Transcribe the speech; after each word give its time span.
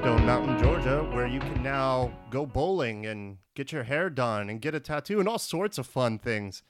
Stone 0.00 0.26
Mountain, 0.26 0.60
Georgia, 0.60 1.04
where 1.12 1.28
you 1.28 1.38
can 1.38 1.62
now 1.62 2.12
go 2.28 2.44
bowling 2.44 3.06
and 3.06 3.38
get 3.54 3.70
your 3.70 3.84
hair 3.84 4.10
done 4.10 4.50
and 4.50 4.60
get 4.60 4.74
a 4.74 4.80
tattoo 4.80 5.20
and 5.20 5.28
all 5.28 5.38
sorts 5.38 5.78
of 5.78 5.86
fun 5.86 6.18
things. 6.18 6.64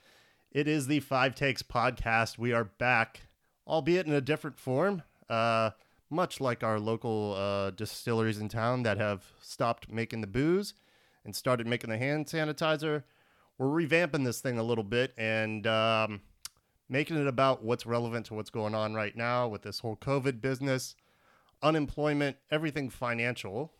It 0.52 0.68
is 0.68 0.88
the 0.88 1.00
Five 1.00 1.34
Takes 1.34 1.62
podcast. 1.62 2.36
We 2.36 2.52
are 2.52 2.64
back, 2.64 3.22
albeit 3.66 4.06
in 4.06 4.12
a 4.12 4.20
different 4.20 4.58
form, 4.58 5.02
uh, 5.30 5.70
much 6.10 6.38
like 6.38 6.62
our 6.62 6.78
local 6.78 7.34
uh, 7.34 7.70
distilleries 7.70 8.38
in 8.38 8.50
town 8.50 8.82
that 8.82 8.98
have 8.98 9.24
stopped 9.40 9.90
making 9.90 10.20
the 10.20 10.26
booze 10.26 10.74
and 11.24 11.34
started 11.34 11.66
making 11.66 11.88
the 11.88 11.98
hand 11.98 12.26
sanitizer. 12.26 13.04
We're 13.56 13.68
revamping 13.68 14.24
this 14.24 14.40
thing 14.40 14.58
a 14.58 14.62
little 14.62 14.84
bit 14.84 15.14
and 15.16 15.66
um, 15.66 16.20
making 16.90 17.16
it 17.16 17.26
about 17.26 17.64
what's 17.64 17.86
relevant 17.86 18.26
to 18.26 18.34
what's 18.34 18.50
going 18.50 18.74
on 18.74 18.92
right 18.92 19.16
now 19.16 19.48
with 19.48 19.62
this 19.62 19.78
whole 19.78 19.96
COVID 19.96 20.42
business 20.42 20.94
unemployment, 21.64 22.36
everything 22.50 22.90
financial. 22.90 23.72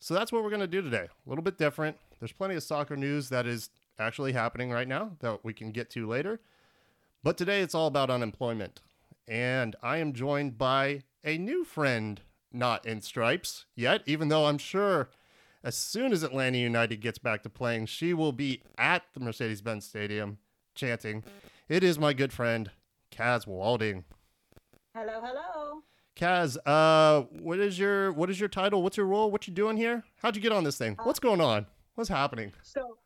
So 0.00 0.14
that's 0.14 0.32
what 0.32 0.42
we're 0.42 0.50
going 0.50 0.60
to 0.60 0.66
do 0.66 0.80
today. 0.80 1.08
A 1.26 1.28
little 1.28 1.44
bit 1.44 1.58
different. 1.58 1.98
There's 2.18 2.32
plenty 2.32 2.54
of 2.54 2.62
soccer 2.62 2.96
news 2.96 3.28
that 3.28 3.46
is 3.46 3.68
actually 3.98 4.32
happening 4.32 4.70
right 4.70 4.88
now 4.88 5.16
that 5.20 5.44
we 5.44 5.52
can 5.52 5.72
get 5.72 5.90
to 5.90 6.06
later. 6.06 6.40
But 7.22 7.36
today 7.36 7.60
it's 7.60 7.74
all 7.74 7.88
about 7.88 8.08
unemployment. 8.08 8.80
And 9.28 9.76
I 9.82 9.98
am 9.98 10.12
joined 10.12 10.56
by 10.56 11.02
a 11.24 11.38
new 11.38 11.64
friend, 11.64 12.20
not 12.52 12.86
in 12.86 13.00
stripes 13.00 13.66
yet, 13.76 14.02
even 14.06 14.28
though 14.28 14.46
I'm 14.46 14.58
sure 14.58 15.10
as 15.64 15.76
soon 15.76 16.12
as 16.12 16.22
Atlanta 16.22 16.58
United 16.58 17.00
gets 17.00 17.18
back 17.18 17.42
to 17.44 17.48
playing, 17.48 17.86
she 17.86 18.14
will 18.14 18.32
be 18.32 18.62
at 18.76 19.02
the 19.14 19.20
Mercedes 19.20 19.60
Benz 19.60 19.86
Stadium 19.86 20.38
chanting. 20.74 21.22
It 21.68 21.84
is 21.84 21.98
my 21.98 22.12
good 22.12 22.32
friend, 22.32 22.70
Kaz 23.12 23.46
Walding. 23.46 24.04
Hello, 24.94 25.20
hello. 25.22 25.82
Kaz, 26.16 26.58
uh, 26.66 27.22
what 27.40 27.58
is 27.58 27.78
your 27.78 28.12
what 28.12 28.28
is 28.28 28.38
your 28.38 28.48
title? 28.48 28.82
What's 28.82 28.96
your 28.96 29.06
role? 29.06 29.30
What 29.30 29.46
you 29.48 29.54
doing 29.54 29.76
here? 29.76 30.04
How'd 30.16 30.36
you 30.36 30.42
get 30.42 30.52
on 30.52 30.64
this 30.64 30.76
thing? 30.76 30.96
What's 31.02 31.18
going 31.18 31.40
on? 31.40 31.66
What's 31.94 32.10
happening? 32.10 32.52
So, 32.62 32.98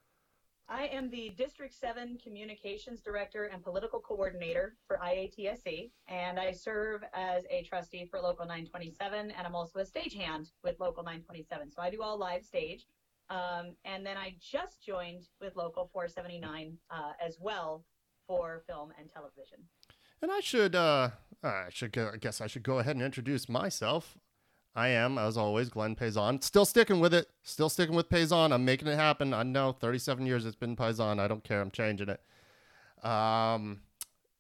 I 0.69 0.87
am 0.87 1.11
the 1.11 1.31
District 1.37 1.73
7 1.73 2.19
Communications 2.23 3.01
Director 3.01 3.45
and 3.45 3.63
Political 3.63 4.01
Coordinator 4.01 4.77
for 4.87 4.99
IATSE, 4.99 5.91
and 6.09 6.41
I 6.41 6.51
serve 6.51 7.03
as 7.15 7.45
a 7.51 7.63
trustee 7.63 8.07
for 8.11 8.21
Local 8.21 8.45
927, 8.45 9.31
and 9.31 9.47
I'm 9.47 9.55
also 9.55 9.79
a 9.79 9.85
stagehand 9.85 10.51
with 10.65 10.81
Local 10.81 11.05
927. 11.05 11.71
So 11.71 11.83
I 11.83 11.91
do 11.91 12.03
all 12.03 12.19
live 12.19 12.45
stage. 12.45 12.87
Um, 13.29 13.75
and 13.85 14.07
then 14.07 14.17
I 14.17 14.37
just 14.41 14.85
joined 14.85 15.23
with 15.41 15.57
Local 15.57 15.89
479 15.93 16.77
uh, 16.91 17.13
as 17.25 17.39
well 17.41 17.85
for 18.27 18.63
film 18.69 18.93
and 18.99 19.09
television. 19.13 19.59
And 20.23 20.31
I 20.31 20.41
should, 20.41 20.75
uh, 20.75 21.11
I 21.43 21.67
should, 21.71 21.93
go, 21.93 22.11
I 22.13 22.17
guess 22.17 22.41
I 22.41 22.47
should 22.47 22.63
go 22.63 22.79
ahead 22.79 22.97
and 22.97 23.05
introduce 23.05 23.49
myself. 23.49 24.17
I 24.75 24.89
am, 24.89 25.17
as 25.17 25.39
always, 25.39 25.71
Glenn 25.71 25.95
Payson. 25.95 26.43
Still 26.43 26.67
sticking 26.67 27.01
with 27.01 27.15
it. 27.15 27.31
Still 27.43 27.71
sticking 27.71 27.97
with 27.97 28.11
Payson. 28.11 28.53
I'm 28.53 28.65
making 28.65 28.89
it 28.89 28.97
happen. 28.97 29.33
I 29.33 29.43
know 29.43 29.73
37 29.73 30.27
years 30.27 30.45
it's 30.45 30.55
been 30.55 30.77
Payson. 30.77 31.19
I 31.19 31.27
don't 31.27 31.43
care. 31.43 31.63
I'm 31.63 31.71
changing 31.71 32.11
it. 32.11 32.21
Um, 33.03 33.81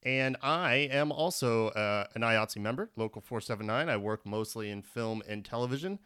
and 0.02 0.36
I 0.42 0.88
am 0.92 1.10
also 1.10 1.68
uh, 1.68 2.06
an 2.14 2.22
IATSE 2.22 2.58
member, 2.58 2.90
Local 2.96 3.22
479. 3.22 3.88
I 3.88 3.96
work 3.96 4.26
mostly 4.26 4.70
in 4.70 4.82
film 4.82 5.22
and 5.26 5.44
television. 5.44 5.98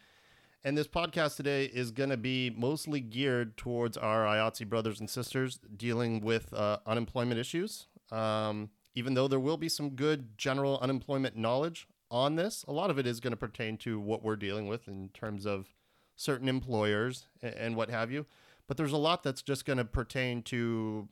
And 0.63 0.77
this 0.77 0.87
podcast 0.87 1.35
today 1.35 1.65
is 1.65 1.91
going 1.91 2.11
to 2.11 2.17
be 2.17 2.51
mostly 2.51 2.99
geared 2.99 3.57
towards 3.57 3.97
our 3.97 4.23
IATSE 4.25 4.69
brothers 4.69 4.99
and 4.99 5.09
sisters 5.09 5.59
dealing 5.75 6.21
with 6.21 6.53
uh, 6.53 6.77
unemployment 6.85 7.39
issues. 7.39 7.87
Um, 8.11 8.69
even 8.95 9.13
though 9.13 9.27
there 9.27 9.39
will 9.39 9.57
be 9.57 9.69
some 9.69 9.91
good 9.91 10.37
general 10.37 10.77
unemployment 10.81 11.35
knowledge 11.35 11.87
on 12.09 12.35
this, 12.35 12.65
a 12.67 12.73
lot 12.73 12.89
of 12.89 12.99
it 12.99 13.07
is 13.07 13.19
going 13.19 13.31
to 13.31 13.37
pertain 13.37 13.77
to 13.77 13.99
what 13.99 14.23
we're 14.23 14.35
dealing 14.35 14.67
with 14.67 14.87
in 14.87 15.09
terms 15.09 15.45
of 15.45 15.73
certain 16.15 16.49
employers 16.49 17.27
and, 17.41 17.75
what 17.75 17.89
have 17.89 18.11
you. 18.11 18.25
But 18.67 18.77
there's 18.77 18.91
a 18.91 18.97
lot 18.97 19.23
that's 19.23 19.41
just 19.41 19.65
going 19.65 19.77
to 19.77 19.85
pertain 19.85 20.43
to 20.43 21.07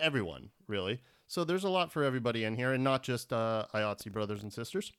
everyone, 0.00 0.50
really. 0.66 1.02
So 1.26 1.44
there's 1.44 1.64
a 1.64 1.68
lot 1.68 1.92
for 1.92 2.02
everybody 2.02 2.44
in 2.44 2.56
here, 2.56 2.72
and 2.72 2.82
not 2.82 3.02
just 3.02 3.32
uh, 3.32 3.66
IATSE 3.74 4.10
brothers 4.10 4.42
and 4.42 4.52
sisters. 4.52 4.92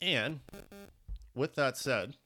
And 0.00 0.40
with 1.34 1.54
that 1.56 1.76
said, 1.76 2.16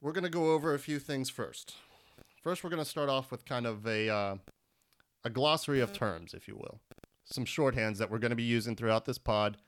we're 0.00 0.12
going 0.12 0.24
to 0.24 0.30
go 0.30 0.52
over 0.52 0.74
a 0.74 0.78
few 0.78 0.98
things 0.98 1.30
first. 1.30 1.74
First, 2.42 2.62
we're 2.62 2.70
going 2.70 2.82
to 2.82 2.88
start 2.88 3.08
off 3.08 3.30
with 3.30 3.44
kind 3.44 3.66
of 3.66 3.86
a 3.86 4.08
uh, 4.08 4.36
a 5.24 5.30
glossary 5.30 5.80
of 5.80 5.92
terms, 5.92 6.34
if 6.34 6.48
you 6.48 6.56
will, 6.56 6.80
some 7.24 7.44
shorthands 7.44 7.98
that 7.98 8.10
we're 8.10 8.18
going 8.18 8.30
to 8.30 8.36
be 8.36 8.42
using 8.42 8.76
throughout 8.76 9.04
this 9.04 9.18
pod 9.18 9.58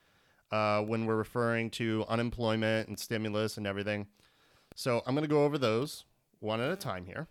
uh, 0.50 0.81
when 0.83 1.06
we're 1.06 1.16
referring 1.16 1.71
to 1.71 2.05
unemployment 2.09 2.88
and 2.88 2.99
stimulus 2.99 3.56
and 3.56 3.66
everything. 3.66 4.06
So 4.75 5.03
I'm 5.06 5.15
going 5.15 5.28
to 5.28 5.28
go 5.28 5.44
over 5.44 5.59
those 5.59 6.05
one 6.38 6.61
at 6.61 6.71
a 6.71 6.77
time 6.77 7.06
here. 7.06 7.28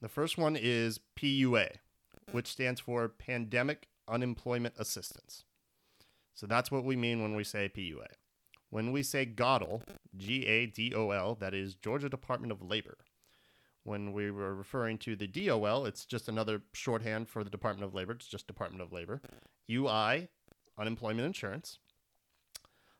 The 0.00 0.08
first 0.08 0.36
one 0.36 0.56
is 0.56 1.00
PUA, 1.16 1.76
which 2.32 2.48
stands 2.48 2.80
for 2.80 3.08
Pandemic 3.08 3.88
Unemployment 4.08 4.74
Assistance. 4.78 5.44
So 6.34 6.46
that's 6.46 6.70
what 6.70 6.84
we 6.84 6.96
mean 6.96 7.22
when 7.22 7.34
we 7.34 7.44
say 7.44 7.68
PUA. 7.68 8.06
When 8.70 8.90
we 8.90 9.02
say 9.02 9.26
GADOL, 9.26 9.82
G 10.16 10.46
A 10.46 10.66
D 10.66 10.94
O 10.94 11.10
L, 11.10 11.34
that 11.36 11.54
is 11.54 11.74
Georgia 11.74 12.08
Department 12.08 12.52
of 12.52 12.62
Labor. 12.62 12.96
When 13.84 14.12
we 14.12 14.30
were 14.30 14.54
referring 14.54 14.98
to 14.98 15.16
the 15.16 15.26
DOL, 15.26 15.86
it's 15.86 16.04
just 16.04 16.28
another 16.28 16.62
shorthand 16.72 17.28
for 17.28 17.42
the 17.42 17.50
Department 17.50 17.84
of 17.84 17.94
Labor. 17.94 18.12
It's 18.12 18.28
just 18.28 18.46
Department 18.46 18.82
of 18.82 18.92
Labor. 18.92 19.20
UI, 19.70 20.28
Unemployment 20.78 21.26
Insurance. 21.26 21.78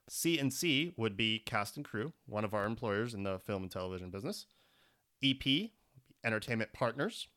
C 0.08 0.38
and 0.38 0.52
C 0.52 0.92
would 0.96 1.16
be 1.16 1.38
cast 1.38 1.76
and 1.76 1.84
crew, 1.84 2.12
one 2.26 2.44
of 2.44 2.52
our 2.52 2.64
employers 2.64 3.14
in 3.14 3.22
the 3.22 3.38
film 3.38 3.62
and 3.62 3.70
television 3.70 4.10
business. 4.10 4.46
EP, 5.22 5.70
Entertainment 6.24 6.72
Partners. 6.72 7.28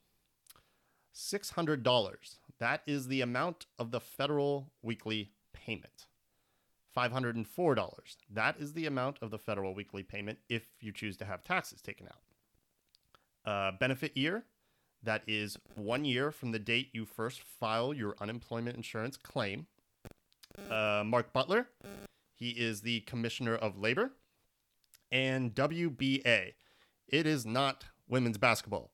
$600. 1.14 2.36
That 2.60 2.82
is 2.88 3.08
the 3.08 3.22
amount 3.22 3.68
of 3.78 3.92
the 3.92 4.02
federal 4.02 4.72
weekly 4.82 5.32
payment. 5.54 6.08
$504. 6.98 8.16
That 8.30 8.56
is 8.60 8.74
the 8.74 8.86
amount 8.86 9.20
of 9.22 9.30
the 9.30 9.38
federal 9.38 9.74
weekly 9.74 10.04
payment 10.04 10.40
if 10.50 10.64
you 10.80 10.92
choose 10.92 11.18
to 11.18 11.26
have 11.26 11.44
taxes 11.44 11.82
taken 11.82 12.08
out. 12.08 12.25
Uh, 13.46 13.72
benefit 13.80 14.18
year, 14.18 14.44
that 15.04 15.22
is 15.28 15.58
one 15.76 16.04
year 16.04 16.32
from 16.32 16.52
the 16.52 16.60
date 16.60 16.90
you 16.94 17.06
first 17.06 17.42
file 17.42 17.94
your 17.94 18.16
unemployment 18.20 18.76
insurance 18.76 19.18
claim. 19.18 19.68
Uh, 20.70 21.04
Mark 21.06 21.32
Butler, 21.32 21.68
he 22.34 22.52
is 22.52 22.82
the 22.82 23.02
Commissioner 23.02 23.56
of 23.56 23.78
Labor. 23.78 24.12
And 25.12 25.54
WBA, 25.54 26.54
it 27.08 27.28
is 27.28 27.46
not 27.46 27.86
women's 28.08 28.38
basketball. 28.38 28.92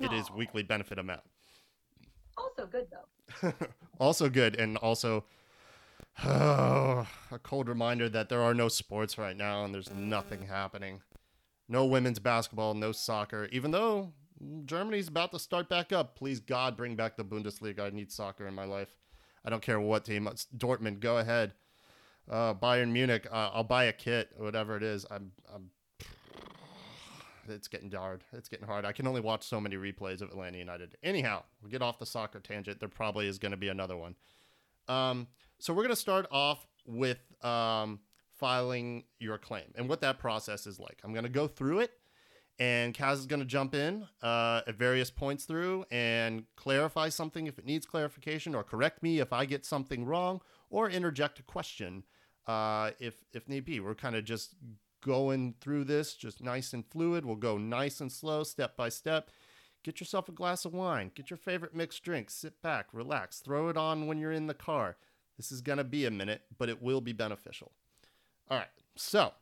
It 0.00 0.12
is 0.12 0.30
weekly 0.30 0.64
benefit 0.64 0.98
amount. 0.98 1.22
Also 2.36 2.66
good, 2.66 2.88
though. 2.90 3.52
also 4.00 4.28
good 4.28 4.56
and 4.56 4.76
also 4.78 5.24
a 6.24 7.06
cold 7.42 7.68
reminder 7.68 8.08
that 8.08 8.28
there 8.28 8.42
are 8.42 8.52
no 8.52 8.68
sports 8.68 9.16
right 9.16 9.36
now 9.36 9.64
and 9.64 9.72
there's 9.72 9.92
nothing 9.94 10.46
happening 10.46 11.00
no 11.72 11.86
women's 11.86 12.18
basketball 12.18 12.74
no 12.74 12.92
soccer 12.92 13.48
even 13.50 13.70
though 13.70 14.12
germany's 14.66 15.08
about 15.08 15.32
to 15.32 15.38
start 15.38 15.68
back 15.68 15.90
up 15.90 16.14
please 16.14 16.38
god 16.38 16.76
bring 16.76 16.94
back 16.94 17.16
the 17.16 17.24
bundesliga 17.24 17.80
i 17.80 17.90
need 17.90 18.12
soccer 18.12 18.46
in 18.46 18.54
my 18.54 18.64
life 18.64 18.94
i 19.44 19.50
don't 19.50 19.62
care 19.62 19.80
what 19.80 20.04
team 20.04 20.28
dortmund 20.58 21.00
go 21.00 21.16
ahead 21.16 21.54
uh, 22.30 22.52
bayern 22.52 22.92
munich 22.92 23.26
uh, 23.32 23.50
i'll 23.54 23.64
buy 23.64 23.84
a 23.84 23.92
kit 23.92 24.30
whatever 24.36 24.76
it 24.76 24.82
is 24.82 25.06
i'm, 25.10 25.32
I'm 25.52 25.70
it's 27.48 27.68
getting 27.68 27.90
hard. 27.90 28.22
It's 28.32 28.48
getting 28.48 28.66
hard. 28.66 28.84
I 28.84 28.92
can 28.92 29.06
only 29.06 29.20
watch 29.20 29.42
so 29.42 29.60
many 29.60 29.76
replays 29.76 30.22
of 30.22 30.30
Atlanta 30.30 30.58
United. 30.58 30.96
Anyhow, 31.02 31.42
we'll 31.60 31.70
get 31.70 31.82
off 31.82 31.98
the 31.98 32.06
soccer 32.06 32.38
tangent. 32.38 32.78
There 32.78 32.88
probably 32.88 33.26
is 33.26 33.38
going 33.38 33.50
to 33.50 33.56
be 33.56 33.68
another 33.68 33.96
one. 33.96 34.14
Um, 34.88 35.26
so 35.58 35.72
we're 35.72 35.82
going 35.82 35.94
to 35.94 36.00
start 36.00 36.26
off 36.30 36.66
with 36.86 37.18
um, 37.44 38.00
filing 38.42 39.04
your 39.20 39.38
claim 39.38 39.66
and 39.76 39.88
what 39.88 40.00
that 40.00 40.18
process 40.18 40.66
is 40.66 40.80
like. 40.80 40.98
I'm 41.04 41.12
going 41.12 41.22
to 41.22 41.30
go 41.30 41.46
through 41.46 41.78
it, 41.78 41.92
and 42.58 42.92
Kaz 42.92 43.18
is 43.18 43.26
going 43.26 43.38
to 43.38 43.46
jump 43.46 43.72
in 43.72 44.04
uh, 44.20 44.62
at 44.66 44.74
various 44.74 45.12
points 45.12 45.44
through 45.44 45.84
and 45.92 46.44
clarify 46.56 47.08
something 47.08 47.46
if 47.46 47.56
it 47.56 47.64
needs 47.64 47.86
clarification, 47.86 48.56
or 48.56 48.64
correct 48.64 49.00
me 49.00 49.20
if 49.20 49.32
I 49.32 49.44
get 49.44 49.64
something 49.64 50.04
wrong, 50.04 50.40
or 50.70 50.90
interject 50.90 51.38
a 51.38 51.44
question 51.44 52.02
uh, 52.48 52.90
if 52.98 53.14
if 53.32 53.48
need 53.48 53.64
be. 53.64 53.78
We're 53.78 53.94
kind 53.94 54.16
of 54.16 54.24
just 54.24 54.56
going 55.04 55.54
through 55.60 55.84
this 55.84 56.14
just 56.14 56.42
nice 56.42 56.72
and 56.72 56.84
fluid. 56.84 57.24
We'll 57.24 57.36
go 57.36 57.58
nice 57.58 58.00
and 58.00 58.10
slow, 58.10 58.42
step 58.42 58.76
by 58.76 58.88
step. 58.88 59.30
Get 59.84 60.00
yourself 60.00 60.28
a 60.28 60.32
glass 60.32 60.64
of 60.64 60.74
wine. 60.74 61.12
Get 61.14 61.30
your 61.30 61.36
favorite 61.36 61.76
mixed 61.76 62.02
drink. 62.02 62.28
Sit 62.28 62.60
back, 62.60 62.86
relax, 62.92 63.38
throw 63.38 63.68
it 63.68 63.76
on 63.76 64.08
when 64.08 64.18
you're 64.18 64.32
in 64.32 64.48
the 64.48 64.54
car. 64.54 64.96
This 65.36 65.52
is 65.52 65.60
going 65.60 65.78
to 65.78 65.84
be 65.84 66.04
a 66.06 66.10
minute, 66.10 66.42
but 66.58 66.68
it 66.68 66.82
will 66.82 67.00
be 67.00 67.12
beneficial. 67.12 67.72
All 68.52 68.58
right. 68.58 68.68
So, 68.96 69.32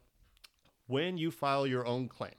when 0.87 1.19
you 1.19 1.33
file 1.33 1.67
your 1.67 1.85
own 1.85 2.07
claim, 2.07 2.37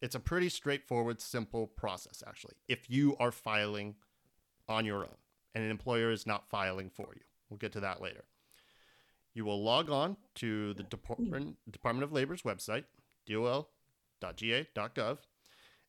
it's 0.00 0.14
a 0.14 0.20
pretty 0.20 0.48
straightforward, 0.48 1.20
simple 1.20 1.66
process, 1.66 2.22
actually, 2.24 2.54
if 2.68 2.88
you 2.88 3.16
are 3.18 3.32
filing 3.32 3.96
on 4.68 4.84
your 4.84 4.98
own 5.02 5.16
and 5.56 5.64
an 5.64 5.72
employer 5.72 6.12
is 6.12 6.24
not 6.24 6.48
filing 6.48 6.88
for 6.88 7.08
you. 7.16 7.22
We'll 7.50 7.58
get 7.58 7.72
to 7.72 7.80
that 7.80 8.00
later. 8.00 8.26
you 9.34 9.44
will 9.44 9.60
log 9.60 9.90
on 9.90 10.16
to 10.36 10.72
the 10.74 10.84
Department, 10.84 11.56
Department 11.68 12.04
of 12.04 12.12
Labor's 12.12 12.42
website, 12.42 12.84
dol.ga.gov, 13.26 15.18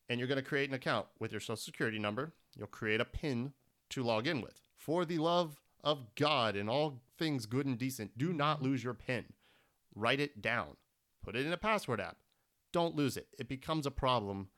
and 0.08 0.18
you're 0.18 0.28
going 0.28 0.42
to 0.42 0.42
create 0.42 0.68
an 0.70 0.74
account 0.74 1.06
with 1.20 1.30
your 1.30 1.40
social 1.40 1.54
security 1.54 2.00
number. 2.00 2.32
You'll 2.56 2.66
create 2.66 3.00
a 3.00 3.04
PIN 3.04 3.52
to 3.90 4.02
log 4.02 4.26
in 4.26 4.40
with. 4.40 4.60
For 4.76 5.04
the 5.04 5.18
love 5.18 5.60
of 5.84 6.16
God 6.16 6.56
and 6.56 6.68
all 6.68 7.00
things 7.16 7.46
good 7.46 7.66
and 7.66 7.78
decent, 7.78 8.18
do 8.18 8.32
not 8.32 8.60
lose 8.60 8.82
your 8.82 8.94
PIN. 8.94 9.26
Write 9.94 10.20
it 10.20 10.40
down. 10.40 10.76
Put 11.22 11.36
it 11.36 11.46
in 11.46 11.52
a 11.52 11.56
password 11.56 12.00
app. 12.00 12.16
Don't 12.72 12.96
lose 12.96 13.16
it. 13.16 13.28
It 13.38 13.48
becomes 13.48 13.86
a 13.86 13.90
problem 13.90 14.48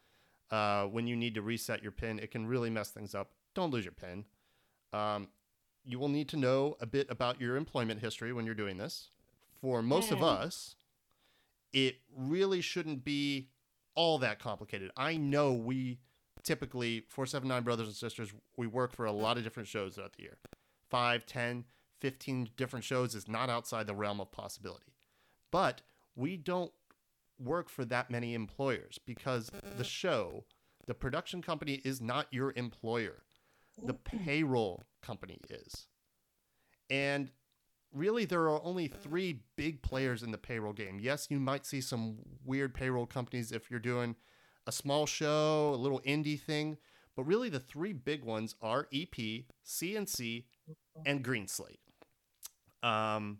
uh, 0.50 0.84
when 0.84 1.06
you 1.06 1.16
need 1.16 1.34
to 1.34 1.42
reset 1.42 1.82
your 1.82 1.92
PIN. 1.92 2.18
It 2.18 2.30
can 2.30 2.46
really 2.46 2.70
mess 2.70 2.90
things 2.90 3.14
up. 3.14 3.30
Don't 3.54 3.72
lose 3.72 3.84
your 3.84 3.92
PIN. 3.92 4.24
Um, 4.92 5.28
you 5.84 5.98
will 5.98 6.08
need 6.08 6.28
to 6.28 6.36
know 6.36 6.76
a 6.80 6.86
bit 6.86 7.06
about 7.10 7.40
your 7.40 7.56
employment 7.56 8.00
history 8.00 8.32
when 8.32 8.44
you're 8.44 8.54
doing 8.54 8.76
this. 8.76 9.10
For 9.60 9.82
most 9.82 10.10
of 10.10 10.22
us, 10.22 10.76
it 11.72 11.96
really 12.14 12.60
shouldn't 12.60 13.04
be 13.04 13.48
all 13.94 14.18
that 14.18 14.38
complicated. 14.38 14.90
I 14.96 15.16
know 15.16 15.52
we 15.52 15.98
typically, 16.42 17.04
479 17.08 17.62
brothers 17.62 17.86
and 17.86 17.96
sisters, 17.96 18.32
we 18.56 18.66
work 18.66 18.92
for 18.92 19.04
a 19.04 19.12
lot 19.12 19.36
of 19.36 19.44
different 19.44 19.68
shows 19.68 19.94
throughout 19.94 20.14
the 20.14 20.24
year. 20.24 20.38
5, 20.90 21.24
10, 21.24 21.64
15 22.00 22.50
different 22.56 22.84
shows 22.84 23.14
is 23.14 23.28
not 23.28 23.48
outside 23.48 23.86
the 23.86 23.94
realm 23.94 24.20
of 24.20 24.30
possibility. 24.32 24.91
But 25.52 25.82
we 26.16 26.36
don't 26.36 26.72
work 27.38 27.68
for 27.68 27.84
that 27.84 28.10
many 28.10 28.34
employers 28.34 28.98
because 29.06 29.50
the 29.76 29.84
show, 29.84 30.44
the 30.86 30.94
production 30.94 31.42
company 31.42 31.80
is 31.84 32.00
not 32.00 32.26
your 32.32 32.52
employer. 32.56 33.22
The 33.84 33.94
payroll 33.94 34.82
company 35.02 35.38
is. 35.48 35.86
And 36.90 37.30
really, 37.92 38.24
there 38.24 38.42
are 38.50 38.62
only 38.62 38.88
three 38.88 39.44
big 39.56 39.82
players 39.82 40.22
in 40.22 40.30
the 40.30 40.38
payroll 40.38 40.72
game. 40.72 40.98
Yes, 41.00 41.28
you 41.30 41.38
might 41.38 41.66
see 41.66 41.80
some 41.80 42.18
weird 42.44 42.74
payroll 42.74 43.06
companies 43.06 43.52
if 43.52 43.70
you're 43.70 43.80
doing 43.80 44.16
a 44.66 44.72
small 44.72 45.06
show, 45.06 45.72
a 45.74 45.76
little 45.76 46.00
indie 46.00 46.40
thing. 46.40 46.76
But 47.16 47.24
really, 47.24 47.48
the 47.48 47.60
three 47.60 47.92
big 47.92 48.24
ones 48.24 48.54
are 48.62 48.88
EP, 48.92 49.44
CNC, 49.66 50.44
and 51.04 51.24
GreenSlate. 51.24 51.78
Um, 52.82 53.38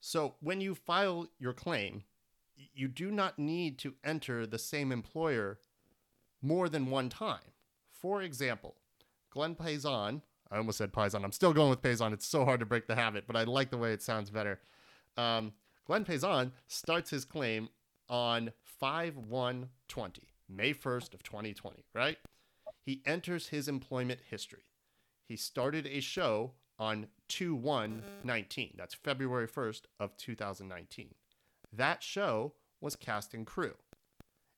so 0.00 0.34
when 0.40 0.60
you 0.60 0.74
file 0.74 1.28
your 1.38 1.52
claim, 1.52 2.04
you 2.74 2.88
do 2.88 3.10
not 3.10 3.38
need 3.38 3.78
to 3.78 3.94
enter 4.04 4.46
the 4.46 4.58
same 4.58 4.92
employer 4.92 5.58
more 6.42 6.68
than 6.68 6.90
one 6.90 7.08
time. 7.08 7.52
For 7.92 8.22
example, 8.22 8.76
Glenn 9.30 9.54
Payson, 9.54 10.22
I 10.50 10.56
almost 10.56 10.78
said 10.78 10.92
Payson. 10.92 11.24
I'm 11.24 11.32
still 11.32 11.52
going 11.52 11.70
with 11.70 11.82
Payson. 11.82 12.12
It's 12.12 12.26
so 12.26 12.44
hard 12.44 12.60
to 12.60 12.66
break 12.66 12.86
the 12.86 12.94
habit, 12.96 13.24
but 13.26 13.36
I 13.36 13.44
like 13.44 13.70
the 13.70 13.78
way 13.78 13.92
it 13.92 14.02
sounds 14.02 14.30
better. 14.30 14.60
Um, 15.16 15.52
Glenn 15.86 16.04
Payson 16.04 16.52
starts 16.66 17.10
his 17.10 17.24
claim 17.24 17.68
on 18.08 18.52
5 18.64 19.16
1 19.16 19.68
20, 19.88 20.22
May 20.48 20.74
1st 20.74 21.14
of 21.14 21.22
2020, 21.22 21.84
right? 21.94 22.16
He 22.82 23.02
enters 23.04 23.48
his 23.48 23.68
employment 23.68 24.20
history. 24.28 24.64
He 25.24 25.36
started 25.36 25.86
a 25.86 26.00
show 26.00 26.52
on 26.78 27.06
2 27.30 27.54
1 27.54 28.02
19. 28.24 28.74
That's 28.76 28.94
February 28.94 29.48
1st 29.48 29.82
of 29.98 30.16
2019. 30.16 31.14
That 31.72 32.02
show 32.02 32.54
was 32.80 32.96
Cast 32.96 33.32
and 33.32 33.46
Crew. 33.46 33.74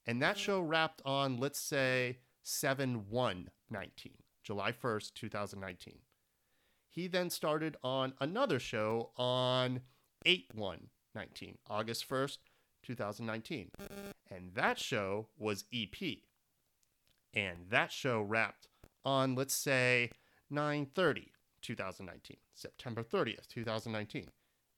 And 0.06 0.20
that 0.22 0.38
show 0.38 0.60
wrapped 0.60 1.02
on, 1.04 1.36
let's 1.36 1.60
say, 1.60 2.18
7 2.42 3.04
1 3.08 3.48
19, 3.70 4.12
July 4.42 4.72
1st, 4.72 5.14
2019. 5.14 5.98
He 6.90 7.06
then 7.06 7.30
started 7.30 7.76
on 7.84 8.14
another 8.20 8.58
show 8.58 9.10
on 9.16 9.82
8 10.24 10.46
1 10.54 10.88
19, 11.14 11.58
August 11.68 12.08
1st, 12.08 12.38
2019. 12.82 13.70
And 14.30 14.54
that 14.54 14.78
show 14.78 15.28
was 15.38 15.64
EP. 15.72 16.18
And 17.34 17.66
that 17.70 17.92
show 17.92 18.22
wrapped 18.22 18.66
on, 19.04 19.34
let's 19.34 19.54
say, 19.54 20.10
9 20.50 20.86
30, 20.94 21.31
2019, 21.62 22.36
September 22.54 23.02
30th, 23.02 23.46
2019. 23.48 24.28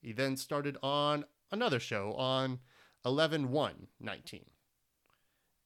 He 0.01 0.13
then 0.13 0.37
started 0.37 0.77
on 0.83 1.25
another 1.51 1.79
show 1.79 2.13
on 2.13 2.59
11 3.05 3.51
1 3.51 3.87
19. 3.99 4.45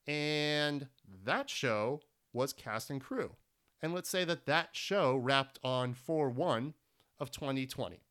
And 0.07 0.88
that 1.25 1.50
show 1.50 2.01
was 2.33 2.54
Cast 2.54 2.89
and 2.89 3.01
Crew. 3.01 3.36
And 3.81 3.94
let's 3.94 4.10
say 4.10 4.25
that 4.25 4.45
that 4.45 4.69
show 4.74 5.16
wrapped 5.16 5.60
on 5.63 5.94
4 5.94 6.30
1 6.30 6.74
of 7.19 7.31
2020. 7.31 8.01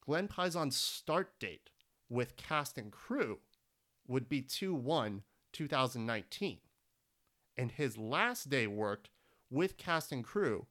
Glenn 0.00 0.28
Pison's 0.28 0.76
start 0.76 1.38
date 1.38 1.70
with 2.08 2.36
Cast 2.36 2.78
and 2.78 2.92
Crew 2.92 3.38
would 4.06 4.28
be 4.28 4.42
2 4.42 4.74
1 4.74 5.22
2019. 5.52 6.58
And 7.56 7.72
his 7.72 7.96
last 7.96 8.50
day 8.50 8.66
worked 8.66 9.08
with 9.50 9.76
Cast 9.76 10.12
and 10.12 10.24
Crew 10.24 10.66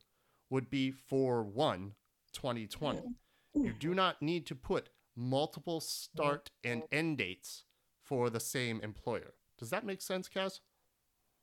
would 0.54 0.70
be 0.70 0.92
for 0.92 1.44
1 1.44 1.94
2020. 2.32 3.00
Mm. 3.00 3.66
You 3.66 3.74
do 3.74 3.92
mm. 3.92 3.96
not 3.96 4.22
need 4.22 4.46
to 4.46 4.56
put 4.56 4.90
multiple 5.16 5.82
start 5.82 6.52
mm. 6.64 6.72
and 6.72 6.84
end 6.92 7.18
dates 7.18 7.66
for 8.04 8.30
the 8.30 8.40
same 8.40 8.80
employer. 8.82 9.34
Does 9.58 9.72
that 9.72 9.84
make 9.84 10.00
sense, 10.00 10.30
Kaz? 10.30 10.60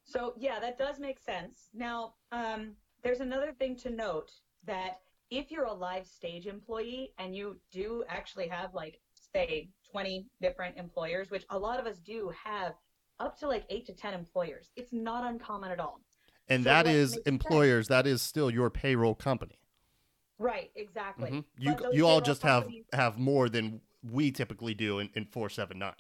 So 0.05 0.35
yeah, 0.39 0.61
that 0.61 0.79
does 0.79 1.01
make 1.01 1.19
sense. 1.19 1.71
Now, 1.75 2.15
um, 2.31 2.77
there's 3.03 3.19
another 3.19 3.53
thing 3.53 3.77
to 3.79 3.91
note 3.91 4.31
that 4.65 5.01
if 5.29 5.51
you're 5.51 5.65
a 5.65 5.73
live 5.73 6.07
stage 6.07 6.47
employee 6.47 7.13
and 7.19 7.35
you 7.35 7.59
do 7.73 8.05
actually 8.09 8.47
have 8.47 8.75
like 8.75 9.01
say 9.35 9.71
20 9.91 10.27
different 10.41 10.77
employers, 10.77 11.31
which 11.31 11.45
a 11.51 11.59
lot 11.59 11.81
of 11.81 11.87
us 11.87 11.99
do 11.99 12.33
have 12.45 12.75
up 13.19 13.37
to 13.41 13.49
like 13.49 13.65
eight 13.71 13.87
to 13.87 13.93
10 13.93 14.15
employers, 14.15 14.71
it's 14.77 14.93
not 14.93 15.25
uncommon 15.25 15.73
at 15.73 15.81
all. 15.81 16.01
And 16.51 16.65
So 16.65 16.71
that 16.71 16.87
is 16.87 17.17
employers, 17.27 17.89
that 17.89 18.07
is 18.07 18.21
still 18.23 18.51
your 18.51 18.69
payroll 18.71 19.15
company. 19.15 19.59
Right, 20.39 20.71
exactly. 20.75 21.31
Mhm. 21.31 21.45
You 21.59 21.77
you 21.93 22.07
all 22.07 22.21
just 22.21 22.43
have 22.43 22.65
companies- 22.65 22.87
have 22.93 23.19
more 23.19 23.49
than 23.49 23.81
we 24.03 24.31
typically 24.33 24.75
do 24.75 24.99
in, 24.99 25.11
in 25.15 25.27
479. 25.27 25.95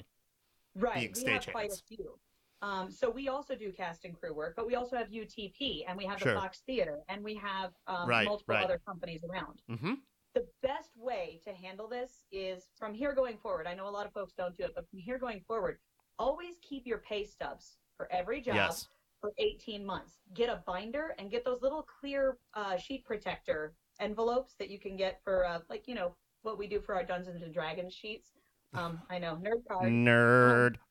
right. 0.77 0.95
being 0.95 1.27
we 1.27 1.33
have 1.33 1.47
quite 1.49 1.73
a 1.73 1.77
few. 1.77 2.19
Um, 2.63 2.91
so 2.91 3.09
we 3.11 3.29
also 3.29 3.55
do 3.55 3.73
cast 3.73 4.05
and 4.05 4.15
crew 4.19 4.33
work, 4.35 4.55
but 4.57 4.67
we 4.67 4.75
also 4.75 4.97
have 4.97 5.09
UTP 5.11 5.85
and 5.87 5.97
we 5.97 6.05
have 6.05 6.19
Sure. 6.19 6.35
the 6.35 6.41
Fox 6.41 6.61
Theater 6.61 7.03
and 7.09 7.23
we 7.25 7.35
have 7.35 7.73
um, 7.87 8.09
Right, 8.09 8.27
multiple 8.27 8.55
right. 8.55 8.65
other 8.65 8.79
companies 8.79 9.23
around. 9.25 9.63
Mm-hmm. 9.71 9.95
the 10.35 10.47
best 10.63 10.97
way 10.97 11.41
to 11.45 11.53
handle 11.53 11.89
this 11.89 12.25
is 12.31 12.69
from 12.79 12.95
here 12.95 13.13
going 13.13 13.37
forward. 13.39 13.67
I 13.67 13.75
know 13.75 13.89
a 13.89 13.91
lot 13.91 14.07
of 14.07 14.13
folks 14.13 14.33
don't 14.33 14.57
do 14.57 14.63
it, 14.65 14.73
but 14.77 14.89
from 14.89 15.01
here 15.01 15.19
going 15.19 15.41
forward, 15.41 15.81
always 16.21 16.55
keep 16.61 16.87
your 16.87 16.99
pay 16.99 17.25
stubs 17.25 17.79
for 17.97 18.07
every 18.13 18.41
job 18.41 18.55
Yes. 18.55 18.89
For 19.21 19.33
18 19.39 19.85
months. 19.85 20.19
Get 20.35 20.49
a 20.49 20.63
binder 20.67 21.15
and 21.19 21.31
get 21.31 21.45
those 21.45 21.63
little 21.63 21.83
clear 22.01 22.39
uh, 22.55 22.77
sheet 22.77 23.05
protector 23.05 23.75
envelopes 24.01 24.55
that 24.59 24.71
you 24.71 24.79
can 24.79 24.97
get 24.97 25.21
for, 25.23 25.47
uh, 25.47 25.61
like, 25.69 25.87
you 25.87 25.95
know, 25.95 26.15
what 26.43 26.59
we 26.59 26.67
do 26.67 26.81
for 26.81 26.95
our 26.95 27.05
Dungeons 27.05 27.43
and 27.43 27.53
Dragons 27.53 27.93
sheets. 27.93 28.33
Um, 28.73 29.01
I 29.11 29.19
know, 29.19 29.37
nerd 29.37 29.67
card. 29.69 29.93
Nerd. 29.93 30.77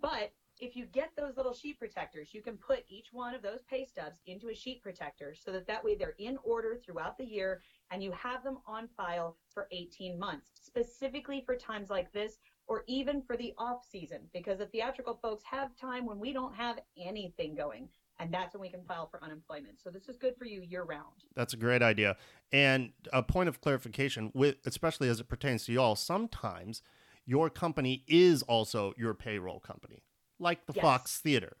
But 0.00 0.32
if 0.60 0.76
you 0.76 0.84
get 0.84 1.12
those 1.16 1.38
little 1.38 1.54
sheet 1.54 1.78
protectors, 1.78 2.34
you 2.34 2.42
can 2.42 2.58
put 2.58 2.84
each 2.90 3.06
one 3.10 3.34
of 3.34 3.40
those 3.40 3.62
pay 3.70 3.86
stubs 3.86 4.20
into 4.26 4.50
a 4.50 4.54
sheet 4.54 4.82
protector 4.82 5.34
so 5.34 5.50
that 5.52 5.66
that 5.66 5.82
way 5.82 5.94
they're 5.94 6.14
in 6.18 6.36
order 6.44 6.76
throughout 6.76 7.16
the 7.16 7.24
year 7.24 7.62
and 7.90 8.02
you 8.02 8.12
have 8.12 8.44
them 8.44 8.58
on 8.66 8.86
file 8.86 9.38
for 9.48 9.66
18 9.72 10.18
months, 10.18 10.50
specifically 10.60 11.42
for 11.46 11.56
times 11.56 11.88
like 11.88 12.12
this 12.12 12.38
or 12.66 12.84
even 12.86 13.22
for 13.22 13.36
the 13.36 13.52
off 13.58 13.84
season 13.90 14.20
because 14.32 14.58
the 14.58 14.66
theatrical 14.66 15.18
folks 15.20 15.44
have 15.44 15.76
time 15.76 16.06
when 16.06 16.18
we 16.18 16.32
don't 16.32 16.54
have 16.54 16.78
anything 16.98 17.54
going 17.54 17.88
and 18.20 18.32
that's 18.32 18.54
when 18.54 18.60
we 18.60 18.68
can 18.68 18.82
file 18.84 19.08
for 19.10 19.22
unemployment. 19.24 19.80
So 19.82 19.90
this 19.90 20.08
is 20.08 20.16
good 20.16 20.34
for 20.38 20.44
you 20.44 20.62
year 20.62 20.84
round. 20.84 21.24
That's 21.34 21.52
a 21.52 21.56
great 21.56 21.82
idea. 21.82 22.16
And 22.52 22.92
a 23.12 23.22
point 23.22 23.48
of 23.48 23.60
clarification, 23.60 24.30
with 24.34 24.56
especially 24.64 25.08
as 25.08 25.18
it 25.20 25.28
pertains 25.28 25.64
to 25.66 25.72
y'all, 25.72 25.96
sometimes 25.96 26.80
your 27.26 27.50
company 27.50 28.04
is 28.06 28.42
also 28.42 28.94
your 28.96 29.14
payroll 29.14 29.58
company, 29.58 30.04
like 30.38 30.66
the 30.66 30.72
Yes. 30.74 30.82
Fox 30.82 31.18
Theater. 31.18 31.56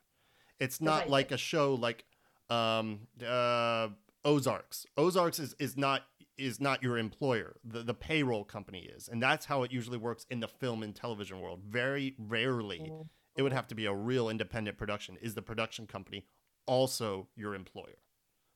It's 0.60 0.80
not 0.80 0.92
Precisely. 1.06 1.10
like 1.12 1.32
a 1.32 1.36
show 1.36 1.74
like 1.74 2.04
um, 2.48 3.08
uh, 3.26 3.88
Ozarks. 4.24 4.86
Ozarks 4.96 5.38
is, 5.40 5.54
is 5.58 5.76
not 5.76 6.02
is 6.36 6.60
not 6.60 6.82
your 6.82 6.98
employer. 6.98 7.56
The 7.64 7.82
the 7.82 7.94
payroll 7.94 8.44
company 8.44 8.90
is, 8.94 9.08
and 9.08 9.22
that's 9.22 9.46
how 9.46 9.62
it 9.62 9.72
usually 9.72 9.98
works 9.98 10.26
in 10.30 10.40
the 10.40 10.48
film 10.48 10.82
and 10.82 10.94
television 10.94 11.40
world. 11.40 11.62
Very 11.68 12.14
rarely, 12.18 12.92
it 13.36 13.42
would 13.42 13.52
have 13.52 13.68
to 13.68 13.74
be 13.74 13.86
a 13.86 13.94
real 13.94 14.28
independent 14.28 14.78
production. 14.78 15.16
Is 15.20 15.34
the 15.34 15.42
production 15.42 15.86
company 15.86 16.26
also 16.66 17.28
your 17.36 17.54
employer? 17.54 17.98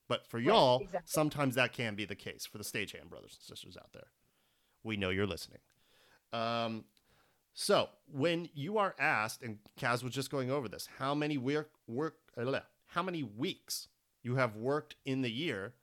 But 0.09 0.27
for 0.27 0.39
y'all, 0.39 0.81
exactly. 0.81 1.01
sometimes 1.05 1.55
that 1.57 1.73
can 1.73 1.95
be 1.95 2.07
the 2.07 2.15
case 2.15 2.47
for 2.47 2.59
the 2.59 2.65
stagehand 2.65 3.11
brothers 3.11 3.39
and 3.39 3.57
sisters 3.57 3.77
out 3.77 3.93
there. 3.93 4.09
We 4.83 4.97
know 4.97 5.11
you're 5.11 5.27
listening. 5.27 5.61
Um, 6.33 6.85
so 7.53 7.89
when 8.07 8.49
you 8.55 8.79
are 8.79 8.95
asked, 8.99 9.43
and 9.43 9.59
Kaz 9.79 10.03
was 10.03 10.15
just 10.15 10.31
going 10.31 10.51
over 10.51 10.69
this, 10.69 10.89
how 10.99 11.15
many 11.15 11.37
work 11.37 11.71
work, 11.87 12.17
uh, 12.37 12.61
how 12.87 13.03
many 13.03 13.23
weeks 13.23 13.89
you 14.23 14.37
have 14.37 14.57
worked 14.57 14.97
in 15.05 15.23
the 15.23 15.31
year, 15.31 15.75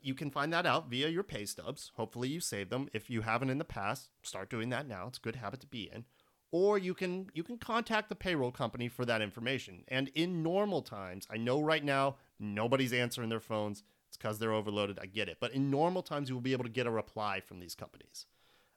you 0.00 0.14
can 0.14 0.30
find 0.30 0.52
that 0.52 0.66
out 0.66 0.88
via 0.88 1.08
your 1.08 1.22
pay 1.22 1.44
stubs. 1.44 1.92
Hopefully, 1.96 2.28
you 2.28 2.40
save 2.40 2.70
them. 2.70 2.88
If 2.92 3.08
you 3.10 3.22
haven't 3.22 3.50
in 3.50 3.58
the 3.58 3.64
past, 3.64 4.10
start 4.22 4.50
doing 4.50 4.68
that 4.70 4.86
now. 4.86 5.06
It's 5.06 5.18
a 5.18 5.22
good 5.22 5.36
habit 5.36 5.60
to 5.60 5.66
be 5.66 5.90
in. 5.92 6.04
Or 6.50 6.78
you 6.78 6.94
can 6.94 7.28
you 7.34 7.42
can 7.42 7.58
contact 7.58 8.08
the 8.08 8.14
payroll 8.14 8.50
company 8.50 8.88
for 8.88 9.04
that 9.04 9.20
information. 9.20 9.84
And 9.88 10.08
in 10.14 10.42
normal 10.42 10.82
times, 10.82 11.26
I 11.30 11.36
know 11.36 11.60
right 11.60 11.84
now 11.84 12.16
nobody's 12.38 12.92
answering 12.92 13.28
their 13.28 13.40
phones. 13.40 13.82
It's 14.08 14.16
because 14.16 14.38
they're 14.38 14.52
overloaded. 14.52 14.98
I 15.00 15.06
get 15.06 15.28
it. 15.28 15.36
But 15.40 15.52
in 15.52 15.70
normal 15.70 16.02
times, 16.02 16.28
you 16.28 16.34
will 16.34 16.42
be 16.42 16.52
able 16.52 16.64
to 16.64 16.70
get 16.70 16.86
a 16.86 16.90
reply 16.90 17.40
from 17.40 17.60
these 17.60 17.74
companies. 17.74 18.24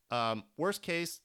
Um, 0.09 0.43
worst 0.57 0.81
case, 0.81 1.21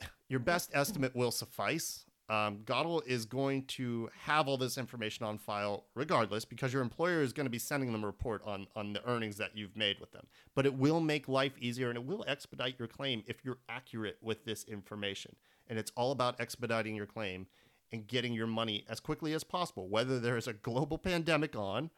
your 0.28 0.40
best 0.40 0.70
estimate 0.72 1.14
will 1.14 1.30
suffice. 1.30 2.06
Um, 2.30 2.60
GADOL 2.64 3.02
is 3.06 3.26
going 3.26 3.64
to 3.66 4.08
have 4.22 4.48
all 4.48 4.56
this 4.56 4.78
information 4.78 5.26
on 5.26 5.36
file 5.36 5.84
regardless 5.94 6.46
because 6.46 6.72
your 6.72 6.80
employer 6.80 7.20
is 7.20 7.34
going 7.34 7.44
to 7.44 7.50
be 7.50 7.58
sending 7.58 7.92
them 7.92 8.02
a 8.02 8.06
report 8.06 8.40
on, 8.46 8.66
on 8.74 8.94
the 8.94 9.06
earnings 9.06 9.36
that 9.36 9.50
you've 9.54 9.76
made 9.76 10.00
with 10.00 10.12
them. 10.12 10.26
But 10.54 10.64
it 10.64 10.74
will 10.74 11.00
make 11.00 11.28
life 11.28 11.52
easier 11.58 11.90
and 11.90 11.98
it 11.98 12.04
will 12.04 12.24
expedite 12.26 12.76
your 12.78 12.88
claim 12.88 13.24
if 13.26 13.44
you're 13.44 13.58
accurate 13.68 14.16
with 14.22 14.46
this 14.46 14.64
information. 14.64 15.36
And 15.68 15.78
it's 15.78 15.92
all 15.96 16.12
about 16.12 16.40
expediting 16.40 16.94
your 16.94 17.06
claim 17.06 17.46
and 17.92 18.06
getting 18.06 18.32
your 18.32 18.46
money 18.46 18.84
as 18.88 19.00
quickly 19.00 19.34
as 19.34 19.44
possible, 19.44 19.88
whether 19.88 20.18
there 20.18 20.38
is 20.38 20.48
a 20.48 20.54
global 20.54 20.96
pandemic 20.96 21.54
on 21.54 21.90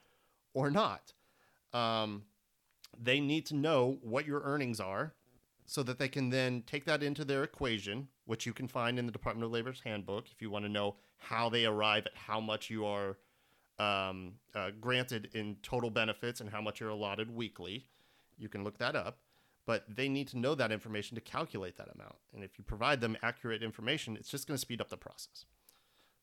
or 0.55 0.71
not. 0.71 1.13
Um, 1.73 2.25
they 2.99 3.21
need 3.21 3.47
to 3.47 3.55
know 3.55 3.99
what 4.03 4.27
your 4.27 4.41
earnings 4.43 4.81
are 4.81 5.15
so 5.67 5.83
that 5.83 5.99
they 5.99 6.09
can 6.09 6.31
then 6.31 6.63
take 6.67 6.85
that 6.85 7.03
into 7.03 7.25
their 7.25 7.43
equation, 7.43 8.09
which 8.25 8.47
you 8.47 8.53
can 8.53 8.69
find 8.69 8.99
in 8.99 9.07
the 9.07 9.13
Department 9.13 9.45
of 9.45 9.51
Labor's 9.51 9.81
handbook 9.85 10.27
if 10.31 10.41
you 10.41 10.51
want 10.51 10.65
to 10.65 10.71
know 10.71 10.97
how 11.19 11.49
they 11.49 11.67
arrive 11.67 12.07
at 12.07 12.13
how 12.15 12.41
much 12.41 12.71
you 12.71 12.87
are 12.87 13.17
um, 13.79 14.35
uh, 14.55 14.71
granted 14.81 15.29
in 15.35 15.57
total 15.63 15.91
benefits 15.91 16.41
and 16.41 16.49
how 16.49 16.61
much 16.61 16.81
you're 16.81 16.91
allotted 16.91 17.35
weekly. 17.35 17.87
You 18.39 18.49
can 18.49 18.65
look 18.65 18.79
that 18.79 18.97
up, 18.97 19.19
but 19.67 19.85
they 19.89 20.09
need 20.09 20.29
to 20.29 20.39
know 20.39 20.55
that 20.55 20.73
information 20.73 21.15
to 21.17 21.21
calculate 21.21 21.77
that 21.77 21.89
amount. 21.95 22.17
And 22.33 22.45
if 22.45 22.59
you 22.59 22.65
provide 22.65 23.01
them 23.01 23.17
accurate 23.23 23.63
information, 23.63 24.17
it's 24.17 24.29
just 24.29 24.47
going 24.47 24.57
to 24.57 24.61
speed 24.61 24.81
up 24.81 24.89
the 24.89 24.97
process. 24.97 25.47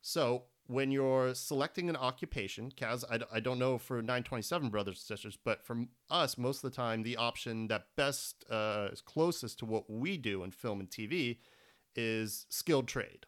So 0.02 0.44
when 0.67 0.91
you're 0.91 1.34
selecting 1.36 1.89
an 1.89 1.96
occupation, 1.96 2.72
Kaz, 2.72 3.03
I, 3.10 3.20
I 3.36 3.39
don't 3.39 3.60
know 3.60 3.77
for 3.77 3.98
927 3.98 4.70
brothers 4.70 4.96
and 4.96 5.17
sisters, 5.17 5.38
but 5.43 5.63
for 5.65 5.86
us, 6.10 6.38
most 6.38 6.63
of 6.63 6.72
the 6.72 6.75
time, 6.75 7.03
the 7.03 7.17
option 7.17 7.67
that 7.67 7.88
best 7.96 8.46
uh, 8.50 8.89
is 8.91 9.01
closest 9.01 9.60
to 9.60 9.65
what 9.65 9.89
we 9.89 10.17
do 10.17 10.43
in 10.43 10.51
film 10.51 10.79
and 10.79 10.89
TV 10.89 11.38
is 11.96 12.46
skilled 12.50 12.88
trade. 12.88 13.25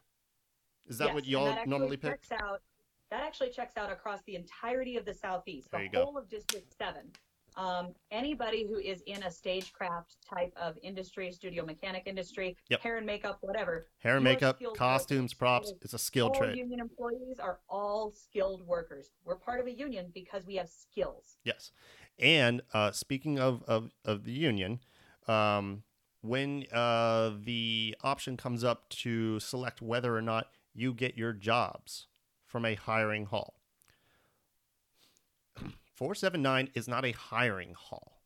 Is 0.86 0.98
that 0.98 1.06
Yes, 1.06 1.14
what 1.14 1.26
y'all 1.26 1.44
that 1.46 1.66
normally 1.68 1.96
pick? 1.96 2.20
Out, 2.40 2.62
that 3.10 3.22
actually 3.22 3.50
checks 3.50 3.76
out 3.76 3.92
across 3.92 4.22
the 4.26 4.34
entirety 4.36 4.96
of 4.96 5.04
the 5.04 5.14
southeast, 5.14 5.70
There 5.70 5.80
the 5.80 5.84
you 5.86 5.90
go. 5.92 6.04
whole 6.04 6.18
of 6.18 6.28
District 6.28 6.72
Seven. 6.78 7.10
Um, 7.56 7.94
anybody 8.10 8.66
who 8.68 8.78
is 8.78 9.02
in 9.06 9.22
a 9.22 9.30
stagecraft 9.30 10.16
type 10.28 10.52
of 10.56 10.76
industry, 10.82 11.32
studio 11.32 11.64
mechanic 11.64 12.02
industry, 12.06 12.56
Yep. 12.68 12.80
hair 12.82 12.96
and 12.98 13.06
makeup, 13.06 13.38
whatever. 13.40 13.86
Hair 13.98 14.16
and 14.16 14.24
makeup, 14.24 14.60
costumes, 14.76 15.32
workers. 15.32 15.34
props. 15.34 15.72
It's 15.80 15.94
a 15.94 15.98
skilled 15.98 16.32
all 16.32 16.38
trade. 16.38 16.56
union 16.56 16.80
employees 16.80 17.38
are 17.38 17.60
all 17.68 18.10
skilled 18.10 18.66
workers. 18.66 19.12
We're 19.24 19.36
part 19.36 19.60
of 19.60 19.66
a 19.66 19.72
union 19.72 20.10
because 20.12 20.46
we 20.46 20.56
have 20.56 20.68
skills. 20.68 21.38
Yes. 21.44 21.72
And 22.18 22.62
uh, 22.74 22.92
speaking 22.92 23.38
of, 23.38 23.62
of, 23.66 23.90
of 24.04 24.24
the 24.24 24.32
union, 24.32 24.80
um, 25.26 25.82
when 26.20 26.66
uh, 26.72 27.32
the 27.42 27.96
option 28.02 28.36
comes 28.36 28.64
up 28.64 28.88
to 28.90 29.40
select 29.40 29.80
whether 29.80 30.14
or 30.16 30.22
not 30.22 30.50
you 30.74 30.92
get 30.92 31.16
your 31.16 31.32
jobs 31.32 32.06
from 32.44 32.64
a 32.64 32.74
hiring 32.74 33.26
hall, 33.26 33.55
479 35.96 36.70
is 36.74 36.86
not 36.86 37.04
a 37.04 37.12
hiring 37.12 37.74
hall. 37.74 38.20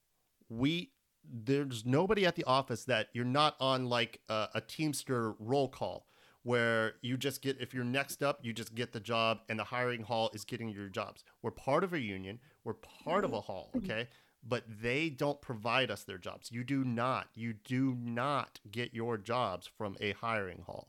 We 0.49 0.91
there's 1.25 1.85
nobody 1.85 2.27
at 2.27 2.35
the 2.35 2.45
office 2.45 2.85
that 2.85 3.09
you're 3.13 3.25
not 3.25 3.55
on 3.61 3.87
like 3.87 4.21
a, 4.29 4.49
a 4.55 4.61
Teamster 4.61 5.35
roll 5.39 5.69
call 5.69 6.07
where 6.43 6.95
you 7.03 7.17
just 7.17 7.43
get 7.43 7.61
if 7.61 7.75
you're 7.75 7.85
next 7.85 8.23
up 8.23 8.39
you 8.43 8.53
just 8.53 8.75
get 8.75 8.93
the 8.93 9.01
job 9.01 9.41
and 9.49 9.59
the 9.59 9.65
hiring 9.65 10.03
hall 10.03 10.31
is 10.35 10.45
getting 10.45 10.69
your 10.69 10.89
jobs. 10.89 11.23
We're 11.43 11.51
part 11.51 11.85
of 11.85 11.93
a 11.93 12.01
union, 12.01 12.41
we're 12.65 12.75
part 12.75 13.25
of 13.25 13.33
a 13.33 13.41
hall, 13.41 13.71
mm-hmm. 13.75 13.85
okay? 13.85 14.09
But 14.43 14.65
they 14.67 15.11
don't 15.11 15.41
provide 15.41 15.91
us 15.91 16.03
their 16.03 16.17
jobs. 16.17 16.51
You 16.51 16.65
do 16.65 16.83
not. 16.83 17.29
You 17.35 17.53
do 17.53 17.97
not 18.01 18.59
get 18.71 18.95
your 18.95 19.19
jobs 19.19 19.69
from 19.77 19.97
a 20.01 20.13
hiring 20.13 20.63
hall. 20.67 20.89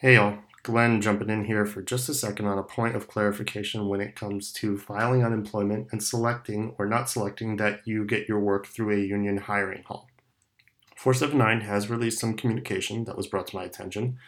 Hey 0.00 0.14
y'all, 0.14 0.38
Glenn 0.62 1.00
jumping 1.00 1.28
in 1.28 1.46
here 1.46 1.66
for 1.66 1.82
just 1.82 2.08
a 2.08 2.14
second 2.14 2.46
on 2.46 2.56
a 2.56 2.62
point 2.62 2.94
of 2.94 3.08
clarification 3.08 3.88
when 3.88 4.00
it 4.00 4.14
comes 4.14 4.52
to 4.52 4.78
filing 4.78 5.24
unemployment 5.24 5.88
and 5.90 6.00
selecting 6.00 6.72
or 6.78 6.86
not 6.86 7.10
selecting 7.10 7.56
that 7.56 7.80
you 7.84 8.04
get 8.04 8.28
your 8.28 8.38
work 8.38 8.68
through 8.68 8.94
a 8.94 9.04
union 9.04 9.38
hiring 9.38 9.82
hall. 9.82 10.08
479 10.94 11.62
has 11.62 11.90
released 11.90 12.20
some 12.20 12.36
communication 12.36 13.06
that 13.06 13.16
was 13.16 13.26
brought 13.26 13.48
to 13.48 13.56
my 13.56 13.64
attention 13.64 14.18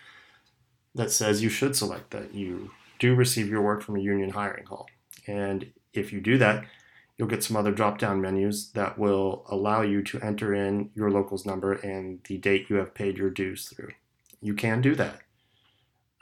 that 0.93 1.13
says 1.13 1.41
you 1.41 1.49
should 1.49 1.77
select 1.77 2.11
that 2.11 2.35
you 2.35 2.73
do 2.99 3.15
receive 3.15 3.49
your 3.49 3.63
work 3.63 3.81
from 3.81 3.95
a 3.95 4.01
union 4.01 4.31
hiring 4.31 4.67
hall. 4.67 4.89
And 5.29 5.71
if 5.93 6.13
you 6.13 6.21
do 6.21 6.37
that, 6.39 6.65
you'll 7.17 7.29
get 7.29 7.45
some 7.45 7.57
other 7.57 7.71
drop 7.71 8.01
down 8.01 8.21
menus 8.21 8.73
that 8.73 8.99
will 8.99 9.47
allow 9.49 9.83
you 9.83 10.03
to 10.03 10.21
enter 10.21 10.53
in 10.53 10.91
your 10.97 11.13
local's 11.13 11.47
number 11.47 11.75
and 11.75 12.19
the 12.25 12.39
date 12.39 12.69
you 12.69 12.75
have 12.75 12.93
paid 12.93 13.19
your 13.19 13.31
dues 13.31 13.69
through. 13.69 13.93
You 14.41 14.55
can 14.55 14.81
do 14.81 14.97
that 14.97 15.21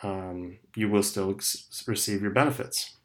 um, 0.03 0.59
you 0.77 0.89
will 0.89 1.03
still 1.03 1.31
ex- 1.31 1.85
receive 1.87 2.23
your 2.23 2.31
benefits. 2.31 2.97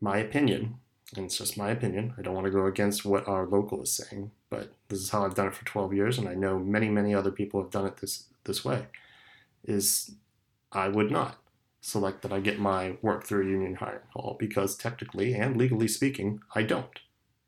My 0.00 0.18
opinion, 0.18 0.76
and 1.16 1.26
it's 1.26 1.38
just 1.38 1.56
my 1.56 1.70
opinion, 1.70 2.14
I 2.18 2.22
don't 2.22 2.34
want 2.34 2.46
to 2.46 2.50
go 2.50 2.66
against 2.66 3.04
what 3.04 3.26
our 3.26 3.46
local 3.46 3.82
is 3.82 3.92
saying, 3.92 4.30
but 4.50 4.72
this 4.88 5.00
is 5.00 5.10
how 5.10 5.24
I've 5.24 5.34
done 5.34 5.46
it 5.48 5.54
for 5.54 5.64
12 5.64 5.94
years, 5.94 6.18
and 6.18 6.28
I 6.28 6.34
know 6.34 6.58
many, 6.58 6.88
many 6.88 7.14
other 7.14 7.30
people 7.30 7.62
have 7.62 7.70
done 7.70 7.86
it 7.86 7.98
this, 7.98 8.24
this 8.44 8.64
way, 8.64 8.86
is 9.64 10.12
I 10.72 10.88
would 10.88 11.10
not 11.10 11.38
select 11.80 12.22
that 12.22 12.32
I 12.32 12.40
get 12.40 12.58
my 12.58 12.96
work 13.02 13.24
through 13.24 13.46
a 13.46 13.50
union 13.50 13.74
hiring 13.74 14.00
hall 14.14 14.36
because 14.38 14.76
technically 14.76 15.34
and 15.34 15.56
legally 15.56 15.88
speaking, 15.88 16.40
I 16.54 16.62
don't. 16.62 17.00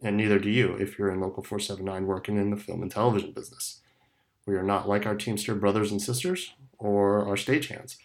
And 0.02 0.16
neither 0.16 0.38
do 0.38 0.50
you 0.50 0.74
if 0.74 0.98
you're 0.98 1.10
in 1.10 1.20
Local 1.20 1.42
479 1.42 2.06
working 2.06 2.36
in 2.36 2.50
the 2.50 2.56
film 2.56 2.82
and 2.82 2.90
television 2.90 3.32
business. 3.32 3.80
We 4.44 4.54
are 4.54 4.62
not 4.62 4.88
like 4.88 5.06
our 5.06 5.16
Teamster 5.16 5.54
brothers 5.54 5.90
and 5.90 6.00
sisters 6.00 6.52
or 6.78 7.26
our 7.26 7.36
stagehands 7.36 7.96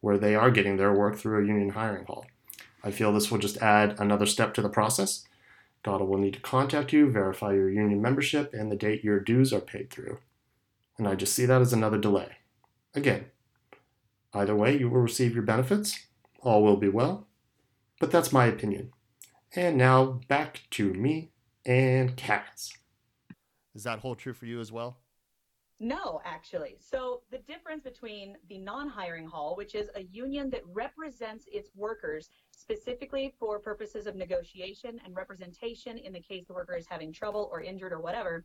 where 0.00 0.18
they 0.18 0.34
are 0.34 0.50
getting 0.50 0.76
their 0.76 0.92
work 0.92 1.16
through 1.16 1.42
a 1.42 1.46
union 1.46 1.70
hiring 1.70 2.04
hall. 2.04 2.26
I 2.82 2.90
feel 2.90 3.12
this 3.12 3.30
will 3.30 3.38
just 3.38 3.58
add 3.58 3.96
another 3.98 4.26
step 4.26 4.54
to 4.54 4.62
the 4.62 4.68
process. 4.68 5.24
DOTA 5.84 6.04
will 6.04 6.18
need 6.18 6.34
to 6.34 6.40
contact 6.40 6.92
you, 6.92 7.10
verify 7.10 7.52
your 7.52 7.70
union 7.70 8.00
membership, 8.00 8.52
and 8.52 8.70
the 8.70 8.76
date 8.76 9.04
your 9.04 9.20
dues 9.20 9.52
are 9.52 9.60
paid 9.60 9.90
through. 9.90 10.18
And 10.98 11.08
I 11.08 11.14
just 11.14 11.34
see 11.34 11.46
that 11.46 11.60
as 11.60 11.72
another 11.72 11.98
delay. 11.98 12.36
Again, 12.94 13.26
either 14.34 14.54
way, 14.54 14.78
you 14.78 14.88
will 14.88 15.00
receive 15.00 15.34
your 15.34 15.42
benefits, 15.42 16.06
all 16.40 16.62
will 16.62 16.76
be 16.76 16.88
well, 16.88 17.26
but 17.98 18.10
that's 18.10 18.32
my 18.32 18.46
opinion. 18.46 18.92
And 19.54 19.76
now 19.76 20.20
back 20.28 20.62
to 20.72 20.92
me 20.92 21.30
and 21.64 22.16
Kaz. 22.16 22.72
Does 23.72 23.84
that 23.84 24.00
hold 24.00 24.18
true 24.18 24.32
for 24.32 24.46
you 24.46 24.60
as 24.60 24.72
well? 24.72 24.98
No, 25.82 26.20
actually. 26.26 26.76
So 26.78 27.22
the 27.30 27.38
difference 27.38 27.82
between 27.82 28.36
the 28.50 28.58
non-hiring 28.58 29.26
hall, 29.26 29.56
which 29.56 29.74
is 29.74 29.88
a 29.94 30.02
union 30.02 30.50
that 30.50 30.60
represents 30.66 31.46
its 31.50 31.70
workers 31.74 32.28
specifically 32.50 33.34
for 33.38 33.58
purposes 33.58 34.06
of 34.06 34.14
negotiation 34.14 35.00
and 35.04 35.16
representation 35.16 35.96
in 35.96 36.12
the 36.12 36.20
case 36.20 36.44
the 36.46 36.52
worker 36.52 36.76
is 36.76 36.86
having 36.86 37.14
trouble 37.14 37.48
or 37.50 37.62
injured 37.62 37.92
or 37.92 38.00
whatever, 38.00 38.44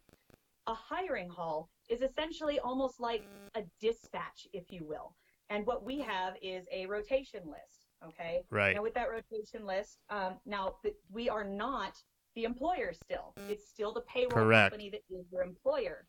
a 0.68 0.74
hiring 0.74 1.30
hall 1.30 1.70
is 1.90 2.02
essentially 2.02 2.58
almost 2.60 3.02
like 3.02 3.28
a 3.56 3.64
dispatch, 3.82 4.48
if 4.54 4.72
you 4.72 4.86
will. 4.88 5.14
And 5.50 5.66
what 5.66 5.84
we 5.84 6.00
have 6.00 6.36
is 6.42 6.66
a 6.72 6.86
rotation 6.86 7.42
list. 7.46 7.88
Okay. 8.04 8.44
Right. 8.50 8.76
And 8.76 8.82
with 8.82 8.94
that 8.94 9.10
rotation 9.10 9.66
list, 9.66 10.00
um, 10.10 10.36
now 10.46 10.78
we 11.12 11.30
are 11.30 11.44
not 11.44 11.98
the 12.36 12.46
employer 12.46 12.94
still. 12.94 13.34
It's 13.50 13.68
still 13.68 13.94
the 13.94 14.02
payroll 14.02 14.32
Correct. 14.32 14.72
company 14.72 14.90
that 14.92 15.02
is 15.10 15.26
your 15.32 15.44
employer. 15.44 16.08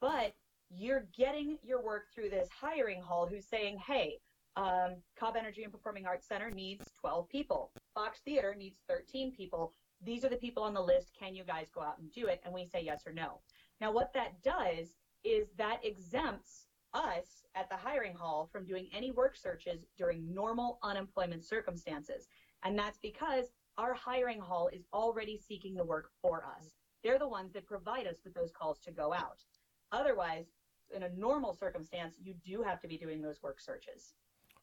But 0.00 0.34
you're 0.70 1.06
getting 1.16 1.58
your 1.62 1.82
work 1.82 2.06
through 2.14 2.30
this 2.30 2.48
hiring 2.48 3.00
hall 3.00 3.26
who's 3.26 3.46
saying, 3.46 3.78
hey, 3.86 4.18
um, 4.56 4.96
Cobb 5.18 5.36
Energy 5.36 5.62
and 5.62 5.72
Performing 5.72 6.06
Arts 6.06 6.26
Center 6.26 6.50
needs 6.50 6.90
12 7.00 7.28
people. 7.28 7.70
Fox 7.94 8.20
Theater 8.24 8.54
needs 8.58 8.78
13 8.88 9.32
people. 9.32 9.72
These 10.02 10.24
are 10.24 10.28
the 10.28 10.36
people 10.36 10.62
on 10.62 10.74
the 10.74 10.80
list. 10.80 11.12
Can 11.18 11.34
you 11.34 11.44
guys 11.44 11.66
go 11.74 11.80
out 11.80 11.98
and 11.98 12.12
do 12.12 12.26
it? 12.26 12.40
And 12.44 12.52
we 12.52 12.66
say 12.66 12.82
yes 12.84 13.02
or 13.06 13.12
no. 13.12 13.40
Now, 13.80 13.92
what 13.92 14.12
that 14.14 14.42
does 14.42 14.96
is 15.24 15.48
that 15.56 15.84
exempts 15.84 16.66
us 16.94 17.44
at 17.54 17.68
the 17.68 17.76
hiring 17.76 18.14
hall 18.14 18.48
from 18.50 18.64
doing 18.64 18.88
any 18.92 19.10
work 19.10 19.36
searches 19.36 19.84
during 19.96 20.32
normal 20.32 20.78
unemployment 20.82 21.44
circumstances. 21.44 22.26
And 22.64 22.78
that's 22.78 22.98
because 22.98 23.46
our 23.76 23.94
hiring 23.94 24.40
hall 24.40 24.68
is 24.72 24.86
already 24.92 25.38
seeking 25.38 25.74
the 25.74 25.84
work 25.84 26.10
for 26.20 26.44
us. 26.56 26.74
They're 27.04 27.18
the 27.18 27.28
ones 27.28 27.52
that 27.52 27.66
provide 27.66 28.06
us 28.06 28.16
with 28.24 28.34
those 28.34 28.50
calls 28.50 28.80
to 28.80 28.90
go 28.90 29.12
out. 29.12 29.44
Otherwise, 29.92 30.46
in 30.94 31.02
a 31.02 31.08
normal 31.10 31.54
circumstance, 31.54 32.16
you 32.22 32.34
do 32.44 32.62
have 32.62 32.80
to 32.80 32.88
be 32.88 32.96
doing 32.96 33.22
those 33.22 33.42
work 33.42 33.60
searches. 33.60 34.14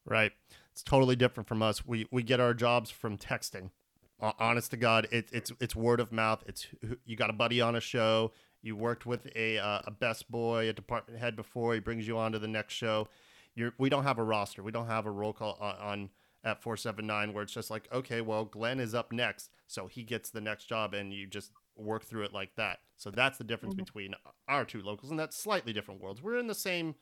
Right. 0.04 0.32
It's 0.72 0.82
totally 0.82 1.16
different 1.16 1.48
from 1.48 1.62
us. 1.62 1.84
We 1.86 2.06
we 2.10 2.22
get 2.22 2.40
our 2.40 2.54
jobs 2.54 2.90
from 2.90 3.18
texting. 3.18 3.70
honest 4.20 4.70
to 4.70 4.76
God, 4.76 5.08
it, 5.10 5.28
it's 5.32 5.52
it's 5.60 5.74
word 5.74 6.00
of 6.00 6.12
mouth. 6.12 6.44
It's 6.46 6.66
you 7.04 7.16
got 7.16 7.30
a 7.30 7.34
buddy 7.34 7.60
on 7.60 7.74
a 7.74 7.80
show. 7.80 8.32
You 8.62 8.76
worked 8.76 9.04
with 9.04 9.28
a 9.34 9.58
uh, 9.58 9.82
a 9.84 9.90
best 9.90 10.30
boy, 10.30 10.68
a 10.68 10.72
department 10.72 11.18
head 11.18 11.34
before. 11.34 11.74
He 11.74 11.80
brings 11.80 12.06
you 12.06 12.18
on 12.18 12.32
to 12.32 12.38
the 12.38 12.48
next 12.48 12.74
show. 12.74 13.08
You're, 13.54 13.72
we 13.78 13.88
don't 13.88 14.04
have 14.04 14.18
a 14.18 14.22
roster. 14.22 14.62
We 14.62 14.70
don't 14.70 14.86
have 14.86 15.06
a 15.06 15.10
roll 15.10 15.32
call 15.32 15.56
on, 15.60 15.76
on 15.76 16.10
at 16.44 16.62
479 16.62 17.32
where 17.32 17.42
it's 17.42 17.52
just 17.52 17.70
like, 17.70 17.88
okay, 17.92 18.20
well, 18.20 18.44
Glenn 18.44 18.78
is 18.78 18.94
up 18.94 19.12
next, 19.12 19.50
so 19.66 19.88
he 19.88 20.04
gets 20.04 20.30
the 20.30 20.40
next 20.40 20.66
job, 20.66 20.94
and 20.94 21.12
you 21.12 21.26
just 21.26 21.50
work 21.76 22.04
through 22.04 22.24
it 22.24 22.32
like 22.32 22.54
that. 22.56 22.80
So 22.96 23.10
that's 23.10 23.38
the 23.38 23.44
difference 23.44 23.74
mm-hmm. 23.74 23.84
between 23.84 24.14
our 24.48 24.64
two 24.64 24.82
locals, 24.82 25.10
and 25.10 25.18
that's 25.18 25.36
slightly 25.36 25.72
different 25.72 26.00
worlds. 26.00 26.22
We're 26.22 26.38
in 26.38 26.46
the 26.46 26.54
same 26.54 26.94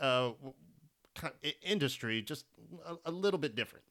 uh, 0.00 0.32
industry, 1.62 2.22
just 2.22 2.46
a, 2.86 3.10
a 3.10 3.12
little 3.12 3.38
bit 3.38 3.54
different. 3.54 3.84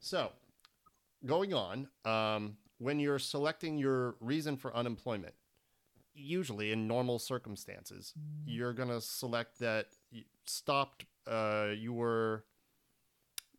So, 0.00 0.30
going 1.26 1.52
on, 1.54 1.88
um, 2.04 2.56
when 2.78 3.00
you're 3.00 3.18
selecting 3.18 3.78
your 3.78 4.14
reason 4.20 4.56
for 4.56 4.74
unemployment, 4.74 5.34
usually 6.14 6.72
in 6.72 6.86
normal 6.86 7.18
circumstances, 7.18 8.14
you're 8.46 8.72
going 8.72 8.88
to 8.88 9.00
select 9.00 9.58
that 9.58 9.86
you 10.10 10.22
stopped, 10.46 11.04
uh, 11.26 11.68
you 11.76 11.92
were 11.92 12.44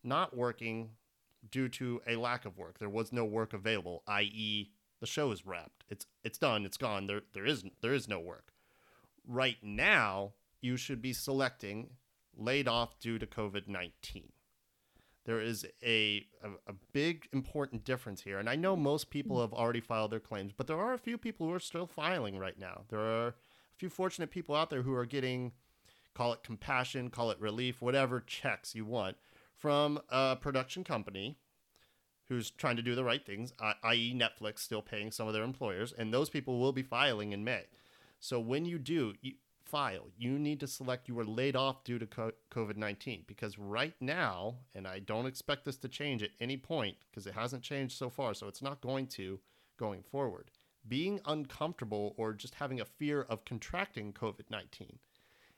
not 0.03 0.35
working 0.35 0.89
due 1.49 1.69
to 1.69 2.01
a 2.07 2.15
lack 2.15 2.45
of 2.45 2.57
work. 2.57 2.79
There 2.79 2.89
was 2.89 3.11
no 3.11 3.25
work 3.25 3.53
available, 3.53 4.03
i.e., 4.07 4.71
the 4.99 5.07
show 5.07 5.31
is 5.31 5.45
wrapped. 5.45 5.85
It's 5.89 6.05
it's 6.23 6.37
done. 6.37 6.65
It's 6.65 6.77
gone. 6.77 7.07
There 7.07 7.21
there 7.33 7.45
is 7.45 7.63
there 7.81 7.93
is 7.93 8.07
no 8.07 8.19
work. 8.19 8.53
Right 9.25 9.57
now, 9.61 10.33
you 10.61 10.75
should 10.77 11.01
be 11.01 11.13
selecting 11.13 11.91
laid 12.35 12.67
off 12.67 12.99
due 12.99 13.17
to 13.17 13.25
COVID 13.25 13.67
nineteen. 13.67 14.31
There 15.25 15.39
is 15.39 15.65
a, 15.83 16.25
a, 16.43 16.71
a 16.71 16.73
big 16.91 17.27
important 17.31 17.83
difference 17.83 18.21
here, 18.21 18.39
and 18.39 18.49
I 18.49 18.55
know 18.55 18.75
most 18.75 19.11
people 19.11 19.41
have 19.41 19.53
already 19.53 19.81
filed 19.81 20.11
their 20.11 20.19
claims, 20.19 20.53
but 20.55 20.65
there 20.65 20.79
are 20.79 20.93
a 20.93 20.97
few 20.97 21.17
people 21.17 21.45
who 21.45 21.53
are 21.53 21.59
still 21.59 21.85
filing 21.85 22.39
right 22.39 22.57
now. 22.57 22.85
There 22.89 22.99
are 22.99 23.27
a 23.27 23.33
few 23.77 23.89
fortunate 23.89 24.31
people 24.31 24.55
out 24.55 24.71
there 24.71 24.81
who 24.81 24.93
are 24.95 25.05
getting, 25.05 25.51
call 26.15 26.33
it 26.33 26.41
compassion, 26.41 27.09
call 27.09 27.29
it 27.29 27.39
relief, 27.39 27.79
whatever 27.79 28.21
checks 28.21 28.73
you 28.73 28.85
want 28.85 29.17
from 29.59 29.99
a 30.09 30.35
production 30.35 30.83
company 30.83 31.37
who's 32.29 32.51
trying 32.51 32.75
to 32.75 32.81
do 32.81 32.95
the 32.95 33.03
right 33.03 33.25
things, 33.25 33.53
i.e., 33.83 34.13
Netflix 34.15 34.59
still 34.59 34.81
paying 34.81 35.11
some 35.11 35.27
of 35.27 35.33
their 35.33 35.43
employers, 35.43 35.93
and 35.97 36.13
those 36.13 36.29
people 36.29 36.59
will 36.59 36.71
be 36.71 36.83
filing 36.83 37.33
in 37.33 37.43
May. 37.43 37.63
So 38.19 38.39
when 38.39 38.65
you 38.65 38.77
do 38.79 39.13
you 39.21 39.33
file, 39.63 40.07
you 40.17 40.39
need 40.39 40.59
to 40.59 40.67
select 40.67 41.07
you 41.07 41.15
were 41.15 41.25
laid 41.25 41.55
off 41.55 41.83
due 41.83 41.99
to 41.99 42.05
COVID 42.05 42.77
19 42.77 43.23
because 43.27 43.57
right 43.57 43.93
now, 43.99 44.55
and 44.73 44.87
I 44.87 44.99
don't 44.99 45.27
expect 45.27 45.65
this 45.65 45.77
to 45.77 45.87
change 45.87 46.23
at 46.23 46.31
any 46.39 46.57
point 46.57 46.97
because 47.09 47.27
it 47.27 47.33
hasn't 47.33 47.63
changed 47.63 47.97
so 47.97 48.09
far, 48.09 48.33
so 48.33 48.47
it's 48.47 48.61
not 48.61 48.81
going 48.81 49.07
to 49.07 49.39
going 49.77 50.03
forward. 50.03 50.51
Being 50.87 51.19
uncomfortable 51.25 52.13
or 52.17 52.33
just 52.33 52.55
having 52.55 52.79
a 52.79 52.85
fear 52.85 53.21
of 53.21 53.45
contracting 53.45 54.13
COVID 54.13 54.49
19 54.49 54.99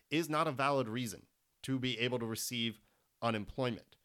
is 0.10 0.29
not 0.29 0.48
a 0.48 0.51
valid 0.51 0.88
reason 0.88 1.24
to 1.63 1.79
be 1.79 2.00
able 2.00 2.20
to 2.20 2.25
receive 2.25 2.79
unemployment. 3.22 3.96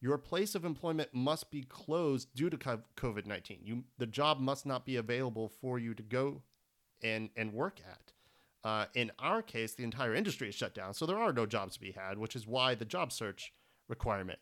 Your 0.00 0.18
place 0.18 0.54
of 0.54 0.64
employment 0.64 1.10
must 1.12 1.50
be 1.50 1.62
closed 1.62 2.34
due 2.34 2.50
to 2.50 2.56
COVID 2.56 3.26
19. 3.26 3.58
You, 3.62 3.84
the 3.98 4.06
job 4.06 4.40
must 4.40 4.66
not 4.66 4.84
be 4.84 4.96
available 4.96 5.48
for 5.60 5.78
you 5.78 5.94
to 5.94 6.02
go 6.02 6.42
and, 7.02 7.30
and 7.36 7.52
work 7.52 7.80
at. 7.88 8.12
Uh, 8.64 8.86
in 8.94 9.10
our 9.18 9.42
case, 9.42 9.74
the 9.74 9.84
entire 9.84 10.14
industry 10.14 10.48
is 10.48 10.54
shut 10.54 10.74
down, 10.74 10.94
so 10.94 11.04
there 11.06 11.18
are 11.18 11.32
no 11.32 11.46
jobs 11.46 11.74
to 11.74 11.80
be 11.80 11.92
had, 11.92 12.18
which 12.18 12.36
is 12.36 12.46
why 12.46 12.74
the 12.74 12.84
job 12.84 13.12
search 13.12 13.52
requirement 13.88 14.38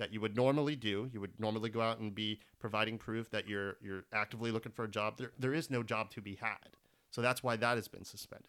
that 0.00 0.12
you 0.12 0.20
would 0.20 0.34
normally 0.34 0.74
do, 0.74 1.10
you 1.12 1.20
would 1.20 1.38
normally 1.38 1.68
go 1.68 1.82
out 1.82 1.98
and 1.98 2.14
be 2.14 2.40
providing 2.58 2.96
proof 2.96 3.30
that 3.30 3.46
you're 3.46 3.76
you're 3.82 4.04
actively 4.12 4.50
looking 4.50 4.72
for 4.72 4.84
a 4.84 4.90
job. 4.90 5.18
There 5.18 5.32
there 5.38 5.54
is 5.54 5.70
no 5.70 5.82
job 5.82 6.10
to 6.12 6.22
be 6.22 6.36
had, 6.36 6.76
so 7.10 7.20
that's 7.20 7.42
why 7.42 7.56
that 7.56 7.76
has 7.76 7.86
been 7.86 8.04
suspended. 8.04 8.48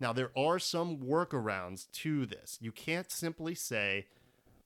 Now 0.00 0.14
there 0.14 0.30
are 0.36 0.58
some 0.58 0.96
workarounds 0.96 1.90
to 1.92 2.24
this. 2.24 2.58
You 2.62 2.72
can't 2.72 3.10
simply 3.10 3.54
say, 3.54 4.06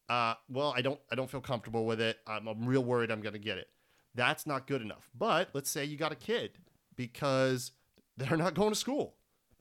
uh, 0.08 0.34
well, 0.48 0.72
I 0.76 0.82
don't 0.82 1.00
I 1.10 1.14
don't 1.14 1.30
feel 1.30 1.40
comfortable 1.40 1.86
with 1.86 2.00
it. 2.00 2.18
I'm, 2.26 2.46
I'm 2.46 2.66
real 2.66 2.84
worried 2.84 3.10
I'm 3.10 3.20
going 3.20 3.32
to 3.32 3.38
get 3.38 3.58
it. 3.58 3.68
That's 4.14 4.46
not 4.46 4.66
good 4.66 4.82
enough. 4.82 5.08
But 5.16 5.48
let's 5.54 5.70
say 5.70 5.84
you 5.84 5.96
got 5.96 6.12
a 6.12 6.16
kid 6.16 6.52
because 6.96 7.72
they're 8.16 8.36
not 8.36 8.54
going 8.54 8.70
to 8.70 8.76
school 8.76 9.16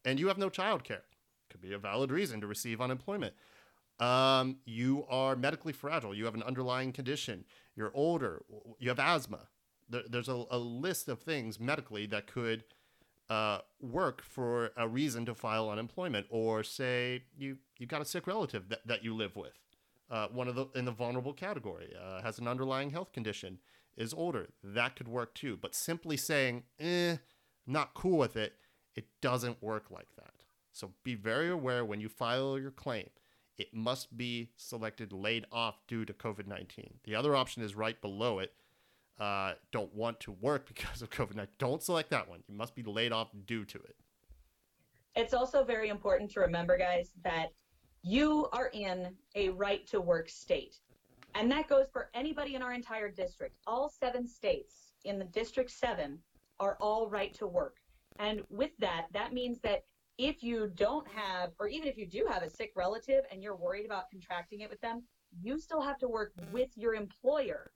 and 0.05 0.19
you 0.19 0.27
have 0.27 0.37
no 0.37 0.49
child 0.49 0.83
care. 0.83 1.03
Could 1.49 1.61
be 1.61 1.73
a 1.73 1.77
valid 1.77 2.11
reason 2.11 2.41
to 2.41 2.47
receive 2.47 2.81
unemployment. 2.81 3.33
Um, 3.99 4.57
you 4.65 5.05
are 5.09 5.35
medically 5.35 5.73
fragile. 5.73 6.15
You 6.15 6.25
have 6.25 6.33
an 6.33 6.43
underlying 6.43 6.91
condition. 6.91 7.45
You're 7.75 7.91
older. 7.93 8.43
You 8.79 8.89
have 8.89 8.99
asthma. 8.99 9.39
There, 9.89 10.01
there's 10.09 10.29
a, 10.29 10.45
a, 10.49 10.57
list 10.57 11.07
of 11.09 11.19
things 11.19 11.59
medically 11.59 12.07
that 12.07 12.25
could 12.25 12.63
uh, 13.29 13.59
work 13.79 14.23
for 14.23 14.71
a 14.75 14.87
reason 14.87 15.25
to 15.27 15.35
file 15.35 15.69
unemployment. 15.69 16.25
Or 16.29 16.63
say 16.63 17.23
you 17.37 17.57
you 17.77 17.85
got 17.85 18.01
a 18.01 18.05
sick 18.05 18.25
relative 18.25 18.69
that, 18.69 18.85
that 18.87 19.03
you 19.03 19.13
live 19.13 19.35
with 19.35 19.53
uh, 20.13 20.27
one 20.27 20.47
of 20.47 20.53
the 20.53 20.67
in 20.75 20.85
the 20.85 20.91
vulnerable 20.91 21.33
category, 21.33 21.91
uh, 21.99 22.21
has 22.21 22.37
an 22.37 22.47
underlying 22.47 22.91
health 22.91 23.11
condition, 23.11 23.57
is 23.97 24.13
older. 24.13 24.49
That 24.63 24.95
could 24.95 25.07
work 25.07 25.33
too. 25.33 25.57
But 25.59 25.73
simply 25.73 26.17
saying, 26.17 26.63
eh, 26.79 27.17
not 27.65 27.95
cool 27.95 28.19
with 28.19 28.37
it, 28.37 28.53
it 28.95 29.07
doesn't 29.21 29.63
work 29.63 29.89
like 29.89 30.15
that. 30.17 30.43
So 30.71 30.91
be 31.03 31.15
very 31.15 31.49
aware 31.49 31.83
when 31.83 31.99
you 31.99 32.09
file 32.09 32.59
your 32.59 32.69
claim. 32.69 33.09
It 33.57 33.73
must 33.73 34.15
be 34.15 34.51
selected 34.55 35.11
laid 35.11 35.47
off 35.51 35.81
due 35.87 36.05
to 36.05 36.13
COVID 36.13 36.45
19. 36.45 36.99
The 37.05 37.15
other 37.15 37.35
option 37.35 37.63
is 37.63 37.73
right 37.73 37.99
below 37.99 38.37
it. 38.37 38.53
Uh, 39.19 39.53
don't 39.71 39.95
want 39.95 40.19
to 40.21 40.31
work 40.31 40.67
because 40.73 41.01
of 41.01 41.09
COVID 41.09 41.35
19. 41.35 41.47
Don't 41.57 41.81
select 41.81 42.11
that 42.11 42.29
one. 42.29 42.43
You 42.47 42.53
must 42.53 42.75
be 42.75 42.83
laid 42.83 43.13
off 43.13 43.29
due 43.47 43.65
to 43.65 43.79
it. 43.79 43.95
It's 45.15 45.33
also 45.33 45.63
very 45.63 45.89
important 45.89 46.29
to 46.31 46.39
remember, 46.39 46.77
guys, 46.77 47.11
that 47.23 47.49
you 48.03 48.49
are 48.51 48.69
in 48.73 49.15
a 49.35 49.49
right 49.49 49.87
to 49.87 50.01
work 50.01 50.29
state. 50.29 50.79
And 51.35 51.49
that 51.51 51.67
goes 51.67 51.87
for 51.91 52.09
anybody 52.13 52.55
in 52.55 52.61
our 52.61 52.73
entire 52.73 53.09
district. 53.09 53.55
All 53.65 53.89
seven 53.89 54.27
states 54.27 54.91
in 55.05 55.17
the 55.17 55.25
District 55.25 55.71
7 55.71 56.19
are 56.59 56.77
all 56.79 57.09
right 57.09 57.33
to 57.35 57.47
work. 57.47 57.77
And 58.19 58.41
with 58.49 58.71
that, 58.79 59.07
that 59.13 59.33
means 59.33 59.59
that 59.61 59.85
if 60.19 60.43
you 60.43 60.71
don't 60.75 61.07
have, 61.07 61.51
or 61.59 61.67
even 61.67 61.87
if 61.87 61.97
you 61.97 62.05
do 62.05 62.27
have 62.29 62.43
a 62.43 62.49
sick 62.49 62.73
relative 62.75 63.23
and 63.31 63.41
you're 63.41 63.55
worried 63.55 63.85
about 63.85 64.11
contracting 64.11 64.59
it 64.59 64.69
with 64.69 64.79
them, 64.81 65.01
you 65.41 65.57
still 65.57 65.81
have 65.81 65.97
to 65.99 66.07
work 66.07 66.33
with 66.51 66.69
your 66.75 66.93
employer 66.93 67.71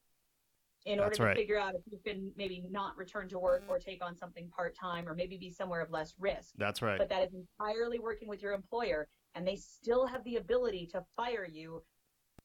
in 0.85 0.99
order 0.99 1.09
That's 1.09 1.17
to 1.17 1.23
right. 1.25 1.35
figure 1.35 1.59
out 1.59 1.73
if 1.73 1.81
you 1.91 1.97
can 2.05 2.31
maybe 2.37 2.63
not 2.69 2.95
return 2.95 3.27
to 3.29 3.39
work 3.39 3.63
or 3.67 3.79
take 3.79 4.05
on 4.05 4.15
something 4.15 4.47
part 4.49 4.75
time 4.75 5.07
or 5.07 5.15
maybe 5.15 5.37
be 5.37 5.49
somewhere 5.49 5.81
of 5.81 5.89
less 5.89 6.13
risk. 6.19 6.53
That's 6.57 6.83
right. 6.83 6.99
But 6.99 7.09
that 7.09 7.23
is 7.23 7.33
entirely 7.33 7.97
working 7.97 8.27
with 8.27 8.41
your 8.41 8.53
employer 8.53 9.07
and 9.35 9.47
they 9.47 9.55
still 9.55 10.05
have 10.05 10.23
the 10.23 10.37
ability 10.37 10.87
to 10.87 11.03
fire 11.15 11.47
you 11.49 11.83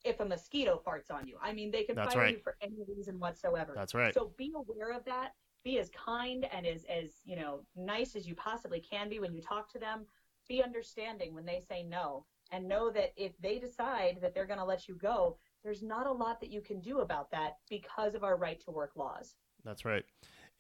if 0.04 0.20
a 0.20 0.24
mosquito 0.24 0.82
farts 0.84 1.10
on 1.10 1.26
you. 1.26 1.36
I 1.42 1.52
mean, 1.52 1.70
they 1.70 1.84
can 1.84 1.94
That's 1.94 2.14
fire 2.14 2.24
right. 2.24 2.34
you 2.34 2.40
for 2.42 2.56
any 2.60 2.78
reason 2.88 3.18
whatsoever. 3.18 3.72
That's 3.76 3.94
right. 3.94 4.12
So 4.12 4.32
be 4.36 4.52
aware 4.54 4.92
of 4.92 5.04
that. 5.04 5.34
Be 5.64 5.78
as 5.78 5.90
kind 5.90 6.46
and 6.52 6.66
as 6.66 6.84
as 6.84 7.20
you 7.24 7.36
know 7.36 7.60
nice 7.76 8.16
as 8.16 8.26
you 8.26 8.34
possibly 8.34 8.80
can 8.80 9.08
be 9.08 9.20
when 9.20 9.32
you 9.32 9.40
talk 9.40 9.70
to 9.72 9.78
them. 9.78 10.06
Be 10.48 10.62
understanding 10.62 11.34
when 11.34 11.46
they 11.46 11.60
say 11.60 11.84
no, 11.84 12.26
and 12.50 12.68
know 12.68 12.90
that 12.90 13.12
if 13.16 13.32
they 13.40 13.60
decide 13.60 14.18
that 14.20 14.34
they're 14.34 14.46
going 14.46 14.58
to 14.58 14.64
let 14.64 14.88
you 14.88 14.96
go, 14.96 15.36
there's 15.62 15.82
not 15.82 16.08
a 16.08 16.12
lot 16.12 16.40
that 16.40 16.50
you 16.50 16.60
can 16.60 16.80
do 16.80 16.98
about 17.00 17.30
that 17.30 17.58
because 17.70 18.16
of 18.16 18.24
our 18.24 18.36
right 18.36 18.60
to 18.64 18.72
work 18.72 18.92
laws. 18.96 19.36
That's 19.64 19.84
right. 19.84 20.04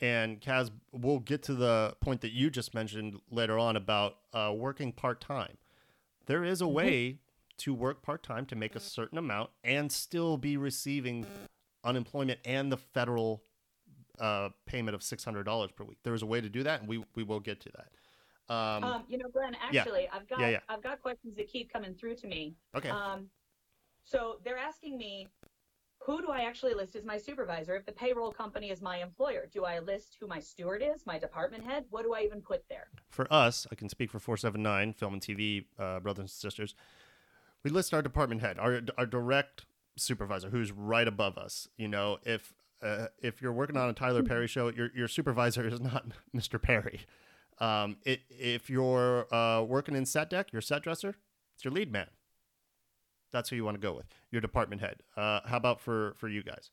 And 0.00 0.40
Kaz, 0.40 0.70
we'll 0.92 1.18
get 1.18 1.42
to 1.44 1.54
the 1.54 1.94
point 2.00 2.20
that 2.22 2.32
you 2.32 2.48
just 2.48 2.74
mentioned 2.74 3.20
later 3.30 3.58
on 3.58 3.76
about 3.76 4.16
uh, 4.32 4.52
working 4.56 4.92
part 4.92 5.20
time 5.20 5.56
there 6.26 6.44
is 6.44 6.60
a 6.60 6.64
mm-hmm. 6.64 6.74
way 6.74 7.18
to 7.58 7.74
work 7.74 8.02
part 8.02 8.22
time 8.22 8.46
to 8.46 8.56
make 8.56 8.74
a 8.74 8.80
certain 8.80 9.18
amount 9.18 9.50
and 9.62 9.90
still 9.92 10.36
be 10.36 10.56
receiving 10.56 11.26
unemployment 11.84 12.40
and 12.44 12.72
the 12.72 12.76
federal 12.76 13.42
uh, 14.18 14.48
payment 14.66 14.94
of 14.94 15.02
six 15.02 15.24
hundred 15.24 15.44
dollars 15.44 15.70
per 15.72 15.84
week. 15.84 15.98
There 16.02 16.14
is 16.14 16.22
a 16.22 16.26
way 16.26 16.40
to 16.40 16.48
do 16.48 16.62
that, 16.62 16.80
and 16.80 16.88
we 16.88 17.04
we 17.14 17.22
will 17.22 17.40
get 17.40 17.60
to 17.60 17.70
that. 17.70 17.88
Um, 18.52 18.84
um, 18.84 19.04
you 19.08 19.18
know, 19.18 19.28
Glenn, 19.32 19.56
actually, 19.60 20.02
yeah. 20.02 20.08
I've 20.12 20.28
got 20.28 20.40
yeah, 20.40 20.48
yeah. 20.48 20.58
I've 20.68 20.82
got 20.82 21.00
questions 21.00 21.36
that 21.36 21.48
keep 21.48 21.72
coming 21.72 21.94
through 21.94 22.16
to 22.16 22.26
me. 22.26 22.54
Okay. 22.76 22.90
Um, 22.90 23.28
so 24.04 24.38
they're 24.44 24.58
asking 24.58 24.98
me 24.98 25.28
who 26.04 26.20
do 26.20 26.28
I 26.28 26.40
actually 26.40 26.74
list 26.74 26.96
as 26.96 27.04
my 27.04 27.16
supervisor 27.16 27.76
if 27.76 27.86
the 27.86 27.92
payroll 27.92 28.32
company 28.32 28.70
is 28.70 28.82
my 28.82 28.98
employer? 28.98 29.48
Do 29.52 29.64
I 29.64 29.78
list 29.78 30.16
who 30.20 30.26
my 30.26 30.40
steward 30.40 30.82
is, 30.82 31.06
my 31.06 31.18
department 31.18 31.64
head? 31.64 31.84
What 31.90 32.02
do 32.02 32.12
I 32.12 32.20
even 32.22 32.40
put 32.40 32.68
there? 32.68 32.88
For 33.08 33.32
us, 33.32 33.66
I 33.70 33.76
can 33.76 33.88
speak 33.88 34.10
for 34.10 34.18
479 34.18 34.94
Film 34.94 35.14
and 35.14 35.22
TV 35.22 35.64
uh, 35.78 36.00
brothers 36.00 36.22
and 36.22 36.30
sisters. 36.30 36.74
We 37.62 37.70
list 37.70 37.94
our 37.94 38.02
department 38.02 38.40
head, 38.40 38.58
our, 38.58 38.80
our 38.98 39.06
direct 39.06 39.64
supervisor, 39.96 40.50
who's 40.50 40.72
right 40.72 41.06
above 41.06 41.38
us. 41.38 41.68
You 41.76 41.88
know, 41.88 42.18
if 42.24 42.52
uh, 42.82 43.06
if 43.20 43.40
you're 43.40 43.52
working 43.52 43.76
on 43.76 43.88
a 43.88 43.92
Tyler 43.92 44.24
Perry 44.24 44.48
show, 44.48 44.68
your 44.68 44.90
your 44.94 45.06
supervisor 45.06 45.66
is 45.66 45.80
not 45.80 46.06
Mr. 46.36 46.60
Perry. 46.60 47.02
Um, 47.58 47.98
it, 48.04 48.22
if 48.28 48.68
you're 48.68 49.32
uh, 49.32 49.62
working 49.62 49.94
in 49.94 50.04
set 50.04 50.30
dec, 50.30 50.52
your 50.52 50.62
set 50.62 50.82
dresser, 50.82 51.14
it's 51.54 51.64
your 51.64 51.72
lead 51.72 51.92
man. 51.92 52.08
That's 53.32 53.48
who 53.48 53.56
you 53.56 53.64
want 53.64 53.74
to 53.74 53.80
go 53.80 53.94
with. 53.94 54.06
Your 54.30 54.40
department 54.40 54.80
head. 54.80 54.96
Uh, 55.16 55.40
how 55.44 55.56
about 55.56 55.80
for 55.80 56.14
for 56.18 56.28
you 56.28 56.42
guys? 56.42 56.70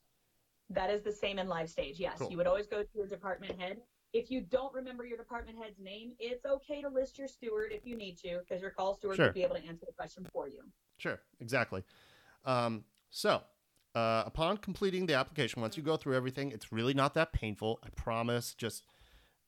That 0.69 0.91
is 0.91 1.02
the 1.02 1.12
same 1.12 1.39
in 1.39 1.48
live 1.48 1.69
stage. 1.69 2.00
Yes, 2.00 2.19
Cool. 2.19 2.30
you 2.30 2.38
would 2.38 2.45
always 2.45 2.67
go 2.67 2.84
to 2.84 2.89
your 2.93 3.08
department 3.08 3.60
head. 3.60 3.78
If 4.13 4.30
you 4.30 4.41
don't 4.41 4.74
remember 4.74 5.06
your 5.06 5.17
department 5.17 5.58
head's 5.58 5.80
name, 5.80 6.13
it's 6.19 6.45
okay 6.45 6.82
to 6.82 6.89
list 6.89 7.17
your 7.17 7.28
steward 7.28 7.72
if 7.72 7.86
you 7.86 7.95
need 7.95 8.17
to, 8.19 8.39
because 8.39 8.62
your 8.62 8.72
call 8.72 8.93
steward 8.95 9.15
Sure. 9.15 9.28
will 9.28 9.34
be 9.34 9.43
able 9.43 9.56
to 9.56 9.65
answer 9.65 9.86
the 9.86 9.93
question 9.93 10.28
for 10.32 10.48
you. 10.48 10.62
Sure, 10.98 11.19
exactly. 11.39 11.84
Um, 12.45 12.86
so, 13.10 13.41
uh, 13.95 14.24
upon 14.26 14.58
completing 14.58 15.06
the 15.06 15.13
application, 15.15 15.62
once 15.62 15.78
you 15.78 15.84
go 15.84 15.95
through 15.98 16.15
everything, 16.15 16.52
it's 16.52 16.72
really 16.72 16.93
not 16.93 17.13
that 17.15 17.34
painful. 17.34 17.80
I 17.84 17.89
promise. 17.89 18.54
Just 18.54 18.84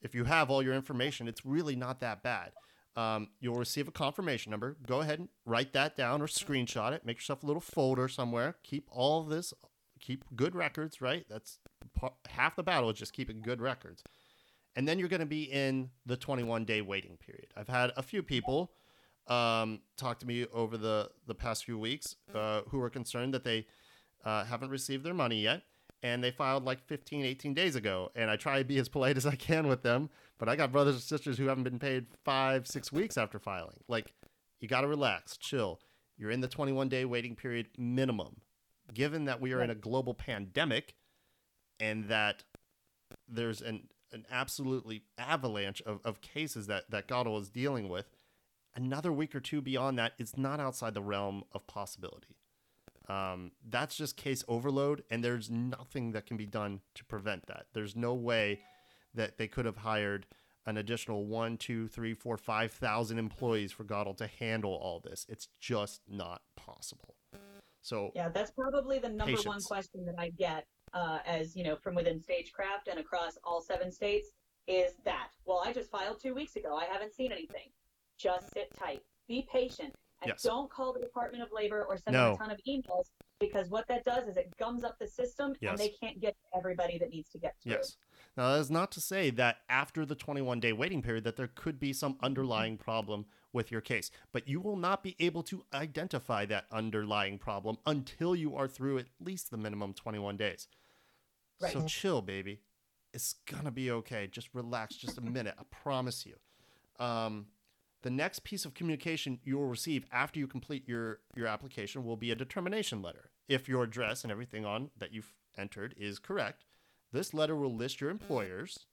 if 0.02 0.16
you 0.16 0.24
have 0.26 0.50
all 0.50 0.64
your 0.64 0.74
information, 0.74 1.28
it's 1.28 1.46
really 1.46 1.76
not 1.76 2.00
that 2.00 2.24
bad. 2.24 2.52
Um, 2.96 3.30
you'll 3.40 3.56
receive 3.56 3.88
a 3.88 3.92
confirmation 3.92 4.50
number. 4.50 4.76
Go 4.86 5.00
ahead 5.00 5.20
and 5.20 5.30
write 5.46 5.74
that 5.74 5.96
down 5.96 6.22
or 6.22 6.28
screenshot 6.28 6.92
it. 6.92 7.06
Make 7.06 7.18
yourself 7.18 7.44
a 7.44 7.46
little 7.46 7.62
folder 7.62 8.08
somewhere. 8.08 8.58
Keep 8.64 8.90
all 8.92 9.24
this. 9.24 9.54
Keep 10.00 10.26
good 10.36 10.56
records. 10.56 11.00
Right. 11.00 11.26
That's 11.30 11.60
pa- 11.98 12.14
half 12.28 12.56
the 12.56 12.64
battle 12.64 12.90
is 12.90 12.98
just 12.98 13.14
keeping 13.14 13.42
good 13.42 13.62
records. 13.62 14.04
And 14.76 14.88
then 14.88 15.00
you're 15.00 15.10
going 15.10 15.22
to 15.22 15.26
be 15.26 15.44
in 15.44 15.90
the 16.06 16.18
21 16.18 16.66
day 16.66 16.82
waiting 16.82 17.18
period. 17.18 17.48
I've 17.56 17.68
had 17.70 17.92
a 17.96 18.04
few 18.04 18.24
people 18.24 18.72
um, 19.28 19.82
talk 19.98 20.20
to 20.20 20.28
me 20.28 20.46
over 20.54 20.78
the, 20.78 21.10
the 21.28 21.36
past 21.36 21.66
few 21.66 21.78
weeks 21.78 22.16
uh, 22.34 22.62
who 22.70 22.82
are 22.82 22.90
concerned 22.90 23.34
that 23.34 23.44
they 23.44 23.68
uh, 24.26 24.44
haven't 24.46 24.70
received 24.70 25.04
their 25.04 25.14
money 25.14 25.42
yet 25.42 25.64
and 26.04 26.24
they 26.24 26.32
filed 26.32 26.66
like 26.66 26.86
15 26.88 27.26
18 27.26 27.54
days 27.54 27.76
ago. 27.76 28.12
And 28.16 28.30
i 28.30 28.36
try 28.36 28.60
to 28.60 28.66
be 28.66 28.78
as 28.78 28.90
polite 28.90 29.18
as 29.18 29.26
i 29.26 29.36
can 29.36 29.68
with 29.68 29.84
them 29.84 30.10
but 30.38 30.50
i 30.50 30.56
got 30.56 30.72
brothers 30.72 30.96
and 30.96 31.04
sisters 31.04 31.38
who 31.38 31.48
haven't 31.48 31.64
been 31.64 31.80
paid 31.80 32.08
five 32.24 32.68
six 32.68 32.92
weeks 32.92 33.18
after 33.18 33.40
filing. 33.40 33.78
Like 33.88 34.14
you 34.60 34.68
got 34.68 34.82
to 34.82 34.88
relax 34.88 35.38
chill. 35.38 35.80
You're 36.18 36.32
in 36.32 36.42
the 36.42 36.48
21 36.48 36.90
day 36.90 37.06
waiting 37.06 37.36
period 37.36 37.68
minimum. 37.78 38.42
Given 38.94 39.26
that 39.26 39.40
we 39.42 39.54
are 39.54 39.64
in 39.64 39.70
a 39.70 39.76
global 39.76 40.14
pandemic 40.14 40.96
and 41.80 42.06
that 42.10 42.44
there's 43.28 43.62
an 43.62 43.88
an 44.14 44.26
absolutely 44.30 45.04
avalanche 45.18 45.82
of, 45.86 46.00
of 46.04 46.22
cases 46.22 46.68
that 46.68 46.90
that 46.90 47.08
GADOL 47.08 47.40
is 47.42 47.50
dealing 47.50 47.90
with 47.90 48.08
another 48.76 49.12
week 49.12 49.36
or 49.36 49.40
two 49.40 49.62
beyond 49.62 49.98
that 50.00 50.14
is 50.18 50.38
not 50.38 50.60
outside 50.60 50.94
the 50.94 51.02
realm 51.02 51.44
of 51.52 51.68
possibility. 51.68 52.36
Um, 53.08 53.52
that's 53.70 53.96
just 53.96 54.16
case 54.16 54.44
overload, 54.48 55.04
and 55.10 55.24
there's 55.24 55.50
nothing 55.50 56.12
that 56.12 56.26
can 56.26 56.38
be 56.38 56.46
done 56.46 56.82
to 56.96 57.04
prevent 57.06 57.48
that. 57.48 57.66
There's 57.74 57.96
no 57.96 58.14
way 58.14 58.60
that 59.14 59.38
they 59.38 59.48
could 59.48 59.66
have 59.66 59.78
hired 59.78 60.28
an 60.66 60.78
additional 60.78 61.26
one, 61.26 61.58
two, 61.58 61.88
three, 61.88 62.14
four, 62.14 62.38
five 62.38 62.72
thousand 62.72 63.18
employees 63.18 63.72
for 63.72 63.84
GADOL 63.84 64.16
to 64.18 64.28
handle 64.28 64.74
all 64.74 65.00
this. 65.00 65.26
It's 65.28 65.48
just 65.60 66.02
not 66.08 66.42
possible. 66.56 67.16
So 67.82 68.12
Yeah, 68.16 68.30
that's 68.30 68.52
probably 68.52 69.00
the 69.00 69.10
number 69.10 69.38
one 69.44 69.60
question 69.62 70.06
that 70.06 70.16
I 70.18 70.30
get, 70.38 70.66
uh, 70.94 71.20
as 71.26 71.56
you 71.56 71.64
know, 71.64 71.76
from 71.76 71.96
within 71.96 72.20
Stagecraft 72.20 72.88
and 72.88 73.00
across 73.00 73.38
all 73.44 73.62
seven 73.62 73.92
states, 73.92 74.30
is 74.68 74.94
that. 75.04 75.30
Well, 75.46 75.64
I 75.66 75.74
just 75.74 75.90
filed 75.90 76.20
two 76.22 76.36
weeks 76.36 76.56
ago. 76.56 76.76
I 76.76 76.86
haven't 76.86 77.14
seen 77.14 77.32
anything. 77.32 77.70
Just 78.20 78.54
sit 78.54 78.70
tight. 78.78 79.02
Be 79.28 79.48
patient, 79.52 79.96
and 80.22 80.30
Yes. 80.30 80.44
don't 80.44 80.70
call 80.70 80.94
the 80.94 81.00
Department 81.00 81.44
of 81.44 81.52
Labor 81.52 81.84
or 81.86 81.98
send 81.98 82.14
No. 82.14 82.34
them 82.34 82.36
a 82.36 82.38
ton 82.38 82.52
of 82.52 82.60
emails 82.68 83.10
because 83.40 83.70
what 83.70 83.88
that 83.88 84.04
does 84.06 84.28
is 84.28 84.38
it 84.38 84.56
gums 84.58 84.84
up 84.84 85.00
the 85.00 85.08
system, 85.08 85.56
Yes. 85.60 85.72
and 85.72 85.80
they 85.80 85.90
can't 85.90 86.20
get 86.20 86.36
everybody 86.56 86.98
that 87.00 87.10
needs 87.10 87.30
to 87.32 87.40
get 87.40 87.60
through. 87.62 87.74
Yes. 87.74 87.98
Now, 88.38 88.54
that 88.54 88.60
is 88.60 88.70
not 88.72 88.92
to 88.94 89.02
say 89.02 89.30
that 89.32 89.64
after 89.68 90.06
the 90.06 90.16
21 90.16 90.60
day 90.60 90.74
waiting 90.74 91.02
period 91.02 91.24
that 91.24 91.36
there 91.36 91.48
could 91.48 91.80
be 91.80 91.92
some 91.92 92.18
underlying 92.22 92.78
problem 92.78 93.26
with 93.52 93.72
your 93.72 93.82
case, 93.82 94.12
but 94.32 94.48
you 94.48 94.62
will 94.62 94.78
not 94.78 95.04
be 95.04 95.16
able 95.20 95.44
to 95.44 95.66
identify 95.74 96.46
that 96.46 96.66
underlying 96.72 97.38
problem 97.38 97.78
until 97.86 98.36
you 98.36 98.56
are 98.56 98.68
through 98.68 99.00
at 99.00 99.08
least 99.20 99.52
the 99.52 99.58
minimum 99.58 99.94
21 99.94 100.38
days. 100.38 100.68
Right. 101.60 101.74
So 101.74 101.86
chill, 101.86 102.22
baby. 102.22 102.62
It's 103.14 103.34
gonna 103.46 103.72
be 103.72 103.92
okay. 103.92 104.28
Just 104.28 104.50
relax 104.54 104.96
just 104.96 105.18
a 105.18 105.22
minute. 105.22 105.56
I 105.60 105.64
promise 105.70 106.26
you. 106.26 106.38
Um, 107.04 107.48
the 108.04 108.10
next 108.10 108.44
piece 108.44 108.66
of 108.66 108.74
communication 108.74 109.40
you 109.44 109.58
will 109.58 109.68
receive 109.68 110.06
after 110.12 110.40
you 110.40 110.48
complete 110.48 110.88
your 110.88 111.20
your 111.36 111.48
application 111.48 112.04
will 112.04 112.18
be 112.18 112.32
a 112.32 112.36
determination 112.36 113.02
letter. 113.02 113.32
If 113.48 113.68
your 113.68 113.84
address 113.84 114.24
and 114.24 114.32
everything 114.32 114.66
on 114.66 114.92
that 114.98 115.14
you've 115.14 115.34
entered 115.58 115.94
is 115.98 116.20
correct, 116.20 116.66
this 117.12 117.34
letter 117.34 117.56
will 117.56 117.76
list 117.76 118.02
your 118.02 118.10
employers, 118.10 118.86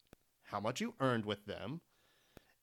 how 0.44 0.60
much 0.60 0.80
you 0.80 0.94
earned 1.00 1.24
with 1.24 1.46
them, 1.46 1.80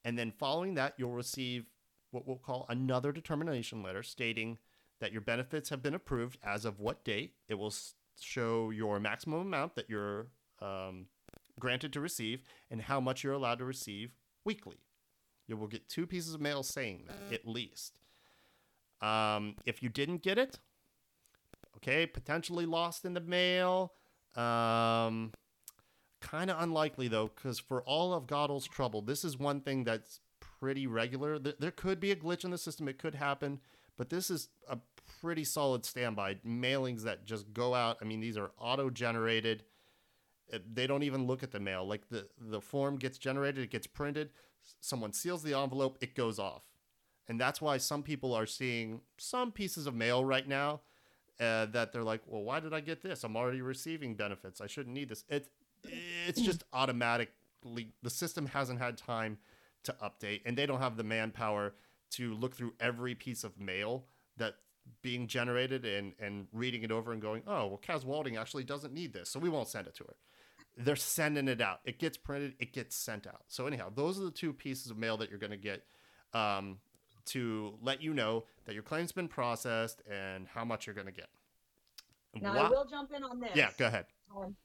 and 0.03 0.17
then 0.17 0.31
following 0.31 0.75
that 0.75 0.93
you'll 0.97 1.11
receive 1.11 1.65
what 2.11 2.27
we'll 2.27 2.37
call 2.37 2.65
another 2.69 3.11
determination 3.11 3.81
letter 3.81 4.03
stating 4.03 4.57
that 4.99 5.11
your 5.11 5.21
benefits 5.21 5.69
have 5.69 5.81
been 5.81 5.93
approved 5.95 6.37
as 6.43 6.65
of 6.65 6.79
what 6.79 7.03
date. 7.03 7.33
It 7.49 7.55
will 7.55 7.73
show 8.19 8.69
your 8.69 8.99
maximum 8.99 9.41
amount 9.41 9.75
that 9.75 9.89
you're 9.89 10.27
um, 10.61 11.07
granted 11.59 11.91
to 11.93 11.99
receive 11.99 12.41
and 12.69 12.81
how 12.81 12.99
much 12.99 13.23
you're 13.23 13.33
allowed 13.33 13.59
to 13.59 13.65
receive 13.65 14.11
weekly. 14.45 14.77
You 15.47 15.57
will 15.57 15.67
get 15.67 15.87
two 15.89 16.07
pieces 16.07 16.33
of 16.33 16.41
mail 16.41 16.63
saying 16.63 17.03
that 17.07 17.33
at 17.33 17.47
least. 17.47 17.99
Um, 19.01 19.55
if 19.65 19.83
you 19.83 19.89
didn't 19.89 20.23
get 20.23 20.37
it, 20.37 20.59
okay, 21.77 22.05
potentially 22.07 22.65
lost 22.65 23.05
in 23.05 23.13
the 23.13 23.21
mail. 23.21 23.93
Um, 24.35 25.31
kind 26.21 26.49
of 26.49 26.61
unlikely 26.61 27.07
though, 27.07 27.29
because 27.35 27.59
for 27.59 27.83
all 27.83 28.13
of 28.13 28.25
GADOL's 28.25 28.67
trouble, 28.67 29.01
this 29.01 29.23
is 29.23 29.37
one 29.37 29.61
thing 29.61 29.83
that's 29.83 30.19
pretty 30.39 30.87
regular. 30.87 31.37
There, 31.37 31.53
there 31.59 31.71
could 31.71 31.99
be 31.99 32.11
a 32.11 32.15
glitch 32.15 32.43
in 32.43 32.51
the 32.51 32.57
system; 32.57 32.87
it 32.87 32.97
could 32.97 33.15
happen, 33.15 33.59
but 33.97 34.09
this 34.09 34.29
is 34.29 34.49
a 34.69 34.77
pretty 35.21 35.43
solid 35.43 35.85
standby. 35.85 36.35
Mailings 36.45 37.03
that 37.03 37.25
just 37.25 37.53
go 37.53 37.75
out. 37.75 37.97
I 38.01 38.05
mean, 38.05 38.19
these 38.19 38.37
are 38.37 38.51
auto-generated. 38.57 39.63
Uh, 40.51 40.59
They 40.73 40.87
don't 40.87 41.03
even 41.03 41.27
look 41.27 41.43
at 41.43 41.51
the 41.51 41.59
mail. 41.59 41.85
Like 41.85 42.09
the 42.09 42.27
the 42.39 42.61
form 42.61 42.97
gets 42.97 43.17
generated, 43.17 43.63
it 43.63 43.69
gets 43.69 43.87
printed. 43.87 44.31
Someone 44.81 45.13
seals 45.13 45.43
the 45.43 45.53
envelope, 45.57 45.97
it 46.01 46.15
goes 46.15 46.39
off, 46.39 46.63
and 47.27 47.39
that's 47.39 47.61
why 47.61 47.77
some 47.77 48.03
people 48.03 48.33
are 48.33 48.45
seeing 48.45 49.01
some 49.17 49.51
pieces 49.51 49.87
of 49.87 49.95
mail 49.95 50.23
right 50.23 50.47
now 50.47 50.81
uh, 51.39 51.65
that 51.67 51.91
they're 51.91 52.03
like, 52.03 52.21
well, 52.27 52.43
why 52.43 52.59
did 52.59 52.73
I 52.73 52.79
get 52.79 53.01
this? 53.01 53.23
I'm 53.23 53.35
already 53.35 53.61
receiving 53.61 54.15
benefits. 54.15 54.61
I 54.61 54.67
shouldn't 54.67 54.93
need 54.93 55.09
this. 55.09 55.23
It, 55.29 55.47
it's 56.27 56.41
just 56.41 56.63
automatically, 56.73 57.93
the 58.03 58.09
system 58.09 58.47
hasn't 58.47 58.79
had 58.79 58.97
time 58.97 59.37
to 59.83 59.95
update, 60.03 60.41
and 60.45 60.57
they 60.57 60.65
don't 60.65 60.81
have 60.81 60.97
the 60.97 61.03
manpower 61.03 61.73
to 62.11 62.33
look 62.33 62.55
through 62.55 62.73
every 62.79 63.15
piece 63.15 63.43
of 63.43 63.59
mail 63.59 64.05
that 64.37 64.55
being 65.01 65.27
generated 65.27 65.85
and, 65.85 66.13
and 66.19 66.47
reading 66.53 66.83
it 66.83 66.91
over 66.91 67.11
and 67.11 67.21
going, 67.21 67.41
oh, 67.47 67.67
well, 67.67 67.81
Kaz 67.85 68.05
Walding 68.05 68.37
actually 68.37 68.63
doesn't 68.63 68.93
need 68.93 69.13
this, 69.13 69.29
so 69.29 69.39
we 69.39 69.49
won't 69.49 69.67
send 69.67 69.87
it 69.87 69.95
to 69.95 70.03
her. 70.03 70.15
They're 70.77 70.95
sending 70.95 71.47
it 71.47 71.61
out. 71.61 71.79
It 71.85 71.99
gets 71.99 72.17
printed, 72.17 72.55
it 72.59 72.73
gets 72.73 72.95
sent 72.95 73.27
out. 73.27 73.43
So, 73.47 73.65
anyhow, 73.67 73.91
those 73.93 74.19
are 74.19 74.23
the 74.23 74.31
two 74.31 74.51
pieces 74.51 74.91
of 74.91 74.97
mail 74.97 75.17
that 75.17 75.29
you're 75.29 75.39
going 75.39 75.51
to 75.51 75.57
get. 75.57 75.83
Um, 76.33 76.79
to 77.25 77.73
let 77.81 78.01
you 78.01 78.13
know 78.13 78.45
that 78.65 78.73
your 78.73 78.83
claim's 78.83 79.11
been 79.11 79.27
processed 79.27 80.01
and 80.09 80.47
how 80.47 80.63
much 80.63 80.85
you're 80.85 80.95
going 80.95 81.07
to 81.07 81.13
get. 81.13 81.27
Now 82.41 82.53
Wha- 82.53 82.61
I 82.61 82.69
will 82.69 82.85
jump 82.85 83.11
in 83.15 83.23
on 83.23 83.39
this. 83.39 83.51
Yeah, 83.55 83.69
go 83.77 83.87
ahead. 83.87 84.05
Um, 84.35 84.55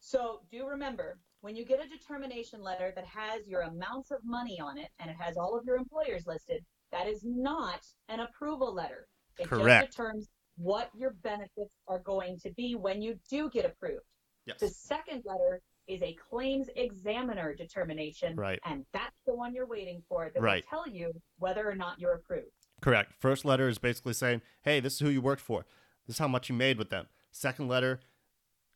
so 0.00 0.40
do 0.50 0.66
remember 0.66 1.18
when 1.40 1.56
you 1.56 1.64
get 1.64 1.84
a 1.84 1.88
determination 1.88 2.62
letter 2.62 2.92
that 2.94 3.04
has 3.06 3.46
your 3.46 3.62
amounts 3.62 4.10
of 4.10 4.18
money 4.24 4.58
on 4.60 4.78
it 4.78 4.88
and 4.98 5.10
it 5.10 5.16
has 5.18 5.36
all 5.36 5.56
of 5.56 5.64
your 5.64 5.76
employers 5.76 6.26
listed, 6.26 6.64
that 6.92 7.06
is 7.06 7.22
not 7.24 7.84
an 8.08 8.20
approval 8.20 8.72
letter. 8.72 9.06
It 9.38 9.48
Correct. 9.48 9.86
just 9.86 9.96
determines 9.96 10.28
what 10.56 10.90
your 10.96 11.10
benefits 11.22 11.74
are 11.88 11.98
going 11.98 12.38
to 12.40 12.50
be 12.56 12.74
when 12.74 13.02
you 13.02 13.18
do 13.28 13.50
get 13.50 13.66
approved. 13.66 14.04
Yes. 14.46 14.60
The 14.60 14.68
second 14.68 15.24
letter 15.26 15.60
is 15.88 16.02
a 16.02 16.14
claims 16.14 16.68
examiner 16.76 17.54
determination, 17.54 18.36
Right. 18.36 18.58
and 18.64 18.84
that's 18.92 19.16
the 19.26 19.34
one 19.34 19.54
you're 19.54 19.66
waiting 19.66 20.02
for 20.08 20.30
that 20.32 20.40
Right. 20.40 20.64
will 20.70 20.84
tell 20.84 20.88
you 20.92 21.12
whether 21.38 21.68
or 21.68 21.74
not 21.74 21.98
you're 22.00 22.14
approved. 22.14 22.50
Correct. 22.80 23.12
First 23.18 23.44
letter 23.44 23.68
is 23.68 23.78
basically 23.78 24.12
saying, 24.12 24.42
hey, 24.62 24.80
this 24.80 24.94
is 24.94 24.98
who 25.00 25.08
you 25.08 25.20
worked 25.20 25.42
for. 25.42 25.66
This 26.06 26.16
is 26.16 26.18
how 26.18 26.28
much 26.28 26.48
you 26.48 26.54
made 26.54 26.78
with 26.78 26.90
them. 26.90 27.08
Second 27.30 27.68
letter, 27.68 28.00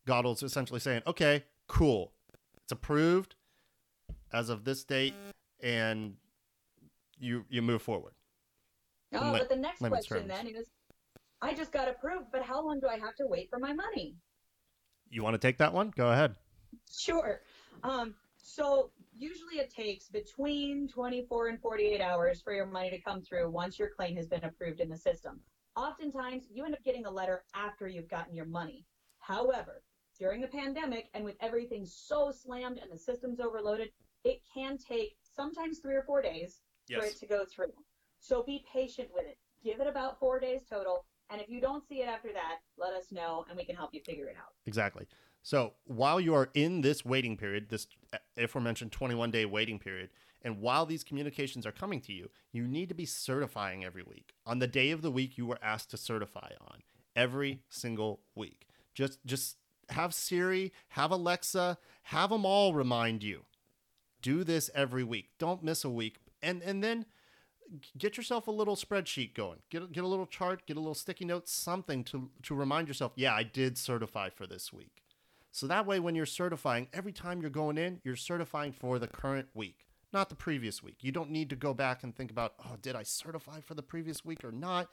GADOL's 0.06 0.42
essentially 0.42 0.80
saying, 0.80 1.02
okay, 1.06 1.44
cool. 1.66 2.12
It's 2.62 2.72
approved 2.72 3.34
as 4.32 4.48
of 4.48 4.64
this 4.64 4.84
date, 4.84 5.14
and 5.62 6.16
you 7.18 7.44
you 7.48 7.60
move 7.62 7.82
forward. 7.82 8.14
Oh, 9.12 9.32
but 9.32 9.48
the 9.48 9.56
next 9.56 9.80
question 9.80 10.18
terms. 10.18 10.28
then 10.28 10.46
is, 10.46 10.70
I 11.42 11.52
just 11.54 11.72
got 11.72 11.88
approved, 11.88 12.26
but 12.32 12.42
how 12.42 12.64
long 12.64 12.78
do 12.80 12.86
I 12.86 12.96
have 12.98 13.16
to 13.16 13.26
wait 13.26 13.50
for 13.50 13.58
my 13.58 13.72
money? 13.72 14.16
You 15.10 15.22
want 15.22 15.34
to 15.34 15.38
take 15.38 15.58
that 15.58 15.72
one? 15.72 15.92
Go 15.96 16.12
ahead. 16.12 16.36
Sure. 16.90 17.40
Um, 17.82 18.14
so 18.36 18.90
usually 19.16 19.56
it 19.56 19.70
takes 19.74 20.08
between 20.08 20.88
24 20.88 21.48
and 21.48 21.60
48 21.60 22.00
hours 22.00 22.40
for 22.40 22.52
your 22.52 22.66
money 22.66 22.90
to 22.90 23.00
come 23.00 23.20
through 23.20 23.50
once 23.50 23.78
your 23.78 23.90
claim 23.90 24.16
has 24.16 24.28
been 24.28 24.44
approved 24.44 24.80
in 24.80 24.88
the 24.88 24.96
system. 24.96 25.40
Oftentimes, 25.76 26.44
you 26.50 26.64
end 26.64 26.74
up 26.74 26.84
getting 26.84 27.06
a 27.06 27.10
letter 27.10 27.44
after 27.54 27.88
you've 27.88 28.08
gotten 28.08 28.34
your 28.34 28.44
money. 28.46 28.86
However, 29.18 29.82
during 30.18 30.40
the 30.40 30.48
pandemic 30.48 31.08
and 31.14 31.24
with 31.24 31.36
everything 31.40 31.86
so 31.86 32.30
slammed 32.30 32.78
and 32.78 32.90
the 32.90 32.98
system's 32.98 33.40
overloaded, 33.40 33.90
it 34.24 34.40
can 34.52 34.78
take 34.78 35.16
sometimes 35.22 35.78
three 35.78 35.94
or 35.94 36.02
four 36.02 36.22
days 36.22 36.60
for 36.92 37.04
it 37.04 37.18
to 37.18 37.26
go 37.26 37.44
through. 37.44 37.72
So 38.18 38.42
be 38.42 38.64
patient 38.72 39.08
with 39.14 39.26
it. 39.26 39.38
Give 39.64 39.80
it 39.80 39.86
about 39.86 40.18
four 40.18 40.38
days 40.38 40.62
total. 40.68 41.06
And 41.30 41.40
if 41.40 41.48
you 41.48 41.60
don't 41.60 41.86
see 41.88 42.02
it 42.02 42.08
after 42.08 42.32
that, 42.32 42.58
let 42.76 42.92
us 42.92 43.12
know 43.12 43.44
and 43.48 43.56
we 43.56 43.64
can 43.64 43.76
help 43.76 43.94
you 43.94 44.00
figure 44.00 44.26
it 44.26 44.36
out. 44.36 44.52
Exactly. 44.66 45.06
So 45.42 45.74
while 45.84 46.20
you 46.20 46.34
are 46.34 46.50
in 46.54 46.80
this 46.80 47.04
waiting 47.04 47.36
period, 47.36 47.68
this 47.68 47.86
aforementioned 48.36 48.92
21 48.92 49.30
day 49.30 49.44
waiting 49.44 49.78
period, 49.78 50.10
and 50.42 50.60
while 50.60 50.86
these 50.86 51.04
communications 51.04 51.66
are 51.66 51.72
coming 51.72 52.00
to 52.02 52.12
you, 52.12 52.30
you 52.52 52.66
need 52.66 52.88
to 52.88 52.94
be 52.94 53.06
certifying 53.06 53.84
every 53.84 54.02
week 54.02 54.34
on 54.46 54.58
the 54.58 54.66
day 54.66 54.90
of 54.90 55.02
the 55.02 55.10
week 55.10 55.38
you 55.38 55.46
were 55.46 55.58
asked 55.62 55.90
to 55.90 55.96
certify 55.96 56.50
on 56.60 56.82
every 57.14 57.62
single 57.68 58.20
week. 58.34 58.66
Just 58.94 59.24
just 59.24 59.56
have 59.90 60.14
Siri, 60.14 60.72
have 60.88 61.10
Alexa, 61.10 61.78
have 62.04 62.30
them 62.30 62.44
all 62.44 62.74
remind 62.74 63.22
you. 63.22 63.44
Do 64.22 64.44
this 64.44 64.70
every 64.74 65.04
week. 65.04 65.30
Don't 65.38 65.62
miss 65.62 65.84
a 65.84 65.90
week. 65.90 66.18
And 66.42 66.62
and 66.62 66.82
then 66.82 67.06
get 67.98 68.16
yourself 68.16 68.46
a 68.48 68.50
little 68.50 68.76
spreadsheet 68.76 69.34
going. 69.34 69.58
Get 69.70 69.92
get 69.92 70.04
a 70.04 70.08
little 70.08 70.26
chart, 70.26 70.66
get 70.66 70.76
a 70.76 70.80
little 70.80 70.94
sticky 70.94 71.24
note, 71.24 71.48
something 71.48 72.04
to 72.04 72.30
to 72.42 72.54
remind 72.54 72.88
yourself, 72.88 73.12
yeah, 73.16 73.34
I 73.34 73.42
did 73.42 73.78
certify 73.78 74.30
for 74.30 74.46
this 74.46 74.72
week. 74.72 75.02
So 75.52 75.66
that 75.66 75.86
way 75.86 75.98
when 75.98 76.14
you're 76.14 76.26
certifying, 76.26 76.88
every 76.92 77.12
time 77.12 77.40
you're 77.40 77.50
going 77.50 77.76
in, 77.76 78.00
you're 78.04 78.16
certifying 78.16 78.72
for 78.72 78.98
the 78.98 79.08
current 79.08 79.48
week, 79.54 79.86
not 80.12 80.28
the 80.28 80.36
previous 80.36 80.82
week. 80.82 80.98
You 81.00 81.12
don't 81.12 81.30
need 81.30 81.50
to 81.50 81.56
go 81.56 81.74
back 81.74 82.02
and 82.02 82.14
think 82.14 82.30
about, 82.30 82.54
"Oh, 82.64 82.76
did 82.80 82.94
I 82.94 83.02
certify 83.02 83.60
for 83.60 83.74
the 83.74 83.82
previous 83.82 84.24
week 84.24 84.44
or 84.44 84.52
not?" 84.52 84.88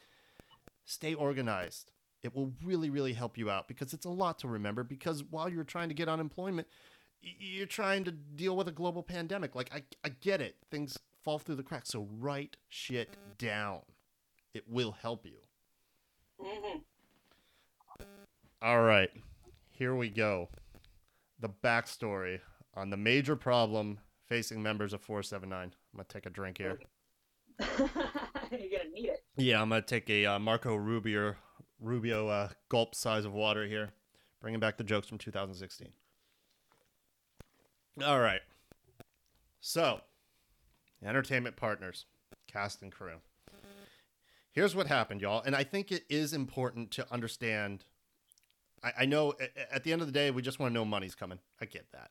Stay 0.85 1.13
organized. 1.13 1.91
It 2.23 2.35
will 2.35 2.53
really 2.63 2.89
really 2.89 3.13
help 3.13 3.37
you 3.37 3.49
out 3.49 3.67
because 3.67 3.93
it's 3.93 4.05
a 4.05 4.09
lot 4.09 4.39
to 4.39 4.47
remember 4.47 4.83
because 4.83 5.23
while 5.23 5.49
you're 5.49 5.63
trying 5.63 5.89
to 5.89 5.95
get 5.95 6.09
unemployment, 6.09 6.67
you're 7.21 7.67
trying 7.67 8.03
to 8.05 8.11
deal 8.11 8.55
with 8.55 8.67
a 8.67 8.71
global 8.71 9.03
pandemic. 9.03 9.55
Like 9.55 9.73
I 9.73 9.83
I 10.03 10.09
get 10.09 10.41
it. 10.41 10.55
Things 10.71 10.97
fall 11.27 11.39
through 11.39 11.55
the 11.55 11.63
cracks. 11.63 11.89
So 11.89 12.07
write 12.19 12.55
shit 12.69 13.17
down. 13.37 13.81
It 14.53 14.63
will 14.65 14.93
help 14.93 15.25
you. 15.25 15.39
Mm-hmm. 16.41 16.79
All 18.61 18.81
right, 18.81 19.09
here 19.69 19.93
we 19.93 20.07
go. 20.07 20.47
The 21.41 21.49
backstory 21.49 22.39
on 22.75 22.89
the 22.89 22.95
major 22.95 23.35
problem 23.35 23.99
facing 24.29 24.63
members 24.63 24.93
of 24.93 25.01
479. 25.01 25.63
I'm 25.63 25.71
going 25.93 26.05
to 26.05 26.13
take 26.13 26.25
a 26.25 26.29
drink 26.29 26.59
here. 26.59 26.79
You're 27.59 27.89
gonna 27.89 28.89
need 28.93 29.09
it. 29.09 29.25
Yeah, 29.35 29.61
I'm 29.61 29.67
going 29.67 29.81
to 29.81 29.87
take 29.87 30.09
a 30.09 30.25
uh, 30.25 30.39
Marco 30.39 30.75
Rubio, 30.75 31.35
Rubio 31.81 32.29
uh, 32.29 32.49
gulp 32.69 32.95
size 32.95 33.25
of 33.25 33.33
water 33.33 33.67
here, 33.67 33.89
bringing 34.39 34.61
back 34.61 34.77
the 34.77 34.83
jokes 34.85 35.09
from 35.09 35.17
2016. 35.17 35.89
All 38.05 38.21
right. 38.21 38.41
So, 39.59 39.99
entertainment 41.05 41.55
partners, 41.55 42.05
cast 42.47 42.81
and 42.81 42.91
crew. 42.91 43.17
Here's 44.51 44.75
what 44.75 44.87
happened, 44.87 45.21
y'all. 45.21 45.43
And 45.43 45.55
I 45.55 45.63
think 45.63 45.91
it 45.91 46.03
is 46.09 46.33
important 46.33 46.89
to 46.91 47.05
understand. 47.11 47.85
I, 48.83 48.91
I 49.01 49.05
know 49.05 49.35
at 49.71 49.83
the 49.83 49.93
end 49.93 50.01
of 50.01 50.07
the 50.07 50.11
day, 50.11 50.31
we 50.31 50.41
just 50.41 50.59
want 50.59 50.71
to 50.71 50.73
know 50.73 50.83
money's 50.83 51.13
coming. 51.13 51.37
I 51.61 51.65
get 51.65 51.91
that. 51.91 52.09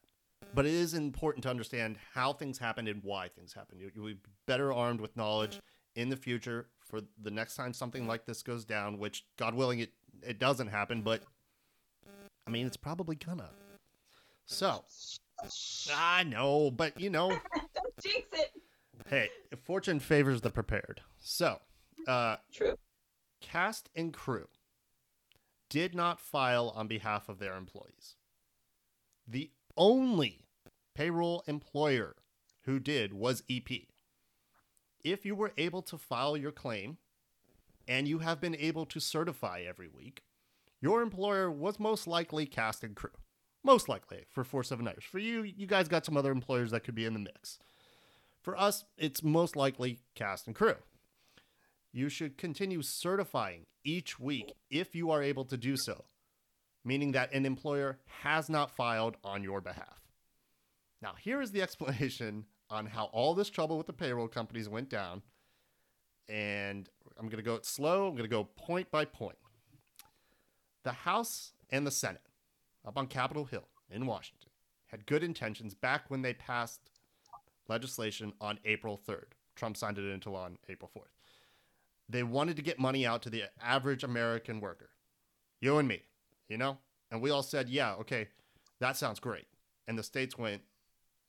But 0.54 0.64
it 0.64 0.72
is 0.72 0.94
important 0.94 1.42
to 1.42 1.50
understand 1.50 1.98
how 2.14 2.32
things 2.32 2.58
happened 2.58 2.86
and 2.86 3.02
why 3.02 3.26
things 3.26 3.52
happened. 3.52 3.80
You, 3.80 3.90
will 4.00 4.10
be 4.10 4.18
better 4.46 4.72
armed 4.72 5.00
with 5.00 5.16
knowledge 5.16 5.60
in 5.96 6.08
the 6.08 6.16
future 6.16 6.68
for 6.78 7.00
the 7.20 7.32
next 7.32 7.56
time 7.56 7.72
something 7.72 8.06
like 8.06 8.26
this 8.26 8.44
goes 8.44 8.64
down, 8.64 8.98
which, 8.98 9.24
God 9.36 9.54
willing, 9.54 9.80
it, 9.80 9.92
it 10.22 10.38
doesn't 10.38 10.68
happen. 10.68 11.02
But, 11.02 11.22
I 12.46 12.50
mean, 12.50 12.66
it's 12.66 12.76
probably 12.76 13.16
gonna. 13.16 13.50
So, 14.44 14.84
I 15.92 16.22
know, 16.22 16.70
but 16.70 17.00
you 17.00 17.10
know. 17.10 17.30
Don't 17.30 17.40
jinx 18.00 18.28
it. 18.34 18.52
Hey, 19.08 19.30
fortune 19.64 20.00
favors 20.00 20.40
the 20.40 20.50
prepared. 20.50 21.00
So, 21.18 21.60
uh, 22.08 22.36
True. 22.52 22.76
cast 23.40 23.88
and 23.94 24.12
crew 24.12 24.48
did 25.68 25.94
not 25.94 26.20
file 26.20 26.72
on 26.74 26.88
behalf 26.88 27.28
of 27.28 27.38
their 27.38 27.56
employees. 27.56 28.16
The 29.26 29.50
only 29.76 30.46
payroll 30.94 31.44
employer 31.46 32.16
who 32.62 32.80
did 32.80 33.12
was 33.12 33.42
EP. 33.48 33.68
If 35.04 35.24
you 35.24 35.34
were 35.36 35.52
able 35.56 35.82
to 35.82 35.98
file 35.98 36.36
your 36.36 36.52
claim 36.52 36.98
and 37.86 38.08
you 38.08 38.18
have 38.20 38.40
been 38.40 38.56
able 38.56 38.86
to 38.86 38.98
certify 38.98 39.62
every 39.66 39.88
week, 39.88 40.22
your 40.80 41.00
employer 41.00 41.50
was 41.50 41.78
most 41.78 42.08
likely 42.08 42.44
cast 42.46 42.82
and 42.82 42.96
crew. 42.96 43.10
Most 43.62 43.88
likely 43.88 44.24
for 44.30 44.44
479ers. 44.44 45.04
For 45.04 45.18
you, 45.18 45.42
you 45.42 45.66
guys 45.66 45.88
got 45.88 46.04
some 46.04 46.16
other 46.16 46.32
employers 46.32 46.70
that 46.72 46.84
could 46.84 46.94
be 46.94 47.04
in 47.04 47.12
the 47.12 47.20
mix. 47.20 47.58
For 48.46 48.56
us, 48.56 48.84
it's 48.96 49.24
most 49.24 49.56
likely 49.56 49.98
cast 50.14 50.46
and 50.46 50.54
crew. 50.54 50.76
You 51.92 52.08
should 52.08 52.38
continue 52.38 52.80
certifying 52.80 53.66
each 53.82 54.20
week 54.20 54.52
if 54.70 54.94
you 54.94 55.10
are 55.10 55.20
able 55.20 55.44
to 55.46 55.56
do 55.56 55.76
so, 55.76 56.04
meaning 56.84 57.10
that 57.10 57.32
an 57.32 57.44
employer 57.44 57.98
has 58.22 58.48
not 58.48 58.70
filed 58.70 59.16
on 59.24 59.42
your 59.42 59.60
behalf. 59.60 60.00
Now, 61.02 61.14
here 61.20 61.42
is 61.42 61.50
the 61.50 61.60
explanation 61.66 62.44
on 62.70 62.86
how 62.86 63.06
all 63.06 63.34
this 63.34 63.50
trouble 63.50 63.78
with 63.78 63.88
the 63.88 63.92
payroll 63.92 64.28
companies 64.28 64.68
went 64.68 64.90
down. 64.90 65.22
And 66.28 66.88
I'm 67.18 67.26
going 67.26 67.42
to 67.42 67.50
go 67.50 67.58
slow, 67.62 68.06
I'm 68.06 68.12
going 68.12 68.22
to 68.22 68.28
go 68.28 68.44
point 68.44 68.92
by 68.92 69.06
point. 69.06 69.38
The 70.84 70.92
House 70.92 71.52
and 71.70 71.84
the 71.84 71.90
Senate, 71.90 72.28
up 72.86 72.96
on 72.96 73.08
Capitol 73.08 73.46
Hill 73.46 73.66
in 73.90 74.06
Washington, 74.06 74.50
had 74.86 75.04
good 75.04 75.24
intentions 75.24 75.74
back 75.74 76.04
when 76.06 76.22
they 76.22 76.32
passed 76.32 76.92
legislation 77.68 78.32
on 78.40 78.58
April 78.64 79.00
3rd. 79.06 79.26
Trump 79.54 79.76
signed 79.76 79.98
it 79.98 80.04
into 80.04 80.30
law 80.30 80.44
on 80.44 80.58
April 80.68 80.90
4th. 80.96 81.02
They 82.08 82.22
wanted 82.22 82.56
to 82.56 82.62
get 82.62 82.78
money 82.78 83.06
out 83.06 83.22
to 83.22 83.30
the 83.30 83.44
average 83.60 84.04
American 84.04 84.60
worker, 84.60 84.90
you 85.60 85.78
and 85.78 85.88
me, 85.88 86.02
you 86.48 86.56
know? 86.56 86.78
And 87.10 87.20
we 87.20 87.30
all 87.30 87.42
said, 87.42 87.68
yeah, 87.68 87.94
okay, 87.94 88.28
that 88.80 88.96
sounds 88.96 89.18
great. 89.18 89.46
And 89.88 89.98
the 89.98 90.02
states 90.02 90.38
went, 90.38 90.62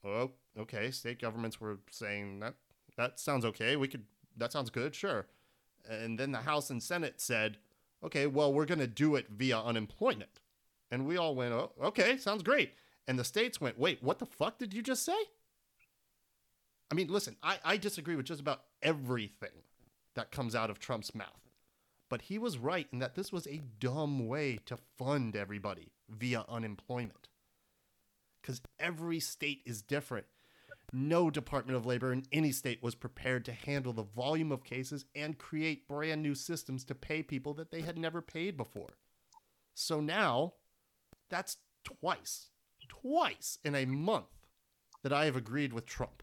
oh, 0.04 0.32
okay. 0.58 0.90
State 0.90 1.20
governments 1.20 1.60
were 1.60 1.78
saying 1.90 2.40
that 2.40 2.54
that 2.96 3.18
sounds 3.18 3.44
okay. 3.44 3.76
We 3.76 3.88
could, 3.88 4.04
that 4.36 4.52
sounds 4.52 4.70
good, 4.70 4.94
sure. 4.94 5.26
And 5.88 6.18
then 6.18 6.32
the 6.32 6.38
House 6.38 6.70
and 6.70 6.82
Senate 6.82 7.20
said, 7.20 7.58
okay, 8.04 8.26
well, 8.26 8.52
we're 8.52 8.66
going 8.66 8.80
to 8.80 8.86
do 8.86 9.16
it 9.16 9.26
via 9.30 9.58
unemployment. 9.58 10.40
And 10.90 11.06
we 11.06 11.16
all 11.16 11.34
went, 11.34 11.52
oh, 11.52 11.72
okay, 11.82 12.16
sounds 12.16 12.42
great. 12.42 12.72
And 13.06 13.18
the 13.18 13.24
states 13.24 13.60
went, 13.60 13.78
wait, 13.78 14.02
what 14.02 14.18
the 14.18 14.26
fuck 14.26 14.58
did 14.58 14.74
you 14.74 14.82
just 14.82 15.04
say? 15.04 15.18
I 16.90 16.94
mean, 16.94 17.08
listen, 17.08 17.36
I, 17.42 17.58
I 17.64 17.76
disagree 17.76 18.16
with 18.16 18.26
just 18.26 18.40
about 18.40 18.62
everything 18.82 19.62
that 20.14 20.30
comes 20.30 20.54
out 20.54 20.70
of 20.70 20.78
Trump's 20.78 21.14
mouth. 21.14 21.48
But 22.08 22.22
he 22.22 22.38
was 22.38 22.56
right 22.56 22.86
in 22.90 23.00
that 23.00 23.14
this 23.14 23.32
was 23.32 23.46
a 23.46 23.60
dumb 23.78 24.26
way 24.26 24.58
to 24.66 24.78
fund 24.98 25.36
everybody 25.36 25.92
via 26.08 26.44
unemployment. 26.48 27.28
Because 28.40 28.62
every 28.80 29.20
state 29.20 29.60
is 29.66 29.82
different. 29.82 30.26
No 30.90 31.28
Department 31.28 31.76
of 31.76 31.84
Labor 31.84 32.12
in 32.14 32.24
any 32.32 32.50
state 32.50 32.82
was 32.82 32.94
prepared 32.94 33.44
to 33.44 33.52
handle 33.52 33.92
the 33.92 34.04
volume 34.04 34.50
of 34.50 34.64
cases 34.64 35.04
and 35.14 35.36
create 35.36 35.86
brand 35.86 36.22
new 36.22 36.34
systems 36.34 36.82
to 36.84 36.94
pay 36.94 37.22
people 37.22 37.52
that 37.54 37.70
they 37.70 37.82
had 37.82 37.98
never 37.98 38.22
paid 38.22 38.56
before. 38.56 38.88
So 39.74 40.00
now, 40.00 40.54
that's 41.28 41.58
twice, 41.84 42.48
twice 42.88 43.58
in 43.62 43.74
a 43.74 43.84
month 43.84 44.46
that 45.02 45.12
I 45.12 45.26
have 45.26 45.36
agreed 45.36 45.74
with 45.74 45.84
Trump 45.84 46.22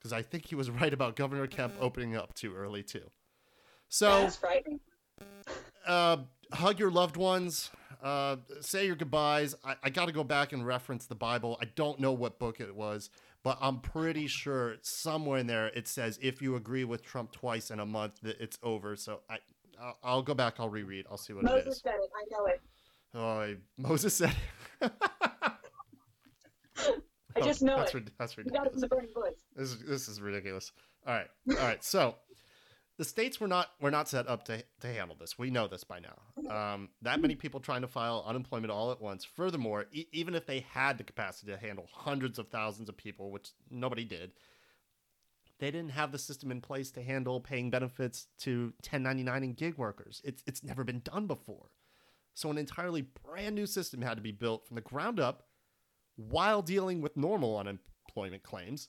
because 0.00 0.12
I 0.12 0.22
think 0.22 0.46
he 0.46 0.54
was 0.54 0.70
right 0.80 0.92
about 0.92 1.16
Governor 1.16 1.46
Kemp 1.46 1.74
opening 1.80 2.16
up 2.16 2.34
too 2.34 2.54
early 2.54 2.82
too. 2.82 3.10
So 3.88 4.08
That's 4.22 4.36
frightening. 4.36 4.80
uh, 5.86 6.18
hug 6.52 6.78
your 6.78 6.90
loved 6.90 7.16
ones. 7.16 7.70
Uh, 8.02 8.36
say 8.60 8.86
your 8.86 8.96
goodbyes. 8.96 9.54
I, 9.64 9.74
I 9.84 9.90
got 9.90 10.06
to 10.06 10.12
go 10.12 10.24
back 10.24 10.52
and 10.52 10.66
reference 10.66 11.06
the 11.06 11.14
Bible. 11.14 11.58
I 11.60 11.66
don't 11.66 12.00
know 12.00 12.12
what 12.12 12.38
book 12.38 12.60
it 12.60 12.74
was, 12.74 13.10
but 13.42 13.58
I'm 13.60 13.80
pretty 13.80 14.26
sure 14.28 14.76
somewhere 14.82 15.38
in 15.38 15.46
there 15.46 15.66
it 15.68 15.86
says 15.86 16.18
if 16.22 16.40
you 16.40 16.56
agree 16.56 16.84
with 16.84 17.02
Trump 17.04 17.32
twice 17.32 17.70
in 17.70 17.80
a 17.80 17.86
month 17.86 18.20
that 18.22 18.40
it's 18.40 18.58
over. 18.62 18.96
So 18.96 19.20
I, 19.28 19.38
I'll, 19.80 19.98
I'll 20.02 20.22
go 20.22 20.34
back. 20.34 20.54
I'll 20.58 20.68
reread. 20.70 21.06
I'll 21.10 21.18
see 21.18 21.32
what 21.32 21.44
it 21.44 21.46
Moses 21.46 21.80
said 21.82 21.94
it. 21.94 22.10
I 22.16 22.24
know 22.30 22.46
it. 22.46 22.60
Oh, 23.12 23.56
Moses 23.76 24.14
said. 24.14 24.34
it. 24.80 24.92
I 27.36 27.40
just 27.40 27.62
know 27.62 27.76
that's 27.76 27.94
it. 27.94 28.10
that's 28.18 28.36
You 28.36 28.44
got 28.44 28.66
it 28.66 28.74
ridiculous. 28.74 29.34
This 29.54 29.70
is 29.72 29.78
this 29.86 30.08
is 30.08 30.20
ridiculous. 30.20 30.72
All 31.06 31.14
right, 31.14 31.28
all 31.50 31.54
right. 31.56 31.82
So 31.82 32.16
the 32.98 33.04
states 33.04 33.40
were 33.40 33.48
not 33.48 33.68
were 33.80 33.90
not 33.90 34.08
set 34.08 34.28
up 34.28 34.44
to 34.44 34.62
to 34.80 34.86
handle 34.86 35.16
this. 35.18 35.38
We 35.38 35.50
know 35.50 35.66
this 35.68 35.84
by 35.84 36.00
now. 36.00 36.52
Um, 36.54 36.90
that 37.02 37.20
many 37.20 37.34
people 37.34 37.60
trying 37.60 37.80
to 37.82 37.88
file 37.88 38.24
unemployment 38.26 38.70
all 38.70 38.92
at 38.92 39.00
once. 39.00 39.24
Furthermore, 39.24 39.86
e- 39.92 40.06
even 40.12 40.34
if 40.34 40.46
they 40.46 40.60
had 40.70 40.98
the 40.98 41.04
capacity 41.04 41.50
to 41.52 41.58
handle 41.58 41.86
hundreds 41.92 42.38
of 42.38 42.48
thousands 42.48 42.88
of 42.88 42.96
people, 42.96 43.30
which 43.30 43.50
nobody 43.70 44.04
did, 44.04 44.32
they 45.58 45.70
didn't 45.70 45.92
have 45.92 46.12
the 46.12 46.18
system 46.18 46.50
in 46.50 46.60
place 46.60 46.90
to 46.92 47.02
handle 47.02 47.40
paying 47.40 47.70
benefits 47.70 48.26
to 48.40 48.72
1099 48.82 49.42
and 49.44 49.56
gig 49.56 49.78
workers. 49.78 50.20
It's 50.24 50.42
it's 50.46 50.62
never 50.62 50.84
been 50.84 51.00
done 51.00 51.26
before. 51.26 51.70
So 52.34 52.50
an 52.50 52.58
entirely 52.58 53.02
brand 53.02 53.54
new 53.54 53.66
system 53.66 54.02
had 54.02 54.16
to 54.16 54.22
be 54.22 54.32
built 54.32 54.66
from 54.66 54.74
the 54.74 54.80
ground 54.80 55.18
up 55.20 55.44
while 56.28 56.62
dealing 56.62 57.00
with 57.00 57.16
normal 57.16 57.56
unemployment 57.56 58.42
claims 58.42 58.88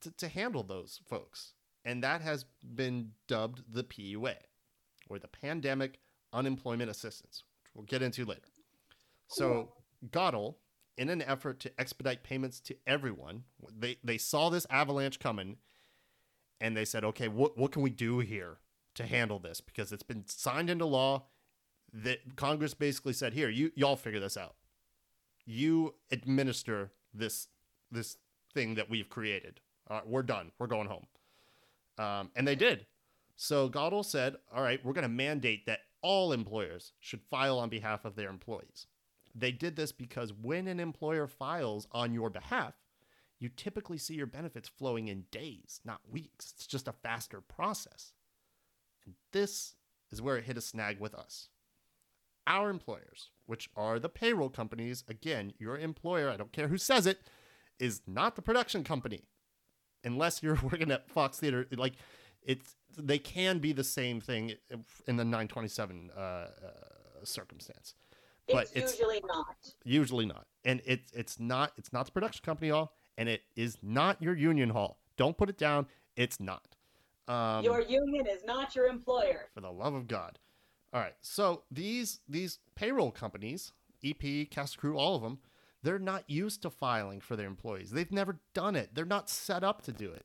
to, 0.00 0.10
to 0.12 0.28
handle 0.28 0.62
those 0.62 1.00
folks. 1.08 1.52
And 1.84 2.02
that 2.02 2.20
has 2.22 2.44
been 2.74 3.12
dubbed 3.28 3.62
the 3.72 3.84
PUA, 3.84 4.34
or 5.08 5.18
the 5.18 5.28
Pandemic 5.28 6.00
Unemployment 6.32 6.90
Assistance, 6.90 7.44
which 7.62 7.70
we'll 7.74 7.84
get 7.84 8.02
into 8.02 8.24
later. 8.24 8.48
So 9.28 9.72
GADOL, 10.10 10.56
in 10.98 11.08
an 11.08 11.22
effort 11.22 11.60
to 11.60 11.80
expedite 11.80 12.24
payments 12.24 12.58
to 12.60 12.76
everyone, 12.86 13.44
they, 13.78 13.98
they 14.02 14.18
saw 14.18 14.50
this 14.50 14.66
avalanche 14.68 15.20
coming 15.20 15.58
and 16.60 16.76
they 16.76 16.84
said, 16.84 17.04
okay, 17.04 17.28
what, 17.28 17.56
what 17.56 17.70
can 17.70 17.82
we 17.82 17.90
do 17.90 18.18
here 18.18 18.58
to 18.94 19.06
handle 19.06 19.38
this? 19.38 19.60
Because 19.60 19.92
it's 19.92 20.02
been 20.02 20.24
signed 20.26 20.70
into 20.70 20.86
law 20.86 21.26
that 21.92 22.36
Congress 22.36 22.74
basically 22.74 23.12
said, 23.12 23.34
here, 23.34 23.48
you, 23.48 23.70
y'all 23.74 23.96
figure 23.96 24.20
this 24.20 24.36
out. 24.36 24.56
You 25.46 25.94
administer 26.10 26.90
this, 27.14 27.48
this 27.90 28.18
thing 28.52 28.74
that 28.74 28.90
we've 28.90 29.08
created. 29.08 29.60
Uh, 29.88 30.00
we're 30.04 30.22
done. 30.22 30.50
We're 30.58 30.66
going 30.66 30.88
home. 30.88 31.06
Um, 31.98 32.30
and 32.36 32.46
they 32.46 32.56
did. 32.56 32.86
So 33.36 33.68
GADOL 33.68 34.04
said, 34.04 34.36
all 34.54 34.62
right, 34.62 34.84
we're 34.84 34.92
going 34.92 35.02
to 35.02 35.08
mandate 35.08 35.66
that 35.66 35.80
all 36.02 36.32
employers 36.32 36.92
should 37.00 37.22
file 37.22 37.58
on 37.58 37.68
behalf 37.68 38.04
of 38.04 38.16
their 38.16 38.28
employees. 38.28 38.86
They 39.34 39.52
did 39.52 39.76
this 39.76 39.92
because 39.92 40.32
when 40.32 40.66
an 40.66 40.80
employer 40.80 41.26
files 41.26 41.86
on 41.92 42.12
your 42.12 42.30
behalf, 42.30 42.74
you 43.38 43.50
typically 43.50 43.98
see 43.98 44.14
your 44.14 44.26
benefits 44.26 44.68
flowing 44.68 45.08
in 45.08 45.26
days, 45.30 45.80
not 45.84 46.00
weeks. 46.10 46.54
It's 46.56 46.66
just 46.66 46.88
a 46.88 46.92
faster 46.92 47.40
process. 47.40 48.12
And 49.04 49.14
this 49.32 49.74
is 50.10 50.22
where 50.22 50.38
it 50.38 50.44
hit 50.44 50.56
a 50.56 50.62
snag 50.62 50.98
with 50.98 51.14
us. 51.14 51.48
Our 52.46 52.70
employers, 52.70 53.30
which 53.46 53.68
are 53.76 53.98
the 53.98 54.08
payroll 54.08 54.50
companies, 54.50 55.04
again, 55.08 55.52
your 55.58 55.76
employer, 55.76 56.30
I 56.30 56.36
don't 56.36 56.52
care 56.52 56.68
who 56.68 56.78
says 56.78 57.06
it, 57.06 57.20
is 57.78 58.02
not 58.06 58.36
the 58.36 58.42
production 58.42 58.84
company. 58.84 59.24
Unless 60.04 60.42
you're 60.42 60.58
working 60.62 60.90
at 60.90 61.10
Fox 61.10 61.38
Theater, 61.38 61.66
like 61.76 61.94
it's 62.42 62.76
they 62.96 63.18
can 63.18 63.58
be 63.58 63.72
the 63.72 63.84
same 63.84 64.20
thing 64.20 64.54
in 65.06 65.16
the 65.16 65.24
927 65.24 66.10
uh, 66.16 66.20
uh, 66.20 66.46
circumstance. 67.24 67.94
But 68.48 68.64
it's, 68.66 68.72
it's, 68.72 68.98
usually 68.98 69.22
not. 69.26 69.74
Usually 69.84 70.26
not. 70.26 70.46
And 70.64 70.80
it's 70.84 71.10
it's 71.12 71.40
not 71.40 71.72
it's 71.76 71.92
not 71.92 72.06
the 72.06 72.12
production 72.12 72.44
company 72.44 72.70
all 72.70 72.92
and 73.18 73.28
it 73.28 73.42
is 73.56 73.78
not 73.82 74.22
your 74.22 74.36
union 74.36 74.70
hall. 74.70 74.98
Don't 75.16 75.36
put 75.36 75.48
it 75.48 75.58
down. 75.58 75.86
It's 76.14 76.38
not. 76.38 76.76
Um, 77.26 77.64
your 77.64 77.80
union 77.80 78.26
is 78.28 78.44
not 78.44 78.76
your 78.76 78.86
employer. 78.86 79.48
For 79.52 79.60
the 79.60 79.72
love 79.72 79.94
of 79.94 80.06
god 80.06 80.38
all 80.96 81.02
right 81.02 81.14
so 81.20 81.62
these 81.70 82.20
these 82.26 82.58
payroll 82.74 83.10
companies 83.10 83.72
ep 84.02 84.48
cast 84.50 84.78
crew 84.78 84.96
all 84.96 85.14
of 85.14 85.20
them 85.22 85.38
they're 85.82 85.98
not 85.98 86.24
used 86.26 86.62
to 86.62 86.70
filing 86.70 87.20
for 87.20 87.36
their 87.36 87.46
employees 87.46 87.90
they've 87.90 88.10
never 88.10 88.40
done 88.54 88.74
it 88.74 88.94
they're 88.94 89.04
not 89.04 89.28
set 89.28 89.62
up 89.62 89.82
to 89.82 89.92
do 89.92 90.10
it 90.10 90.24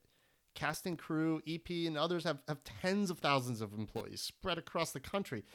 Cast 0.54 0.86
and 0.86 1.00
Crew, 1.00 1.42
EP, 1.48 1.70
and 1.70 1.98
others 1.98 2.26
have, 2.26 2.40
have 2.48 2.62
tens 2.64 3.10
of 3.10 3.20
thousands 3.20 3.62
of 3.62 3.74
employees 3.74 4.22
spread 4.22 4.58
across 4.58 4.92
the 4.92 5.00
country, 5.00 5.46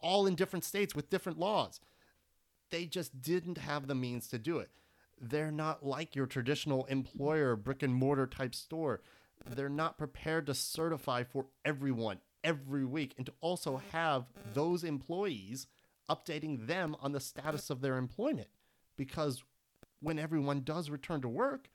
all 0.00 0.26
in 0.26 0.34
different 0.34 0.64
states 0.64 0.94
with 0.94 1.10
different 1.10 1.38
laws. 1.38 1.78
They 2.70 2.86
just 2.86 3.20
didn't 3.20 3.58
have 3.58 3.86
the 3.86 3.94
means 3.94 4.28
to 4.28 4.38
do 4.38 4.58
it. 4.58 4.70
They're 5.20 5.52
not 5.52 5.84
like 5.84 6.16
your 6.16 6.26
traditional 6.26 6.86
employer, 6.86 7.54
brick 7.54 7.82
and 7.82 7.94
mortar 7.94 8.26
type 8.26 8.54
store. 8.54 9.02
They're 9.46 9.68
not 9.68 9.98
prepared 9.98 10.46
to 10.46 10.54
certify 10.54 11.24
for 11.24 11.46
everyone 11.64 12.20
every 12.42 12.84
week 12.84 13.14
and 13.16 13.26
to 13.26 13.32
also 13.40 13.80
have 13.92 14.24
those 14.52 14.84
employees 14.84 15.66
updating 16.08 16.66
them 16.66 16.96
on 17.00 17.12
the 17.12 17.20
status 17.20 17.70
of 17.70 17.80
their 17.80 17.96
employment. 17.96 18.48
Because 18.96 19.42
when 20.00 20.18
everyone 20.18 20.62
does 20.62 20.90
return 20.90 21.20
to 21.22 21.28
work, 21.28 21.70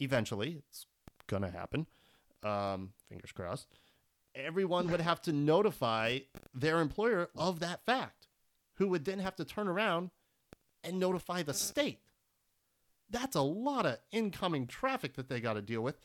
eventually, 0.00 0.62
it's 0.68 0.86
going 1.26 1.42
to 1.42 1.50
happen. 1.50 1.86
Um, 2.42 2.92
fingers 3.08 3.32
crossed. 3.32 3.68
Everyone 4.34 4.90
would 4.90 5.00
have 5.00 5.20
to 5.22 5.32
notify 5.32 6.20
their 6.54 6.80
employer 6.80 7.28
of 7.36 7.60
that 7.60 7.84
fact, 7.84 8.28
who 8.74 8.88
would 8.88 9.04
then 9.04 9.18
have 9.18 9.34
to 9.36 9.44
turn 9.44 9.66
around 9.66 10.10
and 10.84 10.98
notify 10.98 11.42
the 11.42 11.54
state. 11.54 12.00
That's 13.10 13.34
a 13.34 13.42
lot 13.42 13.86
of 13.86 13.98
incoming 14.12 14.66
traffic 14.66 15.14
that 15.14 15.28
they 15.28 15.40
got 15.40 15.54
to 15.54 15.62
deal 15.62 15.80
with. 15.80 15.98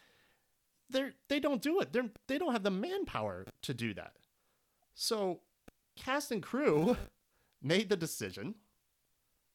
They're, 0.94 1.14
they 1.28 1.40
don't 1.40 1.62
do 1.62 1.82
it. 1.82 1.92
They're, 1.92 2.10
they 2.28 2.38
don't 2.38 2.54
have 2.54 2.64
the 2.64 2.72
manpower 2.72 3.46
to 3.64 3.74
do 3.74 3.94
that. 3.96 4.14
So, 4.96 5.42
cast 5.98 6.32
and 6.32 6.42
crew 6.42 6.96
made 7.62 7.90
the 7.90 7.98
decision 7.98 8.56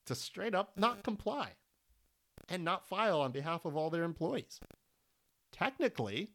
to 0.05 0.15
straight 0.15 0.55
up 0.55 0.73
not 0.77 1.03
comply 1.03 1.53
and 2.49 2.65
not 2.65 2.89
file 2.89 3.21
on 3.21 3.33
behalf 3.33 3.65
of 3.65 3.77
all 3.77 3.89
their 3.89 4.05
employees 4.05 4.61
technically, 5.53 6.31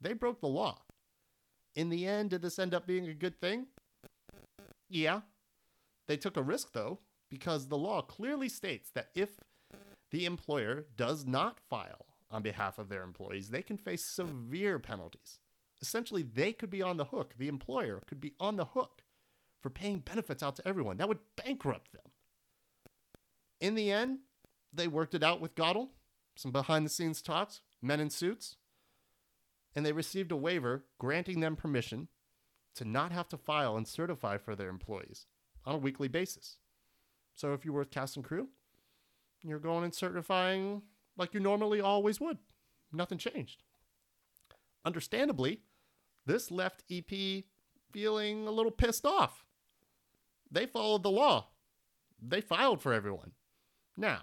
they 0.00 0.12
broke 0.12 0.40
the 0.40 0.48
law. 0.48 0.82
In 1.74 1.90
the 1.90 2.06
end, 2.06 2.30
did 2.30 2.42
this 2.42 2.58
end 2.58 2.74
up 2.74 2.86
being 2.86 3.08
a 3.08 3.14
good 3.14 3.40
thing? 3.40 3.66
Yeah. 4.88 5.20
They 6.08 6.16
took 6.16 6.36
a 6.36 6.42
risk, 6.42 6.72
though, 6.72 7.00
because 7.30 7.68
the 7.68 7.78
law 7.78 8.02
clearly 8.02 8.48
states 8.48 8.90
that 8.94 9.10
if 9.14 9.40
the 10.10 10.24
employer 10.24 10.86
does 10.96 11.26
not 11.26 11.58
file 11.68 12.05
on 12.30 12.42
behalf 12.42 12.78
of 12.78 12.88
their 12.88 13.02
employees, 13.02 13.50
they 13.50 13.62
can 13.62 13.76
face 13.76 14.04
severe 14.04 14.78
penalties. 14.78 15.38
Essentially, 15.80 16.22
they 16.22 16.52
could 16.52 16.70
be 16.70 16.82
on 16.82 16.96
the 16.96 17.04
hook. 17.06 17.34
The 17.38 17.48
employer 17.48 18.02
could 18.06 18.20
be 18.20 18.34
on 18.40 18.56
the 18.56 18.64
hook 18.64 19.02
for 19.62 19.70
paying 19.70 19.98
benefits 19.98 20.42
out 20.42 20.56
to 20.56 20.66
everyone. 20.66 20.96
That 20.96 21.08
would 21.08 21.18
bankrupt 21.36 21.92
them. 21.92 22.02
In 23.60 23.74
the 23.74 23.90
end, 23.90 24.18
they 24.72 24.88
worked 24.88 25.14
it 25.14 25.22
out 25.22 25.40
with 25.40 25.54
GADOL, 25.54 25.88
some 26.34 26.52
behind 26.52 26.84
the 26.84 26.90
scenes 26.90 27.22
talks, 27.22 27.60
men 27.80 28.00
in 28.00 28.10
suits, 28.10 28.56
and 29.74 29.84
they 29.84 29.92
received 29.92 30.32
a 30.32 30.36
waiver 30.36 30.84
granting 30.98 31.40
them 31.40 31.56
permission 31.56 32.08
to 32.74 32.84
not 32.84 33.12
have 33.12 33.28
to 33.28 33.38
file 33.38 33.76
and 33.76 33.88
certify 33.88 34.36
for 34.36 34.54
their 34.54 34.68
employees 34.68 35.26
on 35.64 35.74
a 35.74 35.78
weekly 35.78 36.08
basis. 36.08 36.58
So 37.34 37.52
if 37.52 37.64
you 37.64 37.72
were 37.72 37.80
with 37.80 37.90
cast 37.90 38.16
and 38.16 38.24
crew, 38.24 38.48
you're 39.42 39.58
going 39.58 39.84
and 39.84 39.94
certifying 39.94 40.82
like 41.16 41.34
you 41.34 41.40
normally 41.40 41.80
always 41.80 42.20
would. 42.20 42.38
Nothing 42.92 43.18
changed. 43.18 43.62
Understandably, 44.84 45.60
this 46.24 46.50
left 46.50 46.82
EP 46.90 47.44
feeling 47.92 48.46
a 48.46 48.50
little 48.50 48.70
pissed 48.70 49.06
off. 49.06 49.44
They 50.50 50.66
followed 50.66 51.02
the 51.02 51.10
law. 51.10 51.48
They 52.20 52.40
filed 52.40 52.80
for 52.80 52.92
everyone. 52.92 53.32
Now, 53.96 54.22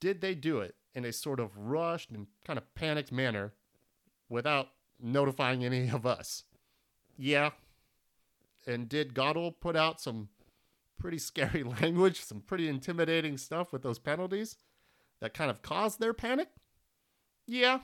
did 0.00 0.20
they 0.20 0.34
do 0.34 0.60
it 0.60 0.74
in 0.94 1.04
a 1.04 1.12
sort 1.12 1.40
of 1.40 1.56
rushed 1.56 2.10
and 2.10 2.26
kind 2.44 2.58
of 2.58 2.74
panicked 2.74 3.10
manner 3.10 3.52
without 4.28 4.68
notifying 5.00 5.64
any 5.64 5.88
of 5.90 6.06
us. 6.06 6.44
Yeah. 7.16 7.50
And 8.66 8.88
did 8.88 9.14
GADOL 9.14 9.60
put 9.60 9.76
out 9.76 10.00
some 10.00 10.28
pretty 10.98 11.18
scary 11.18 11.62
language, 11.82 12.22
some 12.22 12.40
pretty 12.40 12.68
intimidating 12.68 13.36
stuff 13.36 13.72
with 13.72 13.82
those 13.82 13.98
penalties 13.98 14.56
that 15.24 15.34
kind 15.34 15.50
of 15.50 15.62
caused 15.62 15.98
their 16.00 16.14
panic? 16.14 16.48
Yeah. 17.46 17.80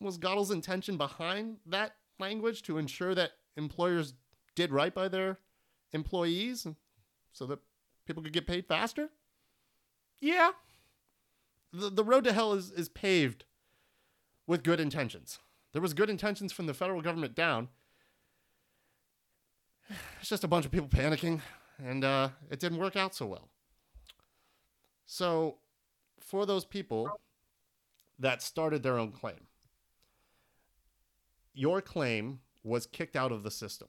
Was 0.00 0.18
GADOL's 0.18 0.50
intention 0.50 0.96
behind 0.96 1.58
that 1.66 1.96
language 2.18 2.62
to 2.62 2.78
ensure 2.78 3.14
that 3.14 3.32
employers 3.56 4.14
did 4.54 4.72
right 4.72 4.94
by 4.94 5.08
their 5.08 5.38
employees 5.92 6.66
so 7.32 7.46
that 7.46 7.58
people 8.06 8.22
could 8.22 8.32
get 8.32 8.46
paid 8.46 8.66
faster? 8.66 9.10
Yeah 10.20 10.52
the, 11.76 11.90
the 11.90 12.04
road 12.04 12.24
to 12.24 12.32
hell 12.32 12.52
is, 12.52 12.70
is 12.70 12.88
paved 12.88 13.44
with 14.46 14.62
good 14.62 14.80
intentions. 14.80 15.38
There 15.72 15.82
was 15.82 15.94
good 15.94 16.10
intentions 16.10 16.52
from 16.52 16.66
the 16.66 16.74
federal 16.74 17.02
government 17.02 17.34
down. 17.34 17.68
It's 20.20 20.28
just 20.28 20.44
a 20.44 20.48
bunch 20.48 20.64
of 20.64 20.72
people 20.72 20.88
panicking, 20.88 21.40
and 21.78 22.02
uh, 22.02 22.30
it 22.50 22.58
didn't 22.58 22.78
work 22.78 22.96
out 22.96 23.14
so 23.14 23.26
well. 23.26 23.48
So, 25.04 25.58
for 26.26 26.44
those 26.44 26.64
people 26.64 27.08
that 28.18 28.42
started 28.42 28.82
their 28.82 28.98
own 28.98 29.12
claim, 29.12 29.46
your 31.54 31.80
claim 31.80 32.40
was 32.64 32.84
kicked 32.84 33.14
out 33.14 33.30
of 33.30 33.44
the 33.44 33.50
system 33.50 33.88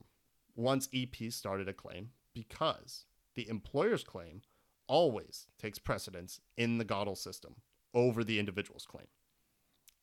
once 0.55 0.87
EP 0.93 1.31
started 1.31 1.67
a 1.67 1.73
claim 1.73 2.11
because 2.35 3.05
the 3.33 3.49
employer's 3.49 4.03
claim 4.03 4.41
always 4.87 5.47
takes 5.59 5.79
precedence 5.79 6.39
in 6.55 6.77
the 6.77 6.85
GADOL 6.85 7.17
system 7.17 7.55
over 7.93 8.23
the 8.23 8.39
individual's 8.39 8.85
claim. 8.85 9.07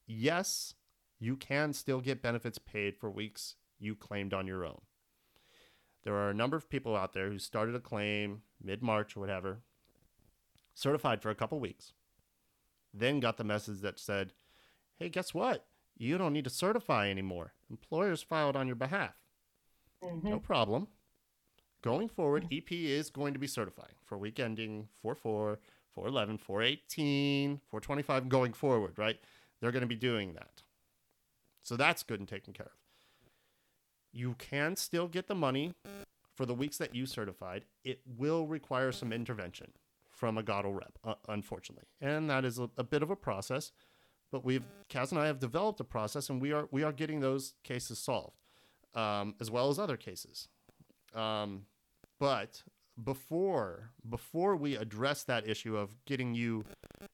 Yes, 0.07 0.75
you 1.21 1.37
can 1.37 1.73
still 1.73 2.01
get 2.01 2.21
benefits 2.21 2.59
paid 2.59 2.97
for 2.97 3.11
weeks 3.11 3.55
you 3.79 3.95
claimed 3.95 4.35
on 4.35 4.47
your 4.47 4.65
own. 4.65 4.81
There 6.03 6.15
are 6.15 6.31
a 6.31 6.35
number 6.35 6.57
of 6.57 6.69
people 6.69 6.97
out 6.97 7.13
there 7.13 7.31
who 7.31 7.39
started 7.39 7.77
a 7.77 7.81
claim 7.81 8.43
mid 8.63 8.83
March 8.83 9.17
or 9.17 9.21
whatever, 9.21 9.61
certified 10.75 11.23
for 11.23 11.31
a 11.31 11.35
couple 11.35 11.59
weeks, 11.61 11.93
then 12.95 13.21
got 13.21 13.37
the 13.37 13.45
message 13.45 13.81
that 13.81 13.99
said, 13.99 14.33
hey, 14.97 15.09
guess 15.09 15.35
what? 15.35 15.67
You 15.97 16.17
don't 16.17 16.33
need 16.33 16.45
to 16.45 16.51
certify 16.51 17.11
anymore. 17.11 17.53
Employers 17.71 18.23
filed 18.23 18.57
on 18.57 18.67
your 18.67 18.77
behalf. 18.77 19.15
Mm-hmm. 20.03 20.31
No 20.31 20.39
problem. 20.39 20.89
Going 21.83 22.09
forward, 22.09 22.47
EP 22.51 22.71
is 22.71 23.11
going 23.11 23.35
to 23.35 23.39
be 23.39 23.47
certifying 23.47 23.95
for 24.05 24.17
week 24.17 24.41
ending 24.41 24.89
4 25.03 25.15
4 25.15 25.59
411, 25.93 26.39
418, 26.39 27.61
425 27.71 28.29
going 28.29 28.53
forward, 28.53 28.99
right? 28.99 29.19
They're 29.61 29.71
going 29.71 29.83
to 29.83 29.87
be 29.87 29.95
doing 29.95 30.33
that. 30.35 30.63
So 31.63 31.77
that's 31.77 32.03
good 32.03 32.21
and 32.21 32.29
taken 32.29 32.53
care 32.53 32.67
of. 32.67 32.73
You 34.13 34.35
can 34.39 34.77
still 34.77 35.09
get 35.09 35.29
the 35.29 35.35
money 35.35 35.75
for 36.35 36.47
the 36.47 36.55
weeks 36.55 36.79
that 36.79 36.95
you 36.95 37.07
certified. 37.07 37.65
It 37.85 38.01
will 38.07 38.47
require 38.47 38.93
some 38.93 39.13
intervention 39.13 39.73
from 40.25 40.39
a 40.39 40.43
GADOL 40.43 40.75
rep, 40.75 40.99
uh, 41.05 41.17
unfortunately, 41.29 41.85
and 42.01 42.31
that 42.31 42.47
is 42.47 42.59
a, 42.59 42.71
a 42.79 42.83
bit 42.83 43.03
of 43.03 43.11
a 43.11 43.17
process. 43.17 43.73
But 44.33 44.43
we've 44.43 44.65
Kaz 44.89 45.11
and 45.11 45.21
I 45.21 45.27
have 45.27 45.39
developed 45.39 45.81
a 45.81 45.85
process, 45.85 46.31
and 46.31 46.41
we 46.41 46.51
are 46.51 46.67
we 46.71 46.83
are 46.83 46.93
getting 46.93 47.21
those 47.21 47.53
cases 47.63 47.99
solved, 47.99 48.41
um, 48.95 49.35
as 49.39 49.51
well 49.51 49.69
as 49.69 49.79
other 49.79 49.99
cases. 49.99 50.49
Um, 51.15 51.67
but 52.19 52.63
before 53.05 53.91
before 54.09 54.57
we 54.57 54.77
address 54.77 55.25
that 55.25 55.47
issue 55.47 55.77
of 55.77 55.95
getting 56.07 56.35
you 56.35 56.65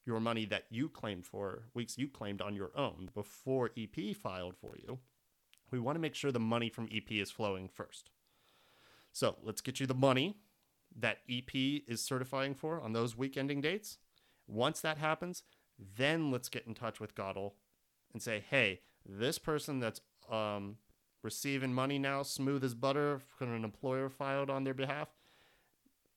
your 0.06 0.20
money 0.20 0.44
that 0.44 0.66
you 0.70 0.88
claimed 0.88 1.26
for 1.26 1.64
weeks 1.74 1.98
you 1.98 2.06
claimed 2.06 2.40
on 2.40 2.54
your 2.54 2.70
own 2.76 3.08
before 3.12 3.70
EP 3.76 4.14
filed 4.14 4.54
for 4.56 4.76
you, 4.76 5.00
we 5.72 5.80
want 5.80 5.96
to 5.96 6.00
make 6.00 6.14
sure 6.14 6.30
the 6.30 6.38
money 6.38 6.68
from 6.68 6.88
EP 6.94 7.10
is 7.10 7.32
flowing 7.32 7.68
first. 7.68 8.08
So 9.12 9.34
let's 9.42 9.60
get 9.60 9.80
you 9.80 9.88
the 9.88 9.94
money 9.94 10.36
that 10.98 11.18
EP 11.28 11.54
is 11.54 12.02
certifying 12.02 12.54
for 12.54 12.80
on 12.80 12.92
those 12.92 13.16
week 13.16 13.36
ending 13.36 13.60
dates. 13.60 13.98
Once 14.46 14.80
that 14.80 14.98
happens, 14.98 15.42
then 15.96 16.30
let's 16.30 16.48
get 16.48 16.66
in 16.66 16.74
touch 16.74 17.00
with 17.00 17.14
GADOL 17.14 17.52
and 18.12 18.20
say, 18.20 18.42
hey, 18.48 18.80
this 19.06 19.38
person 19.38 19.80
that's 19.80 20.00
um, 20.30 20.76
receiving 21.22 21.72
money 21.72 21.98
now, 21.98 22.22
smooth 22.22 22.64
as 22.64 22.74
butter, 22.74 23.20
from 23.26 23.54
an 23.54 23.64
employer 23.64 24.08
filed 24.08 24.50
on 24.50 24.64
their 24.64 24.74
behalf, 24.74 25.08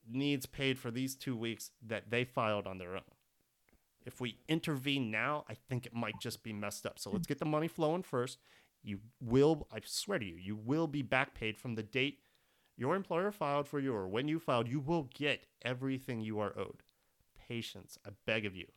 needs 0.09 0.45
paid 0.45 0.77
for 0.77 0.91
these 0.91 1.15
two 1.15 1.35
weeks 1.35 1.71
that 1.85 2.09
they 2.09 2.23
filed 2.23 2.67
on 2.67 2.77
their 2.77 2.95
own. 2.95 3.01
If 4.05 4.19
we 4.19 4.39
intervene 4.49 5.11
now, 5.11 5.45
I 5.47 5.53
think 5.53 5.85
it 5.85 5.93
might 5.93 6.19
just 6.19 6.43
be 6.43 6.51
messed 6.51 6.85
up. 6.85 6.99
So 6.99 7.09
let's 7.09 7.27
get 7.27 7.39
the 7.39 7.45
money 7.45 7.69
flowing 7.69 8.03
first. 8.03 8.37
You 8.81 8.99
will, 9.21 9.67
I 9.71 9.79
swear 9.85 10.19
to 10.19 10.25
you, 10.25 10.35
you 10.35 10.57
will 10.57 10.87
be 10.87 11.01
back 11.01 11.33
paid 11.33 11.57
from 11.57 11.75
the 11.75 11.83
date 11.83 12.19
your 12.77 12.95
employer 12.95 13.31
filed 13.31 13.67
for 13.67 13.79
you 13.79 13.93
or 13.93 14.07
when 14.07 14.27
you 14.27 14.39
filed. 14.39 14.67
You 14.67 14.79
will 14.79 15.09
get 15.13 15.45
everything 15.63 16.21
you 16.21 16.39
are 16.39 16.57
owed. 16.57 16.83
Patience, 17.47 17.97
I 18.05 18.11
beg 18.25 18.45
of 18.45 18.55
you. 18.55 18.67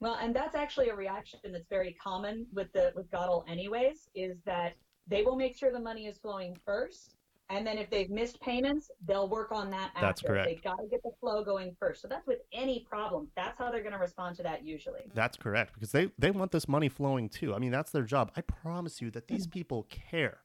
Well, 0.00 0.16
and 0.20 0.34
that's 0.34 0.54
actually 0.54 0.90
a 0.90 0.94
reaction 0.94 1.40
that's 1.44 1.68
very 1.68 1.96
common 2.00 2.46
with 2.52 2.72
the 2.72 2.92
with 2.94 3.10
GADOL 3.10 3.44
anyways, 3.48 4.08
is 4.14 4.36
that 4.46 4.74
they 5.08 5.22
will 5.22 5.36
make 5.36 5.56
sure 5.56 5.72
the 5.72 5.80
money 5.80 6.06
is 6.06 6.18
flowing 6.18 6.56
first. 6.64 7.14
And 7.50 7.66
then 7.66 7.78
if 7.78 7.88
they've 7.88 8.10
missed 8.10 8.38
payments, 8.42 8.90
they'll 9.06 9.28
work 9.28 9.52
on 9.52 9.70
that 9.70 9.90
after. 9.94 10.00
That's 10.06 10.20
correct. 10.20 10.48
They've 10.48 10.62
got 10.62 10.76
to 10.76 10.86
get 10.86 11.02
the 11.02 11.12
flow 11.18 11.42
going 11.42 11.74
first. 11.80 12.02
So 12.02 12.08
that's 12.08 12.26
with 12.26 12.40
any 12.52 12.86
problem. 12.88 13.28
That's 13.36 13.58
how 13.58 13.70
they're 13.70 13.80
going 13.82 13.94
to 13.94 13.98
respond 13.98 14.36
to 14.36 14.42
that 14.42 14.66
usually. 14.66 15.10
That's 15.14 15.36
correct 15.36 15.72
because 15.72 15.90
they 15.90 16.10
they 16.18 16.30
want 16.30 16.52
this 16.52 16.68
money 16.68 16.88
flowing 16.88 17.28
too. 17.28 17.54
I 17.54 17.58
mean, 17.58 17.70
that's 17.70 17.90
their 17.90 18.02
job. 18.02 18.32
I 18.36 18.42
promise 18.42 19.00
you 19.00 19.10
that 19.12 19.28
these 19.28 19.46
mm. 19.46 19.52
people 19.52 19.86
care. 19.88 20.38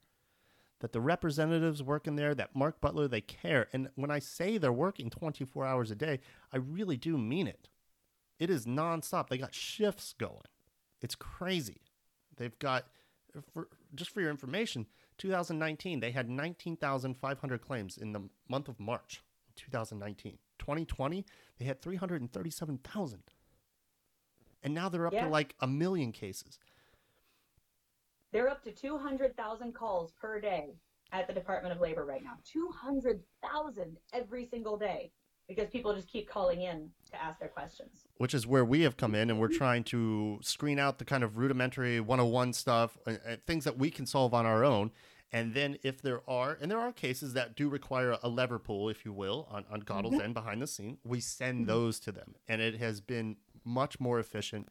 That 0.79 0.91
the 0.91 1.01
representatives 1.01 1.81
working 1.81 2.15
there, 2.17 2.35
that 2.35 2.55
Mark 2.55 2.81
Butler, 2.81 3.07
they 3.07 3.21
care. 3.21 3.67
And 3.71 3.89
when 3.95 4.11
I 4.11 4.19
say 4.19 4.57
they're 4.57 4.73
working 4.73 5.09
24 5.09 5.65
hours 5.65 5.91
a 5.91 5.95
day, 5.95 6.19
I 6.51 6.57
really 6.57 6.97
do 6.97 7.17
mean 7.17 7.47
it. 7.47 7.69
It 8.37 8.49
is 8.49 8.65
nonstop. 8.65 9.29
They 9.29 9.37
got 9.37 9.53
shifts 9.53 10.13
going. 10.17 10.41
It's 11.01 11.15
crazy. 11.15 11.81
They've 12.35 12.57
got, 12.59 12.87
for, 13.53 13.69
just 13.95 14.11
for 14.11 14.19
your 14.19 14.31
information, 14.31 14.87
2019, 15.19 16.01
they 16.01 16.11
had 16.11 16.29
19,500 16.29 17.61
claims 17.61 17.97
in 17.97 18.11
the 18.11 18.21
month 18.49 18.67
of 18.67 18.79
March 18.79 19.23
2019. 19.55 20.37
2020, 20.59 21.25
they 21.59 21.65
had 21.65 21.81
337,000. 21.81 23.19
And 24.63 24.73
now 24.73 24.89
they're 24.89 25.07
up 25.07 25.13
Yeah. 25.13 25.25
to 25.25 25.29
like 25.29 25.55
a 25.59 25.67
million 25.67 26.11
cases. 26.11 26.57
They're 28.33 28.49
up 28.49 28.63
to 28.63 28.71
200,000 28.71 29.73
calls 29.73 30.11
per 30.19 30.41
day 30.41 30.73
at 31.11 31.27
the 31.27 31.33
Department 31.33 31.73
of 31.73 31.79
Labor 31.79 32.03
right 32.03 32.23
now. 32.23 32.33
200,000 32.51 33.97
every 34.11 34.47
single 34.47 34.75
day 34.75 35.11
because 35.47 35.69
people 35.69 35.93
just 35.93 36.07
keep 36.07 36.27
calling 36.27 36.61
in 36.61 36.89
to 37.11 37.21
ask 37.21 37.39
their 37.39 37.49
questions. 37.49 38.05
which 38.17 38.33
is 38.33 38.47
where 38.47 38.65
we 38.65 38.81
have 38.81 38.97
come 38.97 39.13
in 39.13 39.29
and 39.29 39.39
we're 39.39 39.49
trying 39.49 39.83
to 39.83 40.39
screen 40.41 40.79
out 40.79 40.97
the 40.97 41.05
kind 41.05 41.23
of 41.23 41.37
rudimentary 41.37 41.99
101 41.99 42.53
stuff 42.53 42.97
uh, 43.05 43.11
uh, 43.11 43.35
things 43.45 43.65
that 43.65 43.77
we 43.77 43.91
can 43.91 44.05
solve 44.05 44.33
on 44.33 44.45
our 44.45 44.63
own. 44.63 44.89
And 45.31 45.53
then 45.53 45.77
if 45.83 46.01
there 46.01 46.21
are 46.27 46.57
and 46.59 46.71
there 46.71 46.79
are 46.79 46.91
cases 46.91 47.33
that 47.33 47.55
do 47.55 47.69
require 47.69 48.17
a 48.23 48.29
lever 48.29 48.57
pull 48.57 48.89
if 48.89 49.03
you 49.05 49.11
will 49.13 49.47
on, 49.51 49.65
on 49.69 49.81
GADOL's 49.81 50.19
end 50.19 50.33
behind 50.33 50.61
the 50.61 50.67
scene 50.67 50.97
we 51.03 51.19
send 51.19 51.67
those 51.67 51.99
to 52.01 52.11
them. 52.11 52.35
And 52.47 52.61
it 52.61 52.79
has 52.79 53.01
been 53.01 53.37
much 53.63 53.99
more 53.99 54.19
efficient. 54.19 54.69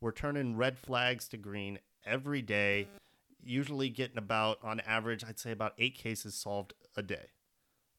We're 0.00 0.12
turning 0.12 0.56
red 0.56 0.78
flags 0.78 1.26
to 1.28 1.36
green 1.36 1.78
every 2.04 2.42
day 2.42 2.88
usually 3.44 3.88
getting 3.88 4.18
about 4.18 4.58
on 4.62 4.80
average 4.80 5.24
i'd 5.24 5.38
say 5.38 5.50
about 5.50 5.72
eight 5.78 5.96
cases 5.96 6.34
solved 6.34 6.72
a 6.96 7.02
day 7.02 7.26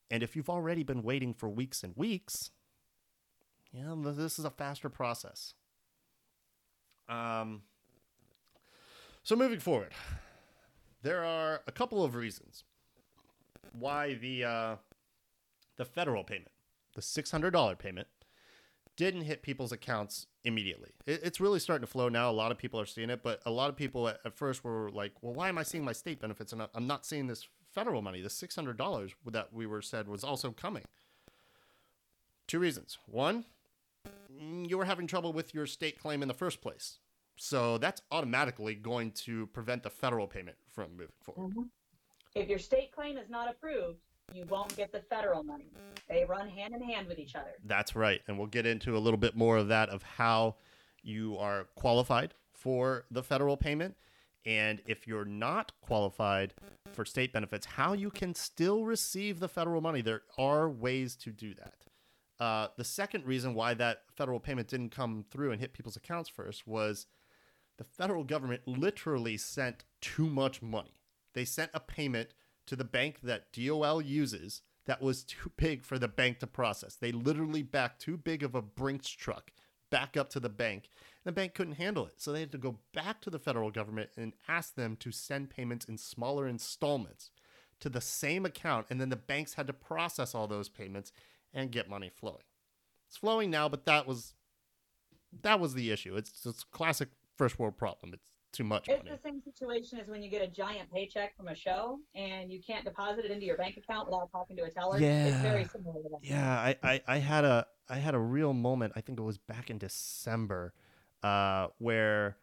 and 0.09 0.23
if 0.23 0.35
you've 0.35 0.49
already 0.49 0.83
been 0.83 1.03
waiting 1.03 1.33
for 1.33 1.49
weeks 1.49 1.83
and 1.83 1.95
weeks 1.95 2.51
yeah, 3.73 3.95
this 3.97 4.37
is 4.37 4.45
a 4.45 4.51
faster 4.51 4.87
process. 4.87 5.55
Um, 7.09 7.63
so 9.23 9.35
moving 9.35 9.59
forward, 9.59 9.93
there 11.01 11.25
are 11.25 11.61
a 11.65 11.71
couple 11.71 12.03
of 12.03 12.13
reasons 12.13 12.63
why 13.77 14.13
the 14.13 14.43
uh, 14.43 14.75
the 15.77 15.85
federal 15.85 16.23
payment, 16.23 16.51
the 16.93 17.01
six 17.01 17.31
hundred 17.31 17.51
dollar 17.51 17.75
payment, 17.75 18.07
didn't 18.95 19.21
hit 19.21 19.41
people's 19.41 19.71
accounts 19.71 20.27
immediately. 20.43 20.91
It, 21.05 21.21
it's 21.23 21.39
really 21.39 21.59
starting 21.59 21.85
to 21.85 21.91
flow 21.91 22.09
now. 22.09 22.29
A 22.29 22.31
lot 22.31 22.51
of 22.51 22.57
people 22.57 22.79
are 22.79 22.85
seeing 22.85 23.09
it, 23.09 23.23
but 23.23 23.41
a 23.45 23.51
lot 23.51 23.69
of 23.69 23.75
people 23.75 24.07
at, 24.07 24.19
at 24.25 24.35
first 24.35 24.63
were 24.63 24.89
like, 24.91 25.13
"Well, 25.21 25.33
why 25.33 25.49
am 25.49 25.57
I 25.57 25.63
seeing 25.63 25.83
my 25.83 25.93
state 25.93 26.19
benefits 26.19 26.53
and 26.53 26.67
I'm 26.73 26.87
not 26.87 27.05
seeing 27.05 27.27
this 27.27 27.47
federal 27.73 28.01
money? 28.01 28.21
The 28.21 28.29
six 28.29 28.55
hundred 28.55 28.77
dollars 28.77 29.11
that 29.25 29.53
we 29.53 29.65
were 29.65 29.81
said 29.81 30.07
was 30.07 30.23
also 30.23 30.51
coming." 30.51 30.83
Two 32.47 32.59
reasons. 32.59 32.97
One, 33.07 33.45
mm, 34.31 34.69
you 34.69 34.77
were 34.77 34.85
having 34.85 35.07
trouble 35.07 35.33
with 35.33 35.53
your 35.53 35.65
state 35.65 35.99
claim 35.99 36.21
in 36.21 36.27
the 36.27 36.33
first 36.33 36.61
place. 36.61 36.99
So 37.35 37.77
that's 37.77 38.01
automatically 38.11 38.75
going 38.75 39.11
to 39.11 39.47
prevent 39.47 39.83
the 39.83 39.89
federal 39.89 40.27
payment 40.27 40.57
from 40.71 40.91
moving 40.91 41.07
forward. 41.23 41.69
If 42.35 42.47
your 42.47 42.59
state 42.59 42.91
claim 42.91 43.17
is 43.17 43.29
not 43.29 43.49
approved, 43.49 43.99
you 44.33 44.45
won't 44.45 44.75
get 44.75 44.91
the 44.91 45.01
federal 45.01 45.43
money. 45.43 45.71
They 46.07 46.25
run 46.25 46.49
hand 46.49 46.73
in 46.73 46.81
hand 46.81 47.07
with 47.07 47.19
each 47.19 47.35
other. 47.35 47.53
That's 47.65 47.95
right. 47.95 48.21
And 48.27 48.37
we'll 48.37 48.47
get 48.47 48.65
into 48.65 48.97
a 48.97 48.99
little 48.99 49.17
bit 49.17 49.35
more 49.35 49.57
of 49.57 49.67
that 49.67 49.89
of 49.89 50.03
how 50.03 50.55
you 51.01 51.37
are 51.37 51.67
qualified 51.75 52.33
for 52.53 53.05
the 53.11 53.23
federal 53.23 53.57
payment. 53.57 53.95
And 54.45 54.81
if 54.85 55.07
you're 55.07 55.25
not 55.25 55.71
qualified 55.81 56.53
for 56.91 57.05
state 57.05 57.31
benefits, 57.31 57.65
how 57.65 57.93
you 57.93 58.09
can 58.09 58.35
still 58.35 58.85
receive 58.85 59.39
the 59.39 59.47
federal 59.47 59.81
money. 59.81 60.01
There 60.01 60.23
are 60.37 60.69
ways 60.69 61.15
to 61.17 61.31
do 61.31 61.53
that. 61.53 61.75
Uh, 62.39 62.67
the 62.77 62.83
second 62.83 63.25
reason 63.25 63.53
why 63.53 63.73
that 63.75 64.03
federal 64.15 64.39
payment 64.39 64.67
didn't 64.67 64.89
come 64.89 65.23
through 65.31 65.51
and 65.51 65.61
hit 65.61 65.73
people's 65.73 65.95
accounts 65.95 66.27
first 66.27 66.67
was 66.67 67.05
the 67.77 67.83
federal 67.83 68.23
government 68.23 68.61
literally 68.65 69.37
sent 69.37 69.85
too 70.01 70.27
much 70.27 70.61
money. 70.61 70.99
They 71.33 71.45
sent 71.45 71.71
a 71.73 71.79
payment 71.79 72.33
to 72.67 72.75
the 72.75 72.83
bank 72.83 73.19
that 73.23 73.51
DOL 73.51 74.01
uses 74.01 74.61
that 74.85 75.01
was 75.01 75.23
too 75.23 75.51
big 75.55 75.83
for 75.83 75.97
the 75.97 76.07
bank 76.07 76.39
to 76.39 76.47
process. 76.47 76.95
They 76.95 77.11
literally 77.11 77.63
backed 77.63 78.01
too 78.01 78.17
big 78.17 78.43
of 78.43 78.55
a 78.55 78.61
Brinks 78.61 79.09
truck 79.09 79.51
back 79.89 80.17
up 80.17 80.29
to 80.31 80.39
the 80.39 80.49
bank. 80.49 80.89
The 81.23 81.31
bank 81.31 81.53
couldn't 81.53 81.75
handle 81.75 82.05
it. 82.05 82.15
So 82.17 82.31
they 82.31 82.41
had 82.41 82.51
to 82.51 82.57
go 82.57 82.79
back 82.93 83.21
to 83.21 83.29
the 83.29 83.39
federal 83.39 83.71
government 83.71 84.09
and 84.17 84.33
ask 84.47 84.75
them 84.75 84.97
to 84.97 85.11
send 85.11 85.49
payments 85.49 85.85
in 85.85 85.97
smaller 85.97 86.47
installments 86.47 87.31
to 87.79 87.89
the 87.89 88.01
same 88.01 88.45
account. 88.45 88.87
And 88.89 88.99
then 88.99 89.09
the 89.09 89.15
banks 89.15 89.53
had 89.53 89.67
to 89.67 89.73
process 89.73 90.35
all 90.35 90.47
those 90.47 90.67
payments 90.67 91.11
and 91.53 91.71
get 91.71 91.89
money 91.89 92.09
flowing. 92.13 92.43
It's 93.07 93.17
flowing 93.17 93.51
now, 93.51 93.69
but 93.69 93.85
that 93.85 94.07
was 94.07 94.33
that 95.41 95.59
was 95.59 95.73
the 95.73 95.91
issue. 95.91 96.15
It's 96.15 96.45
it's 96.45 96.63
classic 96.63 97.09
first 97.37 97.59
world 97.59 97.77
problem. 97.77 98.13
It's 98.13 98.32
too 98.53 98.63
much 98.63 98.87
It's 98.87 99.03
money. 99.03 99.17
the 99.17 99.21
same 99.27 99.41
situation 99.41 99.99
as 99.99 100.07
when 100.07 100.23
you 100.23 100.29
get 100.29 100.41
a 100.41 100.47
giant 100.47 100.91
paycheck 100.93 101.35
from 101.35 101.47
a 101.49 101.55
show 101.55 101.99
and 102.15 102.51
you 102.51 102.61
can't 102.65 102.85
deposit 102.85 103.25
it 103.25 103.31
into 103.31 103.45
your 103.45 103.57
bank 103.57 103.75
account 103.77 104.07
without 104.07 104.31
talking 104.31 104.55
to 104.57 104.63
a 104.63 104.69
teller. 104.69 104.97
It's 104.97 105.41
very 105.41 105.63
Yeah. 105.63 105.67
similar 105.67 106.01
to 106.03 106.09
that. 106.09 106.19
Yeah, 106.21 106.49
I, 106.57 106.75
I, 106.83 107.01
I 107.07 107.17
had 107.17 107.43
a 107.43 107.65
I 107.89 107.97
had 107.97 108.15
a 108.15 108.19
real 108.19 108.53
moment. 108.53 108.93
I 108.95 109.01
think 109.01 109.19
it 109.19 109.23
was 109.23 109.37
back 109.37 109.69
in 109.69 109.77
December, 109.77 110.73
uh, 111.21 111.67
where 111.79 112.37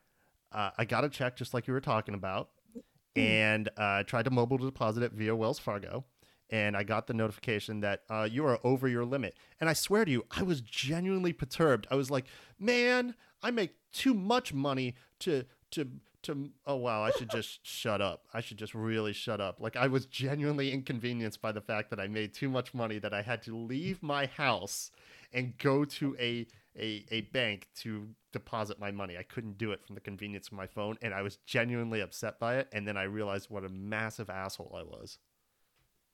uh, 0.53 0.71
I 0.77 0.85
got 0.85 1.05
a 1.05 1.09
check 1.09 1.37
just 1.37 1.55
like 1.55 1.67
you 1.67 1.73
were 1.73 1.81
talking 1.81 2.15
about, 2.15 2.51
and 3.17 3.69
uh, 3.69 3.73
I 3.79 4.03
tried 4.03 4.25
to 4.25 4.31
mobile 4.31 4.59
deposit 4.59 5.03
it 5.03 5.13
via 5.13 5.35
Wells 5.35 5.59
Fargo, 5.59 6.05
and 6.51 6.77
I 6.77 6.83
got 6.83 7.07
the 7.07 7.15
notification 7.15 7.81
that 7.81 8.03
uh, 8.11 8.29
you 8.31 8.45
are 8.45 8.59
over 8.65 8.87
your 8.87 9.05
limit. 9.07 9.35
And 9.61 9.71
I 9.71 9.73
swear 9.73 10.05
to 10.05 10.11
you, 10.11 10.27
I 10.31 10.43
was 10.43 10.61
genuinely 10.61 11.33
perturbed. 11.33 11.87
I 11.91 11.95
was 11.95 12.11
like, 12.11 12.27
man, 12.59 13.15
I 13.43 13.51
make 13.51 13.77
too 13.93 14.13
much 14.13 14.53
money 14.53 14.95
to 15.21 15.45
to 15.73 15.89
to. 16.23 16.51
Oh 16.67 16.77
wow, 16.77 17.03
I 17.03 17.11
should 17.13 17.31
just 17.31 17.67
shut 17.67 18.01
up. 18.01 18.25
I 18.33 18.41
should 18.41 18.59
just 18.59 18.75
really 18.75 19.13
shut 19.13 19.41
up. 19.41 19.61
Like 19.61 19.77
I 19.77 19.87
was 19.87 20.07
genuinely 20.07 20.73
inconvenienced 20.73 21.41
by 21.41 21.53
the 21.53 21.61
fact 21.61 21.91
that 21.91 22.01
I 22.01 22.09
made 22.09 22.35
too 22.35 22.49
much 22.49 22.75
money 22.75 22.99
that 22.99 23.15
I 23.15 23.23
had 23.23 23.43
to 23.45 23.57
leave 23.57 24.03
my 24.03 24.27
house 24.27 24.91
and 25.33 25.57
go 25.59 25.85
to 25.85 26.17
a 26.19 26.47
a, 26.79 27.05
a 27.11 27.23
bank 27.33 27.69
to 27.77 28.09
deposit 28.33 28.79
my 28.79 28.91
money. 28.91 29.17
I 29.19 29.23
couldn't 29.23 29.59
do 29.59 29.73
it 29.73 29.85
from 29.85 29.95
the 29.95 30.01
convenience 30.01 30.49
of 30.49 30.53
my 30.55 30.67
phone, 30.67 30.97
and 31.03 31.13
I 31.13 31.23
was 31.23 31.37
genuinely 31.47 32.01
upset 32.01 32.39
by 32.39 32.57
it. 32.57 32.69
And 32.73 32.87
then 32.87 32.97
I 32.97 33.05
realized 33.05 33.51
what 33.51 33.65
a 33.65 33.69
massive 33.69 34.31
asshole 34.31 34.75
I 34.79 34.83
was. 34.83 35.19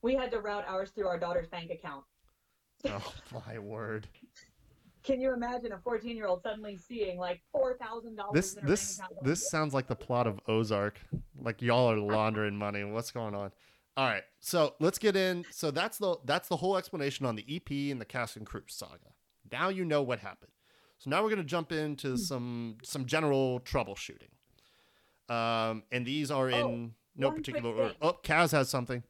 We 0.03 0.15
had 0.15 0.31
to 0.33 0.41
route 0.41 0.65
ours 0.67 0.91
through 0.91 1.09
our 1.09 1.19
daughter's 1.19 1.49
bank 1.49 1.71
account. 1.71 2.05
Oh 2.85 3.13
my 3.47 3.59
word! 3.59 4.07
Can 5.07 5.21
you 5.21 5.33
imagine 5.33 5.73
a 5.73 5.79
14 5.79 6.17
year 6.17 6.27
old 6.27 6.43
suddenly 6.43 6.77
seeing 6.77 7.19
like 7.19 7.41
four 7.53 7.77
thousand 7.79 8.17
dollars? 8.17 8.33
This 8.35 8.59
this 8.63 9.01
this 9.23 9.49
sounds 9.51 9.73
like 9.73 9.87
the 9.87 9.95
plot 9.97 10.27
of 10.27 10.41
Ozark. 10.49 10.99
Like 11.41 11.63
y'all 11.63 11.91
are 11.91 11.99
laundering 11.99 12.57
money. 12.57 12.83
What's 12.85 13.11
going 13.13 13.35
on? 13.35 13.53
All 13.97 14.07
right, 14.07 14.25
so 14.41 14.75
let's 14.79 14.99
get 14.99 15.17
in. 15.17 15.45
So 15.51 15.71
that's 15.71 15.99
the 15.99 16.17
that's 16.25 16.49
the 16.49 16.57
whole 16.57 16.77
explanation 16.77 17.25
on 17.25 17.37
the 17.37 17.45
EP 17.49 17.71
and 17.93 18.01
the 18.01 18.05
cast 18.05 18.37
and 18.37 18.45
crew 18.45 18.65
saga. 18.67 19.13
Now 19.51 19.69
you 19.69 19.85
know 19.85 20.03
what 20.03 20.19
happened. 20.19 20.53
So 20.99 21.09
now 21.11 21.23
we're 21.23 21.31
gonna 21.31 21.45
jump 21.45 21.73
into 21.73 22.11
Hmm. 22.11 22.17
some 22.17 22.77
some 22.83 23.07
general 23.07 23.61
troubleshooting. 23.61 24.31
Um, 25.29 25.85
and 25.91 26.05
these 26.07 26.31
are 26.31 26.49
in 26.51 26.57
Oh, 26.57 26.91
no 27.17 27.31
particular 27.31 27.71
order. 27.71 27.95
Oh, 28.03 28.19
Kaz 28.23 28.53
has 28.53 28.69
something. 28.69 29.03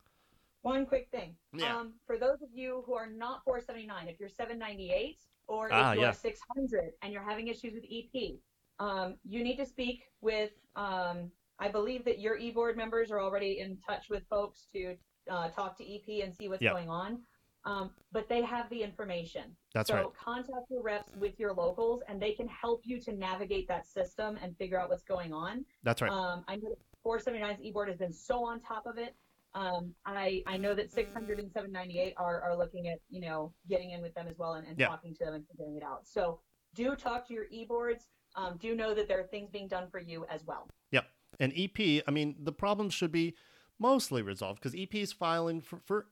One 0.62 0.86
quick 0.86 1.08
thing. 1.10 1.36
Yeah. 1.52 1.76
Um, 1.78 1.94
for 2.06 2.18
those 2.18 2.42
of 2.42 2.48
you 2.52 2.82
who 2.86 2.94
are 2.94 3.06
not 3.06 3.44
479, 3.44 4.08
if 4.08 4.18
you're 4.18 4.28
798 4.28 5.18
or 5.48 5.68
Ah, 5.72 5.90
if 5.92 5.96
you're 5.96 6.04
yeah. 6.06 6.12
600 6.12 6.92
and 7.02 7.12
you're 7.12 7.22
having 7.22 7.48
issues 7.48 7.74
with 7.74 7.84
EP, 7.90 8.34
um, 8.78 9.16
you 9.24 9.42
need 9.42 9.56
to 9.56 9.66
speak 9.66 10.04
with. 10.20 10.50
Um, 10.74 11.30
I 11.58 11.68
believe 11.70 12.04
that 12.04 12.18
your 12.18 12.36
e-board 12.36 12.76
members 12.76 13.10
are 13.10 13.20
already 13.20 13.60
in 13.60 13.78
touch 13.78 14.10
with 14.10 14.24
folks 14.28 14.66
to 14.74 14.94
uh, 15.30 15.48
talk 15.50 15.76
to 15.78 15.84
EP 15.94 16.22
and 16.22 16.34
see 16.34 16.48
what's 16.48 16.62
Yeah. 16.62 16.72
going 16.72 16.90
on. 16.90 17.22
Um, 17.64 17.90
but 18.12 18.28
they 18.28 18.42
have 18.42 18.68
the 18.70 18.80
information. 18.82 19.56
That's 19.74 19.88
so 19.88 19.94
right. 19.96 20.06
contact 20.14 20.70
your 20.70 20.82
reps 20.82 21.10
with 21.16 21.40
your 21.40 21.52
locals, 21.52 22.02
and 22.06 22.22
they 22.22 22.32
can 22.32 22.46
help 22.46 22.82
you 22.84 23.00
to 23.00 23.12
navigate 23.12 23.66
that 23.68 23.86
system 23.86 24.38
and 24.40 24.56
figure 24.56 24.78
out 24.78 24.88
what's 24.88 25.02
going 25.02 25.32
on. 25.32 25.64
That's 25.82 26.00
right. 26.00 26.12
Um, 26.12 26.44
I 26.46 26.56
know 26.56 26.76
479's 27.04 27.60
e-board 27.62 27.88
has 27.88 27.96
been 27.96 28.12
so 28.12 28.44
on 28.44 28.60
top 28.60 28.86
of 28.86 28.98
it. 28.98 29.16
Um, 29.54 29.94
I, 30.04 30.42
I 30.46 30.56
know 30.58 30.74
that 30.74 30.92
600 30.92 31.38
and 31.38 31.50
798 31.50 32.14
are, 32.18 32.42
are 32.42 32.56
looking 32.56 32.88
at, 32.88 32.98
you 33.08 33.20
know, 33.20 33.54
getting 33.68 33.90
in 33.92 34.02
with 34.02 34.14
them 34.14 34.26
as 34.28 34.36
well 34.38 34.54
and, 34.54 34.66
and 34.66 34.78
Yeah. 34.78 34.88
talking 34.88 35.14
to 35.14 35.24
them 35.24 35.34
and 35.34 35.44
figuring 35.48 35.76
it 35.76 35.82
out. 35.82 36.06
So 36.06 36.40
do 36.74 36.94
talk 36.94 37.26
to 37.28 37.34
your 37.34 37.46
e-boards. 37.50 38.08
Um, 38.34 38.58
do 38.58 38.74
know 38.74 38.94
that 38.94 39.08
there 39.08 39.18
are 39.18 39.26
things 39.26 39.48
being 39.50 39.66
done 39.66 39.88
for 39.90 39.98
you 39.98 40.26
as 40.28 40.44
well. 40.44 40.68
Yep. 40.90 41.06
And 41.40 41.52
EP, 41.56 42.02
I 42.06 42.10
mean, 42.10 42.36
the 42.38 42.52
problem 42.52 42.90
should 42.90 43.12
be 43.12 43.34
mostly 43.78 44.20
resolved 44.20 44.60
because 44.60 44.78
EP 44.78 44.94
is 44.94 45.12
filing 45.12 45.62
for, 45.62 45.80
for 45.86 46.06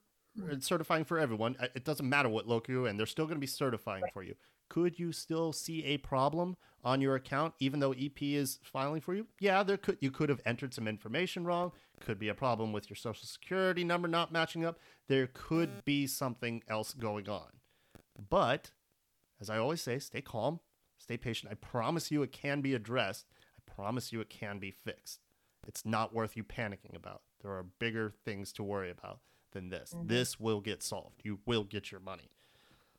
it's 0.48 0.66
certifying 0.66 1.04
for 1.04 1.18
everyone. 1.18 1.56
It 1.74 1.84
doesn't 1.84 2.08
matter 2.08 2.28
what 2.28 2.48
local, 2.48 2.86
and 2.86 2.98
they're 2.98 3.06
still 3.06 3.26
going 3.26 3.36
to 3.36 3.40
be 3.40 3.46
certifying 3.46 4.04
for 4.12 4.22
you. 4.22 4.34
Could 4.74 4.98
you 4.98 5.12
still 5.12 5.52
see 5.52 5.84
a 5.84 5.98
problem 5.98 6.56
on 6.82 7.00
your 7.00 7.14
account 7.14 7.54
even 7.60 7.78
though 7.78 7.92
EP 7.92 8.20
is 8.20 8.58
filing 8.64 9.00
for 9.00 9.14
you? 9.14 9.28
Yeah, 9.38 9.62
there 9.62 9.76
could 9.76 9.98
you 10.00 10.10
could 10.10 10.28
have 10.28 10.40
entered 10.44 10.74
some 10.74 10.88
information 10.88 11.44
wrong. 11.44 11.70
Could 12.00 12.18
be 12.18 12.28
a 12.28 12.34
problem 12.34 12.72
with 12.72 12.90
your 12.90 12.96
social 12.96 13.26
security 13.26 13.84
number 13.84 14.08
not 14.08 14.32
matching 14.32 14.64
up. 14.64 14.80
There 15.06 15.28
could 15.32 15.84
be 15.84 16.08
something 16.08 16.64
else 16.68 16.92
going 16.92 17.28
on. 17.28 17.60
But 18.28 18.72
as 19.40 19.48
I 19.48 19.58
always 19.58 19.80
say, 19.80 20.00
stay 20.00 20.20
calm, 20.20 20.58
stay 20.98 21.16
patient. 21.16 21.52
I 21.52 21.54
promise 21.54 22.10
you 22.10 22.24
it 22.24 22.32
can 22.32 22.60
be 22.60 22.74
addressed. 22.74 23.26
I 23.56 23.72
promise 23.72 24.12
you 24.12 24.20
it 24.20 24.28
can 24.28 24.58
be 24.58 24.72
fixed. 24.72 25.20
It's 25.68 25.86
not 25.86 26.12
worth 26.12 26.36
you 26.36 26.42
panicking 26.42 26.96
about. 26.96 27.22
There 27.42 27.52
are 27.52 27.66
bigger 27.78 28.12
things 28.24 28.52
to 28.54 28.64
worry 28.64 28.90
about 28.90 29.20
than 29.52 29.70
this. 29.70 29.94
Mm-hmm. 29.94 30.08
This 30.08 30.40
will 30.40 30.60
get 30.60 30.82
solved. 30.82 31.20
You 31.22 31.38
will 31.46 31.62
get 31.62 31.92
your 31.92 32.00
money. 32.00 32.30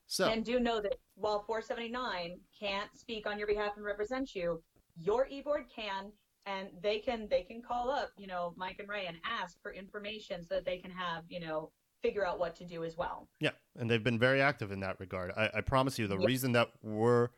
So, 0.08 0.26
And 0.30 0.46
do 0.46 0.60
know 0.60 0.82
that 0.82 0.96
while 1.16 1.44
479 1.48 2.40
can't 2.60 2.96
speak 2.96 3.26
on 3.28 3.38
your 3.38 3.48
behalf 3.48 3.74
and 3.76 3.84
represent 3.86 4.36
you, 4.36 4.62
your 4.98 5.28
e-board 5.28 5.66
can, 5.74 6.12
and 6.46 6.70
they 6.82 7.00
can 7.00 7.28
they 7.30 7.42
can 7.44 7.62
call 7.62 7.90
up, 7.90 8.12
you 8.18 8.28
know, 8.28 8.54
Mike 8.56 8.78
and 8.80 8.88
Ray 8.88 9.08
and 9.08 9.18
ask 9.26 9.60
for 9.62 9.74
information 9.74 10.44
so 10.44 10.56
that 10.56 10.66
they 10.66 10.78
can 10.78 10.92
have, 10.92 11.24
you 11.28 11.40
know, 11.40 11.72
figure 12.04 12.26
out 12.26 12.38
what 12.40 12.56
to 12.58 12.66
do 12.66 12.84
as 12.84 12.96
well. 12.96 13.28
yeah, 13.40 13.50
and 13.78 13.90
they've 13.90 14.04
been 14.04 14.20
very 14.20 14.40
active 14.42 14.72
in 14.72 14.80
that 14.82 15.00
regard. 15.00 15.32
I, 15.36 15.50
I 15.56 15.62
promise 15.62 15.98
you, 15.98 16.08
the 16.08 16.20
Yeah. 16.20 16.28
reason 16.28 16.52
that 16.52 16.70
we're 16.84 17.30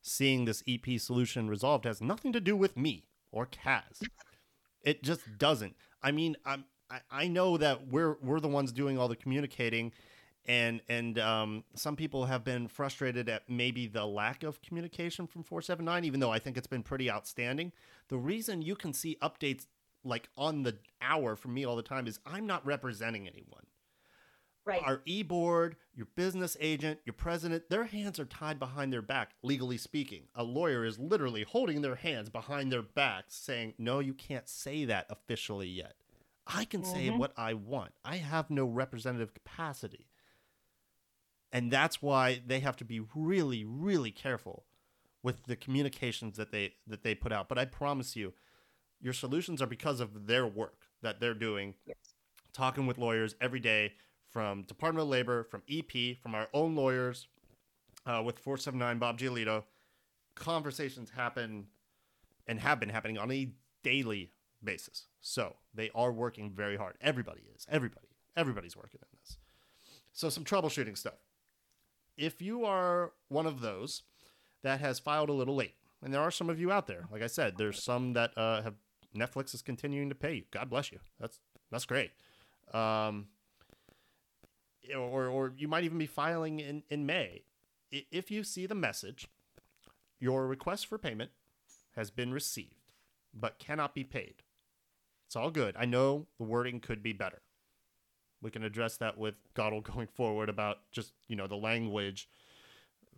seeing 0.00 0.46
this 0.46 0.62
EP 0.66 0.98
solution 0.98 1.48
resolved 1.48 1.84
has 1.84 2.00
nothing 2.00 2.32
to 2.32 2.40
do 2.40 2.56
with 2.56 2.76
me 2.76 3.04
or 3.32 3.46
Kaz. 3.46 4.00
It 4.82 5.02
just 5.02 5.22
doesn't. 5.38 5.76
I 6.02 6.10
mean, 6.12 6.36
I'm, 6.44 6.64
I 6.90 7.00
I 7.10 7.28
know 7.28 7.56
that 7.56 7.88
we're 7.88 8.18
we're 8.22 8.40
the 8.40 8.48
ones 8.48 8.70
doing 8.72 8.98
all 8.98 9.08
the 9.08 9.16
communicating, 9.16 9.92
and 10.46 10.80
and 10.88 11.18
um, 11.18 11.64
some 11.74 11.96
people 11.96 12.26
have 12.26 12.44
been 12.44 12.68
frustrated 12.68 13.28
at 13.28 13.48
maybe 13.48 13.86
the 13.86 14.04
lack 14.06 14.42
of 14.42 14.60
communication 14.62 15.26
from 15.26 15.42
479, 15.42 16.04
even 16.04 16.20
though 16.20 16.30
I 16.32 16.38
think 16.38 16.56
it's 16.56 16.66
been 16.66 16.82
pretty 16.82 17.10
outstanding. 17.10 17.72
The 18.08 18.18
reason 18.18 18.62
you 18.62 18.76
can 18.76 18.92
see 18.92 19.16
updates 19.22 19.66
like 20.04 20.28
on 20.36 20.62
the 20.62 20.76
hour 21.00 21.34
from 21.36 21.54
me 21.54 21.64
all 21.64 21.76
the 21.76 21.82
time 21.82 22.06
is 22.06 22.18
I'm 22.26 22.46
not 22.46 22.64
representing 22.66 23.26
anyone 23.26 23.64
Right. 24.66 24.82
our 24.82 25.02
e-board, 25.04 25.76
your 25.94 26.06
business 26.16 26.56
agent, 26.58 26.98
your 27.04 27.12
president, 27.12 27.68
their 27.68 27.84
hands 27.84 28.18
are 28.18 28.24
tied 28.24 28.58
behind 28.58 28.94
their 28.94 29.02
back, 29.02 29.32
legally 29.42 29.76
speaking. 29.76 30.22
A 30.34 30.42
lawyer 30.42 30.86
is 30.86 30.98
literally 30.98 31.42
holding 31.42 31.82
their 31.82 31.96
hands 31.96 32.30
behind 32.30 32.72
their 32.72 32.80
backs 32.80 33.34
saying, 33.34 33.74
"No, 33.76 33.98
you 33.98 34.14
can't 34.14 34.48
say 34.48 34.86
that 34.86 35.06
officially 35.10 35.68
yet. 35.68 35.96
I 36.46 36.64
can 36.64 36.82
say 36.82 37.08
Mhm. 37.08 37.18
what 37.18 37.34
I 37.38 37.52
want. 37.52 37.92
I 38.06 38.16
have 38.16 38.48
no 38.50 38.64
representative 38.64 39.34
capacity." 39.34 40.06
And 41.54 41.70
that's 41.70 42.02
why 42.02 42.42
they 42.46 42.60
have 42.60 42.76
to 42.78 42.84
be 42.84 43.00
really 43.14 43.64
really 43.64 44.10
careful 44.10 44.64
with 45.22 45.44
the 45.44 45.56
communications 45.56 46.36
that 46.36 46.50
they 46.52 46.74
that 46.86 47.02
they 47.02 47.14
put 47.14 47.32
out. 47.32 47.48
But 47.48 47.58
I 47.58 47.64
promise 47.64 48.14
you, 48.16 48.34
your 49.00 49.12
solutions 49.14 49.62
are 49.62 49.66
because 49.66 50.00
of 50.00 50.26
their 50.26 50.46
work 50.46 50.82
that 51.00 51.20
they're 51.20 51.32
doing 51.34 51.74
Yes. 51.86 51.96
talking 52.52 52.86
with 52.86 52.98
lawyers 52.98 53.34
every 53.40 53.60
day 53.60 53.94
from 54.30 54.62
Department 54.64 55.04
of 55.04 55.08
Labor, 55.08 55.44
from 55.44 55.62
EP, 55.68 56.18
from 56.20 56.34
our 56.34 56.48
own 56.52 56.74
lawyers, 56.74 57.28
uh, 58.04 58.20
with 58.24 58.38
479 58.40 58.98
Bob 58.98 59.18
Giolito. 59.18 59.64
Conversations 60.34 61.10
happen 61.10 61.68
and 62.48 62.58
have 62.60 62.80
been 62.80 62.88
happening 62.88 63.16
on 63.16 63.30
a 63.30 63.52
daily 63.84 64.32
basis. 64.62 65.06
So 65.20 65.56
they 65.72 65.90
are 65.94 66.10
working 66.10 66.50
very 66.50 66.76
hard. 66.76 66.96
Everybody 67.00 67.42
is. 67.54 67.64
Everybody. 67.70 68.08
Everybody's 68.36 68.76
working 68.76 69.00
in 69.02 69.18
this. 69.20 69.38
So 70.12 70.28
some 70.28 70.44
troubleshooting 70.44 70.98
stuff. 70.98 71.14
If 72.16 72.40
you 72.40 72.64
are 72.64 73.12
one 73.28 73.46
of 73.46 73.60
those 73.60 74.02
that 74.62 74.80
has 74.80 74.98
filed 74.98 75.28
a 75.28 75.32
little 75.32 75.54
late, 75.54 75.74
and 76.02 76.12
there 76.12 76.20
are 76.20 76.30
some 76.30 76.50
of 76.50 76.60
you 76.60 76.70
out 76.70 76.86
there, 76.86 77.06
like 77.10 77.22
I 77.22 77.26
said, 77.26 77.56
there's 77.56 77.82
some 77.82 78.12
that 78.12 78.36
uh, 78.36 78.62
have 78.62 78.74
Netflix 79.16 79.54
is 79.54 79.62
continuing 79.62 80.08
to 80.08 80.14
pay 80.14 80.34
you. 80.34 80.44
God 80.50 80.68
bless 80.70 80.92
you. 80.92 80.98
That's 81.20 81.40
that's 81.70 81.84
great. 81.84 82.10
Um, 82.72 83.28
or 84.96 85.26
or 85.26 85.52
you 85.56 85.68
might 85.68 85.84
even 85.84 85.98
be 85.98 86.06
filing 86.06 86.60
in 86.60 86.82
in 86.90 87.06
May. 87.06 87.42
If 87.90 88.30
you 88.30 88.42
see 88.42 88.66
the 88.66 88.74
message, 88.74 89.28
your 90.18 90.46
request 90.46 90.86
for 90.86 90.98
payment 90.98 91.30
has 91.94 92.10
been 92.10 92.32
received, 92.32 92.90
but 93.32 93.58
cannot 93.58 93.94
be 93.94 94.02
paid. 94.02 94.42
It's 95.26 95.36
all 95.36 95.50
good. 95.50 95.76
I 95.78 95.84
know 95.84 96.26
the 96.38 96.44
wording 96.44 96.80
could 96.80 97.02
be 97.02 97.12
better. 97.12 97.42
We 98.44 98.50
can 98.50 98.62
address 98.62 98.98
that 98.98 99.16
with 99.18 99.34
GADOL 99.54 99.82
going 99.94 100.06
forward 100.06 100.48
about 100.48 100.78
just 100.92 101.12
you 101.26 101.34
know 101.34 101.46
the 101.46 101.56
language 101.56 102.28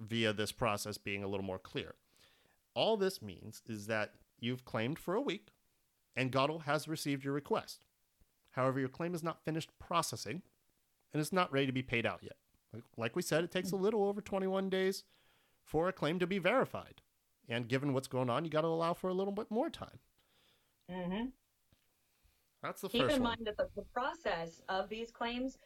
via 0.01 0.33
this 0.33 0.53
process 0.53 0.97
being 0.97 1.25
a 1.25 1.29
little 1.29 1.45
more 1.45 1.59
clear. 1.59 1.95
All 2.75 2.97
this 2.97 3.21
means 3.21 3.63
is 3.67 3.87
that 3.87 4.15
you've 4.39 4.65
claimed 4.65 4.99
for 4.99 5.15
a 5.15 5.21
week 5.21 5.49
and 6.15 6.33
GADOL 6.33 6.63
has 6.63 6.87
received 6.87 7.25
your 7.25 7.35
request. 7.35 7.85
However, 8.51 8.79
your 8.79 8.89
claim 8.89 9.15
is 9.15 9.23
not 9.23 9.45
finished 9.45 9.71
processing 9.79 10.43
and 11.13 11.21
it's 11.21 11.33
not 11.33 11.53
ready 11.53 11.67
to 11.67 11.73
be 11.73 11.83
paid 11.83 12.07
out 12.07 12.21
yet. 12.23 12.37
Like, 12.73 12.85
like 12.97 13.17
we 13.17 13.23
said, 13.23 13.43
it 13.43 13.51
takes 13.51 13.73
a 13.73 13.77
little 13.77 14.05
over 14.05 14.21
21 14.21 14.69
days 14.69 15.05
for 15.65 15.89
a 15.89 15.93
claim 15.93 16.19
to 16.19 16.27
be 16.27 16.39
verified. 16.39 17.01
And 17.49 17.69
given 17.69 17.93
what's 17.93 18.09
going 18.09 18.29
on, 18.29 18.45
you 18.45 18.51
got 18.51 18.63
to 18.63 18.69
allow 18.69 18.93
for 18.93 19.09
a 19.09 19.15
little 19.15 19.33
bit 19.33 19.51
more 19.51 19.71
time. 19.71 19.99
Mm-hmm. 20.91 21.27
That's 22.67 22.81
the 22.81 22.89
Keep 22.89 23.03
first 23.03 23.17
in 23.17 23.23
one. 23.23 23.31
mind 23.39 23.47
that 23.47 23.57
the, 23.57 23.69
the 23.77 23.87
process 23.95 24.61
of 24.69 24.89
these 24.89 25.13
claims 25.13 25.57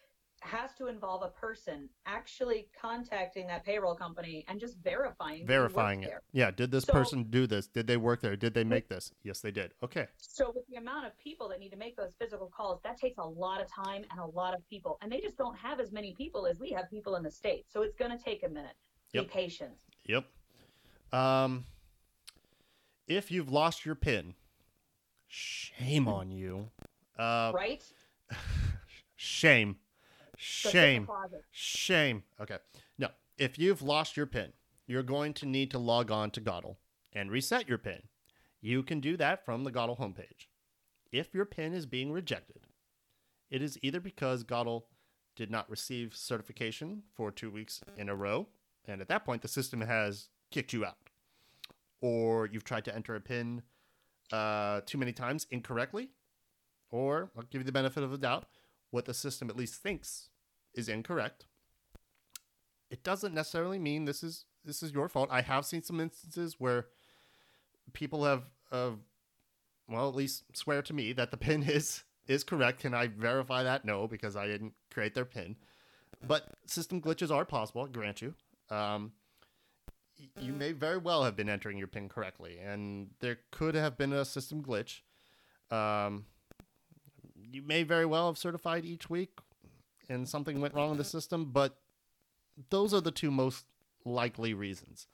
has 0.42 0.74
to 0.74 0.86
involve 0.86 1.22
a 1.22 1.28
person 1.28 1.88
actually 2.06 2.66
contacting 2.78 3.46
that 3.46 3.64
payroll 3.64 3.94
company 3.94 4.44
and 4.48 4.60
just 4.60 4.76
verifying. 4.84 5.44
that 5.46 5.52
you 5.52 5.60
worked 5.60 5.72
Verifying 5.74 6.02
it. 6.02 6.06
there. 6.08 6.22
Yeah. 6.32 6.50
Did 6.50 6.70
this 6.70 6.84
So- 6.84 6.92
person 6.92 7.24
do 7.24 7.46
this? 7.46 7.66
Did 7.68 7.86
they 7.86 7.96
work 7.96 8.20
there? 8.20 8.36
Did 8.36 8.52
they 8.52 8.64
make 8.64 8.88
this? 8.88 9.12
Yes, 9.22 9.40
they 9.40 9.50
did. 9.50 9.72
Okay. 9.82 10.06
So 10.18 10.52
with 10.54 10.66
the 10.68 10.76
amount 10.76 11.06
of 11.06 11.18
people 11.18 11.48
that 11.48 11.58
need 11.58 11.70
to 11.70 11.76
make 11.76 11.96
those 11.96 12.14
physical 12.18 12.50
calls, 12.54 12.80
that 12.84 12.98
takes 12.98 13.16
a 13.18 13.26
lot 13.26 13.60
of 13.62 13.68
time 13.70 14.04
and 14.10 14.20
a 14.20 14.26
lot 14.26 14.54
of 14.54 14.66
people, 14.68 14.98
and 15.00 15.10
they 15.10 15.20
just 15.20 15.36
don't 15.38 15.56
have 15.58 15.80
as 15.80 15.92
many 15.92 16.14
people 16.14 16.46
as 16.46 16.58
we 16.58 16.70
have 16.72 16.88
people 16.90 17.16
in 17.16 17.22
the 17.22 17.30
state. 17.30 17.64
So 17.70 17.80
it's 17.82 17.96
going 17.96 18.10
to 18.16 18.22
take 18.22 18.42
a 18.42 18.48
minute. 18.48 18.76
Yep. 19.14 19.24
Be 19.24 19.30
patient. 19.30 19.72
Yep. 20.06 20.24
Um, 21.12 21.64
if 23.08 23.30
you've 23.30 23.50
lost 23.50 23.84
your 23.86 23.94
pin, 23.94 24.34
shame 25.28 26.08
on 26.08 26.30
you. 26.30 26.70
Uh, 27.20 27.52
right? 27.54 27.84
shame. 29.16 29.76
So 30.38 30.70
sit 30.70 30.74
in 30.74 31.02
the 31.02 31.08
Shame. 31.08 31.08
Shame. 31.50 32.22
Okay. 32.40 32.56
No, 32.98 33.08
if 33.36 33.58
you've 33.58 33.82
lost 33.82 34.16
your 34.16 34.26
PIN, 34.26 34.52
you're 34.86 35.02
going 35.02 35.34
to 35.34 35.46
need 35.46 35.70
to 35.72 35.78
log 35.78 36.10
on 36.10 36.30
to 36.30 36.40
GADOL 36.40 36.76
and 37.12 37.30
reset 37.30 37.68
your 37.68 37.78
PIN. 37.78 38.02
You 38.62 38.82
can 38.82 39.00
do 39.00 39.16
that 39.18 39.44
from 39.44 39.64
the 39.64 39.70
GADOL 39.70 39.98
homepage. 39.98 40.46
If 41.12 41.34
your 41.34 41.44
PIN 41.44 41.74
is 41.74 41.84
being 41.86 42.10
rejected, 42.10 42.62
it 43.50 43.60
is 43.60 43.78
either 43.82 44.00
because 44.00 44.44
GADOL 44.44 44.84
did 45.36 45.50
not 45.50 45.68
receive 45.68 46.16
certification 46.16 47.02
for 47.14 47.30
two 47.30 47.50
weeks 47.50 47.80
in 47.96 48.08
a 48.08 48.16
row, 48.16 48.48
And 48.86 49.00
at 49.00 49.08
that 49.08 49.24
point, 49.24 49.42
the 49.42 49.48
system 49.48 49.80
has 49.82 50.28
kicked 50.50 50.72
you 50.72 50.84
out. 50.84 50.96
Or 52.00 52.46
you've 52.46 52.64
tried 52.64 52.84
to 52.86 52.94
enter 52.94 53.14
a 53.14 53.20
PIN 53.20 53.62
uh, 54.32 54.80
too 54.86 54.98
many 54.98 55.12
times 55.12 55.46
incorrectly. 55.50 56.10
Or 56.90 57.30
I'll 57.36 57.44
give 57.44 57.60
you 57.60 57.64
the 57.64 57.72
benefit 57.72 58.02
of 58.02 58.10
the 58.10 58.18
doubt. 58.18 58.46
What 58.90 59.04
the 59.04 59.14
system 59.14 59.48
at 59.48 59.56
least 59.56 59.80
thinks 59.80 60.30
is 60.74 60.88
incorrect. 60.88 61.46
It 62.90 63.04
doesn't 63.04 63.34
necessarily 63.34 63.78
mean 63.78 64.04
this 64.04 64.22
is 64.22 64.44
this 64.64 64.82
is 64.82 64.92
your 64.92 65.08
fault. 65.08 65.28
I 65.30 65.42
have 65.42 65.64
seen 65.64 65.82
some 65.82 66.00
instances 66.00 66.56
where 66.58 66.86
people 67.92 68.24
have, 68.24 68.44
uh, 68.70 68.90
well, 69.88 70.08
at 70.08 70.14
least 70.14 70.44
swear 70.54 70.82
to 70.82 70.92
me 70.92 71.12
that 71.12 71.30
the 71.30 71.36
pin 71.46 71.62
is 71.62 72.04
is 72.26 72.44
correct. 72.44 72.80
Can 72.80 72.94
I 72.94 73.06
verify 73.06 73.62
that? 73.62 73.84
No, 73.84 74.06
because 74.06 74.36
I 74.36 74.46
didn't 74.46 74.74
create 74.90 75.14
their 75.14 75.24
pin. 75.24 75.56
But 76.26 76.48
system 76.66 77.00
glitches 77.00 77.30
are 77.30 77.44
possible. 77.44 77.84
I 77.84 77.88
grant 77.88 78.20
you. 78.20 78.34
Um, 78.68 79.12
you 80.38 80.52
may 80.52 80.72
very 80.72 80.98
well 80.98 81.24
have 81.24 81.34
been 81.34 81.48
entering 81.48 81.78
your 81.78 81.86
pin 81.86 82.08
correctly, 82.08 82.58
and 82.58 83.08
there 83.20 83.38
could 83.50 83.74
have 83.74 83.96
been 83.96 84.12
a 84.12 84.24
system 84.24 84.62
glitch. 84.62 85.00
Um, 85.70 86.26
you 87.52 87.62
may 87.62 87.82
very 87.82 88.06
well 88.06 88.26
have 88.26 88.38
certified 88.38 88.84
each 88.84 89.08
week, 89.10 89.30
and 90.08 90.28
something 90.28 90.60
went 90.60 90.74
wrong 90.74 90.92
in 90.92 90.96
the 90.96 91.04
system. 91.04 91.50
But 91.52 91.76
those 92.70 92.92
are 92.92 93.00
the 93.00 93.10
two 93.10 93.30
most 93.30 93.66
likely 94.04 94.54
reasons. 94.54 95.06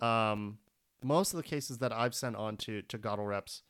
Um, 0.00 0.58
most 1.02 1.32
of 1.32 1.36
the 1.36 1.42
cases 1.42 1.78
that 1.78 1.92
I've 1.92 2.14
sent 2.14 2.36
on 2.36 2.56
to 2.58 2.82
to 2.82 2.98
GADOL 2.98 3.26
reps 3.26 3.62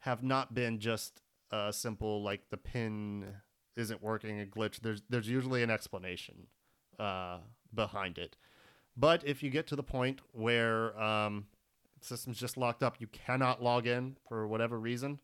have 0.00 0.22
not 0.22 0.54
been 0.54 0.78
just 0.78 1.22
a 1.50 1.72
simple 1.72 2.22
like 2.22 2.50
the 2.50 2.56
pin 2.56 3.26
isn't 3.76 4.02
working 4.02 4.40
a 4.40 4.44
glitch. 4.44 4.80
There's 4.80 5.02
there's 5.08 5.28
usually 5.28 5.62
an 5.62 5.70
explanation 5.70 6.46
uh, 6.98 7.38
behind 7.74 8.18
it. 8.18 8.36
But 8.96 9.24
if 9.24 9.42
you 9.42 9.50
get 9.50 9.66
to 9.68 9.76
the 9.76 9.82
point 9.82 10.20
where 10.32 10.98
um, 11.00 11.46
system's 12.00 12.38
just 12.38 12.56
locked 12.56 12.82
up, 12.82 12.96
you 13.00 13.06
cannot 13.06 13.62
log 13.62 13.86
in 13.86 14.16
for 14.28 14.46
whatever 14.46 14.78
reason. 14.78 15.20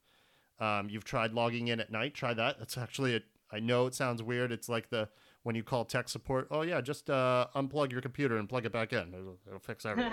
Um, 0.61 0.89
you've 0.89 1.05
tried 1.05 1.33
logging 1.33 1.69
in 1.69 1.81
at 1.81 1.91
night. 1.91 2.15
Try 2.15 2.35
that. 2.35 2.59
That's 2.59 2.79
actually 2.79 3.17
a, 3.17 3.21
I 3.51 3.61
know 3.61 3.87
it 3.87 3.95
sounds 3.95 4.23
weird. 4.23 4.53
It's 4.53 4.69
like 4.69 4.91
the 4.91 5.09
when 5.43 5.55
you 5.55 5.63
call 5.63 5.85
tech 5.85 6.09
support. 6.09 6.49
Oh 6.51 6.63
yeah, 6.63 6.81
just 6.81 7.11
uh, 7.11 7.47
unplug 7.55 7.93
your 7.93 8.01
computer 8.01 8.37
and 8.37 8.49
plug 8.49 8.67
it 8.67 8.73
back 8.73 8.93
in. 8.93 9.15
It'll, 9.15 9.39
it'll 9.47 9.59
fix 9.59 9.85
everything. 9.87 10.13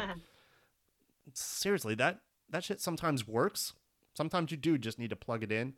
Seriously, 1.34 1.96
that 1.96 2.22
that 2.50 2.64
shit 2.64 2.82
sometimes 2.82 3.28
works. 3.28 3.74
Sometimes 4.14 4.52
you 4.52 4.58
do 4.58 4.78
just 4.78 5.00
need 5.00 5.10
to 5.12 5.16
plug 5.16 5.44
it 5.44 5.52
in, 5.52 5.74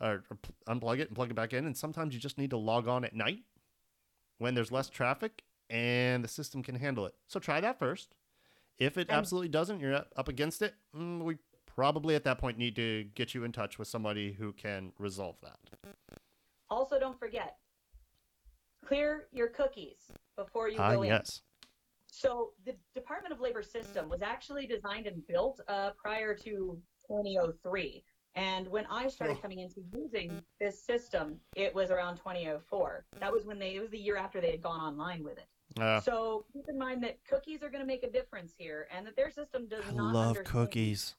or, 0.00 0.24
or 0.30 0.36
pl- 0.42 0.54
unplug 0.68 0.98
it 0.98 1.08
and 1.08 1.14
plug 1.14 1.30
it 1.30 1.34
back 1.34 1.52
in. 1.52 1.66
And 1.66 1.76
sometimes 1.76 2.14
you 2.14 2.20
just 2.20 2.36
need 2.36 2.50
to 2.50 2.56
log 2.56 2.88
on 2.88 3.04
at 3.04 3.14
night 3.14 3.42
when 4.38 4.54
there's 4.54 4.72
less 4.72 4.88
traffic 4.88 5.42
and 5.68 6.24
the 6.24 6.28
system 6.28 6.62
can 6.62 6.74
handle 6.74 7.06
it. 7.06 7.14
So 7.28 7.38
try 7.38 7.60
that 7.60 7.78
first. 7.78 8.14
If 8.78 8.96
it 8.96 9.08
absolutely 9.10 9.48
doesn't, 9.48 9.78
you're 9.78 9.94
up 10.16 10.28
against 10.28 10.62
it. 10.62 10.74
Mm, 10.96 11.22
we 11.22 11.36
probably 11.80 12.14
at 12.14 12.24
that 12.24 12.36
point 12.36 12.58
need 12.58 12.76
to 12.76 13.04
get 13.14 13.34
you 13.34 13.42
in 13.42 13.52
touch 13.52 13.78
with 13.78 13.88
somebody 13.88 14.32
who 14.32 14.52
can 14.52 14.92
resolve 14.98 15.36
that. 15.40 15.58
also, 16.68 16.98
don't 17.00 17.18
forget, 17.18 17.56
clear 18.84 19.28
your 19.32 19.48
cookies 19.48 20.12
before 20.36 20.68
you 20.68 20.76
Ah, 20.78 20.90
go 20.92 21.02
in. 21.04 21.08
yes. 21.08 21.40
So 22.06 22.50
the 22.66 22.74
Department 22.94 23.32
of 23.32 23.40
Labor 23.40 23.62
system 23.62 24.10
was 24.10 24.20
actually 24.20 24.66
designed 24.66 25.06
and 25.06 25.26
built 25.26 25.62
uh, 25.68 25.92
prior 25.96 26.34
to 26.34 26.78
2003. 27.08 28.04
And 28.34 28.68
when 28.68 28.84
I 28.90 29.08
started 29.08 29.38
Oh. 29.38 29.40
coming 29.40 29.60
into 29.60 29.80
using 29.90 30.42
this 30.60 30.84
system, 30.84 31.40
it 31.56 31.74
was 31.74 31.90
around 31.90 32.16
2004. 32.18 33.06
That 33.20 33.32
was 33.32 33.46
when 33.46 33.58
they, 33.58 33.76
it 33.76 33.80
was 33.80 33.88
the 33.90 33.98
year 33.98 34.18
after 34.18 34.38
they 34.42 34.50
had 34.50 34.60
gone 34.60 34.80
online 34.80 35.24
with 35.24 35.38
it. 35.38 35.48
Uh, 35.80 35.98
So 36.00 36.44
keep 36.52 36.68
in 36.68 36.76
mind 36.76 37.02
that 37.04 37.24
cookies 37.24 37.62
are 37.62 37.70
going 37.70 37.80
to 37.80 37.86
make 37.86 38.02
a 38.02 38.10
difference 38.10 38.52
here 38.58 38.86
and 38.94 39.06
that 39.06 39.16
their 39.16 39.30
system 39.30 39.66
does 39.66 39.84
I 39.88 39.92
not 39.92 40.12
love 40.12 40.36
understand 40.36 40.46
cookies. 40.46 41.16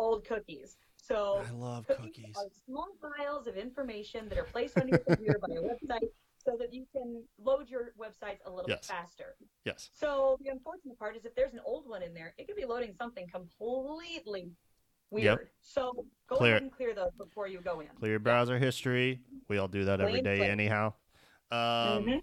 Old 0.00 0.24
cookies. 0.26 0.76
So 0.96 1.42
I 1.46 1.50
love 1.52 1.86
cookies, 1.86 2.16
cookies. 2.16 2.36
are 2.36 2.48
small 2.66 2.88
files 3.00 3.46
of 3.46 3.56
information 3.56 4.28
that 4.28 4.38
are 4.38 4.44
placed 4.44 4.78
on 4.78 4.88
your 4.88 4.98
computer 5.00 5.38
by 5.38 5.54
a 5.54 5.62
website 5.62 6.08
so 6.38 6.56
that 6.58 6.72
you 6.72 6.86
can 6.92 7.22
load 7.38 7.68
your 7.68 7.92
websites 8.00 8.38
a 8.46 8.50
little 8.50 8.68
Yes. 8.68 8.80
bit 8.80 8.86
faster. 8.86 9.36
Yes. 9.64 9.90
So 9.92 10.38
the 10.42 10.48
unfortunate 10.50 10.98
part 10.98 11.16
is 11.16 11.24
if 11.26 11.34
there's 11.34 11.52
an 11.52 11.60
old 11.64 11.86
one 11.88 12.02
in 12.02 12.14
there, 12.14 12.34
it 12.38 12.46
could 12.46 12.56
be 12.56 12.64
loading 12.64 12.94
something 12.94 13.26
completely 13.28 14.50
weird. 15.10 15.50
So 15.60 16.06
go 16.28 16.36
Clear 16.36 16.52
ahead 16.52 16.62
and 16.62 16.72
clear 16.72 16.94
those 16.94 17.12
before 17.18 17.46
you 17.46 17.60
go 17.60 17.80
in. 17.80 17.88
Clear 17.98 18.12
your 18.12 18.20
browser 18.20 18.58
history. 18.58 19.20
We 19.48 19.58
all 19.58 19.68
do 19.68 19.84
that 19.84 20.00
every 20.00 20.22
day, 20.22 20.38
clear. 20.38 20.50
anyhow. 20.50 20.94
Um, 21.50 21.58
Mhm. 22.06 22.22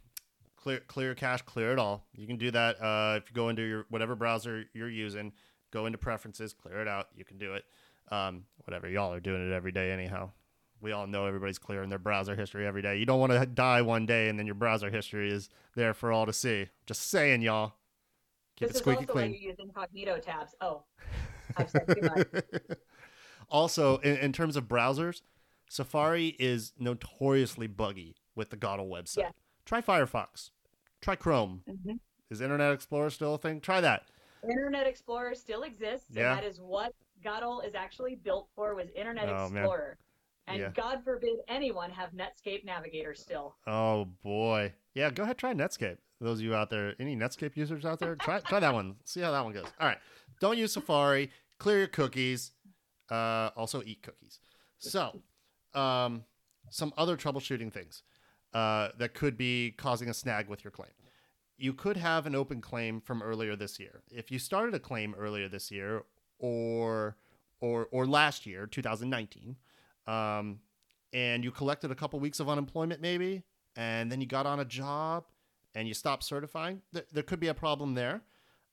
Clear, 0.55 0.79
clear 0.81 1.15
cache, 1.15 1.43
clear 1.43 1.71
it 1.71 1.79
all. 1.79 2.07
You 2.13 2.25
can 2.27 2.37
do 2.37 2.49
that 2.51 2.81
uh, 2.81 3.19
if 3.21 3.29
you 3.29 3.35
go 3.35 3.49
into 3.49 3.61
your 3.61 3.85
whatever 3.89 4.15
browser 4.15 4.65
you're 4.73 4.89
using. 4.89 5.31
Go 5.71 5.85
into 5.85 5.97
preferences, 5.97 6.53
clear 6.53 6.81
it 6.81 6.87
out. 6.87 7.07
You 7.15 7.25
can 7.25 7.37
do 7.37 7.53
it. 7.53 7.65
Um, 8.09 8.45
whatever 8.65 8.87
y'all 8.87 9.13
are 9.13 9.19
doing 9.19 9.49
it 9.49 9.53
every 9.53 9.71
day, 9.71 9.91
anyhow. 9.91 10.31
We 10.79 10.91
all 10.91 11.07
know 11.07 11.25
everybody's 11.25 11.57
clearing 11.57 11.89
their 11.89 11.99
browser 11.99 12.35
history 12.35 12.65
every 12.65 12.81
day. 12.81 12.97
You 12.97 13.05
don't 13.05 13.19
want 13.19 13.31
to 13.33 13.45
die 13.45 13.81
one 13.81 14.05
day 14.05 14.29
and 14.29 14.37
then 14.37 14.45
your 14.45 14.55
browser 14.55 14.89
history 14.91 15.31
is 15.31 15.49
there 15.75 15.93
for 15.93 16.11
all 16.11 16.25
to 16.25 16.33
see. 16.33 16.67
Just 16.85 17.09
saying, 17.09 17.41
y'all. 17.41 17.73
Keep 18.57 18.69
This 18.69 18.75
it 18.77 18.79
is 18.79 18.81
squeaky 18.81 18.99
also 19.01 19.13
clean. 19.13 19.31
why 19.31 19.37
you 19.37 19.47
use 19.49 19.55
incognito 19.59 20.19
tabs. 20.19 20.55
Oh, 20.61 20.83
I've 21.57 21.69
said 21.69 21.87
too 21.87 22.01
much. 22.01 22.43
also, 23.49 23.97
in, 23.97 24.17
in 24.17 24.33
terms 24.33 24.55
of 24.55 24.65
browsers, 24.67 25.21
Safari 25.69 26.35
is 26.39 26.73
notoriously 26.79 27.67
buggy 27.67 28.15
with 28.35 28.49
the 28.51 28.57
GADOL 28.57 28.87
website. 28.89 29.17
Yeah. 29.17 29.29
Try 29.65 29.81
Firefox. 29.81 30.51
Try 31.01 31.15
Chrome. 31.15 31.63
Mhm. 31.69 31.99
Is 32.29 32.41
Internet 32.41 32.73
Explorer 32.73 33.09
still 33.09 33.35
a 33.35 33.37
thing? 33.37 33.61
Try 33.61 33.81
that. 33.81 34.07
Internet 34.43 34.87
Explorer 34.87 35.35
still 35.35 35.63
exists, 35.63 36.07
Yeah. 36.11 36.31
and 36.31 36.39
that 36.39 36.47
is 36.47 36.59
what 36.59 36.93
GADOL 37.23 37.65
is 37.65 37.75
actually 37.75 38.15
built 38.15 38.49
for 38.55 38.75
was 38.75 38.89
Internet 38.95 39.29
Oh, 39.29 39.49
man. 39.49 39.63
Explorer. 39.63 39.97
And 40.47 40.59
Yeah. 40.59 40.69
God 40.69 41.03
forbid 41.03 41.39
anyone 41.49 41.91
have 41.91 42.11
Netscape 42.11 42.63
Navigator 42.63 43.13
still. 43.13 43.57
Oh 43.67 44.05
boy. 44.23 44.73
Yeah, 44.93 45.09
go 45.09 45.23
ahead 45.23 45.37
try 45.37 45.53
Netscape. 45.53 45.97
Those 46.21 46.39
of 46.39 46.45
you 46.45 46.55
out 46.55 46.69
there, 46.69 46.95
any 46.99 47.15
Netscape 47.17 47.57
users 47.57 47.83
out 47.85 47.99
there, 47.99 48.15
try 48.15 48.39
try 48.39 48.59
that 48.61 48.73
one. 48.73 48.95
See 49.03 49.19
how 49.19 49.31
that 49.31 49.43
one 49.43 49.53
goes. 49.53 49.65
All 49.79 49.87
right. 49.87 49.99
Don't 50.39 50.57
use 50.57 50.71
Safari. 50.71 51.31
Clear 51.57 51.79
your 51.79 51.87
cookies. 51.87 52.51
Uh, 53.11 53.49
also 53.57 53.83
eat 53.83 54.01
cookies. 54.03 54.39
So, 54.79 55.21
um, 55.73 56.23
some 56.69 56.93
other 56.97 57.17
troubleshooting 57.17 57.71
things 57.73 58.03
uh, 58.53 58.89
that 58.97 59.13
could 59.13 59.37
be 59.37 59.71
causing 59.71 60.09
a 60.09 60.13
snag 60.13 60.47
with 60.47 60.63
your 60.63 60.71
claim. 60.71 60.91
You 61.57 61.73
could 61.73 61.97
have 61.97 62.25
an 62.25 62.35
open 62.35 62.61
claim 62.61 63.01
from 63.01 63.21
earlier 63.21 63.55
this 63.55 63.79
year. 63.79 64.01
If 64.11 64.31
you 64.31 64.39
started 64.39 64.75
a 64.75 64.79
claim 64.79 65.15
earlier 65.17 65.49
this 65.49 65.71
year 65.71 66.03
or 66.39 67.17
or 67.59 67.87
or 67.91 68.05
last 68.05 68.45
year, 68.45 68.67
2019, 68.67 69.55
um, 70.05 70.59
and 71.13 71.43
you 71.43 71.51
collected 71.51 71.91
a 71.91 71.95
couple 71.95 72.19
weeks 72.19 72.39
of 72.39 72.47
unemployment 72.47 73.01
maybe, 73.01 73.43
and 73.75 74.11
then 74.11 74.21
you 74.21 74.27
got 74.27 74.45
on 74.45 74.59
a 74.59 74.65
job 74.65 75.25
and 75.73 75.87
you 75.87 75.93
stopped 75.93 76.23
certifying, 76.23 76.81
th- 76.93 77.07
there 77.11 77.23
could 77.23 77.39
be 77.39 77.47
a 77.47 77.53
problem 77.53 77.93
there. 77.93 78.21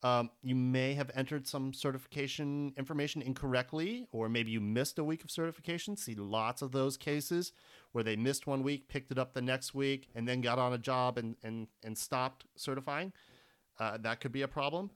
Um, 0.03 0.31
you 0.43 0.55
may 0.55 0.93
have 0.95 1.11
entered 1.15 1.47
some 1.47 1.73
certification 1.73 2.75
information 2.77 3.23
incorrectly, 3.23 4.07
or 4.13 4.29
maybe 4.29 4.51
you 4.51 4.61
missed 4.61 4.99
a 4.99 5.05
week 5.05 5.25
of 5.25 5.31
certification. 5.31 5.97
See 5.97 6.15
lots 6.15 6.61
of 6.61 6.73
those 6.73 6.99
cases 6.99 7.53
where 7.95 8.03
they 8.03 8.17
missed 8.17 8.45
one 8.45 8.65
week, 8.65 8.89
picked 8.89 9.13
it 9.13 9.19
up 9.19 9.35
the 9.35 9.41
next 9.41 9.73
week, 9.73 10.09
and 10.17 10.27
then 10.27 10.41
got 10.41 10.59
on 10.59 10.73
a 10.73 10.79
job 10.79 11.17
and, 11.17 11.37
and, 11.45 11.69
and 11.85 11.97
stopped 11.97 12.45
certifying. 12.57 13.13
Uh, 13.79 13.97
that 13.99 14.21
could 14.21 14.33
be 14.33 14.43
a 14.43 14.49
problem. 14.49 14.91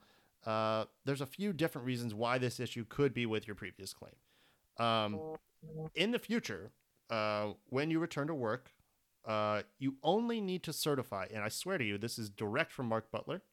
Uh, 0.45 0.83
there's 1.05 1.21
a 1.21 1.25
few 1.25 1.53
different 1.53 1.87
reasons 1.87 2.13
why 2.13 2.37
this 2.37 2.59
issue 2.59 2.83
could 2.89 3.13
be 3.13 3.25
with 3.25 3.47
your 3.47 3.55
previous 3.55 3.93
claim. 3.93 4.11
Um, 4.77 5.17
in 5.95 6.11
the 6.11 6.19
future, 6.19 6.71
uh, 7.09 7.53
when 7.67 7.89
you 7.89 7.99
return 7.99 8.27
to 8.27 8.35
work, 8.35 8.71
uh, 9.25 9.61
you 9.77 9.95
only 10.03 10.41
need 10.41 10.63
to 10.63 10.73
certify, 10.73 11.27
and 11.33 11.41
I 11.41 11.47
swear 11.47 11.77
to 11.77 11.85
you, 11.85 11.97
this 11.97 12.19
is 12.19 12.29
direct 12.29 12.73
from 12.73 12.87
Mark 12.87 13.11
Butler. 13.11 13.43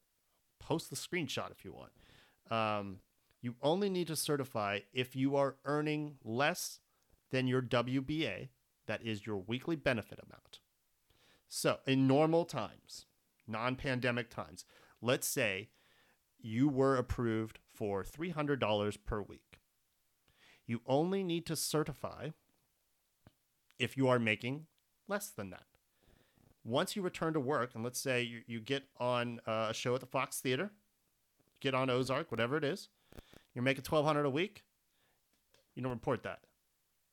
Post 0.59 0.89
the 0.89 0.97
screenshot 0.97 1.51
if 1.51 1.63
you 1.63 1.71
want. 1.71 1.91
Um, 2.51 2.97
you 3.41 3.55
only 3.61 3.89
need 3.89 4.07
to 4.07 4.15
certify 4.17 4.79
if 4.91 5.15
you 5.15 5.37
are 5.37 5.55
earning 5.63 6.15
less 6.25 6.79
than 7.31 7.47
your 7.47 7.61
WBA, 7.61 8.49
that 8.87 9.05
is 9.05 9.25
your 9.25 9.37
weekly 9.37 9.75
benefit 9.75 10.19
amount. 10.19 10.59
So, 11.47 11.77
in 11.85 12.07
normal 12.07 12.45
times, 12.45 13.05
non 13.47 13.75
pandemic 13.75 14.29
times, 14.29 14.65
let's 15.01 15.27
say 15.27 15.69
you 16.39 16.67
were 16.67 16.95
approved 16.95 17.59
for 17.73 18.03
$300 18.03 18.97
per 19.05 19.21
week. 19.21 19.59
You 20.65 20.81
only 20.85 21.23
need 21.23 21.45
to 21.45 21.55
certify 21.55 22.29
if 23.79 23.95
you 23.95 24.07
are 24.07 24.19
making 24.19 24.65
less 25.07 25.29
than 25.29 25.49
that. 25.51 25.63
Once 26.65 26.95
you 26.95 27.01
return 27.01 27.33
to 27.33 27.39
work, 27.39 27.71
and 27.75 27.83
let's 27.83 27.99
say 27.99 28.21
you, 28.21 28.41
you 28.45 28.59
get 28.59 28.83
on 28.99 29.39
uh, 29.47 29.67
a 29.69 29.73
show 29.73 29.95
at 29.95 30.01
the 30.01 30.05
Fox 30.05 30.41
Theater, 30.41 30.71
get 31.61 31.73
on 31.73 31.89
Ozark, 31.89 32.29
whatever 32.29 32.57
it 32.57 32.63
is, 32.65 32.89
you're 33.53 33.63
making 33.63 33.85
1200 33.89 34.25
a 34.25 34.29
week, 34.29 34.63
you 35.75 35.81
don't 35.81 35.91
report 35.91 36.23
that. 36.23 36.39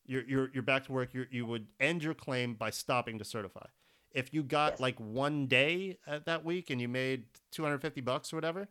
You're, 0.06 0.24
you're, 0.24 0.50
you're 0.52 0.62
back 0.62 0.84
to 0.86 0.92
work. 0.92 1.14
You're, 1.14 1.26
you 1.30 1.46
would 1.46 1.66
end 1.80 2.02
your 2.02 2.14
claim 2.14 2.54
by 2.54 2.70
stopping 2.70 3.18
to 3.18 3.24
certify. 3.24 3.66
If 4.12 4.32
you 4.32 4.42
got 4.42 4.72
Yes. 4.74 4.80
like 4.80 5.00
one 5.00 5.46
day 5.46 5.98
at 6.06 6.26
that 6.26 6.44
week 6.44 6.70
and 6.70 6.80
you 6.80 6.88
made 6.88 7.24
250 7.50 8.00
bucks 8.02 8.32
or 8.32 8.36
whatever, 8.36 8.68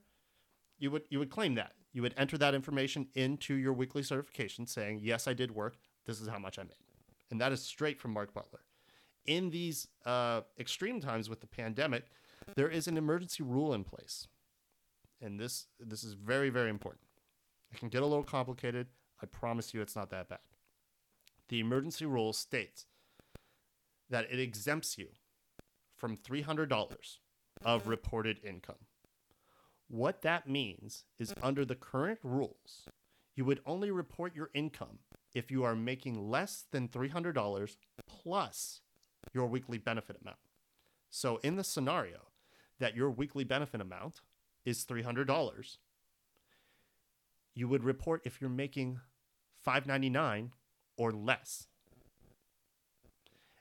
you 0.78 0.90
would 0.92 1.04
you 1.10 1.20
would 1.20 1.30
claim 1.30 1.56
that. 1.56 1.74
You 1.92 2.02
would 2.02 2.14
enter 2.18 2.38
that 2.38 2.54
information 2.56 3.08
into 3.14 3.54
your 3.56 3.74
weekly 3.74 4.04
certification 4.04 4.66
saying, 4.68 5.00
"Yes, 5.04 5.28
I 5.28 5.34
did 5.34 5.52
work. 5.52 5.78
This 6.06 6.20
is 6.22 6.28
how 6.28 6.40
much 6.40 6.58
I 6.60 6.64
made." 6.64 6.78
And 7.30 7.42
that 7.42 7.52
is 7.52 7.62
straight 7.62 8.00
from 8.00 8.12
Mark 8.12 8.34
Butler. 8.34 8.62
In 9.26 9.50
these 9.50 9.88
uh, 10.06 10.42
extreme 10.60 11.00
times 11.02 11.30
with 11.30 11.42
the 11.42 11.48
pandemic, 11.48 12.06
there 12.56 12.70
is 12.70 12.88
an 12.88 12.98
emergency 12.98 13.44
rule 13.44 13.74
in 13.74 13.84
place. 13.84 14.28
And 15.22 15.40
this 15.40 15.68
this 15.80 16.04
is 16.04 16.14
very 16.14 16.50
very 16.50 16.70
important. 16.70 17.04
It 17.72 17.80
can 17.80 17.90
get 17.90 18.02
a 18.02 18.06
little 18.06 18.24
complicated. 18.24 18.88
I 19.22 19.26
promise 19.26 19.74
you 19.74 19.82
it's 19.82 19.96
not 19.96 20.10
that 20.12 20.30
bad. 20.30 20.40
The 21.50 21.60
emergency 21.60 22.06
rule 22.06 22.34
states 22.34 22.86
that 24.10 24.28
it 24.32 24.40
exempts 24.40 24.98
you 24.98 25.08
from 25.98 26.18
$300 26.18 27.18
of 27.64 27.88
reported 27.88 28.40
income. 28.44 28.88
What 29.88 30.22
that 30.22 30.50
means 30.50 31.06
is 31.20 31.34
under 31.42 31.66
the 31.66 31.76
current 31.76 32.20
rules, 32.24 32.86
you 33.36 33.46
would 33.46 33.62
only 33.66 33.92
report 33.92 34.36
your 34.36 34.50
income 34.54 35.00
if 35.34 35.52
you 35.52 35.64
are 35.64 35.76
making 35.76 36.30
less 36.30 36.66
than 36.72 36.88
$300 36.88 37.76
plus 38.08 38.82
your 39.34 39.48
weekly 39.48 39.78
benefit 39.78 40.18
amount. 40.22 40.38
So 41.10 41.38
in 41.38 41.56
the 41.56 41.64
scenario 41.64 42.28
that 42.80 42.96
your 42.96 43.10
weekly 43.10 43.44
benefit 43.44 43.82
amount 43.82 44.22
is 44.66 44.86
$300, 44.86 45.78
you 47.56 47.68
would 47.68 47.84
report 47.84 48.22
if 48.26 48.42
you're 48.42 48.50
making 48.50 49.00
599 49.64 50.52
or 50.98 51.12
less. 51.12 51.68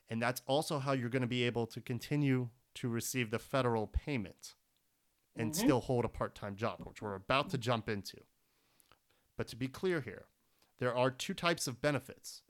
And 0.09 0.20
that's 0.20 0.43
also 0.47 0.78
how 0.78 0.93
you're 0.93 1.09
going 1.09 1.22
to 1.22 1.28
be 1.28 1.45
able 1.45 1.66
to 1.68 1.80
continue 1.80 2.51
to 2.74 2.89
receive 2.89 3.30
the 3.30 3.39
federal 3.39 3.87
payment 3.87 4.55
and 5.35 5.53
Mhm. 5.53 5.57
still 5.57 5.80
hold 5.80 6.05
a 6.05 6.09
part-time 6.09 6.57
job, 6.57 6.80
which 6.80 7.01
we're 7.01 7.14
about 7.14 7.49
to 7.51 7.59
jump 7.59 7.89
into. 7.89 8.22
But 9.37 9.49
to 9.49 9.57
be 9.57 9.68
clear 9.68 10.01
here, 10.03 10.28
there 10.78 10.95
are 10.95 11.11
two 11.11 11.35
types 11.35 11.66
of 11.66 11.80
benefits 11.80 12.43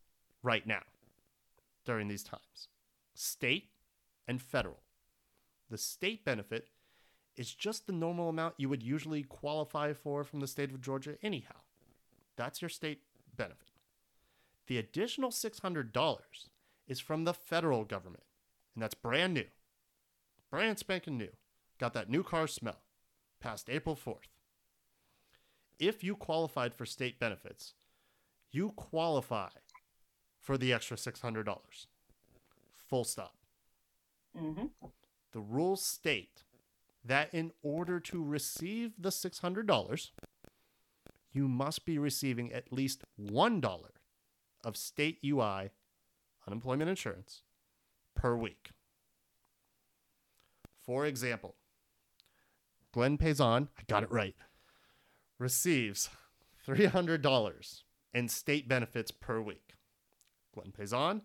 right 0.43 0.66
now 0.66 0.85
during 1.85 2.09
these 2.09 2.24
times. 2.24 2.68
State 3.14 3.70
and 4.26 4.43
federal. 4.43 4.83
The 5.68 5.78
state 5.78 6.24
benefit 6.24 6.70
is 7.37 7.55
just 7.55 7.87
the 7.87 7.93
normal 7.93 8.28
amount 8.28 8.59
you 8.59 8.68
would 8.68 8.83
usually 8.83 9.22
qualify 9.22 9.93
for 9.93 10.24
from 10.24 10.41
the 10.41 10.47
state 10.47 10.70
of 10.70 10.80
Georgia 10.80 11.18
anyhow. 11.22 11.62
That's 12.37 12.61
your 12.61 12.68
state 12.68 13.03
benefit. 13.37 13.72
The 14.66 14.78
additional 14.78 15.30
$600 15.30 16.18
is 16.86 17.00
from 17.00 17.24
the 17.24 17.34
federal 17.34 17.84
government, 17.84 18.24
and 18.74 18.82
that's 18.82 18.94
brand 18.94 19.34
new. 19.34 19.46
Brand 20.50 20.78
spanking 20.78 21.18
new. 21.18 21.30
Got 21.78 21.94
that 21.94 22.10
new 22.10 22.22
car 22.22 22.46
smell. 22.46 22.80
Past 23.40 23.68
April 23.68 23.96
4th. 23.96 24.28
If 25.78 26.04
you 26.04 26.14
qualified 26.14 26.74
for 26.74 26.86
state 26.86 27.18
benefits, 27.18 27.74
you 28.50 28.70
qualify 28.70 29.48
for 30.38 30.56
the 30.56 30.72
extra 30.72 30.96
$600. 30.96 31.86
Full 32.88 33.04
stop. 33.04 33.34
hmm 34.36 34.66
The 35.32 35.40
rules 35.40 35.84
state 35.84 36.44
that 37.04 37.32
in 37.34 37.52
order 37.62 37.98
to 37.98 38.22
receive 38.22 38.92
the 38.98 39.08
$600, 39.08 40.10
you 41.32 41.48
must 41.48 41.84
be 41.84 41.98
receiving 41.98 42.52
at 42.52 42.72
least 42.72 43.02
$1 43.20 43.62
of 44.64 44.76
state 44.76 45.18
UI 45.24 45.70
unemployment 46.46 46.90
insurance 46.90 47.42
per 48.14 48.36
week. 48.36 48.70
For 50.84 51.06
example, 51.06 51.54
Glenn 52.92 53.16
Payson, 53.16 53.68
I 53.78 53.82
got 53.86 54.02
it 54.02 54.10
right, 54.10 54.34
receives 55.38 56.10
$300 56.66 57.82
in 58.12 58.28
state 58.28 58.68
benefits 58.68 59.10
per 59.10 59.40
week. 59.40 59.74
Glenn 60.54 60.72
Payson 60.72 61.22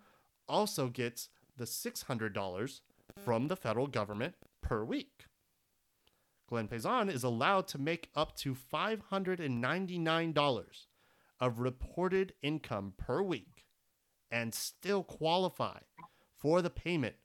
also 0.48 0.88
gets 0.88 1.30
the 1.58 1.66
$600 1.66 2.82
from 3.24 3.48
the 3.48 3.56
federal 3.56 3.88
government 3.88 4.36
per 4.62 4.84
week. 4.84 5.26
Glenn 6.48 6.68
Payson 6.68 7.10
is 7.10 7.24
allowed 7.24 7.68
to 7.70 7.78
make 7.78 8.10
up 8.16 8.36
to 8.38 8.56
$599 8.56 10.87
of 11.40 11.60
reported 11.60 12.34
income 12.42 12.94
per 12.98 13.22
week 13.22 13.66
and 14.32 14.54
still 14.54 15.04
qualify 15.04 15.80
for 16.36 16.62
the 16.62 16.70
payment 16.70 17.16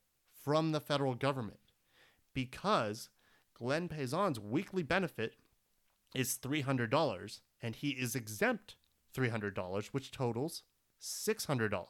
from 0.43 0.73
the 0.73 0.81
federal 0.81 1.15
government 1.15 1.61
because 2.35 3.09
Glenn 3.55 3.89
Payson's 3.89 4.41
weekly 4.41 4.83
benefit 4.83 5.35
is 6.15 6.39
$300 6.43 7.41
and 7.63 7.77
he 7.77 7.91
is 7.91 8.15
exempt 8.15 8.77
$300, 9.15 9.87
which 9.89 10.11
totals 10.11 10.63
$600. 11.01 11.85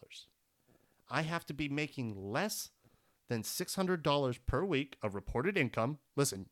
I 1.10 1.22
have 1.22 1.46
to 1.46 1.54
be 1.54 1.68
making 1.68 2.14
less 2.16 2.70
than 3.28 3.42
$600 3.42 4.38
per 4.46 4.64
week 4.64 4.96
of 5.02 5.14
reported 5.14 5.56
income. 5.56 5.98
Listen, 6.16 6.46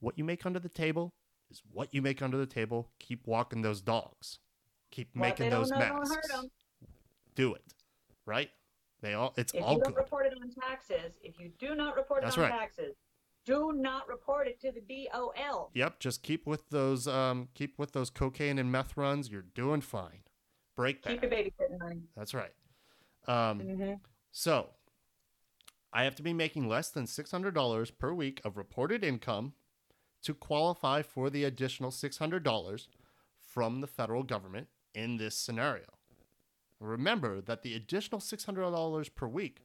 what 0.00 0.18
you 0.18 0.24
make 0.24 0.44
under 0.44 0.58
the 0.58 0.68
table 0.68 1.14
is 1.50 1.62
what 1.70 1.92
you 1.92 2.02
make 2.02 2.22
under 2.22 2.36
the 2.36 2.46
table. 2.46 2.90
Keep 2.98 3.26
walking 3.26 3.62
those 3.62 3.80
dogs. 3.80 4.38
Keep 4.92 5.16
What 5.16 5.28
making 5.28 5.50
those 5.50 5.70
know 5.70 5.78
masks. 5.78 6.28
Do 7.34 7.54
it. 7.54 7.62
Right? 8.26 8.50
They 9.00 9.14
all 9.14 9.34
it's 9.36 9.52
If 9.52 9.62
all 9.64 9.74
you 9.74 9.80
don't 9.80 9.94
good. 9.94 9.96
report 9.96 10.26
it 10.26 10.34
on 10.40 10.50
taxes, 10.50 11.12
if 11.22 11.40
you 11.40 11.50
do 11.58 11.74
not 11.74 11.96
report 11.96 12.22
it 12.22 12.32
on 12.36 12.40
right. 12.44 12.52
taxes, 12.52 12.94
do 13.44 13.72
not 13.74 14.06
report 14.06 14.46
it 14.46 14.60
to 14.60 14.70
the 14.70 14.80
DOL. 14.80 15.70
Yep, 15.74 15.98
just 15.98 16.22
keep 16.22 16.46
with 16.46 16.68
those 16.70 17.08
um 17.08 17.48
keep 17.54 17.78
with 17.78 17.92
those 17.92 18.10
cocaine 18.10 18.58
and 18.58 18.70
meth 18.70 18.96
runs. 18.96 19.28
You're 19.30 19.42
doing 19.42 19.80
fine. 19.80 20.20
Break 20.76 21.02
Keep 21.02 21.20
that. 21.20 21.30
your 21.30 21.42
babysitting 21.42 21.78
money. 21.80 22.02
That's 22.16 22.34
right. 22.34 22.52
Um 23.26 23.60
hmm 23.60 23.92
So, 24.30 24.68
I 25.92 26.04
have 26.04 26.14
to 26.16 26.22
be 26.22 26.32
making 26.32 26.68
less 26.68 26.88
than 26.90 27.06
$600 27.06 27.98
per 27.98 28.12
week 28.12 28.40
of 28.44 28.56
reported 28.56 29.02
income 29.02 29.54
to 30.22 30.32
qualify 30.34 31.02
for 31.02 31.28
the 31.28 31.44
additional 31.44 31.90
$600 31.90 32.86
from 33.40 33.80
the 33.80 33.86
federal 33.86 34.22
government 34.22 34.68
in 34.94 35.16
this 35.16 35.36
scenario. 35.36 35.86
Remember 36.80 37.40
that 37.40 37.62
the 37.62 37.74
additional 37.74 38.20
$600 38.20 39.14
per 39.14 39.26
week 39.26 39.62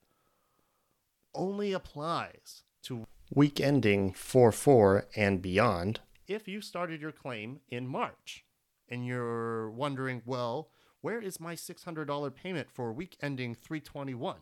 only 1.34 1.74
applies 1.74 2.64
to 2.84 3.06
week 3.34 3.60
ending 3.60 4.14
4 4.14 4.52
4 4.52 5.08
and 5.16 5.42
beyond 5.42 6.00
if 6.28 6.48
you 6.48 6.62
started 6.62 7.02
your 7.02 7.12
claim 7.12 7.62
in 7.70 7.88
March 7.88 8.44
and 8.90 9.06
you're 9.06 9.72
wondering, 9.72 10.22
well, 10.26 10.70
where 11.02 11.22
is 11.22 11.40
my 11.40 11.56
$600 11.56 12.36
payment 12.36 12.70
for 12.70 12.92
week 12.92 13.18
ending 13.22 13.56
321 13.56 14.36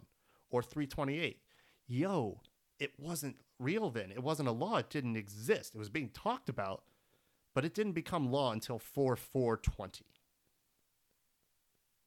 or 0.50 0.64
328? 0.64 1.40
Yo, 1.88 2.42
it 2.80 2.94
wasn't 2.98 3.36
real 3.60 3.90
then. 3.90 4.12
It 4.12 4.24
wasn't 4.24 4.50
a 4.50 4.54
law. 4.54 4.78
It 4.78 4.90
didn't 4.90 5.16
exist. 5.16 5.76
It 5.76 5.78
was 5.78 5.90
being 5.90 6.10
talked 6.10 6.50
about, 6.50 6.84
but 7.54 7.66
it 7.66 7.74
didn't 7.74 7.94
become 7.94 8.32
law 8.32 8.52
until 8.52 8.80
4 8.80 9.16
420. 9.16 10.06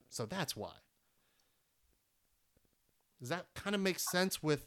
So 0.09 0.25
that's 0.25 0.55
why. 0.55 0.73
Does 3.19 3.29
that 3.29 3.47
kind 3.53 3.75
of 3.75 3.81
make 3.81 3.99
sense 3.99 4.41
with 4.41 4.65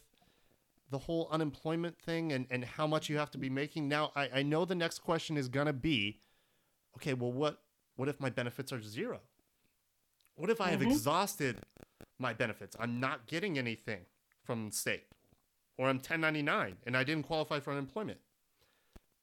the 0.91 0.99
whole 0.99 1.29
unemployment 1.31 1.99
thing 1.99 2.33
and, 2.33 2.47
and 2.51 2.65
how 2.65 2.87
much 2.87 3.09
you 3.09 3.17
have 3.19 3.31
to 3.33 3.39
be 3.39 3.49
making? 3.49 3.89
Now, 3.89 4.13
I, 4.15 4.29
I 4.37 4.43
know 4.43 4.65
the 4.65 4.75
next 4.75 4.99
question 5.01 5.37
is 5.37 5.49
going 5.49 5.67
to 5.67 5.73
be 5.73 6.21
okay, 6.97 7.15
well, 7.15 7.33
what, 7.33 7.63
what 7.97 8.09
if 8.09 8.21
my 8.21 8.29
benefits 8.29 8.73
are 8.73 8.83
zero? 8.83 9.21
What 10.35 10.51
if 10.51 10.61
I 10.61 10.71
have 10.71 10.81
Mhm. 10.81 10.91
exhausted 10.93 11.57
my 12.19 12.35
benefits? 12.35 12.77
I'm 12.79 13.01
not 13.01 13.27
getting 13.27 13.59
anything 13.59 14.05
from 14.45 14.67
the 14.67 14.73
state, 14.77 15.07
or 15.79 15.89
I'm 15.89 15.97
1099 15.97 16.77
and 16.87 16.97
I 16.97 17.05
didn't 17.05 17.25
qualify 17.27 17.61
for 17.61 17.71
unemployment. 17.73 18.21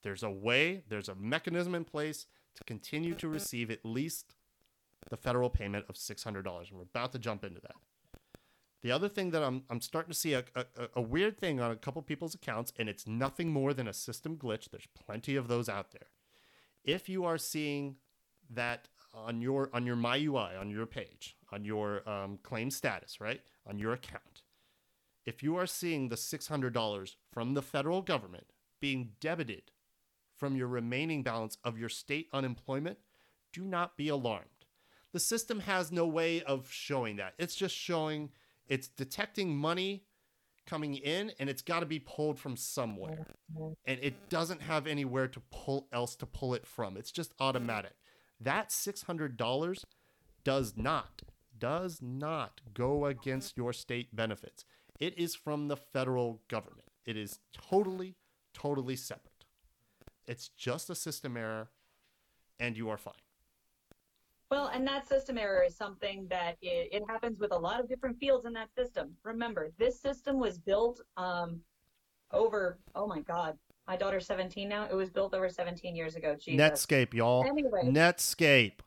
There's 0.02 0.24
a 0.24 0.30
way, 0.32 0.84
there's 0.88 1.10
a 1.10 1.16
mechanism 1.16 1.76
in 1.76 1.84
place 1.86 2.26
to 2.56 2.64
continue 2.64 3.14
to 3.16 3.28
receive 3.28 3.70
at 3.70 3.86
least 3.86 4.34
the 5.10 5.18
federal 5.18 5.50
payment 5.50 5.86
of 5.90 5.96
$600. 5.96 6.26
And 6.36 6.46
we're 6.74 6.84
about 6.84 7.12
to 7.14 7.20
jump 7.20 7.44
into 7.44 7.62
that. 7.62 7.76
The 8.82 8.92
other 8.92 9.10
thing 9.10 9.32
that 9.32 9.44
I'm, 9.44 9.64
I'm 9.70 9.82
starting 9.82 10.12
to 10.12 10.18
see 10.18 10.34
a, 10.34 10.44
a, 10.56 10.66
a 10.96 11.02
weird 11.02 11.38
thing 11.38 11.60
on 11.60 11.72
a 11.72 11.76
couple 11.76 12.02
people's 12.02 12.36
accounts, 12.36 12.72
and 12.78 12.88
it's 12.88 13.06
nothing 13.06 13.52
more 13.52 13.74
than 13.74 13.88
a 13.88 13.94
system 13.94 14.38
glitch. 14.38 14.70
There's 14.70 14.88
plenty 15.06 15.36
of 15.36 15.48
those 15.48 15.68
out 15.68 15.92
there. 15.92 16.08
If 16.86 17.10
you 17.10 17.26
are 17.26 17.38
seeing 17.38 17.98
that 18.50 18.88
on 19.14 19.42
your 19.42 19.70
on 19.74 19.86
your 19.86 19.96
MyUI 19.96 20.60
on 20.60 20.70
your 20.70 20.86
page 20.86 21.36
on 21.52 21.66
your 21.66 22.08
um, 22.08 22.40
claim 22.42 22.72
status, 22.72 23.20
right 23.20 23.42
on 23.68 23.78
your 23.78 23.92
account, 23.92 24.44
if 25.26 25.44
you 25.44 25.58
are 25.58 25.68
seeing 25.68 26.08
the 26.08 26.18
six 26.18 26.48
hundred 26.48 26.74
dollars 26.74 27.18
from 27.34 27.54
the 27.54 27.62
federal 27.62 28.02
government 28.02 28.48
being 28.80 29.12
debited 29.20 29.72
from 30.38 30.56
your 30.56 30.68
remaining 30.68 31.22
balance 31.22 31.58
of 31.66 31.78
your 31.78 31.90
state 31.90 32.30
unemployment, 32.32 32.98
do 33.52 33.64
not 33.64 33.98
be 33.98 34.08
alarmed. 34.08 34.59
The 35.12 35.20
system 35.20 35.62
has 35.62 35.92
no 35.92 36.06
way 36.06 36.42
of 36.44 36.72
showing 36.72 37.18
that. 37.18 37.34
It's 37.38 37.56
just 37.56 37.76
showing, 37.76 38.30
it's 38.68 38.88
detecting 38.88 39.58
money 39.58 40.04
coming 40.68 40.96
in 40.96 41.32
and 41.40 41.50
it's 41.50 41.64
got 41.64 41.80
to 41.80 41.86
be 41.86 42.00
pulled 42.00 42.38
from 42.40 42.56
somewhere. 42.56 43.26
And 43.86 44.00
it 44.02 44.30
doesn't 44.30 44.62
have 44.62 44.86
anywhere 44.86 45.28
to 45.28 45.42
pull 45.52 45.88
else 45.92 46.16
to 46.18 46.26
pull 46.26 46.54
it 46.54 46.68
from. 46.68 46.96
It's 46.96 47.12
just 47.12 47.34
automatic. 47.40 47.94
That 48.40 48.70
$600 48.70 49.84
does 50.44 50.74
not 50.78 51.24
does 51.58 52.02
not 52.02 52.62
go 52.74 53.06
against 53.06 53.58
your 53.58 53.74
state 53.74 54.16
benefits. 54.16 54.64
It 54.98 55.18
is 55.18 55.36
from 55.36 55.68
the 55.68 55.76
federal 55.76 56.42
government. 56.48 56.88
It 57.06 57.18
is 57.18 57.40
totally 57.52 58.16
totally 58.54 58.96
separate. 58.96 59.46
It's 60.28 60.50
just 60.50 60.90
a 60.90 60.96
system 60.96 61.38
error 61.38 61.70
and 62.60 62.78
you 62.78 62.90
are 62.90 62.98
fine. 62.98 63.14
Well, 64.52 64.72
and 64.74 64.88
that 64.88 65.08
system 65.08 65.38
error 65.38 65.64
is 65.64 65.76
something 65.76 66.26
that 66.30 66.58
it, 66.62 66.90
it, 66.92 67.04
happens 67.08 67.40
with 67.40 67.52
a 67.52 67.58
lot 67.58 67.80
of 67.80 67.88
different 67.88 68.18
fields 68.18 68.46
in 68.46 68.54
that 68.54 68.74
system. 68.74 69.12
Remember, 69.24 69.70
this 69.78 70.02
system 70.02 70.40
was 70.40 70.58
built 70.58 71.02
um, 71.18 71.60
over, 72.32 72.80
oh 72.96 73.06
my 73.06 73.20
God, 73.22 73.58
my 73.88 73.96
daughter's 73.96 74.26
17 74.26 74.68
now. 74.68 74.86
It 74.86 74.96
was 74.96 75.12
built 75.12 75.36
over 75.36 75.50
17 75.50 75.96
years 75.96 76.16
ago. 76.16 76.36
Jesus. 76.36 76.60
Netscape, 76.60 77.14
y'all. 77.14 77.46
Anyway. 77.46 77.84
Netscape. 77.84 78.80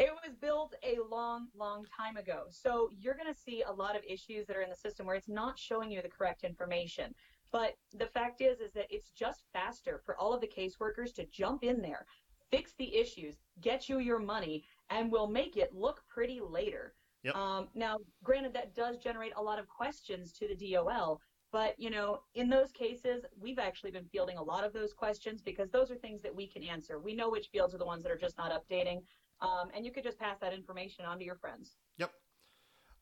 It 0.00 0.10
was 0.24 0.34
built 0.40 0.74
a 0.82 0.96
long, 1.10 1.46
long 1.56 1.84
time 1.96 2.16
ago. 2.16 2.44
So 2.50 2.88
you're 2.98 3.14
going 3.14 3.32
to 3.32 3.38
see 3.38 3.62
a 3.62 3.72
lot 3.72 3.94
of 3.94 4.02
issues 4.08 4.46
that 4.46 4.56
are 4.56 4.62
in 4.62 4.70
the 4.70 4.76
system 4.76 5.06
where 5.06 5.14
it's 5.14 5.28
not 5.28 5.58
showing 5.58 5.92
you 5.92 6.02
the 6.02 6.08
correct 6.08 6.42
information. 6.42 7.14
But 7.52 7.76
the 7.96 8.06
fact 8.06 8.40
is, 8.40 8.60
is 8.60 8.72
that 8.72 8.86
it's 8.90 9.10
just 9.10 9.44
faster 9.52 10.00
for 10.04 10.16
all 10.16 10.32
of 10.32 10.40
the 10.40 10.48
caseworkers 10.48 11.14
to 11.14 11.26
jump 11.26 11.62
in 11.62 11.82
there, 11.82 12.06
fix 12.50 12.72
the 12.78 12.96
issues, 12.96 13.36
get 13.60 13.88
you 13.88 13.98
your 13.98 14.18
money, 14.18 14.64
and 14.90 15.10
we'll 15.10 15.28
make 15.28 15.56
it 15.56 15.74
look 15.74 16.02
pretty 16.08 16.40
later. 16.40 16.94
Yep. 17.24 17.36
Um, 17.36 17.68
now, 17.74 17.98
granted, 18.24 18.52
that 18.54 18.74
does 18.74 18.98
generate 18.98 19.32
a 19.36 19.42
lot 19.42 19.58
of 19.58 19.68
questions 19.68 20.32
to 20.32 20.48
the 20.48 20.72
DOL, 20.72 21.20
but 21.52 21.74
you 21.78 21.90
know, 21.90 22.20
in 22.34 22.48
those 22.48 22.72
cases, 22.72 23.24
we've 23.40 23.58
actually 23.58 23.92
been 23.92 24.06
fielding 24.10 24.38
a 24.38 24.42
lot 24.42 24.64
of 24.64 24.72
those 24.72 24.92
questions 24.92 25.40
because 25.40 25.70
those 25.70 25.90
are 25.90 25.96
things 25.96 26.22
that 26.22 26.34
we 26.34 26.46
can 26.46 26.62
answer. 26.62 26.98
We 26.98 27.14
know 27.14 27.30
which 27.30 27.48
fields 27.52 27.74
are 27.74 27.78
the 27.78 27.84
ones 27.84 28.02
that 28.02 28.10
are 28.10 28.18
just 28.18 28.38
not 28.38 28.50
updating, 28.50 29.02
um, 29.40 29.68
and 29.74 29.84
you 29.84 29.92
could 29.92 30.02
just 30.02 30.18
pass 30.18 30.38
that 30.40 30.52
information 30.52 31.04
on 31.04 31.18
to 31.18 31.24
your 31.24 31.36
friends. 31.36 31.76
Yep. 31.98 32.10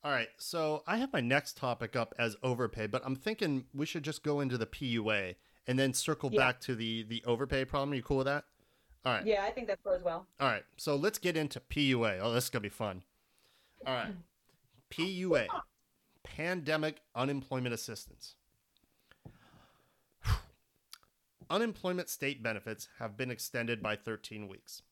All 0.03 0.11
right, 0.11 0.29
so 0.39 0.83
I 0.87 0.97
have 0.97 1.13
my 1.13 1.21
next 1.21 1.57
topic 1.57 1.95
up 1.95 2.15
as 2.19 2.37
overpay, 2.43 2.87
but 2.87 3.03
I'm 3.05 3.17
thinking 3.17 3.65
we 3.75 3.87
should 3.87 4.03
just 4.03 4.23
go 4.23 4.41
into 4.41 4.57
the 4.59 4.67
PUA 4.67 5.37
and 5.67 5.79
then 5.79 5.93
circle 5.93 6.31
yeah. 6.33 6.39
back 6.39 6.61
to 6.63 6.75
the 6.75 7.05
the 7.05 7.23
overpay 7.27 7.65
problem. 7.67 7.93
Are 7.93 7.97
you 7.97 8.03
cool 8.03 8.19
with 8.19 8.27
that? 8.27 8.45
All 9.05 9.13
right. 9.15 9.27
Yeah, 9.27 9.45
I 9.45 9.51
think 9.51 9.67
that 9.69 9.83
goes 9.83 10.03
well. 10.03 10.27
All 10.39 10.49
right. 10.49 10.65
So 10.77 10.95
let's 10.95 11.19
get 11.19 11.37
into 11.37 11.61
PUA. 11.61 12.21
Oh, 12.23 12.33
this 12.33 12.45
is 12.45 12.51
going 12.51 12.63
to 12.63 12.69
be 12.69 12.75
fun. 12.75 13.03
All 13.87 13.95
right. 13.95 14.13
PUA, 14.91 15.47
Pandemic 16.23 17.01
Unemployment 17.15 17.73
Assistance. 17.75 18.35
Unemployment 21.51 22.09
state 22.09 22.43
benefits 22.43 22.89
have 22.99 23.17
been 23.17 23.31
extended 23.31 23.83
by 23.83 23.97
13 23.97 24.49
weeks. 24.49 24.83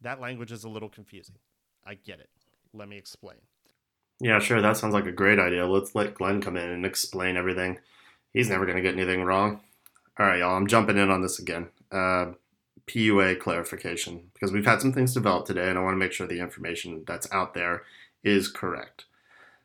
That 0.00 0.20
language 0.20 0.52
is 0.52 0.64
a 0.64 0.68
little 0.68 0.88
confusing. 0.88 1.36
I 1.84 1.94
get 1.94 2.20
it. 2.20 2.30
Let 2.72 2.88
me 2.88 2.96
explain. 2.96 3.38
Yeah, 4.20 4.38
sure. 4.38 4.60
That 4.60 4.76
sounds 4.76 4.94
like 4.94 5.06
a 5.06 5.12
great 5.12 5.38
idea. 5.38 5.66
Let's 5.66 5.94
let 5.94 6.14
Glenn 6.14 6.40
come 6.40 6.56
in 6.56 6.68
and 6.68 6.86
explain 6.86 7.36
everything. 7.36 7.78
He's 8.32 8.48
never 8.48 8.64
going 8.64 8.76
to 8.76 8.82
get 8.82 8.94
anything 8.94 9.24
wrong. 9.24 9.60
All 10.18 10.26
right, 10.26 10.38
y'all. 10.40 10.56
I'm 10.56 10.66
jumping 10.66 10.98
in 10.98 11.10
on 11.10 11.22
this 11.22 11.38
again. 11.38 11.68
Uh, 11.90 12.32
PUA 12.88 13.38
clarification 13.38 14.30
because 14.34 14.52
we've 14.52 14.66
had 14.66 14.80
some 14.80 14.92
things 14.92 15.14
developed 15.14 15.46
today 15.46 15.68
and 15.68 15.78
I 15.78 15.82
want 15.82 15.94
to 15.94 15.98
make 15.98 16.12
sure 16.12 16.26
the 16.26 16.40
information 16.40 17.04
that's 17.06 17.30
out 17.32 17.54
there 17.54 17.82
is 18.24 18.48
correct. 18.48 19.04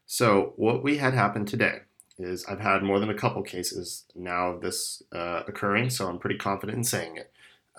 So, 0.05 0.53
what 0.57 0.84
we 0.84 0.97
had 0.97 1.13
happen 1.13 1.45
today 1.45 1.80
is 2.19 2.45
I've 2.45 2.59
had 2.59 2.84
more 2.84 2.99
than 2.99 3.09
a 3.09 3.15
couple 3.15 3.41
cases 3.41 4.05
now 4.15 4.49
of 4.49 4.61
this 4.61 5.01
uh, 5.11 5.43
occurring, 5.47 5.89
so 5.89 6.07
I'm 6.07 6.19
pretty 6.19 6.38
confident 6.38 6.78
in 6.78 6.84
saying 6.84 7.17
it. 7.17 7.32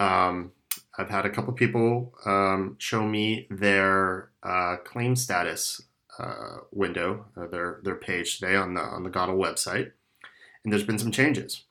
Um, 0.02 0.52
I've 0.98 1.10
had 1.10 1.26
a 1.26 1.30
couple 1.30 1.52
people 1.52 2.14
um, 2.24 2.76
show 2.78 3.06
me 3.06 3.46
their 3.50 4.30
uh, 4.42 4.76
claim 4.84 5.14
status 5.16 5.82
uh, 6.18 6.58
window, 6.72 7.26
uh, 7.36 7.46
their 7.46 7.80
their 7.84 7.94
page 7.94 8.38
today 8.38 8.56
on 8.56 8.74
the 8.74 8.80
on 8.80 9.02
the 9.04 9.10
GADOL 9.10 9.36
website, 9.36 9.92
and 10.64 10.72
there's 10.72 10.84
been 10.84 10.98
some 10.98 11.12
changes 11.12 11.64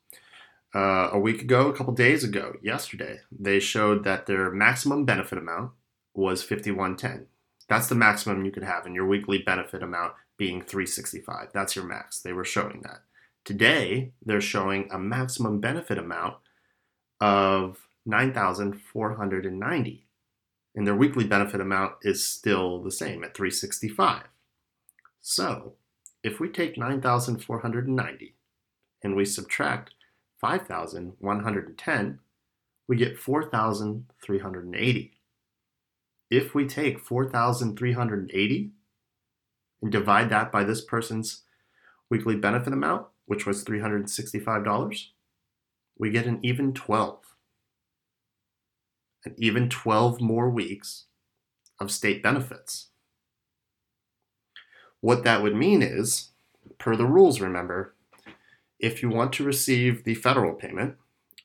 uh, 0.73 1.09
a 1.11 1.19
week 1.19 1.41
ago, 1.41 1.69
a 1.69 1.73
couple 1.73 1.93
days 1.93 2.23
ago, 2.23 2.55
yesterday, 2.61 3.19
they 3.31 3.59
showed 3.59 4.03
that 4.03 4.25
their 4.25 4.51
maximum 4.51 5.05
benefit 5.05 5.37
amount 5.37 5.71
was 6.15 6.41
5110. 6.41 7.27
That's 7.69 7.87
the 7.87 7.95
maximum 7.95 8.43
you 8.43 8.51
could 8.51 8.63
have 8.63 8.85
in 8.85 8.95
your 8.95 9.05
weekly 9.05 9.37
benefit 9.37 9.83
amount 9.83 10.13
being 10.37 10.61
365. 10.61 11.49
That's 11.53 11.75
your 11.75 11.85
max. 11.85 12.19
They 12.19 12.33
were 12.33 12.43
showing 12.43 12.81
that. 12.83 13.01
Today, 13.45 14.13
they're 14.25 14.41
showing 14.41 14.89
a 14.91 14.97
maximum 14.97 15.59
benefit 15.59 15.97
amount 15.97 16.35
of 17.19 17.87
9,490. 18.05 20.07
And 20.75 20.87
their 20.87 20.95
weekly 20.95 21.25
benefit 21.25 21.61
amount 21.61 21.93
is 22.01 22.25
still 22.25 22.81
the 22.81 22.91
same 22.91 23.23
at 23.23 23.35
365. 23.35 24.23
So, 25.21 25.73
if 26.23 26.39
we 26.39 26.49
take 26.49 26.77
9,490 26.77 28.35
and 29.03 29.15
we 29.15 29.25
subtract 29.25 29.91
5,110, 30.43 32.19
we 32.89 32.97
get 32.97 33.17
4,380. 33.17 35.11
If 36.29 36.53
we 36.53 36.67
take 36.67 36.99
4,380 36.99 38.71
and 39.81 39.91
divide 39.91 40.29
that 40.29 40.51
by 40.51 40.65
this 40.65 40.81
person's 40.81 41.43
weekly 42.09 42.35
benefit 42.35 42.73
amount, 42.73 43.07
which 43.25 43.45
was 43.45 43.63
$365, 43.63 45.05
we 45.97 46.09
get 46.09 46.25
an 46.25 46.39
even 46.43 46.73
12. 46.73 47.19
An 49.23 49.35
even 49.37 49.69
12 49.69 50.19
more 50.19 50.49
weeks 50.49 51.05
of 51.79 51.89
state 51.89 52.21
benefits. 52.21 52.87
What 54.99 55.23
that 55.23 55.41
would 55.41 55.55
mean 55.55 55.81
is, 55.81 56.31
per 56.79 56.97
the 56.97 57.05
rules, 57.05 57.39
remember, 57.39 57.95
if 58.83 59.01
you 59.01 59.09
want 59.09 59.31
to 59.31 59.45
receive 59.45 60.03
the 60.03 60.13
federal 60.13 60.53
payment 60.53 60.95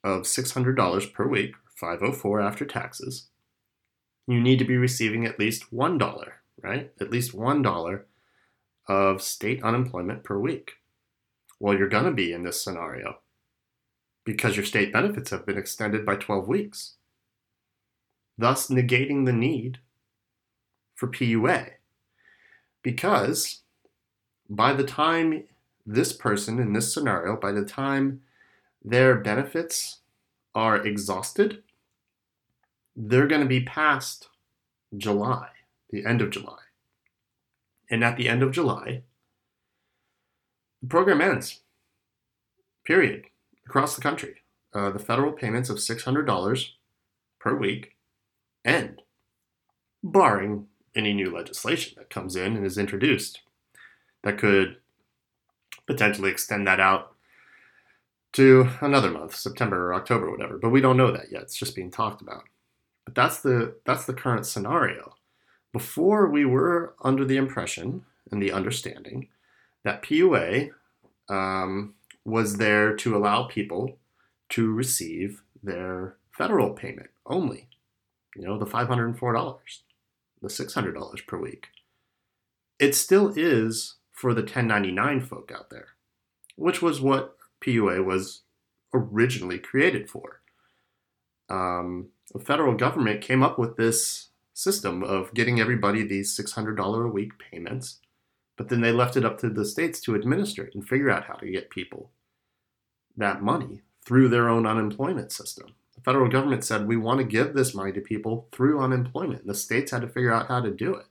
of 0.02 0.22
$600 0.22 1.12
per 1.12 1.28
week, 1.28 1.54
504 1.76 2.40
after 2.40 2.64
taxes, 2.64 3.28
you 4.26 4.40
need 4.40 4.58
to 4.58 4.64
be 4.64 4.76
receiving 4.76 5.24
at 5.24 5.38
least 5.38 5.70
$1, 5.72 6.28
right? 6.60 6.92
At 7.00 7.10
least 7.12 7.36
$1 7.36 8.02
of 8.88 9.22
state 9.22 9.62
unemployment 9.62 10.24
per 10.24 10.36
week. 10.36 10.72
Well, 11.60 11.78
you're 11.78 11.88
going 11.88 12.06
to 12.06 12.10
be 12.10 12.32
in 12.32 12.42
this 12.42 12.60
scenario 12.60 13.20
because 14.24 14.56
your 14.56 14.66
state 14.66 14.92
benefits 14.92 15.30
have 15.30 15.46
been 15.46 15.56
extended 15.56 16.04
by 16.04 16.16
12 16.16 16.48
weeks, 16.48 16.94
thus 18.36 18.66
negating 18.66 19.26
the 19.26 19.32
need 19.32 19.78
for 20.96 21.06
PUA. 21.06 21.70
Because 22.82 23.62
by 24.50 24.72
the 24.72 24.84
time 24.84 25.44
this 25.88 26.12
person 26.12 26.58
in 26.58 26.74
this 26.74 26.92
scenario, 26.92 27.34
by 27.34 27.50
the 27.50 27.64
time 27.64 28.20
their 28.84 29.14
benefits 29.14 30.00
are 30.54 30.76
exhausted, 30.76 31.62
they're 32.94 33.26
going 33.26 33.40
to 33.40 33.48
be 33.48 33.62
past 33.64 34.28
July, 34.96 35.48
the 35.90 36.04
end 36.04 36.20
of 36.20 36.30
July. 36.30 36.58
And 37.90 38.04
at 38.04 38.18
the 38.18 38.28
end 38.28 38.42
of 38.42 38.52
July, 38.52 39.02
the 40.82 40.88
program 40.88 41.22
ends. 41.22 41.60
Period. 42.84 43.24
Across 43.66 43.96
the 43.96 44.02
country. 44.02 44.42
Uh, 44.74 44.90
the 44.90 44.98
federal 44.98 45.32
payments 45.32 45.70
of 45.70 45.78
$600 45.78 46.68
per 47.40 47.54
week 47.56 47.94
end, 48.64 49.00
barring 50.02 50.66
any 50.94 51.14
new 51.14 51.34
legislation 51.34 51.94
that 51.96 52.10
comes 52.10 52.36
in 52.36 52.56
and 52.56 52.66
is 52.66 52.76
introduced 52.76 53.40
that 54.22 54.36
could 54.36 54.76
potentially 55.88 56.30
extend 56.30 56.66
that 56.66 56.78
out 56.78 57.14
to 58.34 58.68
another 58.80 59.10
month, 59.10 59.34
September 59.34 59.88
or 59.88 59.94
October, 59.94 60.28
or 60.28 60.30
whatever. 60.30 60.58
But 60.58 60.70
we 60.70 60.82
don't 60.82 60.98
know 60.98 61.10
that 61.10 61.32
yet. 61.32 61.42
It's 61.42 61.56
just 61.56 61.74
being 61.74 61.90
talked 61.90 62.20
about. 62.20 62.44
But 63.04 63.14
that's 63.14 63.40
the 63.40 63.74
that's 63.84 64.04
the 64.04 64.12
current 64.12 64.46
scenario. 64.46 65.14
Before 65.72 66.28
we 66.28 66.44
were 66.44 66.94
under 67.02 67.24
the 67.24 67.38
impression 67.38 68.04
and 68.30 68.42
the 68.42 68.52
understanding 68.52 69.28
that 69.82 70.02
PUA 70.02 70.70
um, 71.28 71.94
was 72.24 72.58
there 72.58 72.94
to 72.96 73.16
allow 73.16 73.44
people 73.44 73.96
to 74.50 74.72
receive 74.72 75.42
their 75.62 76.16
federal 76.32 76.70
payment 76.70 77.10
only. 77.26 77.68
You 78.36 78.46
know, 78.46 78.58
the 78.58 78.66
$504, 78.66 79.58
the 80.42 80.48
$600 80.48 81.26
per 81.26 81.38
week. 81.38 81.68
It 82.78 82.94
still 82.94 83.32
is 83.34 83.97
for 84.18 84.34
the 84.34 84.42
1099 84.42 85.20
folk 85.20 85.52
out 85.54 85.70
there, 85.70 85.90
which 86.56 86.82
was 86.82 87.00
what 87.00 87.36
PUA 87.64 88.04
was 88.04 88.42
originally 88.92 89.60
created 89.60 90.10
for. 90.10 90.40
Um, 91.48 92.08
the 92.32 92.40
federal 92.40 92.74
government 92.74 93.20
came 93.20 93.44
up 93.44 93.58
with 93.58 93.76
this 93.76 94.30
system 94.54 95.04
of 95.04 95.32
getting 95.34 95.60
everybody 95.60 96.02
these 96.02 96.36
$600 96.36 97.06
a 97.06 97.08
week 97.08 97.32
payments 97.38 98.00
But 98.56 98.68
then 98.68 98.80
they 98.80 98.90
left 98.90 99.16
it 99.16 99.24
up 99.24 99.38
to 99.38 99.48
the 99.50 99.64
states 99.64 100.00
to 100.00 100.16
administer 100.16 100.64
it 100.64 100.74
and 100.74 100.86
figure 100.86 101.10
out 101.10 101.26
how 101.26 101.34
to 101.34 101.50
get 101.50 101.70
people 101.70 102.10
that 103.16 103.40
money 103.40 103.82
through 104.04 104.28
their 104.28 104.48
own 104.48 104.66
unemployment 104.66 105.30
system. 105.30 105.74
The 105.94 106.02
federal 106.02 106.28
government 106.28 106.64
said, 106.64 106.88
we 106.88 106.96
want 106.96 107.18
to 107.18 107.24
give 107.24 107.54
this 107.54 107.72
money 107.72 107.92
to 107.92 108.00
people 108.00 108.48
through 108.50 108.80
unemployment. 108.80 109.42
And 109.42 109.50
the 109.50 109.54
states 109.54 109.92
had 109.92 110.02
to 110.02 110.08
figure 110.08 110.32
out 110.32 110.48
how 110.48 110.60
to 110.60 110.72
do 110.72 110.94
it. 110.94 111.06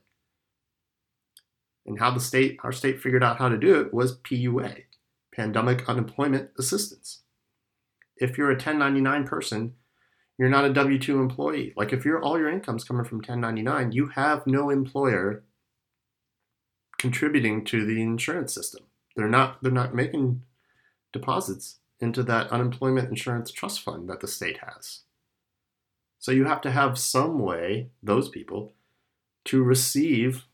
And 1.88 1.98
how 1.98 2.10
the 2.10 2.20
state, 2.20 2.58
our 2.62 2.70
state 2.70 3.00
figured 3.00 3.24
out 3.24 3.38
how 3.38 3.48
to 3.48 3.56
do 3.56 3.80
it 3.80 3.94
was 3.94 4.18
PUA, 4.18 4.84
Pandemic 5.34 5.88
Unemployment 5.88 6.50
Assistance. 6.58 7.22
If 8.18 8.36
you're 8.36 8.50
a 8.50 8.54
1099 8.54 9.26
person, 9.26 9.74
you're 10.36 10.50
not 10.50 10.66
a 10.66 10.72
W 10.72 10.98
2 10.98 11.18
employee. 11.18 11.72
Like 11.76 11.94
if 11.94 12.04
you're 12.04 12.22
all 12.22 12.38
your 12.38 12.50
income's 12.50 12.84
coming 12.84 13.04
from 13.04 13.18
1099, 13.18 13.92
you 13.92 14.08
have 14.08 14.46
no 14.46 14.68
employer 14.68 15.44
contributing 16.98 17.64
to 17.64 17.86
the 17.86 18.02
insurance 18.02 18.52
system. 18.52 18.84
They're 19.16 19.28
not 19.28 19.62
they're 19.62 19.72
not 19.72 19.94
making 19.94 20.42
deposits 21.12 21.78
into 22.00 22.22
that 22.24 22.52
unemployment 22.52 23.08
insurance 23.08 23.50
trust 23.50 23.80
fund 23.80 24.10
that 24.10 24.20
the 24.20 24.28
state 24.28 24.58
has. 24.58 25.00
So 26.18 26.32
you 26.32 26.44
have 26.44 26.60
to 26.62 26.70
have 26.70 26.98
some 26.98 27.38
way, 27.38 27.90
those 28.02 28.28
people, 28.28 28.74
to 29.46 29.62
receive 29.62 30.44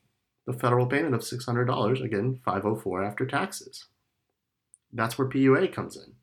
the 0.47 0.53
federal 0.53 0.87
payment 0.87 1.15
of 1.15 1.23
$600, 1.23 2.03
again, 2.03 2.41
504 2.45 3.05
after 3.05 3.27
taxes. 3.27 3.87
That's 4.93 5.19
where 5.19 5.29
PUA 5.29 5.73
comes 5.73 5.97
in. 5.97 6.15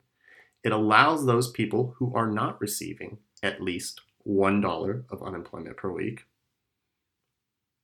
It 0.64 0.72
allows 0.72 1.26
those 1.26 1.52
people 1.52 1.96
who 1.98 2.14
are 2.16 2.30
not 2.30 2.62
receiving 2.62 3.18
at 3.42 3.62
least 3.62 4.02
$1 4.28 5.04
of 5.10 5.24
unemployment 5.24 5.78
per 5.78 5.92
week 5.92 6.26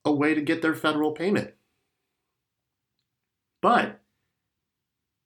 a 0.04 0.12
way 0.12 0.34
to 0.34 0.40
get 0.40 0.62
their 0.62 0.74
federal 0.74 1.12
payment. 1.12 1.52
But 3.60 4.00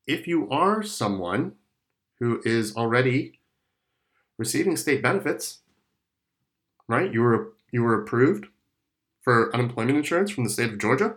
if 0.06 0.26
you 0.26 0.48
are 0.50 0.82
someone 0.82 1.52
who 2.18 2.40
is 2.44 2.74
already 2.76 3.40
receiving 4.38 4.76
state 4.76 5.02
benefits, 5.02 5.58
right? 6.88 7.12
You 7.12 7.20
were 7.22 7.52
you 7.70 7.82
were 7.82 8.02
approved 8.02 8.46
for 9.22 9.54
unemployment 9.54 9.96
insurance 9.96 10.30
from 10.30 10.44
the 10.44 10.50
state 10.50 10.70
of 10.70 10.78
Georgia. 10.78 11.16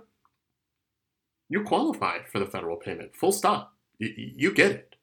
You 1.49 1.63
qualify 1.63 2.19
for 2.31 2.39
the 2.39 2.45
federal 2.45 2.77
payment. 2.77 3.15
Full 3.15 3.31
stop. 3.31 3.73
You, 3.97 4.53
get 4.53 4.71
it. 4.71 4.95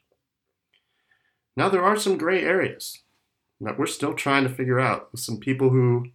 Now 1.56 1.68
there 1.68 1.84
are 1.84 1.96
some 1.96 2.18
gray 2.18 2.42
areas 2.42 3.02
that 3.60 3.78
we're 3.78 3.86
still 3.86 4.14
trying 4.14 4.42
to 4.44 4.54
figure 4.54 4.80
out. 4.80 5.10
Some 5.16 5.38
people 5.38 5.70
who 5.70 6.06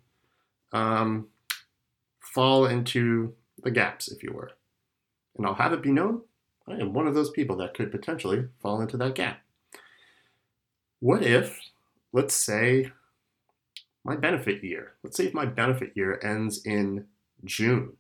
um, 0.74 1.28
fall 2.22 2.66
into 2.66 3.34
the 3.64 3.72
gaps, 3.72 4.10
if 4.10 4.22
you 4.22 4.32
were. 4.34 4.52
And 5.38 5.46
I'll 5.46 5.56
have 5.56 5.74
it 5.74 5.82
be 5.82 5.92
known, 5.92 6.22
I 6.68 6.74
am 6.74 6.94
one 6.94 7.08
of 7.08 7.16
those 7.16 7.30
people 7.30 7.56
that 7.58 7.74
could 7.74 7.92
potentially 7.92 8.46
fall 8.62 8.82
into 8.82 8.98
that 8.98 9.16
gap. 9.16 9.42
What 11.00 11.24
if, 11.24 11.60
let's 12.12 12.36
say, 12.36 12.92
my 14.08 14.16
benefit 14.16 14.64
year, 14.64 14.94
let's 15.04 15.18
say 15.18 15.26
if 15.26 15.34
my 15.34 15.46
benefit 15.46 15.92
year 15.94 16.18
ends 16.24 16.66
in 16.66 17.06
June, 17.44 17.98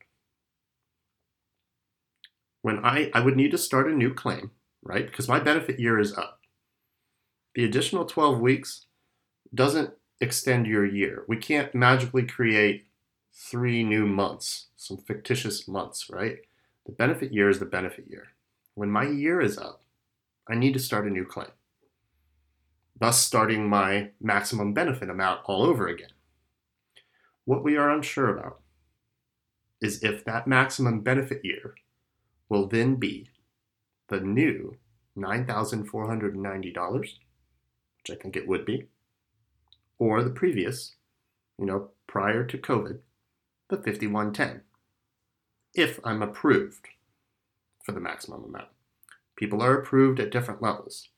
when 2.62 2.84
I, 2.84 3.12
I 3.14 3.20
would 3.20 3.36
need 3.36 3.51
to 3.51 3.58
start 3.58 3.91
a 3.91 3.93
new 3.93 4.14
claim, 4.14 4.51
right? 4.82 5.05
Because 5.05 5.28
my 5.28 5.41
benefit 5.41 5.82
year 5.82 5.99
is 5.99 6.18
up. 6.18 6.39
The 7.55 7.66
additional 7.66 8.05
12 8.05 8.39
weeks 8.39 8.86
doesn't 9.53 9.95
extend 10.22 10.66
your 10.66 10.86
year. 10.86 11.26
We 11.28 11.36
can't 11.36 11.76
magically 11.76 12.24
create 12.24 12.86
three 13.34 13.84
new 13.84 14.08
months, 14.08 14.68
some 14.78 14.95
fictitious 14.95 15.68
months, 15.68 16.10
right? 16.10 16.38
The 16.86 16.93
benefit 16.93 17.34
year 17.34 17.49
is 17.49 17.60
the 17.60 17.66
benefit 17.66 18.05
year. 18.08 18.30
When 18.76 18.89
my 18.89 19.03
year 19.03 19.41
is 19.41 19.58
up, 19.58 19.82
I 20.47 20.55
need 20.55 20.72
to 20.72 20.80
start 20.80 21.05
a 21.05 21.10
new 21.10 21.26
claim 21.26 21.51
thus 23.00 23.24
starting 23.24 23.70
my 23.70 24.10
maximum 24.20 24.74
benefit 24.74 25.10
amount 25.10 25.41
all 25.45 25.64
over 25.64 25.88
again. 25.88 26.10
What 27.45 27.64
we 27.64 27.78
are 27.78 27.89
unsure 27.89 28.36
about 28.36 28.60
is 29.82 30.04
if 30.04 30.26
that 30.26 30.48
maximum 30.48 31.02
benefit 31.02 31.43
year 31.43 31.76
will 32.50 32.68
then 32.68 32.95
be 32.95 33.30
the 34.10 34.20
new 34.20 34.78
$9,490, 35.18 37.00
which 37.00 37.18
I 38.10 38.16
think 38.16 38.36
it 38.36 38.48
would 38.48 38.66
be, 38.66 38.88
or 40.00 40.24
the 40.24 40.30
previous, 40.30 40.95
you 41.58 41.66
know, 41.66 41.89
prior 42.08 42.43
to 42.45 42.58
COVID, 42.58 43.00
the 43.70 43.78
5110, 43.78 44.62
if 45.74 46.00
I'm 46.04 46.22
approved 46.22 46.88
for 47.84 47.91
the 47.91 48.00
maximum 48.00 48.43
amount. 48.43 48.70
People 49.36 49.62
are 49.62 49.78
approved 49.78 50.20
at 50.20 50.32
different 50.32 50.62
levels. 50.62 51.10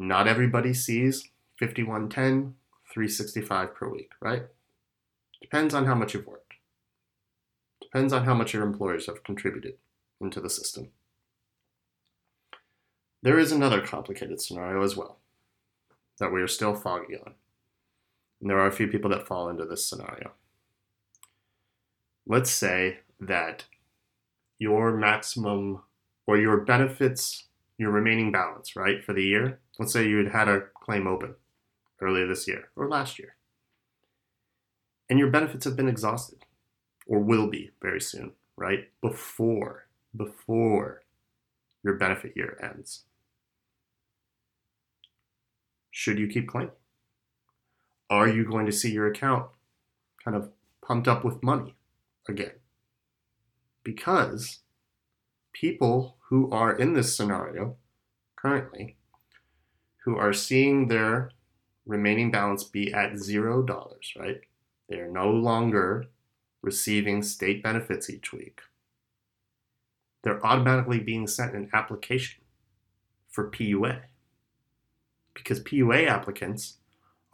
Not 0.00 0.28
everybody 0.28 0.74
sees 0.74 1.28
5110, 1.58 2.54
365 2.94 3.74
per 3.74 3.88
week, 3.88 4.12
right? 4.20 4.44
Depends 5.42 5.74
on 5.74 5.86
how 5.86 5.96
much 5.96 6.14
you've 6.14 6.24
worked. 6.24 6.54
Depends 7.82 8.12
on 8.12 8.24
how 8.24 8.32
much 8.32 8.54
your 8.54 8.62
employers 8.62 9.06
have 9.06 9.24
contributed 9.24 9.74
into 10.20 10.40
the 10.40 10.48
system. 10.48 10.90
There 13.22 13.40
is 13.40 13.50
another 13.50 13.80
complicated 13.80 14.40
scenario 14.40 14.84
as 14.84 14.96
well 14.96 15.18
that 16.20 16.32
we 16.32 16.42
are 16.42 16.48
still 16.48 16.76
foggy 16.76 17.16
on. 17.16 17.34
And 18.40 18.48
there 18.48 18.60
are 18.60 18.68
a 18.68 18.72
few 18.72 18.86
people 18.86 19.10
that 19.10 19.26
fall 19.26 19.48
into 19.48 19.64
this 19.64 19.84
scenario. 19.84 20.30
Let's 22.24 22.52
say 22.52 22.98
that 23.18 23.64
your 24.60 24.96
maximum 24.96 25.82
or 26.24 26.38
your 26.38 26.58
benefits, 26.58 27.48
your 27.78 27.90
remaining 27.90 28.30
balance, 28.30 28.76
right, 28.76 29.02
for 29.02 29.12
the 29.12 29.24
year 29.24 29.58
Let's 29.78 29.92
say 29.92 30.08
you 30.08 30.18
had 30.18 30.32
had 30.32 30.48
a 30.48 30.62
claim 30.74 31.06
open 31.06 31.36
earlier 32.00 32.26
this 32.26 32.48
year 32.48 32.70
or 32.74 32.88
last 32.88 33.18
year, 33.18 33.36
and 35.08 35.18
your 35.18 35.30
benefits 35.30 35.64
have 35.64 35.76
been 35.76 35.88
exhausted 35.88 36.44
or 37.06 37.20
will 37.20 37.48
be 37.48 37.70
very 37.80 38.00
soon, 38.00 38.32
right? 38.56 38.88
Before, 39.00 39.86
before 40.14 41.02
your 41.82 41.94
benefit 41.94 42.36
year 42.36 42.58
ends. 42.62 43.04
Should 45.90 46.18
you 46.18 46.28
keep 46.28 46.48
claiming? 46.48 46.72
Are 48.10 48.28
you 48.28 48.44
going 48.44 48.66
to 48.66 48.72
see 48.72 48.92
your 48.92 49.06
account 49.06 49.48
kind 50.24 50.36
of 50.36 50.50
pumped 50.86 51.08
up 51.08 51.24
with 51.24 51.42
money 51.42 51.74
again? 52.28 52.52
Because 53.82 54.60
people 55.52 56.16
who 56.28 56.50
are 56.50 56.76
in 56.76 56.92
this 56.92 57.16
scenario 57.16 57.76
currently 58.36 58.97
who 60.08 60.16
are 60.16 60.32
seeing 60.32 60.88
their 60.88 61.30
remaining 61.84 62.30
balance 62.30 62.64
be 62.64 62.90
at 62.94 63.18
zero 63.18 63.60
dollars, 63.62 64.14
right? 64.18 64.40
They 64.88 64.96
are 65.00 65.10
no 65.10 65.28
longer 65.28 66.06
receiving 66.62 67.22
state 67.22 67.62
benefits 67.62 68.08
each 68.08 68.32
week. 68.32 68.62
They're 70.22 70.44
automatically 70.46 70.98
being 70.98 71.26
sent 71.26 71.54
an 71.54 71.68
application 71.74 72.40
for 73.28 73.50
PUA 73.50 74.00
because 75.34 75.60
PUA 75.60 76.08
applicants 76.08 76.78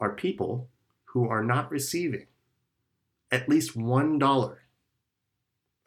are 0.00 0.16
people 0.16 0.68
who 1.04 1.28
are 1.28 1.44
not 1.44 1.70
receiving 1.70 2.26
at 3.30 3.48
least 3.48 3.78
$1 3.78 4.56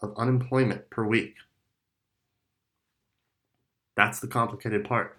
of 0.02 0.14
unemployment 0.16 0.90
per 0.90 1.06
week. 1.06 1.36
That's 3.98 4.22
the 4.22 4.28
complicated 4.28 4.86
part. 4.86 5.18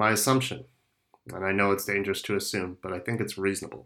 My 0.00 0.12
assumption, 0.12 0.64
and 1.30 1.44
I 1.44 1.52
know 1.52 1.72
it's 1.72 1.84
dangerous 1.84 2.22
to 2.22 2.34
assume, 2.34 2.78
but 2.82 2.90
I 2.90 3.00
think 3.00 3.20
it's 3.20 3.36
reasonable. 3.36 3.84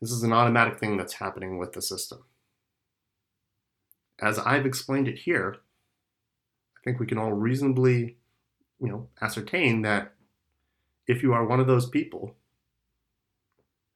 This 0.00 0.10
is 0.10 0.24
an 0.24 0.32
automatic 0.32 0.80
thing 0.80 0.96
that's 0.96 1.12
happening 1.12 1.58
with 1.58 1.74
the 1.74 1.80
system. 1.80 2.24
As 4.20 4.40
I've 4.40 4.66
explained 4.66 5.06
it 5.06 5.20
here, 5.20 5.58
I 6.76 6.80
think 6.82 6.98
we 6.98 7.06
can 7.06 7.18
all 7.18 7.30
reasonably, 7.30 8.16
you 8.80 8.88
know, 8.88 9.06
ascertain 9.22 9.82
that 9.82 10.12
if 11.06 11.22
you 11.22 11.32
are 11.34 11.46
one 11.46 11.60
of 11.60 11.68
those 11.68 11.88
people 11.88 12.34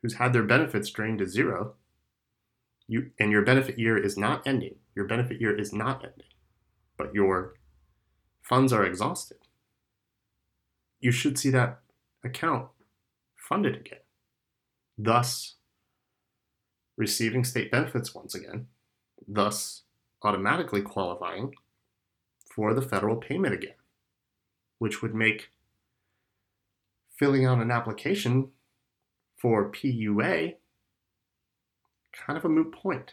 who's 0.00 0.14
had 0.14 0.32
their 0.32 0.44
benefits 0.44 0.90
drained 0.90 1.18
to 1.18 1.26
zero, 1.26 1.74
you 2.86 3.10
and 3.18 3.32
your 3.32 3.42
benefit 3.42 3.80
year 3.80 3.98
is 3.98 4.16
not 4.16 4.46
ending. 4.46 4.76
Your 4.94 5.06
benefit 5.06 5.40
year 5.40 5.58
is 5.58 5.72
not 5.72 6.04
ending, 6.04 6.28
but 6.96 7.12
your 7.12 7.54
funds 8.42 8.72
are 8.72 8.86
exhausted 8.86 9.38
you 11.04 11.12
should 11.12 11.38
see 11.38 11.50
that 11.50 11.80
account 12.24 12.66
funded 13.36 13.76
again, 13.76 13.98
thus 14.96 15.56
receiving 16.96 17.44
state 17.44 17.70
benefits 17.70 18.14
once 18.14 18.34
again, 18.34 18.68
thus 19.28 19.82
automatically 20.22 20.80
qualifying 20.80 21.52
for 22.54 22.72
the 22.72 22.80
federal 22.80 23.16
payment 23.16 23.52
again, 23.52 23.74
which 24.78 25.02
would 25.02 25.14
make 25.14 25.50
filling 27.18 27.44
out 27.44 27.60
an 27.60 27.70
application 27.70 28.50
for 29.36 29.70
PUA 29.70 30.54
kind 32.12 32.38
of 32.38 32.46
a 32.46 32.48
moot 32.48 32.72
point. 32.72 33.12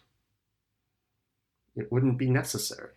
it 1.75 1.91
wouldn't 1.91 2.17
be 2.17 2.29
necessary. 2.29 2.91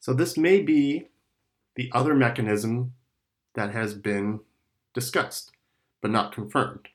So, 0.00 0.12
this 0.12 0.36
may 0.36 0.60
be 0.60 1.08
the 1.76 1.90
other 1.94 2.14
mechanism 2.14 2.94
that 3.54 3.70
has 3.70 3.94
been 3.94 4.40
discussed, 4.94 5.52
but 6.00 6.10
not 6.10 6.32
confirmed. 6.32 6.88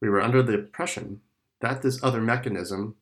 We 0.00 0.10
were 0.10 0.20
under 0.20 0.42
the 0.42 0.54
impression 0.54 1.20
that 1.60 1.80
this 1.80 2.02
other 2.02 2.20
mechanism 2.20 2.96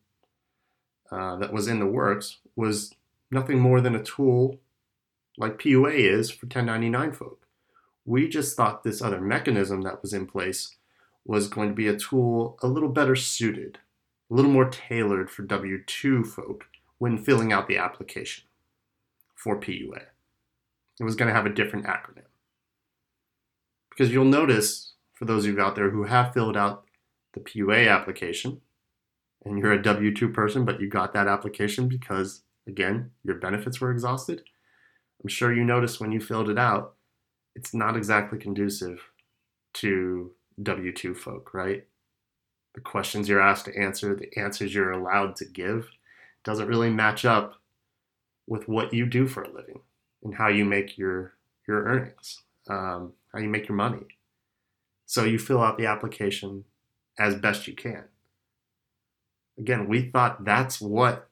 uh, 1.11 1.35
that 1.37 1.51
was 1.51 1.67
in 1.67 1.79
the 1.79 1.85
works 1.85 2.37
was 2.55 2.93
nothing 3.29 3.59
more 3.59 3.81
than 3.81 3.95
a 3.95 4.03
tool 4.03 4.59
like 5.37 5.59
PUA 5.59 5.95
is 5.95 6.29
for 6.29 6.45
1099 6.45 7.11
folk. 7.11 7.47
We 8.05 8.29
just 8.29 8.55
thought 8.55 8.83
this 8.83 9.01
other 9.01 9.19
mechanism 9.19 9.81
that 9.81 10.01
was 10.01 10.13
in 10.13 10.27
place 10.27 10.75
was 11.25 11.47
going 11.47 11.69
to 11.69 11.75
be 11.75 11.87
a 11.87 11.97
tool 11.97 12.57
a 12.61 12.67
little 12.67 12.89
better 12.89 13.15
suited, 13.15 13.79
a 14.29 14.33
little 14.33 14.51
more 14.51 14.69
tailored 14.69 15.31
for 15.31 15.41
W 15.43 15.83
2 15.83 16.23
folk 16.23 16.65
when 16.99 17.17
filling 17.17 17.51
out 17.51 17.67
the 17.67 17.77
application 17.77 18.43
for 19.43 19.59
PUA. 19.59 20.01
It 20.99 21.03
was 21.03 21.15
going 21.15 21.27
to 21.27 21.33
have 21.33 21.45
a 21.45 21.53
different 21.53 21.85
acronym. 21.85 22.23
Because 23.89 24.11
you'll 24.11 24.25
notice, 24.25 24.93
for 25.13 25.25
those 25.25 25.45
of 25.45 25.53
you 25.53 25.61
out 25.61 25.75
there 25.75 25.89
who 25.89 26.05
have 26.05 26.33
filled 26.33 26.55
out 26.55 26.85
the 27.33 27.41
PUA 27.41 27.89
application, 27.89 28.61
and 29.43 29.59
you're 29.59 29.73
a 29.73 29.81
W 29.81 30.15
2 30.15 30.29
person, 30.29 30.63
but 30.63 30.79
you 30.79 30.87
got 30.87 31.13
that 31.13 31.27
application 31.27 31.89
because, 31.89 32.43
again, 32.67 33.11
your 33.23 33.35
benefits 33.35 33.81
were 33.81 33.91
exhausted, 33.91 34.43
I'm 35.21 35.29
sure 35.29 35.53
you 35.53 35.65
noticed 35.65 35.99
when 35.99 36.11
you 36.11 36.21
filled 36.21 36.49
it 36.49 36.57
out, 36.57 36.95
it's 37.55 37.73
not 37.73 37.97
exactly 37.97 38.39
conducive 38.39 39.01
to 39.75 40.31
W 40.61 40.93
2 40.93 41.13
folk, 41.13 41.53
right? 41.53 41.85
The 42.75 42.81
questions 42.81 43.27
you're 43.27 43.41
asked 43.41 43.65
to 43.65 43.77
answer, 43.77 44.15
the 44.15 44.35
answers 44.39 44.73
you're 44.73 44.91
allowed 44.91 45.35
to 45.37 45.45
give, 45.45 45.89
doesn't 46.43 46.67
really 46.67 46.89
match 46.89 47.25
up 47.25 47.55
with 48.47 48.67
what 48.67 48.93
you 48.93 49.05
do 49.05 49.27
for 49.27 49.43
a 49.43 49.51
living 49.51 49.81
and 50.23 50.35
how 50.35 50.47
you 50.47 50.65
make 50.65 50.97
your 50.97 51.33
your 51.67 51.83
earnings, 51.85 52.41
um, 52.69 53.13
how 53.31 53.39
you 53.39 53.47
make 53.47 53.67
your 53.67 53.77
money. 53.77 54.05
So 55.05 55.23
you 55.23 55.39
fill 55.39 55.61
out 55.61 55.77
the 55.77 55.85
application 55.85 56.65
as 57.17 57.35
best 57.35 57.67
you 57.67 57.75
can. 57.75 58.05
Again, 59.57 59.87
we 59.87 60.09
thought 60.09 60.45
that's 60.45 60.81
what 60.81 61.29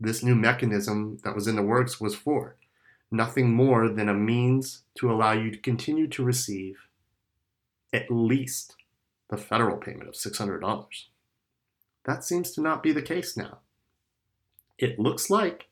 this 0.00 0.22
new 0.22 0.34
mechanism 0.34 1.18
that 1.24 1.34
was 1.34 1.46
in 1.46 1.56
the 1.56 1.62
works 1.62 2.00
was 2.00 2.14
for. 2.14 2.56
Nothing 3.10 3.52
more 3.52 3.88
than 3.88 4.08
a 4.08 4.14
means 4.14 4.82
to 4.98 5.10
allow 5.10 5.32
you 5.32 5.50
to 5.50 5.58
continue 5.58 6.06
to 6.08 6.24
receive 6.24 6.88
at 7.92 8.10
least 8.10 8.76
the 9.30 9.36
federal 9.36 9.76
payment 9.76 10.08
of 10.08 10.14
$600. 10.14 11.04
That 12.04 12.24
seems 12.24 12.52
to 12.52 12.60
not 12.60 12.82
be 12.82 12.92
the 12.92 13.02
case 13.02 13.36
now. 13.36 13.58
It 14.78 14.98
looks 14.98 15.28
like 15.28 15.67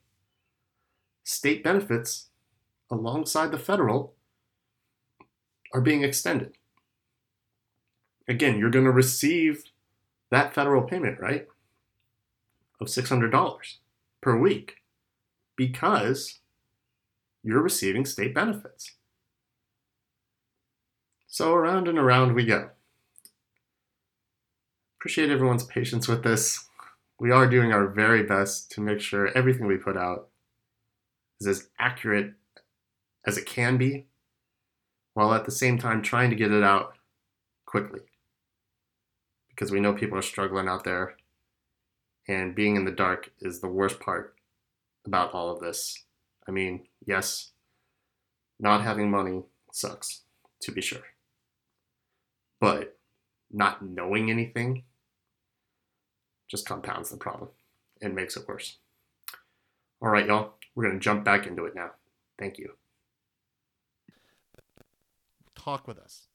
state 1.27 1.65
benefits 1.65 2.29
alongside 2.89 3.51
the 3.51 3.59
federal 3.59 4.15
are 5.75 5.81
being 5.81 6.05
extended. 6.05 6.53
Again, 8.29 8.59
you're 8.59 8.71
going 8.71 8.85
to 8.85 8.93
receive 8.93 9.65
that 10.31 10.55
federal 10.55 10.83
payment, 10.83 11.19
right? 11.19 11.49
Of 12.81 12.87
$600 12.87 13.77
per 14.21 14.39
week 14.39 14.77
because 15.57 16.39
you're 17.43 17.63
receiving 17.63 18.05
state 18.05 18.33
benefits. 18.33 18.93
So 21.27 21.55
around 21.55 21.89
and 21.89 21.99
around 21.99 22.35
we 22.35 22.47
go. 22.47 22.71
Appreciate 25.01 25.31
everyone's 25.31 25.65
patience 25.65 26.07
with 26.07 26.23
this. 26.23 26.69
We 27.19 27.33
are 27.33 27.49
doing 27.49 27.73
our 27.73 27.89
very 27.89 28.23
best 28.23 28.71
to 28.73 28.81
make 28.81 29.01
sure 29.01 29.37
everything 29.37 29.67
we 29.67 29.77
put 29.77 29.97
out 29.97 30.29
is 31.41 31.47
as 31.47 31.69
accurate 31.79 32.35
as 33.27 33.37
it 33.37 33.47
can 33.47 33.77
be, 33.77 34.07
while 35.15 35.35
at 35.35 35.45
the 35.45 35.51
same 35.51 35.79
time 35.79 36.03
trying 36.03 36.31
to 36.31 36.37
get 36.37 36.53
it 36.53 36.63
out 36.63 36.95
quickly. 37.65 38.01
Because 39.49 39.71
we 39.71 39.81
know 39.81 39.93
people 39.93 40.19
are 40.19 40.23
struggling 40.23 40.69
out 40.69 40.85
there, 40.85 41.17
and 42.29 42.55
being 42.55 42.77
in 42.77 42.85
the 42.85 42.91
dark 42.91 43.31
is 43.41 43.61
the 43.61 43.69
worst 43.69 44.01
part 44.01 44.35
about 45.05 45.33
all 45.33 45.51
of 45.51 45.61
this. 45.61 46.05
I 46.47 46.51
mean, 46.51 46.87
yes, 47.05 47.51
not 48.59 48.83
having 48.83 49.11
money 49.11 49.43
sucks, 49.73 50.23
to 50.61 50.73
be 50.73 50.81
sure. 50.81 51.05
But 52.61 52.97
not 53.51 53.85
knowing 53.85 54.31
anything 54.31 54.85
just 56.49 56.67
compounds 56.67 57.11
the 57.11 57.17
problem 57.17 57.51
and 58.01 58.15
makes 58.15 58.37
it 58.37 58.47
worse. 58.47 58.79
All 60.01 60.09
right, 60.09 60.27
y'all, 60.27 60.55
we're 60.77 60.85
going 60.85 61.01
to 61.01 61.03
jump 61.03 61.25
back 61.25 61.47
into 61.47 61.65
it 61.65 61.75
now. 61.75 61.91
Thank 62.39 62.59
you. 62.59 62.75
Talk 65.57 65.89
with 65.89 65.99
us. 65.99 66.29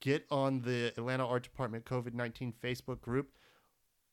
Get 0.00 0.26
on 0.30 0.60
the 0.60 0.88
Atlanta 0.98 1.26
Art 1.26 1.44
Department 1.44 1.86
COVID 1.86 2.12
19 2.12 2.52
Facebook 2.62 3.00
group. 3.00 3.30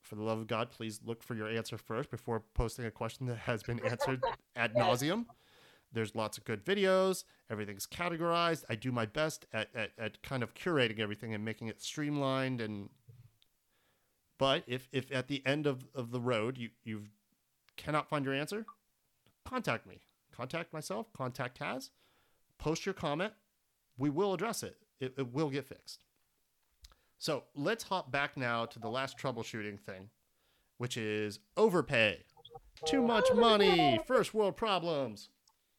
For 0.01 0.15
the 0.15 0.24
love 0.24 0.39
of 0.39 0.47
God, 0.47 0.69
please 0.69 0.99
look 1.05 1.24
for 1.24 1.34
your 1.34 1.49
answer 1.49 1.78
first 1.78 2.11
before 2.11 2.43
posting 2.53 2.86
a 2.86 2.91
question 2.91 3.26
that 3.28 3.38
has 3.38 3.63
been 3.63 3.80
answered 3.80 4.21
ad 4.55 4.76
nauseum. 4.76 5.26
There's 5.91 6.15
lots 6.15 6.38
of 6.38 6.43
good 6.43 6.63
videos. 6.65 7.24
Everything's 7.49 7.88
categorized. 7.88 8.65
I 8.69 8.76
do 8.76 8.91
my 8.91 9.05
best 9.05 9.45
at, 9.53 9.69
at, 9.74 9.91
at 9.97 10.21
kind 10.21 10.43
of 10.43 10.53
curating 10.53 10.99
everything 10.99 11.34
and 11.34 11.45
making 11.45 11.67
it 11.67 11.82
streamlined. 11.82 12.61
And 12.61 12.89
but 14.38 14.63
if, 14.67 14.89
if 14.91 15.11
at 15.11 15.28
the 15.28 15.41
end 15.45 15.67
of, 15.67 15.86
of 15.95 16.11
the 16.11 16.19
road 16.19 16.57
you 16.57 16.69
you 16.84 17.03
cannot 17.78 18.09
find 18.09 18.26
your 18.26 18.34
answer, 18.34 18.65
contact 19.46 19.88
me. 19.88 20.02
Contact 20.36 20.74
myself. 20.74 21.12
Contact 21.14 21.60
Kaz. 21.60 21.89
Post 22.58 22.86
your 22.86 22.94
comment. 22.94 23.34
We 23.98 24.10
will 24.10 24.34
address 24.34 24.64
it. 24.64 24.78
It, 25.00 25.14
it 25.18 25.34
will 25.34 25.50
get 25.50 25.66
fixed. 25.68 26.00
So 27.18 27.44
let's 27.56 27.86
hop 27.86 28.12
back 28.12 28.36
now 28.36 28.66
to 28.66 28.80
the 28.80 28.89
last 28.89 29.18
troubleshooting 29.18 29.80
thing, 29.80 30.10
which 30.78 30.98
is 30.98 31.39
overpay. 31.56 32.24
Too 32.86 33.02
much 33.02 33.32
money. 33.34 34.00
First 34.05 34.34
world 34.34 34.58
problems. 34.58 35.30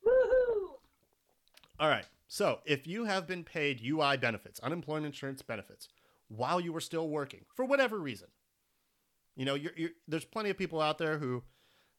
Woohoo! 0.06 0.76
All 1.78 1.88
right. 1.88 2.06
So 2.28 2.60
if 2.64 2.86
you 2.86 3.04
have 3.04 3.26
been 3.26 3.44
paid 3.44 3.82
UI 3.84 4.16
benefits, 4.16 4.58
unemployment 4.60 5.06
insurance 5.06 5.42
benefits, 5.42 5.88
while 6.28 6.60
you 6.60 6.72
were 6.72 6.80
still 6.80 7.08
working 7.08 7.44
for 7.54 7.64
whatever 7.64 7.98
reason, 7.98 8.28
you 9.36 9.44
know, 9.44 9.54
you're, 9.54 9.72
you're, 9.76 9.90
there's 10.08 10.24
plenty 10.24 10.50
of 10.50 10.58
people 10.58 10.80
out 10.80 10.98
there 10.98 11.18
who 11.18 11.42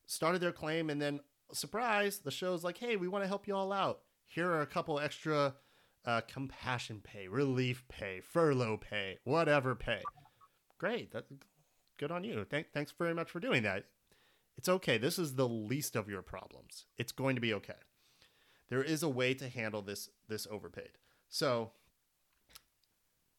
started 0.08 0.42
their 0.42 0.52
claim 0.52 0.90
and 0.90 1.02
then, 1.02 1.20
surprise, 1.52 2.20
the 2.20 2.32
show's 2.32 2.64
like, 2.64 2.78
hey, 2.78 2.96
we 2.96 3.08
want 3.08 3.24
to 3.24 3.28
help 3.28 3.48
you 3.48 3.56
all 3.56 3.72
out. 3.72 4.02
Here 4.28 4.50
are 4.50 4.62
a 4.62 4.68
couple 4.68 5.00
extra 5.00 5.56
uh, 6.06 6.22
compassion 6.28 7.02
pay, 7.04 7.28
relief 7.28 7.84
pay, 7.88 8.22
furlough 8.22 8.78
pay, 8.78 9.18
whatever 9.24 9.76
pay. 9.76 10.02
Great. 10.78 11.12
That, 11.12 11.26
good 11.98 12.12
on 12.12 12.24
you. 12.24 12.46
Thank, 12.50 12.72
thanks 12.74 12.94
very 12.98 13.14
much 13.14 13.30
for 13.30 13.40
doing 13.40 13.64
that. 13.64 13.86
It's 14.58 14.70
okay. 14.70 14.98
This 14.98 15.20
is 15.20 15.36
the 15.36 15.48
least 15.48 15.96
of 15.96 16.10
your 16.10 16.22
problems. 16.22 16.86
It's 16.98 17.12
going 17.12 17.36
to 17.36 17.42
be 17.42 17.54
okay. 17.54 17.74
There 18.70 18.84
is 18.84 19.04
a 19.04 19.10
way 19.10 19.34
to 19.36 19.48
handle 19.48 19.82
this 19.82 20.10
this 20.28 20.48
overpaid. 20.50 20.92
So 21.30 21.72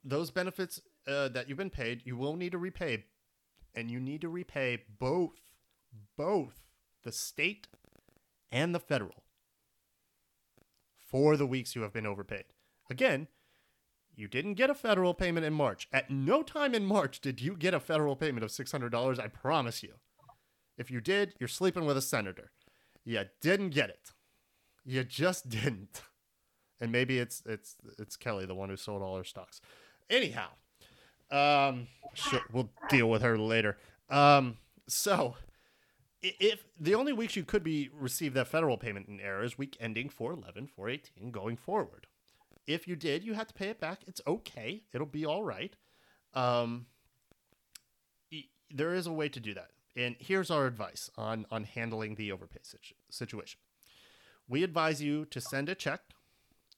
those 0.04 0.30
benefits 0.30 0.80
uh, 1.08 1.28
that 1.28 1.48
you've 1.48 1.58
been 1.58 1.70
paid, 1.70 2.02
you 2.04 2.16
will 2.16 2.36
need 2.36 2.52
to 2.52 2.58
repay, 2.58 3.04
and 3.74 3.90
you 3.90 3.98
need 3.98 4.20
to 4.20 4.28
repay 4.28 4.84
both 4.98 5.32
both 6.16 6.62
the 7.02 7.12
state 7.12 7.66
and 8.51 8.74
the 8.74 8.81
federal 8.81 9.24
for 10.98 11.36
the 11.36 11.47
weeks 11.47 11.74
you 11.74 11.82
have 11.82 11.93
been 11.93 12.06
overpaid. 12.06 12.44
Again, 12.90 13.28
you 14.14 14.28
didn't 14.28 14.55
get 14.55 14.70
a 14.70 14.74
federal 14.74 15.14
payment 15.14 15.47
in 15.47 15.52
March. 15.52 15.89
At 15.93 16.10
no 16.10 16.43
time 16.43 16.74
in 16.74 16.85
March 16.85 17.20
did 17.20 17.40
you 17.40 17.56
get 17.56 17.74
a 17.74 17.81
federal 17.81 18.16
payment 18.16 18.44
of 18.44 18.51
$600, 18.51 19.20
I 19.20 19.28
promise 19.28 19.82
you. 19.82 19.94
If 20.78 20.90
you 20.90 21.01
did, 21.01 21.35
you're 21.39 21.48
sleeping 21.48 21.86
with 21.86 21.97
a 21.97 22.02
senator. 22.02 22.51
You 23.05 23.24
didn't 23.40 23.70
get 23.70 23.90
it. 23.90 24.12
You 24.85 25.05
just 25.05 25.48
didn't. 25.48 26.02
And 26.81 26.93
maybe 26.93 27.18
it's 27.18 27.43
it's 27.47 27.77
it's 27.98 28.16
Kelly, 28.16 28.44
the 28.44 28.55
one 28.55 28.68
who 28.68 28.77
sold 28.77 29.01
all 29.01 29.16
her 29.16 29.24
stocks. 29.24 29.62
Anyhow, 30.10 30.48
um, 31.31 31.86
sure, 32.12 32.43
we'll 32.52 32.70
deal 32.90 33.09
with 33.09 33.23
her 33.23 33.39
later. 33.39 33.78
Um, 34.10 34.59
so 34.86 35.36
if 36.22 36.64
the 36.78 36.94
only 36.94 37.12
weeks 37.12 37.36
you 37.36 37.44
could 37.44 37.62
be 37.62 37.90
receive 37.93 38.34
that 38.34 38.48
federal 38.48 38.76
payment 38.76 39.09
in 39.09 39.20
error 39.20 39.44
is 39.44 39.59
week 39.59 39.76
ending 39.80 40.09
411 40.09 40.68
418 40.68 41.30
going 41.30 41.56
forward. 41.56 42.06
If 42.66 42.88
you 42.88 42.97
did 42.97 43.24
you 43.24 43.34
have 43.34 43.47
to 43.48 43.55
pay 43.55 43.68
it 43.68 43.80
back. 43.80 44.01
It's 44.06 44.20
okay. 44.26 44.82
It'll 44.93 45.06
be 45.06 45.24
all 45.24 45.44
right. 45.44 45.74
Um, 46.34 46.86
there 48.70 48.94
is 48.94 49.06
a 49.06 49.12
way 49.12 49.28
to 49.28 49.40
do 49.40 49.55
that. 49.55 49.70
And 49.94 50.16
here's 50.18 50.51
our 50.51 50.66
advice 50.66 51.10
on 51.16 51.47
on 51.51 51.64
handling 51.64 52.16
the 52.16 52.32
overpay 52.32 52.60
situ- 52.62 52.94
situation. 53.10 53.60
We 54.48 54.62
advise 54.62 55.02
you 55.02 55.24
to 55.26 55.40
send 55.40 55.68
a 55.68 55.74
check 55.74 56.01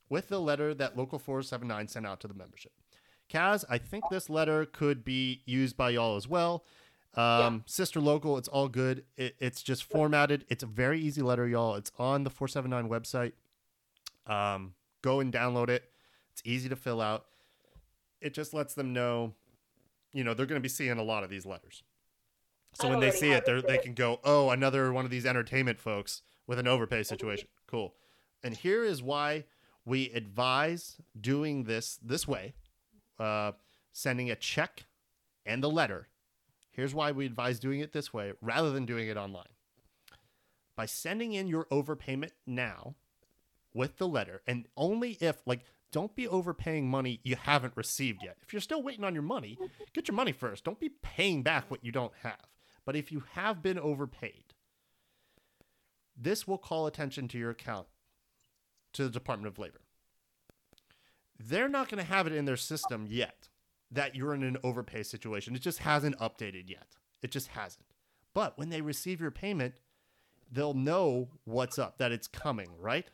with 0.09 0.29
the 0.29 0.41
letter 0.41 0.73
that 0.75 0.97
local 0.97 1.19
479 1.19 1.89
sent 1.89 2.07
out 2.07 2.21
to 2.21 2.29
the 2.29 2.35
membership. 2.35 2.73
Kaz 3.29 3.65
i 3.69 3.79
think 3.79 4.05
this 4.11 4.31
letter 4.31 4.65
could 4.65 5.05
be 5.05 5.43
used 5.45 5.77
by 5.77 5.91
y'all 5.91 6.17
as 6.17 6.27
well 6.27 6.65
Um, 7.15 7.65
Sister 7.67 8.01
local, 8.01 8.39
it's 8.39 8.49
all 8.49 8.69
good. 8.69 9.05
It, 9.17 9.35
it's 9.39 9.63
just 9.63 9.85
formatted. 9.85 10.45
It's 10.49 10.63
a 10.63 10.67
very 10.67 11.01
easy 11.01 11.23
letter, 11.23 11.49
y'all. 11.49 11.75
It's 11.75 11.91
on 11.99 12.25
the 12.25 12.31
479 12.31 12.89
website. 12.89 13.33
Um, 14.27 14.75
go 15.03 15.21
and 15.21 15.33
download 15.33 15.69
it. 15.69 15.91
It's 16.33 16.43
easy 16.45 16.69
to 16.69 16.77
fill 16.77 17.01
out. 17.01 17.27
It 18.21 18.35
just 18.35 18.53
lets 18.55 18.75
them 18.75 18.93
know, 18.93 19.35
you 20.13 20.23
know, 20.23 20.35
they're 20.35 20.47
going 20.47 20.61
to 20.61 20.63
be 20.63 20.69
seeing 20.69 20.99
a 20.99 21.03
lot 21.03 21.25
of 21.25 21.31
these 21.31 21.47
letters. 21.47 21.83
So 22.75 22.89
I 22.89 22.91
when 22.91 23.01
they 23.01 23.11
see 23.11 23.33
it, 23.33 23.45
they're, 23.45 23.63
they 23.63 23.79
can 23.79 23.95
go, 23.95 24.21
oh, 24.23 24.51
another 24.51 24.93
one 24.93 25.05
of 25.05 25.11
these 25.11 25.27
entertainment 25.27 25.81
folks 25.81 26.23
with 26.47 26.59
an 26.59 26.69
overpay 26.69 27.03
situation. 27.03 27.49
Cool. 27.67 27.95
And 28.43 28.55
here 28.57 28.85
is 28.85 29.03
why 29.03 29.45
we 29.85 30.11
advise 30.11 30.97
doing 31.21 31.65
this 31.65 31.99
this 32.03 32.29
way 32.29 32.53
uh, 33.19 33.53
sending 33.93 34.31
a 34.31 34.37
check 34.37 34.85
and 35.45 35.63
the 35.63 35.71
letter. 35.71 36.09
Here's 36.79 36.95
why 36.95 37.11
we 37.11 37.27
advise 37.27 37.59
doing 37.59 37.81
it 37.81 37.93
this 37.93 38.15
way 38.15 38.35
rather 38.41 38.71
than 38.71 38.87
doing 38.87 39.09
it 39.09 39.17
online. 39.17 39.49
By 40.77 40.87
sending 40.87 41.33
in 41.33 41.49
your 41.49 41.65
overpayment 41.73 42.31
now 42.47 42.95
with 43.75 43.97
the 43.97 44.07
letter, 44.07 44.43
and 44.47 44.69
only 44.77 45.19
if, 45.21 45.43
like, 45.45 45.65
don't 45.91 46.15
be 46.15 46.29
overpaying 46.29 46.89
money 46.89 47.19
you 47.25 47.35
haven't 47.35 47.77
received 47.77 48.23
yet. 48.23 48.37
If 48.43 48.53
you're 48.53 48.61
still 48.61 48.81
waiting 48.81 49.03
on 49.03 49.13
your 49.13 49.25
money, 49.25 49.59
get 49.93 50.07
your 50.07 50.15
money 50.15 50.31
first. 50.31 50.63
Don't 50.63 50.79
be 50.79 50.93
paying 51.03 51.43
back 51.43 51.69
what 51.69 51.85
you 51.85 51.91
don't 51.91 52.13
have. 52.23 52.47
But 52.85 52.95
if 52.95 53.11
you 53.11 53.25
have 53.33 53.61
been 53.61 53.81
overpaid, 53.81 54.55
this 56.17 56.47
will 56.47 56.59
call 56.59 56.87
attention 56.87 57.27
to 57.27 57.39
your 57.39 57.51
account 57.51 57.89
to 58.93 59.03
the 59.03 59.11
Department 59.11 59.53
of 59.53 59.59
Labor. 59.59 59.81
They're 61.41 61.69
not 61.69 61.89
going 61.89 61.99
to 61.99 62.09
have 62.09 62.29
it 62.29 62.33
in 62.33 62.45
their 62.45 62.57
system 62.57 63.05
yet 63.09 63.48
that 63.91 64.15
you're 64.15 64.35
in 64.35 64.43
an 64.43 64.59
overpay 64.63 65.03
situation. 65.03 65.55
It 65.55 65.63
just 65.63 65.79
hasn't 65.79 66.19
updated 66.19 66.69
yet. 66.69 66.87
It 67.23 67.31
just 67.31 67.49
hasn't. 67.49 67.87
But 68.35 68.59
when 68.59 68.69
they 68.69 68.81
receive 68.81 69.21
your 69.21 69.31
payment, 69.31 69.81
they'll 70.51 70.75
know 70.75 71.29
what's 71.45 71.79
up, 71.79 71.99
that 71.99 72.13
it's 72.13 72.29
coming, 72.29 72.69
right? 72.79 73.11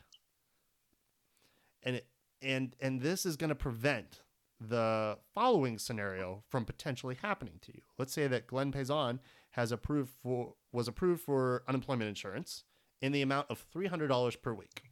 And 1.83 1.97
it, 1.97 2.07
and 2.41 2.75
and 2.79 3.01
this 3.01 3.25
is 3.25 3.37
going 3.37 3.49
to 3.49 3.55
prevent 3.55 4.21
the 4.59 5.17
following 5.33 5.77
scenario 5.77 6.43
from 6.49 6.65
potentially 6.65 7.17
happening 7.21 7.59
to 7.61 7.73
you. 7.73 7.81
Let's 7.97 8.13
say 8.13 8.27
that 8.27 8.47
Glenn 8.47 8.71
Payson 8.71 9.19
has 9.51 9.71
approved 9.71 10.11
for 10.21 10.53
was 10.71 10.87
approved 10.87 11.21
for 11.21 11.63
unemployment 11.67 12.09
insurance 12.09 12.63
in 13.01 13.11
the 13.11 13.21
amount 13.21 13.47
of 13.49 13.65
$300 13.73 14.41
per 14.41 14.53
week. 14.53 14.83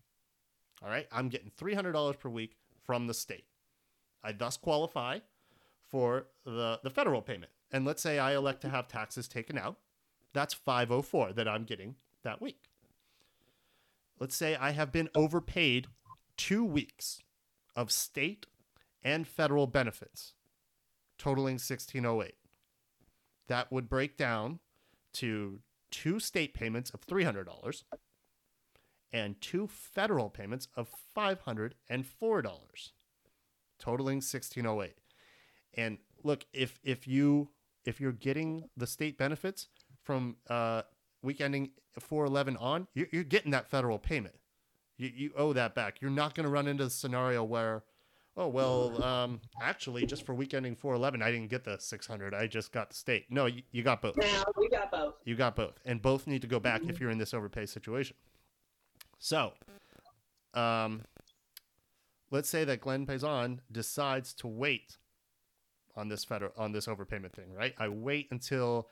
All 0.84 0.90
right, 0.90 1.08
I'm 1.12 1.30
getting 1.30 1.52
$300 1.52 2.20
per 2.20 2.30
week 2.30 2.56
from 2.86 3.08
the 3.08 3.14
state. 3.14 3.46
I 4.24 4.32
thus 4.32 4.58
qualify 4.58 5.20
for 5.94 6.26
the, 6.44 6.80
the 6.82 6.90
federal 6.90 7.22
payment. 7.22 7.52
And 7.72 7.86
let's 7.86 8.02
say 8.02 8.18
I 8.18 8.34
elect 8.34 8.62
to 8.62 8.70
have 8.70 8.88
taxes 8.88 9.28
taken 9.28 9.60
out. 9.60 9.78
That's 10.34 10.56
504 10.56 11.34
that 11.34 11.48
I'm 11.48 11.66
getting 11.66 11.98
that 12.24 12.42
week. 12.42 12.72
Let's 14.20 14.36
say 14.36 14.56
I 14.56 14.72
have 14.72 14.92
been 14.92 15.10
overpaid 15.14 15.86
two 16.36 16.66
weeks 16.66 17.22
of 17.76 17.92
state 17.92 18.48
and 19.04 19.28
federal 19.28 19.68
benefits, 19.68 20.34
totaling 21.20 21.60
1608. 21.60 22.34
That 23.48 23.72
would 23.72 23.88
break 23.88 24.18
down 24.18 24.62
to 25.14 25.60
two 25.92 26.20
state 26.20 26.56
payments 26.56 26.90
of 26.90 27.06
$300 27.06 27.84
and 29.12 29.40
two 29.40 29.68
federal 29.68 30.32
payments 30.32 30.70
of 30.76 30.90
$504, 31.16 31.74
totaling 33.78 34.16
1608. 34.16 34.96
And 35.76 35.98
look, 36.24 36.46
if 36.54 36.80
if 36.84 37.08
you 37.08 37.50
if 37.86 38.00
you're 38.00 38.12
getting 38.12 38.70
the 38.78 38.88
state 38.88 39.18
benefits 39.18 39.68
from 40.04 40.38
uh, 40.50 40.84
week 41.22 41.42
ending 41.42 41.72
411 42.00 42.58
on, 42.58 42.88
you're, 42.94 43.08
you're 43.12 43.24
getting 43.24 43.52
that 43.52 43.70
federal 43.70 44.00
payment. 44.00 44.36
You, 44.98 45.12
you 45.14 45.32
owe 45.36 45.54
that 45.54 45.76
back. 45.76 46.02
You're 46.02 46.12
not 46.12 46.36
going 46.36 46.46
to 46.46 46.50
run 46.50 46.68
into 46.68 46.84
the 46.84 46.90
scenario 46.90 47.44
where, 47.44 47.84
oh 48.38 48.48
well, 48.48 49.04
um, 49.04 49.42
actually, 49.62 50.06
just 50.06 50.26
for 50.26 50.34
week 50.34 50.54
ending 50.54 50.76
411, 50.76 51.22
I 51.22 51.32
didn't 51.32 51.50
get 51.50 51.64
the 51.64 51.78
600. 51.80 52.34
I 52.34 52.48
just 52.48 52.72
got 52.72 52.90
the 52.90 52.96
state. 52.96 53.26
No, 53.30 53.48
you, 53.48 53.64
you 53.72 53.84
got 53.84 54.02
both. 54.02 54.18
Now 54.18 54.44
we 54.58 54.70
got 54.70 54.92
both. 54.92 55.16
You 55.26 55.36
got 55.36 55.56
both, 55.56 55.80
and 55.86 56.02
both 56.02 56.28
need 56.28 56.42
to 56.42 56.48
go 56.48 56.60
back 56.60 56.82
if 56.88 57.00
you're 57.00 57.10
in 57.10 57.18
this 57.18 57.34
overpay 57.34 57.66
situation. 57.66 58.16
So, 59.18 59.54
um, 60.54 61.04
let's 62.30 62.50
say 62.50 62.66
that 62.66 62.82
Glenn 62.82 63.06
Payson 63.06 63.62
decides 63.72 64.34
to 64.36 64.48
wait 64.48 64.98
on 65.96 66.08
this 66.10 66.24
federal 66.24 66.52
on 66.58 66.72
this 66.72 66.88
overpayment 66.88 67.34
thing, 67.34 67.54
right? 67.54 67.74
I 67.78 67.88
wait 67.88 68.28
until 68.32 68.90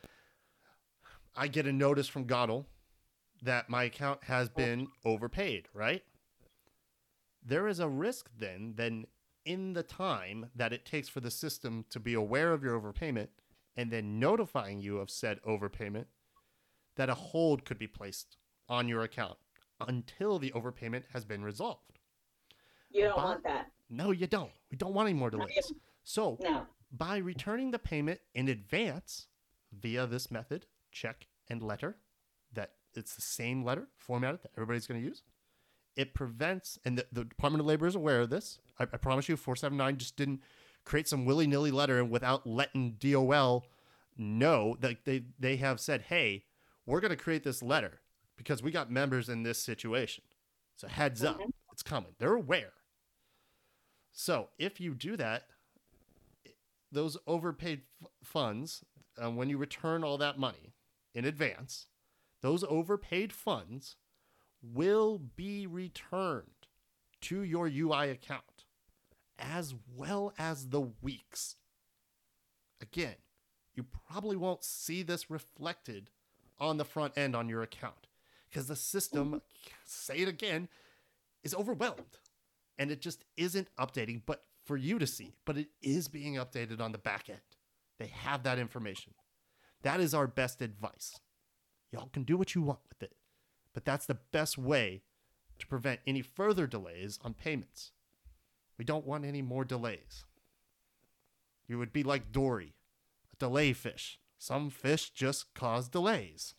I 1.36 1.48
get 1.48 1.66
a 1.66 1.72
notice 1.74 2.08
from 2.08 2.26
GADOL 2.26 2.66
that 3.42 3.70
my 3.70 3.84
account 3.86 4.24
has 4.26 4.50
been 4.50 4.88
overpaid, 5.06 5.68
right? 5.74 6.04
There 7.44 7.68
is 7.68 7.80
a 7.80 7.88
risk 7.90 8.30
then, 8.38 8.74
then 8.76 9.06
in 9.46 9.74
the 9.74 9.82
time 9.84 10.52
that 10.56 10.74
it 10.74 10.86
takes 10.86 11.10
for 11.10 11.22
the 11.22 11.32
system 11.32 11.86
to 11.90 12.00
be 12.00 12.14
aware 12.14 12.54
of 12.54 12.64
your 12.64 12.80
overpayment 12.80 13.30
and 13.76 13.90
then 13.90 14.20
notifying 14.20 14.80
you 14.80 15.00
of 15.00 15.10
said 15.10 15.40
overpayment, 15.48 16.06
that 16.98 17.10
a 17.10 17.16
hold 17.16 17.66
could 17.66 17.80
be 17.80 17.88
placed 17.88 18.38
on 18.70 18.88
your 18.88 19.02
account 19.02 19.38
until 19.88 20.38
the 20.38 20.52
overpayment 20.52 21.04
has 21.14 21.26
been 21.26 21.44
resolved. 21.44 21.98
You 22.92 23.06
don't 23.06 23.16
But- 23.16 23.24
want 23.24 23.44
that. 23.46 23.72
No, 23.90 24.12
you 24.12 24.28
don't. 24.28 24.52
We 24.70 24.78
don't 24.78 24.94
want 24.94 25.10
any 25.10 25.18
more 25.18 25.30
delays. 25.32 25.74
So, 26.04 26.38
No. 26.42 26.68
By 26.92 27.18
returning 27.18 27.72
the 27.72 27.80
payment 27.80 28.20
in 28.34 28.48
advance 28.48 29.28
via 29.72 30.06
this 30.06 30.30
method, 30.30 30.66
check 30.92 31.28
and 31.50 31.62
letter, 31.62 31.98
that 32.54 32.72
it's 32.94 33.16
the 33.16 33.22
same 33.22 33.64
letter 33.64 33.88
formatted 33.98 34.42
that 34.44 34.52
everybody's 34.56 34.88
going 34.88 35.02
to 35.02 35.08
use, 35.08 35.24
it 35.96 36.14
prevents, 36.14 36.80
and 36.86 36.98
the, 36.98 37.06
the 37.12 37.24
Department 37.24 37.62
of 37.62 37.66
Labor 37.66 37.88
is 37.88 37.96
aware 37.96 38.22
of 38.22 38.30
this. 38.30 38.60
I, 38.80 38.84
I 38.84 38.98
promise 38.98 39.30
you, 39.30 39.38
479 39.38 39.98
just 39.98 40.16
didn't 40.16 40.42
create 40.84 41.08
some 41.08 41.26
willy 41.26 41.48
nilly 41.48 41.72
letter 41.72 42.04
without 42.04 42.48
letting 42.48 42.98
DOL 43.00 43.66
know 44.18 44.78
that 44.80 45.06
they, 45.06 45.24
they 45.40 45.58
have 45.58 45.80
said, 45.80 46.04
hey, 46.04 46.46
we're 46.86 47.00
going 47.00 47.12
to 47.12 47.18
create 47.18 47.44
this 47.44 47.62
letter 47.62 48.02
because 48.38 48.64
we 48.64 48.72
got 48.72 48.92
members 48.92 49.30
in 49.30 49.44
this 49.44 49.60
situation. 49.60 50.24
So, 50.76 50.88
heads 50.88 51.24
up, 51.24 51.36
mm-hmm. 51.40 51.50
it's 51.72 51.84
coming. 51.84 52.14
They're 52.18 52.34
aware. 52.34 52.74
So, 54.12 54.50
if 54.58 54.80
you 54.80 54.94
do 54.96 55.16
that, 55.18 55.44
those 56.92 57.18
overpaid 57.28 57.82
f- 58.02 58.10
funds, 58.24 58.84
uh, 59.22 59.30
when 59.30 59.50
you 59.50 59.58
return 59.58 60.04
all 60.04 60.18
that 60.18 60.38
money 60.38 60.74
in 61.14 61.26
advance, 61.26 61.88
those 62.42 62.64
overpaid 62.64 63.32
funds 63.32 63.96
will 64.62 65.18
be 65.18 65.66
returned 65.68 66.68
to 67.22 67.42
your 67.44 67.68
UI 67.68 68.10
account 68.10 68.66
as 69.40 69.74
well 69.96 70.34
as 70.38 70.70
the 70.70 70.82
weeks. 71.02 71.56
Again, 72.82 73.16
you 73.74 73.84
probably 73.84 74.36
won't 74.36 74.64
see 74.64 75.04
this 75.04 75.30
reflected 75.30 76.10
on 76.60 76.78
the 76.78 76.86
front 76.86 77.18
end 77.18 77.36
on 77.36 77.50
your 77.50 77.64
account 77.64 78.08
because 78.50 78.68
the 78.68 78.76
system, 78.76 79.42
say 79.86 80.18
it 80.18 80.28
again, 80.28 80.68
is 81.44 81.56
overwhelmed 81.56 82.20
and 82.78 82.92
it 82.92 83.02
just 83.02 83.24
isn't 83.38 83.68
updating 83.80 84.22
but 84.26 84.44
for 84.72 84.78
you 84.78 84.98
to 84.98 85.06
see 85.06 85.34
but 85.44 85.58
it 85.58 85.68
is 85.82 86.08
being 86.08 86.36
updated 86.36 86.80
on 86.80 86.94
the 86.94 86.98
back 86.98 87.30
end. 87.30 87.42
They 88.00 88.08
have 88.08 88.44
that 88.44 88.58
information. 88.58 89.14
That 89.82 90.00
is 90.00 90.14
our 90.14 90.28
best 90.28 90.62
advice. 90.62 91.20
Y'all 91.92 92.08
can 92.14 92.24
do 92.24 92.38
what 92.38 92.56
you 92.56 92.62
want 92.62 92.80
with 92.88 93.04
it 93.04 93.18
but 93.74 93.84
that's 93.84 94.06
the 94.06 94.20
best 94.32 94.58
way 94.58 95.02
to 95.60 95.68
prevent 95.68 96.00
any 96.08 96.22
further 96.22 96.68
delays 96.68 97.20
on 97.22 97.34
payments. 97.34 97.92
We 98.78 98.86
don't 98.86 99.06
want 99.06 99.26
any 99.26 99.42
more 99.42 99.66
delays. 99.66 100.24
You 101.68 101.78
would 101.78 101.92
be 101.92 102.04
like 102.04 102.32
dory 102.32 102.76
a 103.34 103.36
delay 103.36 103.74
fish. 103.74 104.22
Some 104.38 104.70
fish 104.70 105.10
just 105.10 105.54
cause 105.54 105.90
delays. 105.90 106.56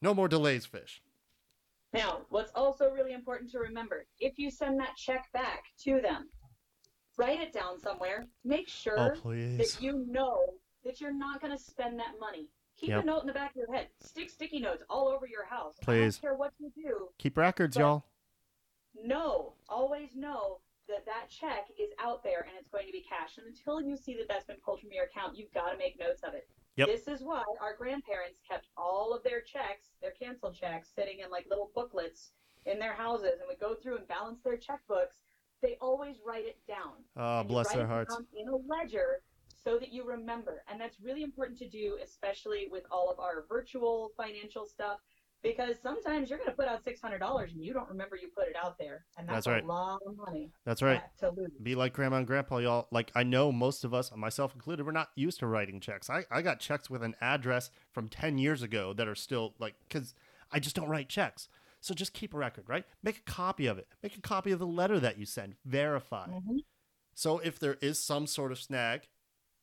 No 0.00 0.14
more 0.14 0.28
delays 0.28 0.64
fish. 0.64 1.02
Now, 1.92 2.20
what's 2.28 2.52
also 2.54 2.88
really 2.90 3.14
important 3.14 3.50
to 3.50 3.58
remember, 3.58 4.06
if 4.20 4.38
you 4.38 4.48
send 4.48 4.78
that 4.78 4.94
check 4.96 5.26
back 5.32 5.64
to 5.82 6.00
them, 6.00 6.28
write 7.16 7.40
it 7.40 7.52
down 7.52 7.78
somewhere. 7.78 8.26
Make 8.44 8.68
sure 8.68 8.98
oh 9.24 9.30
that 9.32 9.76
you 9.80 10.04
know 10.08 10.40
that 10.84 11.00
you're 11.00 11.12
not 11.14 11.40
going 11.40 11.56
to 11.56 11.62
spend 11.62 11.98
that 11.98 12.14
money. 12.20 12.48
Keep 12.76 12.88
Yep. 12.90 13.02
a 13.02 13.06
note 13.06 13.20
in 13.20 13.26
the 13.26 13.32
back 13.32 13.50
of 13.50 13.56
your 13.56 13.72
head. 13.72 13.88
Stick 14.00 14.30
sticky 14.30 14.58
notes 14.60 14.82
all 14.90 15.08
over 15.08 15.26
your 15.26 15.44
house. 15.44 15.74
I 15.82 15.84
Please. 15.84 16.16
don't 16.16 16.22
care 16.22 16.34
what 16.34 16.52
you 16.58 16.70
do. 16.74 17.08
keep 17.18 17.36
records 17.36 17.76
y'all 17.76 18.04
Know, 19.04 19.54
always 19.68 20.14
know 20.14 20.58
that 20.88 21.06
that 21.06 21.28
check 21.28 21.68
is 21.80 21.90
out 21.98 22.22
there 22.22 22.40
and 22.40 22.50
it's 22.58 22.68
going 22.68 22.86
to 22.86 22.92
be 22.92 23.04
cashed. 23.08 23.38
And 23.38 23.46
until 23.46 23.80
you 23.80 23.96
see 23.96 24.14
that 24.16 24.28
that's 24.28 24.44
been 24.44 24.56
pulled 24.64 24.80
from 24.80 24.90
your 24.92 25.04
account, 25.04 25.36
you've 25.36 25.52
got 25.52 25.70
to 25.70 25.78
make 25.78 25.98
notes 25.98 26.22
of 26.22 26.34
it. 26.34 26.48
Yep. 26.76 26.88
This 26.88 27.08
is 27.08 27.22
why 27.22 27.42
our 27.60 27.76
grandparents 27.76 28.40
kept 28.46 28.66
all 28.76 29.14
of 29.14 29.22
their 29.22 29.40
checks, 29.40 29.88
their 30.00 30.10
canceled 30.12 30.54
checks, 30.54 30.88
sitting 30.94 31.20
in 31.20 31.30
like 31.30 31.46
little 31.48 31.70
booklets 31.74 32.32
in 32.66 32.78
their 32.78 32.92
houses 32.94 33.38
and 33.40 33.48
would 33.48 33.60
go 33.60 33.74
through 33.74 33.96
and 33.96 34.08
balance 34.08 34.40
their 34.42 34.56
checkbooks. 34.56 35.20
They 35.62 35.76
always 35.80 36.16
write 36.26 36.44
it 36.46 36.58
down. 36.66 37.04
oh 37.16 37.44
bless 37.44 37.72
their 37.72 37.86
hearts 37.86 38.16
in 38.36 38.48
a 38.48 38.56
ledger 38.56 39.22
so 39.62 39.78
that 39.78 39.92
you 39.92 40.04
remember. 40.04 40.64
And 40.68 40.80
that's 40.80 40.98
really 41.00 41.22
important 41.22 41.58
to 41.60 41.68
do, 41.68 41.98
especially 42.02 42.66
with 42.70 42.82
all 42.90 43.10
of 43.10 43.20
our 43.20 43.44
virtual 43.48 44.10
financial 44.16 44.66
stuff, 44.66 44.98
because 45.42 45.76
sometimes 45.82 46.30
you're 46.30 46.38
going 46.38 46.50
to 46.50 46.56
put 46.56 46.66
out 46.66 46.84
$600 46.84 47.52
and 47.52 47.64
you 47.64 47.72
don't 47.72 47.88
remember 47.88 48.16
you 48.16 48.28
put 48.36 48.48
it 48.48 48.56
out 48.60 48.78
there. 48.78 49.04
And 49.16 49.28
that's, 49.28 49.46
That's 49.46 49.48
right. 49.48 49.64
a 49.64 49.66
lot 49.66 50.00
of 50.06 50.16
money 50.16 50.50
That's 50.64 50.82
right. 50.82 51.00
to 51.20 51.30
lose. 51.30 51.50
Be 51.62 51.74
like 51.74 51.92
grandma 51.92 52.16
and 52.16 52.26
grandpa, 52.26 52.58
y'all. 52.58 52.88
Like 52.90 53.10
I 53.14 53.22
know 53.22 53.52
most 53.52 53.84
of 53.84 53.94
us, 53.94 54.10
myself 54.16 54.54
included, 54.54 54.84
we're 54.86 54.92
not 54.92 55.10
used 55.14 55.38
to 55.40 55.46
writing 55.46 55.80
checks. 55.80 56.10
I, 56.10 56.24
I 56.30 56.42
got 56.42 56.60
checks 56.60 56.90
with 56.90 57.02
an 57.02 57.14
address 57.20 57.70
from 57.92 58.08
10 58.08 58.38
years 58.38 58.62
ago 58.62 58.92
that 58.94 59.08
are 59.08 59.14
still 59.14 59.54
like, 59.58 59.74
because 59.88 60.14
I 60.50 60.58
just 60.58 60.76
don't 60.76 60.88
write 60.88 61.08
checks. 61.08 61.48
So 61.82 61.94
just 61.94 62.14
keep 62.14 62.32
a 62.32 62.38
record, 62.38 62.68
right? 62.68 62.84
Make 63.02 63.18
a 63.18 63.30
copy 63.30 63.66
of 63.66 63.76
it. 63.76 63.88
Make 64.04 64.16
a 64.16 64.20
copy 64.20 64.52
of 64.52 64.60
the 64.60 64.66
letter 64.66 65.00
that 65.00 65.18
you 65.18 65.26
send. 65.26 65.56
Verify. 65.64 66.28
Mhm. 66.28 66.64
So 67.12 67.40
if 67.40 67.58
there 67.58 67.74
is 67.82 67.98
some 67.98 68.28
sort 68.28 68.52
of 68.52 68.60
snag, 68.60 69.08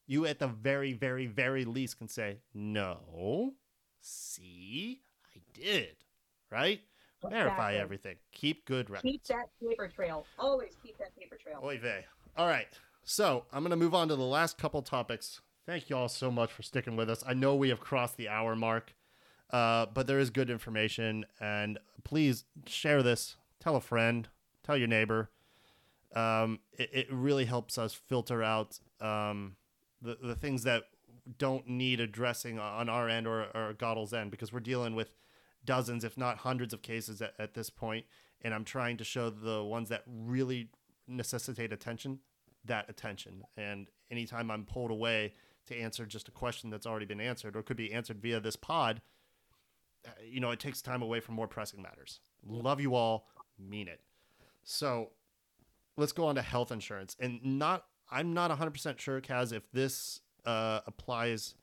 you 0.05 0.25
at 0.25 0.39
the 0.39 0.47
very, 0.47 0.91
very, 0.91 1.27
very 1.27 1.63
least 1.63 1.97
can 1.97 2.09
say, 2.09 2.41
no, 2.53 3.55
see, 4.01 5.01
I 5.33 5.39
did, 5.53 5.95
right? 6.51 6.81
Verify 7.21 7.75
everything. 7.75 8.17
Keep 8.33 8.65
good 8.65 8.89
records. 8.89 9.11
Keep 9.11 9.23
that 9.25 9.49
paper 9.59 9.87
trail. 9.87 10.25
Always 10.37 10.75
keep 10.83 10.97
that 10.97 11.15
paper 11.17 11.37
trail. 11.37 11.59
Oy 11.63 11.77
vey. 11.77 12.05
All 12.37 12.47
right. 12.47 12.67
So 13.03 13.45
I'm 13.51 13.63
going 13.63 13.71
to 13.71 13.77
move 13.77 13.95
on 13.95 14.09
to 14.09 14.15
the 14.15 14.23
last 14.23 14.57
couple 14.57 14.81
topics. 14.81 15.41
Thank 15.65 15.89
you 15.89 15.95
all 15.97 16.09
so 16.09 16.31
much 16.31 16.51
for 16.51 16.63
sticking 16.63 16.95
with 16.95 17.09
us. 17.09 17.23
I 17.25 17.33
know 17.33 17.55
we 17.55 17.69
have 17.69 17.79
crossed 17.79 18.17
the 18.17 18.29
hour 18.29 18.55
mark, 18.55 18.93
uh, 19.51 19.87
but 19.93 20.07
there 20.07 20.19
is 20.19 20.29
good 20.29 20.49
information. 20.49 21.25
And 21.39 21.79
please 22.03 22.45
share 22.65 23.03
this. 23.03 23.35
Tell 23.59 23.75
a 23.75 23.81
friend. 23.81 24.27
Tell 24.63 24.77
your 24.77 24.87
neighbor. 24.87 25.29
Um, 26.15 26.59
it, 26.73 26.89
it 26.93 27.07
really 27.11 27.45
helps 27.45 27.77
us 27.77 27.93
filter 27.93 28.41
out 28.43 28.79
um, 28.99 29.55
the, 30.01 30.17
the 30.21 30.35
things 30.35 30.63
that 30.63 30.83
don't 31.37 31.67
need 31.67 31.99
addressing 31.99 32.57
on 32.57 32.89
our 32.89 33.07
end 33.07 33.27
or, 33.27 33.43
or 33.55 33.75
GADOL's 33.77 34.13
end 34.13 34.31
because 34.31 34.51
we're 34.51 34.59
dealing 34.59 34.95
with 34.95 35.15
dozens, 35.63 36.03
if 36.03 36.17
not 36.17 36.39
hundreds 36.39 36.73
of 36.73 36.81
cases 36.81 37.21
at, 37.21 37.33
at 37.37 37.53
this 37.53 37.69
point, 37.69 38.05
And 38.41 38.53
I'm 38.53 38.63
trying 38.63 38.97
to 38.97 39.03
show 39.03 39.29
the 39.29 39.63
ones 39.63 39.89
that 39.89 40.03
really 40.07 40.69
necessitate 41.07 41.71
attention 41.71 42.19
that 42.65 42.89
attention. 42.89 43.43
And 43.57 43.87
anytime 44.11 44.51
I'm 44.51 44.65
pulled 44.65 44.91
away 44.91 45.33
to 45.67 45.75
answer 45.77 46.05
just 46.05 46.27
a 46.27 46.31
question 46.31 46.69
that's 46.69 46.85
already 46.85 47.05
been 47.05 47.21
answered 47.21 47.55
or 47.55 47.61
could 47.61 47.77
be 47.77 47.93
answered 47.93 48.21
via 48.21 48.39
this 48.39 48.55
pod, 48.55 49.01
you 50.23 50.39
know, 50.39 50.51
it 50.51 50.59
takes 50.59 50.81
time 50.81 51.01
away 51.01 51.19
from 51.19 51.35
more 51.35 51.47
pressing 51.47 51.81
matters. 51.81 52.19
Love 52.45 52.79
you 52.79 52.95
all, 52.95 53.27
mean 53.57 53.87
it. 53.87 54.01
So 54.63 55.09
let's 55.97 56.11
go 56.11 56.25
on 56.27 56.35
to 56.35 56.41
health 56.41 56.71
insurance. 56.71 57.15
And 57.19 57.43
not, 57.43 57.85
I'm 58.09 58.33
not 58.33 58.51
100% 58.51 58.99
sure, 58.99 59.21
Kaz, 59.21 59.53
if 59.53 59.71
this 59.71 60.21
uh, 60.45 60.81
applies 60.87 61.55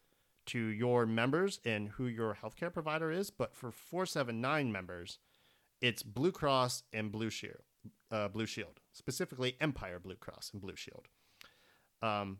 to 0.47 0.59
your 0.59 1.07
members 1.07 1.61
and 1.65 1.89
who 1.91 2.07
your 2.07 2.39
healthcare 2.43 2.73
provider 2.73 3.11
is, 3.11 3.31
but 3.31 3.55
for 3.55 3.71
479 3.71 4.71
members, 4.71 5.19
it's 5.81 6.03
Blue 6.03 6.33
Cross 6.33 6.85
and 6.93 7.11
Blue 7.11 7.31
Shield, 7.31 7.63
uh, 8.11 8.29
Blue 8.29 8.47
Shield, 8.47 8.81
specifically 8.93 9.57
Empire 9.61 9.99
Blue 9.99 10.15
Cross 10.15 10.51
and 10.53 10.63
Blue 10.63 10.77
Shield. 10.77 11.09
Um, 12.03 12.39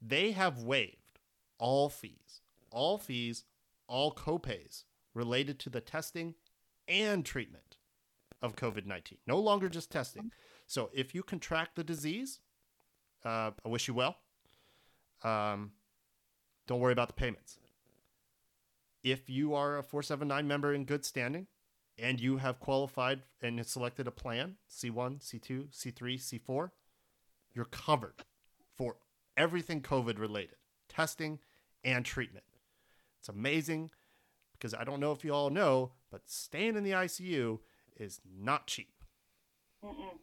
they 0.00 0.32
have 0.32 0.62
waived 0.62 1.20
all 1.58 1.88
fees, 1.88 2.42
all 2.70 2.98
fees, 2.98 3.44
all 3.88 4.12
copays 4.12 4.84
related 5.16 5.58
to 5.60 5.70
the 5.70 5.80
testing 5.80 6.34
and 6.86 7.24
treatment 7.24 7.78
of 8.42 8.54
COVID 8.54 8.86
19. 8.86 9.18
No 9.26 9.38
longer 9.38 9.68
just 9.68 9.90
testing. 9.90 10.30
So 10.66 10.90
if 10.92 11.14
you 11.14 11.22
contract 11.22 11.74
the 11.74 11.82
disease, 11.82 12.40
uh, 13.24 13.50
I 13.64 13.68
wish 13.68 13.88
you 13.88 13.94
well. 13.94 14.18
Um, 15.24 15.72
don't 16.66 16.80
worry 16.80 16.92
about 16.92 17.08
the 17.08 17.14
payments. 17.14 17.58
If 19.02 19.30
you 19.30 19.54
are 19.54 19.78
a 19.78 19.82
479 19.82 20.46
member 20.46 20.74
in 20.74 20.84
good 20.84 21.04
standing 21.04 21.46
and 21.98 22.20
you 22.20 22.36
have 22.36 22.60
qualified 22.60 23.22
and 23.40 23.64
selected 23.64 24.06
a 24.06 24.10
plan, 24.10 24.56
C1, 24.70 25.22
C2, 25.22 25.68
C3, 25.70 26.18
C4, 26.18 26.70
you're 27.54 27.64
covered 27.64 28.24
for 28.76 28.96
everything 29.36 29.80
COVID 29.80 30.18
related, 30.18 30.56
testing 30.88 31.38
and 31.84 32.04
treatment. 32.04 32.44
It's 33.20 33.28
amazing 33.28 33.90
because 34.58 34.74
I 34.74 34.84
don't 34.84 35.00
know 35.00 35.12
if 35.12 35.24
you 35.24 35.32
all 35.34 35.50
know, 35.50 35.92
but 36.10 36.22
staying 36.26 36.76
in 36.76 36.84
the 36.84 36.92
ICU 36.92 37.60
is 37.96 38.20
not 38.38 38.66
cheap. 38.66 38.92
Mm-mm. 39.84 40.18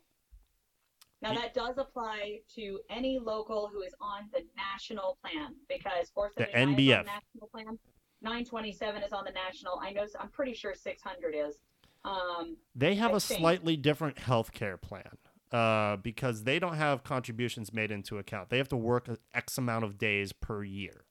Now 1.21 1.33
The- 1.33 1.39
that 1.41 1.53
does 1.53 1.77
apply 1.77 2.41
to 2.55 2.79
any 2.89 3.19
local 3.19 3.67
who 3.71 3.81
is 3.81 3.93
on 4.01 4.29
the 4.33 4.45
national 4.55 5.17
plan 5.21 5.55
because 5.69 6.09
479 6.09 6.49
is 6.49 6.53
on 6.55 6.75
NBF. 6.75 7.05
the 7.05 7.11
national 7.11 7.47
plan, 7.47 7.79
927 8.21 9.03
is 9.03 9.13
on 9.13 9.23
the 9.25 9.31
national. 9.31 9.79
I 9.79 9.91
know 9.91 10.05
I'm 10.19 10.29
pretty 10.29 10.53
sure 10.53 10.73
600 10.73 11.33
is. 11.35 11.57
Um, 12.03 12.57
They 12.75 12.95
have 12.95 13.13
I 13.13 13.17
a 13.17 13.19
think. 13.19 13.39
slightly 13.39 13.77
different 13.77 14.17
healthcare 14.17 14.81
plan 14.81 15.17
uh, 15.53 15.95
because 15.97 16.43
they 16.43 16.59
don't 16.59 16.75
have 16.75 17.03
contributions 17.03 17.71
made 17.71 17.91
into 17.91 18.17
account. 18.17 18.49
They 18.49 18.57
have 18.57 18.67
to 18.69 18.77
work 18.77 19.07
X 19.33 19.57
amount 19.57 19.85
of 19.85 19.97
days 19.97 20.33
per 20.33 20.63
year. 20.63 21.02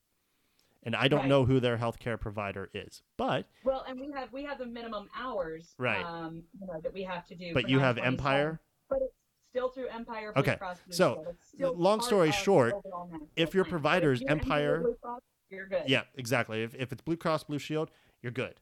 And 0.85 0.97
I 0.97 1.07
don't 1.09 1.21
Right. 1.21 1.29
know 1.29 1.45
who 1.45 1.61
their 1.61 1.79
healthcare 1.79 2.19
provider 2.19 2.69
is, 2.75 3.03
but 3.17 3.47
well, 3.65 3.85
and 3.89 4.01
we 4.01 4.11
have 4.13 4.33
we 4.33 4.43
have 4.45 4.59
the 4.59 4.67
minimum 4.67 5.09
hours, 5.17 5.75
Right. 5.79 6.05
Um, 6.05 6.43
you 6.61 6.67
know, 6.67 6.81
that 6.81 6.93
we 6.93 7.03
have 7.05 7.25
to 7.27 7.35
do. 7.37 7.55
but 7.55 7.69
you 7.69 7.79
have 7.79 7.99
Empire. 7.99 8.61
but 8.89 8.99
it's 9.03 9.15
still 9.51 9.69
through 9.69 9.89
Empire. 9.89 10.33
Blue 10.33 10.41
Okay, 10.43 10.57
Cross 10.57 10.81
so, 10.91 11.37
long 11.59 12.01
story 12.01 12.33
short, 12.33 12.75
if 13.37 13.55
your. 13.55 13.65
Provider 13.65 14.13
is 14.13 14.23
Empire 14.27 14.83
Cross, 15.01 15.21
you're 15.51 15.69
good. 15.69 15.85
Yeah, 15.87 16.03
exactly. 16.17 16.63
If, 16.65 16.75
if 16.75 16.91
it's 16.93 17.01
Blue 17.03 17.17
Cross 17.17 17.45
Blue 17.45 17.59
Shield, 17.61 17.91
you're 18.21 18.33
good. 18.33 18.55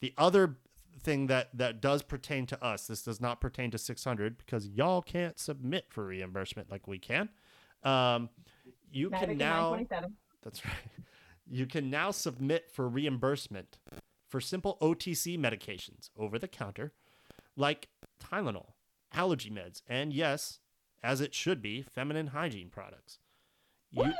The 0.00 0.14
other 0.16 0.56
thing 1.02 1.26
that 1.26 1.50
that 1.58 1.82
does 1.82 2.02
pertain 2.02 2.46
to 2.46 2.64
us, 2.64 2.86
this 2.86 3.02
does 3.02 3.20
not 3.20 3.38
pertain 3.40 3.70
to 3.72 3.76
600 3.78 4.38
because 4.38 4.66
y'all 4.66 5.02
can't 5.02 5.38
submit 5.38 5.84
for 5.90 6.06
reimbursement 6.06 6.70
like 6.70 6.86
we 6.88 6.98
can. 6.98 7.28
Um, 7.82 8.30
you 8.90 9.10
can 9.10 9.36
now. 9.36 9.78
That's 10.42 10.64
right. 10.64 10.74
You 11.48 11.66
can 11.66 11.90
now 11.90 12.10
submit 12.10 12.70
for 12.72 12.88
reimbursement 12.88 13.78
for 14.28 14.40
simple 14.40 14.76
OTC 14.80 15.38
medications 15.38 16.10
over 16.18 16.38
the 16.38 16.48
counter, 16.48 16.92
like 17.56 17.88
Tylenol, 18.22 18.72
allergy 19.12 19.50
meds, 19.50 19.82
and 19.88 20.12
yes, 20.12 20.58
as 21.02 21.20
it 21.20 21.34
should 21.34 21.62
be, 21.62 21.82
feminine 21.82 22.28
hygiene 22.28 22.68
products. 22.68 23.18
You, 23.90 24.12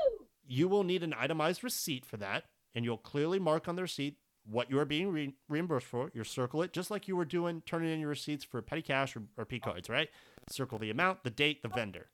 you 0.47 0.69
will 0.69 0.85
need 0.85 1.03
an 1.03 1.15
itemized 1.19 1.65
receipt 1.65 2.07
for 2.07 2.17
that, 2.19 2.45
and 2.75 2.85
you'll 2.85 2.97
clearly 2.97 3.39
mark 3.39 3.67
on 3.69 3.77
the 3.77 3.83
receipt 3.83 4.19
what 4.49 4.71
you 4.71 4.79
are 4.79 4.85
being 4.85 5.11
re- 5.11 5.35
reimbursed 5.49 5.87
for. 5.87 6.11
You'll 6.15 6.25
circle 6.25 6.63
it 6.63 6.73
just 6.73 6.91
like 6.91 7.09
you 7.09 7.17
were 7.17 7.25
doing, 7.25 7.63
turning 7.67 7.93
in 7.93 8.01
your 8.01 8.11
receipts 8.11 8.45
for 8.45 8.63
petty 8.63 8.83
cash 8.83 9.17
or, 9.17 9.23
or 9.37 9.45
P 9.45 9.59
cards, 9.59 9.89
right? 9.89 10.09
Circle 10.49 10.79
the 10.79 10.91
amount, 10.91 11.25
the 11.25 11.31
date, 11.31 11.63
the 11.63 11.69
vendor. 11.69 12.07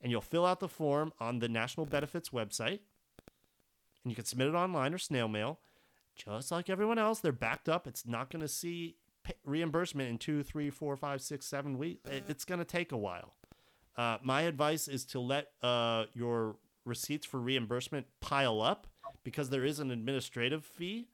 And 0.00 0.10
you'll 0.10 0.20
fill 0.20 0.46
out 0.46 0.60
the 0.60 0.68
form 0.68 1.12
on 1.20 1.40
the 1.40 1.48
National 1.48 1.84
Benefits 1.84 2.30
website, 2.30 2.80
and 4.04 4.10
you 4.10 4.16
can 4.16 4.24
submit 4.24 4.48
it 4.48 4.54
online 4.54 4.94
or 4.94 4.98
snail 4.98 5.28
mail. 5.28 5.58
Just 6.16 6.50
like 6.50 6.68
everyone 6.68 6.98
else, 6.98 7.20
they're 7.20 7.32
backed 7.32 7.68
up. 7.68 7.86
It's 7.86 8.06
not 8.06 8.30
going 8.30 8.42
to 8.42 8.48
see 8.48 8.96
reimbursement 9.44 10.08
in 10.08 10.18
two, 10.18 10.42
three, 10.42 10.70
four, 10.70 10.96
five, 10.96 11.22
six, 11.22 11.46
seven 11.46 11.78
weeks. 11.78 12.08
It's 12.28 12.44
going 12.44 12.58
to 12.58 12.64
take 12.64 12.92
a 12.92 12.96
while. 12.96 13.34
Uh, 13.96 14.18
my 14.22 14.42
advice 14.42 14.88
is 14.88 15.04
to 15.06 15.20
let 15.20 15.48
uh, 15.62 16.04
your 16.14 16.56
receipts 16.84 17.26
for 17.26 17.38
reimbursement 17.38 18.06
pile 18.20 18.60
up 18.60 18.86
because 19.24 19.50
there 19.50 19.64
is 19.64 19.78
an 19.78 19.90
administrative 19.90 20.64
fee 20.64 21.08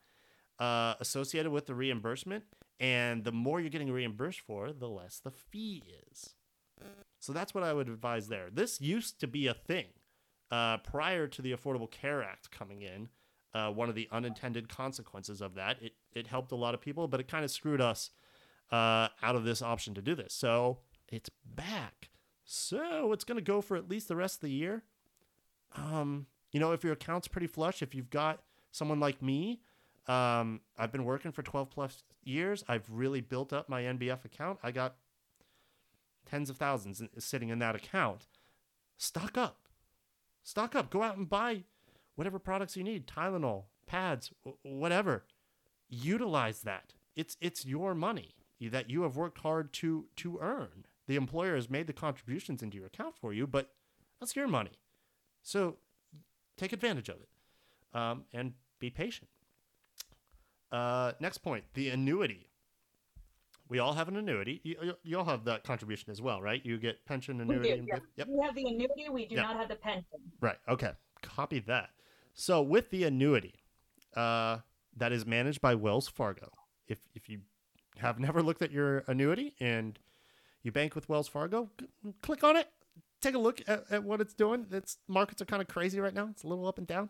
uh, 0.58 0.94
associated 1.00 1.52
with 1.52 1.66
the 1.66 1.74
reimbursement. 1.74 2.44
And 2.78 3.24
the 3.24 3.32
more 3.32 3.60
you're 3.60 3.70
getting 3.70 3.90
reimbursed 3.90 4.40
for, 4.40 4.72
the 4.72 4.88
less 4.88 5.18
the 5.18 5.30
fee 5.30 5.82
is. 6.10 6.34
So 7.20 7.32
that's 7.32 7.54
what 7.54 7.64
I 7.64 7.72
would 7.72 7.88
advise 7.88 8.28
there. 8.28 8.48
This 8.52 8.80
used 8.80 9.18
to 9.20 9.26
be 9.26 9.46
a 9.46 9.54
thing 9.54 9.86
uh, 10.50 10.78
prior 10.78 11.26
to 11.26 11.42
the 11.42 11.52
Affordable 11.52 11.90
Care 11.90 12.22
Act 12.22 12.50
coming 12.50 12.82
in. 12.82 13.08
Uh, 13.54 13.70
one 13.70 13.88
of 13.88 13.94
the 13.94 14.06
unintended 14.12 14.68
consequences 14.68 15.40
of 15.40 15.54
that, 15.54 15.80
it, 15.80 15.94
it 16.12 16.26
helped 16.26 16.52
a 16.52 16.56
lot 16.56 16.74
of 16.74 16.80
people, 16.80 17.08
but 17.08 17.20
it 17.20 17.28
kind 17.28 17.44
of 17.44 17.50
screwed 17.50 17.80
us 17.80 18.10
uh, 18.70 19.08
out 19.22 19.34
of 19.34 19.44
this 19.44 19.62
option 19.62 19.94
to 19.94 20.02
do 20.02 20.14
this. 20.14 20.34
So 20.34 20.78
it's 21.08 21.30
back. 21.44 22.10
So 22.44 23.12
it's 23.12 23.24
going 23.24 23.38
to 23.38 23.44
go 23.44 23.60
for 23.60 23.76
at 23.76 23.88
least 23.88 24.08
the 24.08 24.16
rest 24.16 24.36
of 24.36 24.40
the 24.42 24.50
year. 24.50 24.84
Um, 25.74 26.26
you 26.52 26.60
know, 26.60 26.72
if 26.72 26.84
your 26.84 26.92
account's 26.92 27.28
pretty 27.28 27.46
flush, 27.46 27.82
if 27.82 27.94
you've 27.94 28.10
got 28.10 28.42
someone 28.72 29.00
like 29.00 29.22
me, 29.22 29.60
um, 30.06 30.60
I've 30.78 30.92
been 30.92 31.04
working 31.04 31.32
for 31.32 31.42
12 31.42 31.70
plus 31.70 32.04
years. 32.22 32.64
I've 32.68 32.88
really 32.90 33.20
built 33.20 33.52
up 33.52 33.68
my 33.68 33.82
NBF 33.82 34.24
account. 34.24 34.58
I 34.62 34.70
got 34.70 34.96
tens 36.24 36.50
of 36.50 36.56
thousands 36.56 37.02
sitting 37.18 37.48
in 37.48 37.58
that 37.60 37.74
account. 37.74 38.26
Stock 38.96 39.36
up. 39.36 39.65
Stock 40.46 40.76
up. 40.76 40.90
Go 40.90 41.02
out 41.02 41.16
and 41.16 41.28
buy 41.28 41.64
whatever 42.14 42.38
products 42.38 42.76
you 42.76 42.84
need 42.84 43.08
Tylenol, 43.08 43.64
pads, 43.84 44.30
whatever. 44.62 45.24
Utilize 45.88 46.60
that. 46.60 46.94
It's, 47.16 47.36
it's 47.40 47.66
your 47.66 47.96
money 47.96 48.36
that 48.60 48.88
you 48.88 49.02
have 49.02 49.16
worked 49.16 49.38
hard 49.38 49.72
to, 49.74 50.06
to 50.16 50.38
earn. 50.40 50.86
The 51.08 51.16
employer 51.16 51.56
has 51.56 51.68
made 51.68 51.88
the 51.88 51.92
contributions 51.92 52.62
into 52.62 52.76
your 52.76 52.86
account 52.86 53.16
for 53.20 53.32
you, 53.32 53.48
but 53.48 53.72
that's 54.20 54.36
your 54.36 54.46
money. 54.46 54.78
So 55.42 55.78
take 56.56 56.72
advantage 56.72 57.08
of 57.08 57.16
it 57.16 57.98
um, 57.98 58.24
and 58.32 58.52
be 58.78 58.88
patient. 58.88 59.28
Uh, 60.70 61.12
next 61.18 61.38
point 61.38 61.64
the 61.74 61.90
annuity. 61.90 62.50
We 63.68 63.78
all 63.80 63.92
have 63.94 64.06
an 64.08 64.16
annuity. 64.16 64.60
You, 64.62 64.94
you, 65.02 65.18
all 65.18 65.24
have 65.24 65.44
that 65.44 65.64
contribution 65.64 66.10
as 66.10 66.22
well, 66.22 66.40
right? 66.40 66.64
You 66.64 66.78
get 66.78 67.04
pension, 67.04 67.40
annuity. 67.40 67.70
We 67.70 67.74
do, 67.74 67.80
and- 67.80 67.88
yeah. 67.88 67.98
Yep. 68.16 68.28
We 68.28 68.44
have 68.44 68.54
the 68.54 68.64
annuity. 68.66 69.08
We 69.10 69.26
do 69.26 69.34
Yep. 69.34 69.44
not 69.44 69.56
have 69.56 69.68
the 69.68 69.74
pension. 69.76 70.04
Right. 70.40 70.58
Okay. 70.68 70.92
Copy 71.22 71.58
that. 71.60 71.90
So 72.34 72.62
with 72.62 72.90
the 72.90 73.04
annuity, 73.04 73.54
uh, 74.14 74.58
that 74.96 75.12
is 75.12 75.26
managed 75.26 75.60
by 75.60 75.74
Wells 75.74 76.08
Fargo. 76.08 76.50
If 76.86 76.98
if 77.14 77.28
you 77.28 77.40
have 77.98 78.20
never 78.20 78.42
looked 78.42 78.62
at 78.62 78.70
your 78.70 78.98
annuity 79.08 79.54
and 79.58 79.98
you 80.62 80.70
bank 80.70 80.94
with 80.94 81.08
Wells 81.08 81.28
Fargo, 81.28 81.70
click 82.22 82.44
on 82.44 82.56
it. 82.56 82.68
Take 83.20 83.34
a 83.34 83.38
look 83.38 83.60
at, 83.66 83.84
at 83.90 84.04
what 84.04 84.20
it's 84.20 84.34
doing. 84.34 84.66
Its 84.70 84.98
markets 85.08 85.40
are 85.42 85.46
kind 85.46 85.62
of 85.62 85.68
crazy 85.68 85.98
right 85.98 86.14
now. 86.14 86.28
It's 86.30 86.44
a 86.44 86.46
little 86.46 86.66
up 86.68 86.78
and 86.78 86.86
down. 86.86 87.08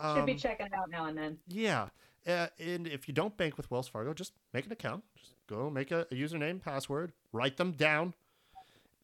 Should 0.00 0.24
be 0.24 0.32
Um, 0.32 0.38
checking 0.38 0.66
it 0.66 0.72
out 0.72 0.88
now 0.90 1.06
and 1.06 1.18
then. 1.18 1.38
yeah. 1.48 1.88
Uh, 2.26 2.48
and 2.58 2.86
if 2.86 3.08
you 3.08 3.14
don't 3.14 3.36
bank 3.36 3.56
with 3.56 3.70
Wells 3.70 3.88
Fargo, 3.88 4.12
just 4.12 4.32
make 4.52 4.66
an 4.66 4.72
account. 4.72 5.04
Just 5.18 5.34
go 5.48 5.70
make 5.70 5.90
a, 5.90 6.02
a 6.10 6.14
username, 6.14 6.60
password, 6.62 7.12
write 7.32 7.56
them 7.56 7.72
down, 7.72 8.14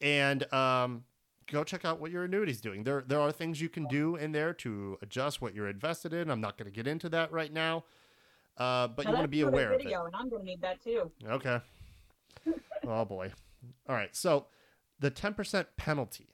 and 0.01 0.51
um, 0.52 1.05
go 1.51 1.64
check 1.64 1.84
out 1.84 2.01
what 2.01 2.10
your 2.10 2.24
annuity's 2.24 2.60
doing. 2.60 2.84
There, 2.84 3.02
there 3.06 3.20
are 3.20 3.32
things 3.32 3.60
you 3.60 3.68
can 3.68 3.86
do 3.86 4.16
in 4.16 4.32
there 4.32 4.52
to 4.55 4.98
adjust 5.02 5.40
what 5.40 5.55
you're 5.55 5.68
invested 5.68 6.12
in. 6.12 6.30
I'm 6.30 6.40
not 6.40 6.59
going 6.59 6.70
to 6.70 6.74
get 6.74 6.86
into 6.86 7.09
that 7.10 7.32
right 7.32 7.52
now, 7.52 7.84
uh, 8.59 8.88
but 8.88 9.05
Now 9.05 9.10
you 9.10 9.14
want 9.14 9.24
to 9.24 9.28
be 9.28 9.40
aware 9.40 9.72
of 9.72 9.80
it. 9.80 9.86
and 9.86 10.14
I'm 10.14 10.28
going 10.28 10.43
to 10.43 10.47
need 10.47 10.60
that 10.60 10.82
too. 10.82 11.10
Okay. 11.26 11.60
oh 12.86 13.05
boy. 13.05 13.32
All 13.88 13.94
right. 13.97 14.14
So 14.14 14.47
the 15.01 15.10
10% 15.10 15.66
penalty 15.76 16.28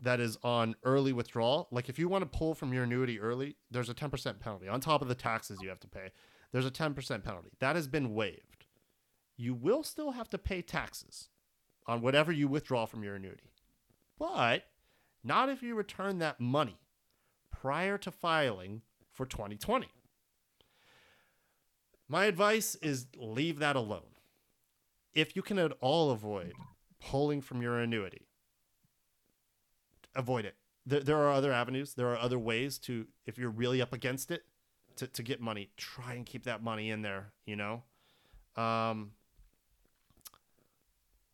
that 0.00 0.20
is 0.20 0.38
on 0.42 0.74
early 0.84 1.12
withdrawal, 1.12 1.68
like 1.70 1.88
if 1.88 1.98
you 1.98 2.08
want 2.08 2.22
to 2.22 2.38
pull 2.38 2.54
from 2.54 2.72
your 2.72 2.84
annuity 2.84 3.20
early, 3.20 3.56
there's 3.70 3.88
a 3.88 3.94
10% 3.94 4.40
penalty 4.40 4.68
on 4.68 4.80
top 4.80 5.02
of 5.02 5.08
the 5.08 5.14
taxes 5.14 5.58
you 5.62 5.68
have 5.68 5.80
to 5.80 5.88
pay. 5.88 6.10
There's 6.52 6.66
a 6.66 6.70
10% 6.70 7.22
penalty. 7.22 7.50
That 7.60 7.76
has 7.76 7.86
been 7.86 8.14
waived. 8.14 8.66
You 9.36 9.54
will 9.54 9.82
still 9.82 10.12
have 10.12 10.28
to 10.30 10.38
pay 10.38 10.62
taxes 10.62 11.28
on 11.86 12.02
whatever 12.02 12.32
you 12.32 12.48
withdraw 12.48 12.86
from 12.86 13.02
your 13.02 13.14
annuity. 13.14 13.50
But 14.18 14.64
not 15.22 15.48
if 15.48 15.62
you 15.62 15.74
return 15.74 16.18
that 16.18 16.40
money 16.40 16.78
prior 17.50 17.98
to 17.98 18.10
filing 18.10 18.82
for 19.12 19.26
2020. 19.26 19.88
My 22.08 22.24
advice 22.24 22.74
is 22.76 23.06
leave 23.16 23.58
that 23.60 23.76
alone. 23.76 24.16
If 25.14 25.36
you 25.36 25.42
can 25.42 25.58
at 25.58 25.72
all 25.80 26.10
avoid 26.10 26.52
pulling 27.00 27.40
from 27.40 27.62
your 27.62 27.78
annuity, 27.78 28.26
avoid 30.14 30.44
it. 30.44 30.56
There, 30.86 31.00
there 31.00 31.16
are 31.18 31.32
other 31.32 31.52
avenues. 31.52 31.94
There 31.94 32.08
are 32.08 32.18
other 32.18 32.38
ways 32.38 32.78
to, 32.80 33.06
if 33.26 33.38
you're 33.38 33.50
really 33.50 33.82
up 33.82 33.92
against 33.92 34.30
it, 34.30 34.44
to, 34.96 35.06
to 35.06 35.22
get 35.22 35.40
money. 35.40 35.70
Try 35.76 36.14
and 36.14 36.26
keep 36.26 36.44
that 36.44 36.62
money 36.62 36.90
in 36.90 37.02
there, 37.02 37.32
you 37.46 37.56
know? 37.56 37.82
Um, 38.56 39.12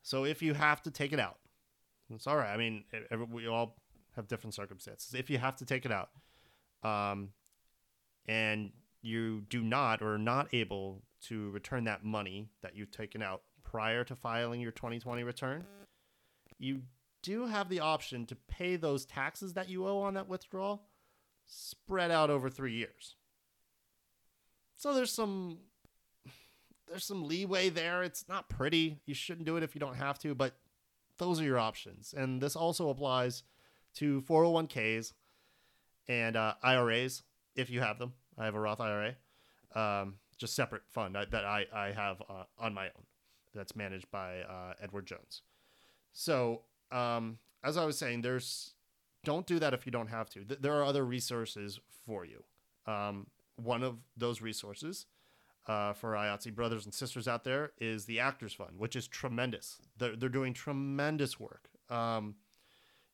so 0.02 0.24
if 0.24 0.42
you 0.42 0.54
have 0.54 0.82
to 0.82 0.90
take 0.90 1.12
it 1.12 1.20
out, 1.20 1.38
it's 2.14 2.26
all 2.26 2.36
right. 2.36 2.52
I 2.52 2.56
mean, 2.56 2.84
we 3.32 3.48
all 3.48 3.76
have 4.14 4.28
different 4.28 4.54
circumstances. 4.54 5.14
If 5.14 5.28
you 5.30 5.38
have 5.38 5.56
to 5.56 5.64
take 5.64 5.84
it 5.84 5.92
out, 5.92 6.10
um, 6.82 7.30
and 8.26 8.70
you 9.02 9.42
do 9.48 9.62
not 9.62 10.02
or 10.02 10.14
are 10.14 10.18
not 10.18 10.52
able 10.52 11.02
to 11.22 11.50
return 11.50 11.84
that 11.84 12.04
money 12.04 12.48
that 12.62 12.76
you've 12.76 12.90
taken 12.90 13.22
out 13.22 13.42
prior 13.64 14.04
to 14.04 14.14
filing 14.14 14.60
your 14.60 14.72
2020 14.72 15.22
return, 15.24 15.64
you 16.58 16.82
do 17.26 17.46
have 17.46 17.68
the 17.68 17.80
option 17.80 18.24
to 18.24 18.36
pay 18.36 18.76
those 18.76 19.04
taxes 19.04 19.54
that 19.54 19.68
you 19.68 19.84
owe 19.84 19.98
on 19.98 20.14
that 20.14 20.28
withdrawal 20.28 20.84
spread 21.44 22.12
out 22.12 22.30
over 22.30 22.48
three 22.48 22.74
years. 22.74 23.16
So 24.76 24.94
there's 24.94 25.10
some 25.10 25.58
there's 26.88 27.04
some 27.04 27.26
leeway 27.26 27.68
there. 27.68 28.04
It's 28.04 28.28
not 28.28 28.48
pretty. 28.48 29.00
You 29.06 29.14
shouldn't 29.14 29.44
do 29.44 29.56
it 29.56 29.64
if 29.64 29.74
you 29.74 29.80
don't 29.80 29.96
have 29.96 30.20
to, 30.20 30.36
but 30.36 30.54
those 31.18 31.40
are 31.40 31.44
your 31.44 31.58
options. 31.58 32.14
And 32.16 32.40
this 32.40 32.54
also 32.54 32.90
applies 32.90 33.42
to 33.94 34.20
401ks 34.22 35.12
and 36.06 36.36
uh, 36.36 36.54
IRAs 36.62 37.24
if 37.56 37.70
you 37.70 37.80
have 37.80 37.98
them. 37.98 38.12
I 38.38 38.44
have 38.44 38.54
a 38.54 38.60
Roth 38.60 38.80
IRA, 38.80 39.16
um, 39.74 40.14
just 40.38 40.54
separate 40.54 40.82
fund 40.86 41.16
that 41.16 41.44
I, 41.44 41.66
I 41.74 41.86
have 41.90 42.22
uh, 42.28 42.44
on 42.56 42.72
my 42.72 42.84
own 42.84 43.04
that's 43.52 43.74
managed 43.74 44.08
by 44.12 44.42
uh, 44.42 44.74
Edward 44.80 45.06
Jones. 45.06 45.42
So 46.12 46.62
um, 46.92 47.38
as 47.64 47.76
I 47.76 47.84
was 47.84 47.98
saying, 47.98 48.22
there's 48.22 48.74
don't 49.24 49.46
do 49.46 49.58
that 49.58 49.74
if 49.74 49.86
you 49.86 49.92
don't 49.92 50.08
have 50.08 50.30
to. 50.30 50.44
Th- 50.44 50.60
there 50.60 50.72
are 50.74 50.84
other 50.84 51.04
resources 51.04 51.80
for 52.04 52.24
you. 52.24 52.44
Um, 52.86 53.26
one 53.56 53.82
of 53.82 53.96
those 54.16 54.40
resources 54.40 55.06
uh, 55.66 55.92
for 55.94 56.12
IATSE 56.12 56.54
brothers 56.54 56.84
and 56.84 56.94
sisters 56.94 57.26
out 57.26 57.42
there 57.42 57.72
is 57.78 58.04
the 58.04 58.20
Actors 58.20 58.52
Fund, 58.52 58.78
which 58.78 58.94
is 58.94 59.08
tremendous. 59.08 59.78
They're, 59.98 60.14
they're 60.14 60.28
doing 60.28 60.54
tremendous 60.54 61.40
work. 61.40 61.68
Um, 61.90 62.36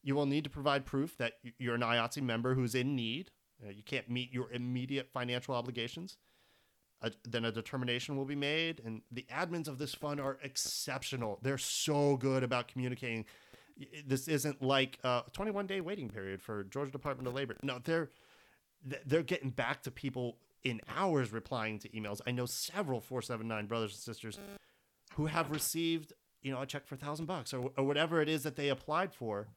you 0.02 0.14
will 0.14 0.26
need 0.26 0.44
to 0.44 0.50
provide 0.50 0.84
proof 0.84 1.16
that 1.18 1.34
you're 1.58 1.74
an 1.76 1.80
IATSE 1.80 2.22
member 2.22 2.54
who's 2.54 2.74
in 2.74 2.94
need. 2.94 3.30
Uh, 3.64 3.70
you 3.70 3.82
can't 3.82 4.10
meet 4.10 4.32
your 4.32 4.50
immediate 4.52 5.08
financial 5.12 5.54
obligations. 5.54 6.16
Then 7.24 7.44
a 7.44 7.50
determination 7.50 8.16
will 8.16 8.24
be 8.24 8.36
made, 8.36 8.80
and 8.84 9.02
the 9.10 9.26
admins 9.32 9.66
of 9.66 9.78
this 9.78 9.92
fund 9.92 10.20
are 10.20 10.38
exceptional. 10.44 11.40
They're 11.42 11.58
so 11.58 12.16
good 12.16 12.44
about 12.44 12.68
communicating. 12.68 13.24
This 14.06 14.28
isn't 14.28 14.62
like 14.62 14.98
a 15.04 15.22
21 15.32 15.66
day 15.66 15.80
waiting 15.80 16.08
period 16.08 16.42
for 16.42 16.64
Georgia 16.64 16.92
Department 16.92 17.28
of 17.28 17.34
Labor. 17.34 17.56
No, 17.62 17.78
they're 17.82 18.10
they're 19.06 19.22
getting 19.22 19.50
back 19.50 19.82
to 19.82 19.90
people 19.90 20.38
in 20.64 20.80
hours 20.96 21.32
replying 21.32 21.78
to 21.80 21.88
emails. 21.90 22.20
I 22.26 22.30
know 22.32 22.46
several 22.46 23.00
479 23.00 23.66
brothers 23.66 23.92
and 23.92 24.00
sisters 24.00 24.38
who 25.14 25.26
have 25.26 25.50
received, 25.50 26.12
you 26.40 26.52
know, 26.52 26.60
a 26.60 26.66
check 26.66 26.86
for 26.86 26.94
a 26.94 26.98
thousand 26.98 27.26
bucks 27.26 27.52
or, 27.52 27.70
or 27.76 27.84
whatever 27.84 28.20
it 28.20 28.28
is 28.28 28.42
that 28.42 28.56
they 28.56 28.68
applied 28.68 29.12
for 29.12 29.48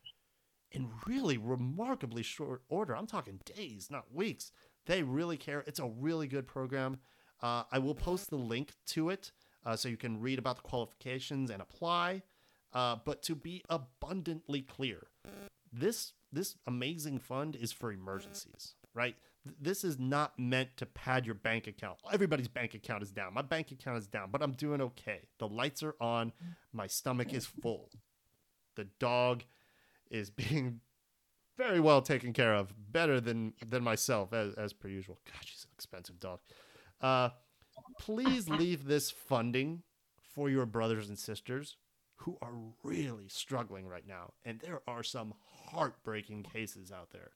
in 0.72 0.90
really 1.08 1.38
remarkably 1.38 2.24
short 2.24 2.62
order. 2.70 2.96
I'm 2.96 3.08
talking 3.08 3.40
days, 3.46 3.90
not 3.90 4.14
weeks. 4.14 4.52
They 4.86 5.04
really 5.04 5.38
care. 5.38 5.64
It's 5.66 5.80
a 5.80 5.88
really 5.88 6.28
good 6.28 6.48
program. 6.48 7.00
Uh, 7.42 7.64
I 7.72 7.80
will 7.80 7.96
post 7.96 8.30
the 8.30 8.38
link 8.38 8.74
to 8.88 9.10
it 9.10 9.32
uh, 9.66 9.76
so 9.76 9.90
you 9.90 9.98
can 9.98 10.20
read 10.20 10.40
about 10.40 10.58
the 10.58 10.62
qualifications 10.62 11.50
and 11.50 11.62
apply. 11.62 12.24
Uh, 12.76 12.98
but 13.06 13.24
to 13.24 13.36
be 13.36 13.64
abundantly 13.70 14.62
clear, 14.62 15.08
this 15.72 16.12
this 16.32 16.56
amazing 16.68 17.20
fund 17.20 17.56
is 17.56 17.72
for 17.72 17.92
emergencies, 17.94 18.76
right? 18.94 19.16
This 19.62 19.86
is 19.86 19.98
not 19.98 20.38
meant 20.38 20.76
to 20.78 20.86
pad 20.86 21.26
your 21.26 21.36
bank 21.36 21.68
account. 21.68 22.00
Everybody's 22.12 22.50
bank 22.50 22.74
account 22.74 23.02
is 23.02 23.12
down. 23.12 23.34
My 23.34 23.44
bank 23.44 23.72
account 23.72 23.98
is 24.00 24.08
down, 24.08 24.30
but 24.30 24.42
I'm 24.42 24.52
doing 24.52 24.82
okay. 24.82 25.22
The 25.40 25.48
lights 25.48 25.84
are 25.84 25.96
on. 26.02 26.34
My 26.74 26.88
stomach 26.88 27.34
is 27.34 27.46
full. 27.46 27.90
The 28.76 28.86
dog 29.00 29.44
is 30.12 30.30
being 30.32 30.82
very 31.58 31.80
well 31.80 32.02
taken 32.02 32.34
care 32.34 32.54
of, 32.54 32.74
better 32.92 33.22
than 33.22 33.54
than 33.66 33.84
myself 33.84 34.34
as, 34.34 34.54
as 34.56 34.74
per 34.74 34.90
usual. 34.90 35.18
God, 35.26 35.46
she's 35.46 35.64
an 35.64 35.70
expensive 35.74 36.20
dog. 36.20 36.40
Uh, 37.00 37.30
please 38.00 38.50
leave 38.50 38.84
this 38.84 39.12
funding 39.12 39.84
for 40.34 40.50
your 40.50 40.66
brothers 40.66 41.08
and 41.08 41.18
sisters 41.18 41.78
who 42.18 42.38
are 42.42 42.54
really 42.84 43.28
struggling 43.28 43.88
right 43.88 44.08
now, 44.08 44.34
and 44.44 44.60
there 44.62 44.82
are 44.88 45.04
some 45.04 45.34
heartbreaking 45.68 46.44
cases 46.44 46.92
out 46.92 47.12
there, 47.12 47.32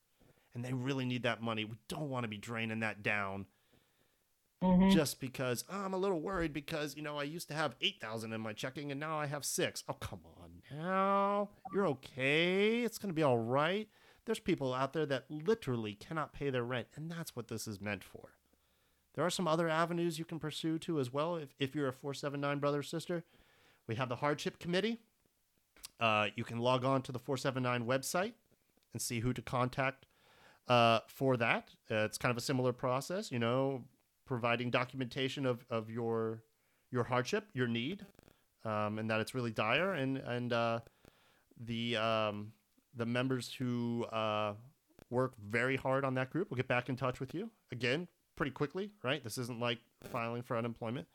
and 0.54 0.64
they 0.64 0.72
really 0.72 1.04
need 1.04 1.22
that 1.24 1.42
money. 1.42 1.64
We 1.64 1.76
don't 1.88 2.08
want 2.10 2.24
to 2.24 2.28
be 2.28 2.38
draining 2.38 2.80
that 2.80 3.02
down 3.02 3.46
Mhm. 4.62 4.92
just 4.92 5.20
because 5.20 5.64
oh, 5.70 5.76
I'm 5.84 5.94
a 5.94 5.98
little 5.98 6.20
worried 6.20 6.52
because 6.52 6.94
you 6.94 7.00
know 7.02 7.16
I 7.18 7.22
used 7.22 7.48
to 7.48 7.54
have 7.54 7.76
eight 7.80 7.98
thousand 8.00 8.34
in 8.34 8.42
my 8.42 8.52
checking 8.52 8.90
and 8.90 9.00
now 9.00 9.18
I 9.18 9.24
have 9.26 9.42
six. 9.44 9.82
Oh 9.88 9.94
come 9.94 10.20
on 10.42 10.60
now, 10.70 11.48
you're 11.72 11.86
okay. 11.86 12.82
It's 12.82 12.98
gonna 12.98 13.14
be 13.14 13.22
all 13.22 13.38
right. 13.38 13.88
There's 14.26 14.38
people 14.38 14.74
out 14.74 14.92
there 14.92 15.06
that 15.06 15.30
literally 15.30 15.94
cannot 15.94 16.34
pay 16.34 16.50
their 16.50 16.62
rent, 16.62 16.88
and 16.94 17.10
that's 17.10 17.34
what 17.34 17.48
this 17.48 17.66
is 17.66 17.80
meant 17.80 18.04
for. 18.04 18.34
There 19.14 19.24
are 19.24 19.30
some 19.30 19.48
other 19.48 19.66
avenues 19.68 20.18
you 20.18 20.26
can 20.26 20.38
pursue 20.38 20.78
too 20.78 21.00
as 21.00 21.10
well. 21.10 21.36
If 21.36 21.54
if 21.58 21.74
you're 21.74 21.88
a 21.88 21.92
four 21.92 22.12
seven 22.12 22.40
nine 22.42 22.58
brother 22.58 22.80
or 22.80 22.82
sister, 22.82 23.24
we 23.90 23.96
have 23.96 24.08
the 24.08 24.14
hardship 24.14 24.60
committee. 24.60 25.00
Uh, 25.98 26.28
you 26.36 26.44
can 26.44 26.58
log 26.58 26.84
on 26.84 27.02
to 27.02 27.10
the 27.10 27.18
479 27.18 27.84
website 27.84 28.34
and 28.92 29.02
see 29.02 29.18
who 29.18 29.32
to 29.32 29.42
contact 29.42 30.06
uh, 30.68 31.00
for 31.08 31.36
that. 31.36 31.70
Uh, 31.90 32.04
it's 32.04 32.16
kind 32.16 32.30
of 32.30 32.38
a 32.38 32.40
similar 32.40 32.72
process, 32.72 33.32
you 33.32 33.40
know, 33.40 33.82
providing 34.26 34.70
documentation 34.70 35.44
of, 35.44 35.66
of 35.70 35.90
your 35.90 36.44
your 36.92 37.02
hardship, 37.02 37.48
your 37.52 37.66
need, 37.66 38.06
um, 38.64 39.00
and 39.00 39.10
that 39.10 39.20
it's 39.20 39.34
really 39.34 39.50
dire, 39.50 39.94
and 39.94 40.18
and 40.18 40.52
uh, 40.52 40.78
the 41.64 41.96
um, 41.96 42.52
the 42.94 43.06
members 43.06 43.52
who 43.52 44.04
uh, 44.12 44.54
work 45.10 45.34
very 45.44 45.76
hard 45.76 46.04
on 46.04 46.14
that 46.14 46.30
group 46.30 46.48
will 46.48 46.56
get 46.56 46.68
back 46.68 46.88
in 46.88 46.94
touch 46.94 47.18
with 47.18 47.34
you 47.34 47.50
again 47.72 48.06
pretty 48.36 48.52
quickly. 48.52 48.92
Right, 49.02 49.22
this 49.24 49.36
isn't 49.36 49.58
like 49.58 49.78
filing 50.12 50.42
for 50.42 50.56
unemployment. 50.56 51.08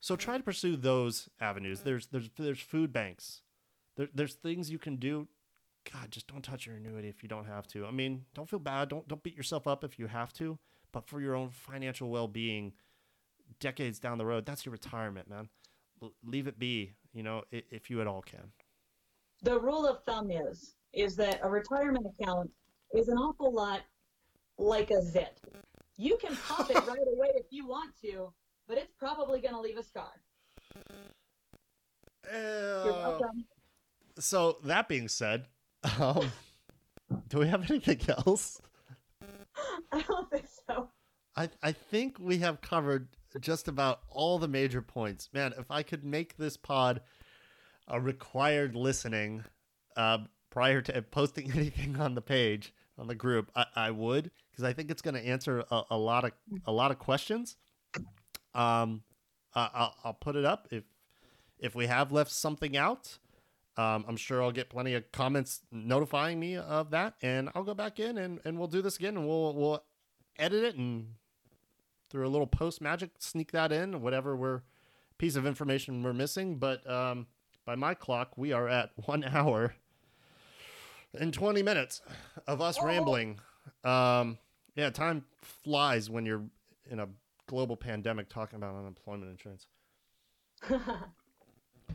So 0.00 0.16
try 0.16 0.38
to 0.38 0.42
pursue 0.42 0.76
those 0.76 1.28
avenues. 1.40 1.80
There's 1.80 2.06
there's 2.06 2.30
there's 2.38 2.60
food 2.60 2.92
banks. 2.92 3.42
There, 3.96 4.08
there's 4.14 4.34
things 4.34 4.70
you 4.70 4.78
can 4.78 4.96
do. 4.96 5.28
God, 5.92 6.10
just 6.10 6.26
don't 6.26 6.42
touch 6.42 6.66
your 6.66 6.76
annuity 6.76 7.08
if 7.08 7.22
you 7.22 7.28
don't 7.28 7.46
have 7.46 7.66
to. 7.68 7.86
I 7.86 7.90
mean, 7.90 8.24
don't 8.34 8.48
feel 8.48 8.58
bad. 8.58 8.88
Don't 8.88 9.06
don't 9.06 9.22
beat 9.22 9.36
yourself 9.36 9.66
up 9.66 9.84
if 9.84 9.98
you 9.98 10.06
have 10.06 10.32
to, 10.34 10.58
but 10.92 11.06
for 11.06 11.20
your 11.20 11.34
own 11.34 11.50
financial 11.50 12.08
well-being, 12.08 12.72
decades 13.60 13.98
down 13.98 14.18
the 14.18 14.26
road, 14.26 14.46
that's 14.46 14.64
your 14.64 14.72
retirement, 14.72 15.28
man. 15.28 15.48
L- 16.02 16.14
leave 16.24 16.46
it 16.46 16.58
be, 16.58 16.92
you 17.12 17.22
know, 17.22 17.42
if, 17.50 17.64
if 17.70 17.90
you 17.90 18.00
at 18.00 18.06
all 18.06 18.22
can. 18.22 18.52
The 19.42 19.58
rule 19.58 19.86
of 19.86 20.02
thumb 20.04 20.30
is 20.30 20.74
is 20.92 21.14
that 21.16 21.40
a 21.42 21.48
retirement 21.48 22.06
account 22.18 22.50
is 22.94 23.08
an 23.08 23.16
awful 23.16 23.52
lot 23.52 23.82
like 24.58 24.90
a 24.90 25.02
zit. 25.02 25.40
You 25.96 26.16
can 26.16 26.36
pop 26.36 26.70
it 26.70 26.76
right 26.86 27.06
away 27.14 27.28
if 27.34 27.46
you 27.50 27.66
want 27.66 27.92
to, 28.02 28.32
but 28.70 28.78
it's 28.78 28.92
probably 28.96 29.40
going 29.40 29.52
to 29.52 29.60
leave 29.60 29.76
a 29.76 29.82
scar. 29.82 30.12
You're 32.32 32.92
Uh, 32.92 33.18
welcome. 33.18 33.44
so 34.20 34.58
that 34.62 34.88
being 34.88 35.08
said, 35.08 35.46
um, 35.98 36.30
do 37.28 37.38
we 37.38 37.48
have 37.48 37.68
anything 37.68 37.98
else? 38.08 38.60
I 39.92 40.02
don't 40.02 40.30
think 40.30 40.46
so. 40.68 40.88
I, 41.36 41.48
I 41.64 41.72
think 41.72 42.18
we 42.20 42.38
have 42.38 42.60
covered 42.60 43.08
just 43.40 43.66
about 43.66 44.02
all 44.08 44.38
the 44.38 44.46
major 44.46 44.82
points. 44.82 45.28
Man, 45.32 45.52
if 45.58 45.68
I 45.68 45.82
could 45.82 46.04
make 46.04 46.36
this 46.36 46.56
pod 46.56 47.00
a 47.88 48.00
required 48.00 48.76
listening 48.76 49.42
uh, 49.96 50.18
prior 50.50 50.80
to 50.82 51.02
posting 51.02 51.50
anything 51.56 51.96
on 51.96 52.14
the 52.14 52.22
page 52.22 52.72
on 52.96 53.08
the 53.08 53.16
group, 53.16 53.50
I, 53.56 53.66
I 53.74 53.90
would 53.90 54.30
because 54.52 54.62
I 54.62 54.72
think 54.72 54.92
it's 54.92 55.02
going 55.02 55.14
to 55.14 55.26
answer 55.26 55.64
a, 55.72 55.82
a 55.90 55.98
lot 55.98 56.24
of 56.24 56.30
a 56.66 56.72
lot 56.72 56.92
of 56.92 57.00
questions. 57.00 57.56
Um, 58.54 59.02
I'll, 59.54 59.94
I'll 60.04 60.14
put 60.14 60.36
it 60.36 60.44
up 60.44 60.68
if 60.70 60.84
if 61.58 61.74
we 61.74 61.86
have 61.86 62.12
left 62.12 62.30
something 62.30 62.76
out. 62.76 63.18
Um, 63.76 64.04
I'm 64.08 64.16
sure 64.16 64.42
I'll 64.42 64.52
get 64.52 64.68
plenty 64.68 64.94
of 64.94 65.10
comments 65.12 65.60
notifying 65.72 66.38
me 66.40 66.56
of 66.56 66.90
that, 66.90 67.14
and 67.22 67.48
I'll 67.54 67.62
go 67.64 67.74
back 67.74 67.98
in 68.00 68.18
and, 68.18 68.40
and 68.44 68.58
we'll 68.58 68.68
do 68.68 68.82
this 68.82 68.96
again, 68.96 69.16
and 69.16 69.26
we'll 69.28 69.54
we'll 69.54 69.84
edit 70.38 70.64
it 70.64 70.74
and 70.76 71.14
through 72.10 72.26
a 72.26 72.30
little 72.30 72.46
post 72.46 72.80
magic 72.80 73.10
sneak 73.18 73.52
that 73.52 73.70
in 73.72 74.00
whatever 74.02 74.34
we're 74.36 74.62
piece 75.18 75.36
of 75.36 75.44
information 75.46 76.02
we're 76.02 76.12
missing 76.14 76.56
but 76.56 76.88
um, 76.90 77.26
by 77.66 77.74
my 77.76 77.92
clock 77.94 78.32
we 78.36 78.52
are 78.52 78.66
at 78.68 78.90
one 79.06 79.22
hour 79.22 79.74
and 81.18 81.32
20 81.34 81.62
minutes 81.62 82.00
of 82.46 82.60
us 82.60 82.78
Oh. 82.80 82.86
rambling 82.86 83.38
um, 83.84 84.38
yeah 84.76 84.90
time 84.90 85.24
flies 85.42 86.08
when 86.08 86.24
you're 86.26 86.42
in 86.90 87.00
a 87.00 87.08
global 87.50 87.76
pandemic 87.76 88.28
talking 88.28 88.56
about 88.56 88.76
unemployment 88.76 89.30
insurance 89.30 89.66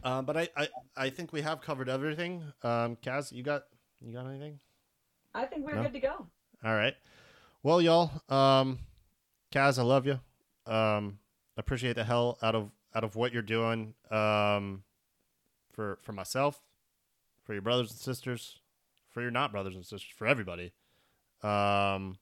um, 0.03 0.25
but 0.25 0.35
I, 0.35 0.49
I 0.57 0.67
i 0.97 1.09
think 1.09 1.31
we 1.31 1.41
have 1.41 1.61
covered 1.61 1.87
everything 1.87 2.43
um, 2.63 2.97
kaz 2.97 3.31
you 3.31 3.41
got 3.41 3.63
you 4.01 4.11
got 4.13 4.27
anything 4.27 4.59
I 5.33 5.45
think 5.45 5.65
we're 5.65 5.75
No? 5.75 5.83
good 5.83 5.93
to 5.93 5.99
go. 5.99 6.27
all 6.63 6.75
right. 6.75 6.93
Well, 7.61 7.81
y'all, 7.81 8.09
um, 8.29 8.79
Kaz, 9.51 9.77
I 9.77 9.81
love 9.81 10.05
you. 10.05 10.17
Um, 10.65 11.19
appreciate 11.57 11.97
the 11.97 12.05
hell 12.05 12.37
out 12.41 12.55
of 12.55 12.71
out 12.95 13.03
of 13.03 13.17
what 13.17 13.33
you're 13.33 13.41
doing. 13.41 13.95
Um, 14.09 14.83
for 15.73 15.99
for 16.03 16.13
myself, 16.13 16.61
for 17.43 17.51
your 17.51 17.61
brothers 17.61 17.91
and 17.91 17.99
sisters, 17.99 18.59
for 19.11 19.21
your 19.21 19.29
not 19.31 19.51
brothers 19.51 19.75
and 19.75 19.83
sisters, 19.85 20.09
for 20.15 20.25
everybody. 20.25 20.71
Um, 21.43 22.17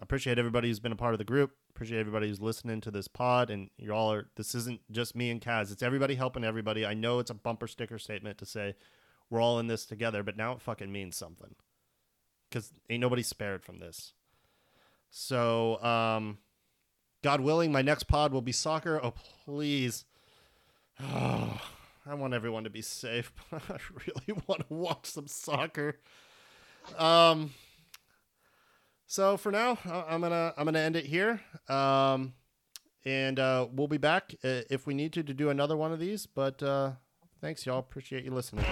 appreciate 0.00 0.38
everybody 0.38 0.68
who's 0.68 0.80
been 0.80 0.92
a 0.92 0.96
part 0.96 1.12
of 1.12 1.18
the 1.18 1.24
group. 1.24 1.50
Appreciate 1.80 2.00
everybody 2.00 2.28
who's 2.28 2.42
listening 2.42 2.82
to 2.82 2.90
this 2.90 3.08
pod, 3.08 3.48
and 3.48 3.70
you 3.78 3.90
all 3.90 4.12
are. 4.12 4.28
This 4.36 4.54
isn't 4.54 4.82
just 4.90 5.16
me 5.16 5.30
and 5.30 5.40
Kaz. 5.40 5.72
It's 5.72 5.82
everybody 5.82 6.14
helping 6.14 6.44
everybody. 6.44 6.84
I 6.84 6.92
know 6.92 7.20
it's 7.20 7.30
a 7.30 7.34
bumper 7.34 7.66
sticker 7.66 7.98
statement 7.98 8.36
to 8.36 8.44
say 8.44 8.74
we're 9.30 9.40
all 9.40 9.58
in 9.58 9.66
this 9.66 9.86
together, 9.86 10.22
but 10.22 10.36
now 10.36 10.52
it 10.52 10.60
fucking 10.60 10.92
means 10.92 11.16
something 11.16 11.54
because 12.50 12.74
ain't 12.90 13.00
nobody 13.00 13.22
spared 13.22 13.64
from 13.64 13.78
this. 13.78 14.12
So, 15.08 15.82
um, 15.82 16.36
God 17.22 17.40
willing, 17.40 17.72
my 17.72 17.80
next 17.80 18.02
pod 18.02 18.34
will 18.34 18.42
be 18.42 18.52
soccer. 18.52 19.00
Oh, 19.02 19.14
please. 19.46 20.04
Oh, 21.02 21.62
I 22.06 22.12
want 22.12 22.34
everyone 22.34 22.64
to 22.64 22.70
be 22.70 22.82
safe. 22.82 23.32
But 23.50 23.62
I 23.70 23.78
really 23.94 24.42
want 24.46 24.68
to 24.68 24.74
watch 24.74 25.06
some 25.06 25.28
soccer. 25.28 25.96
Um, 26.98 27.54
so 29.10 29.36
for 29.36 29.50
now, 29.50 29.76
I'm 29.84 30.20
gonna 30.20 30.54
I'm 30.56 30.66
gonna 30.66 30.78
end 30.78 30.94
it 30.94 31.04
here. 31.04 31.40
Um, 31.68 32.34
and 33.04 33.40
uh, 33.40 33.66
we'll 33.72 33.88
be 33.88 33.98
back 33.98 34.36
if 34.44 34.86
we 34.86 34.94
need 34.94 35.12
to 35.14 35.24
to 35.24 35.34
do 35.34 35.50
another 35.50 35.76
one 35.76 35.90
of 35.90 35.98
these. 35.98 36.26
But 36.26 36.62
uh, 36.62 36.92
thanks, 37.40 37.66
y'all. 37.66 37.80
Appreciate 37.80 38.24
you 38.24 38.30
listening. 38.30 38.64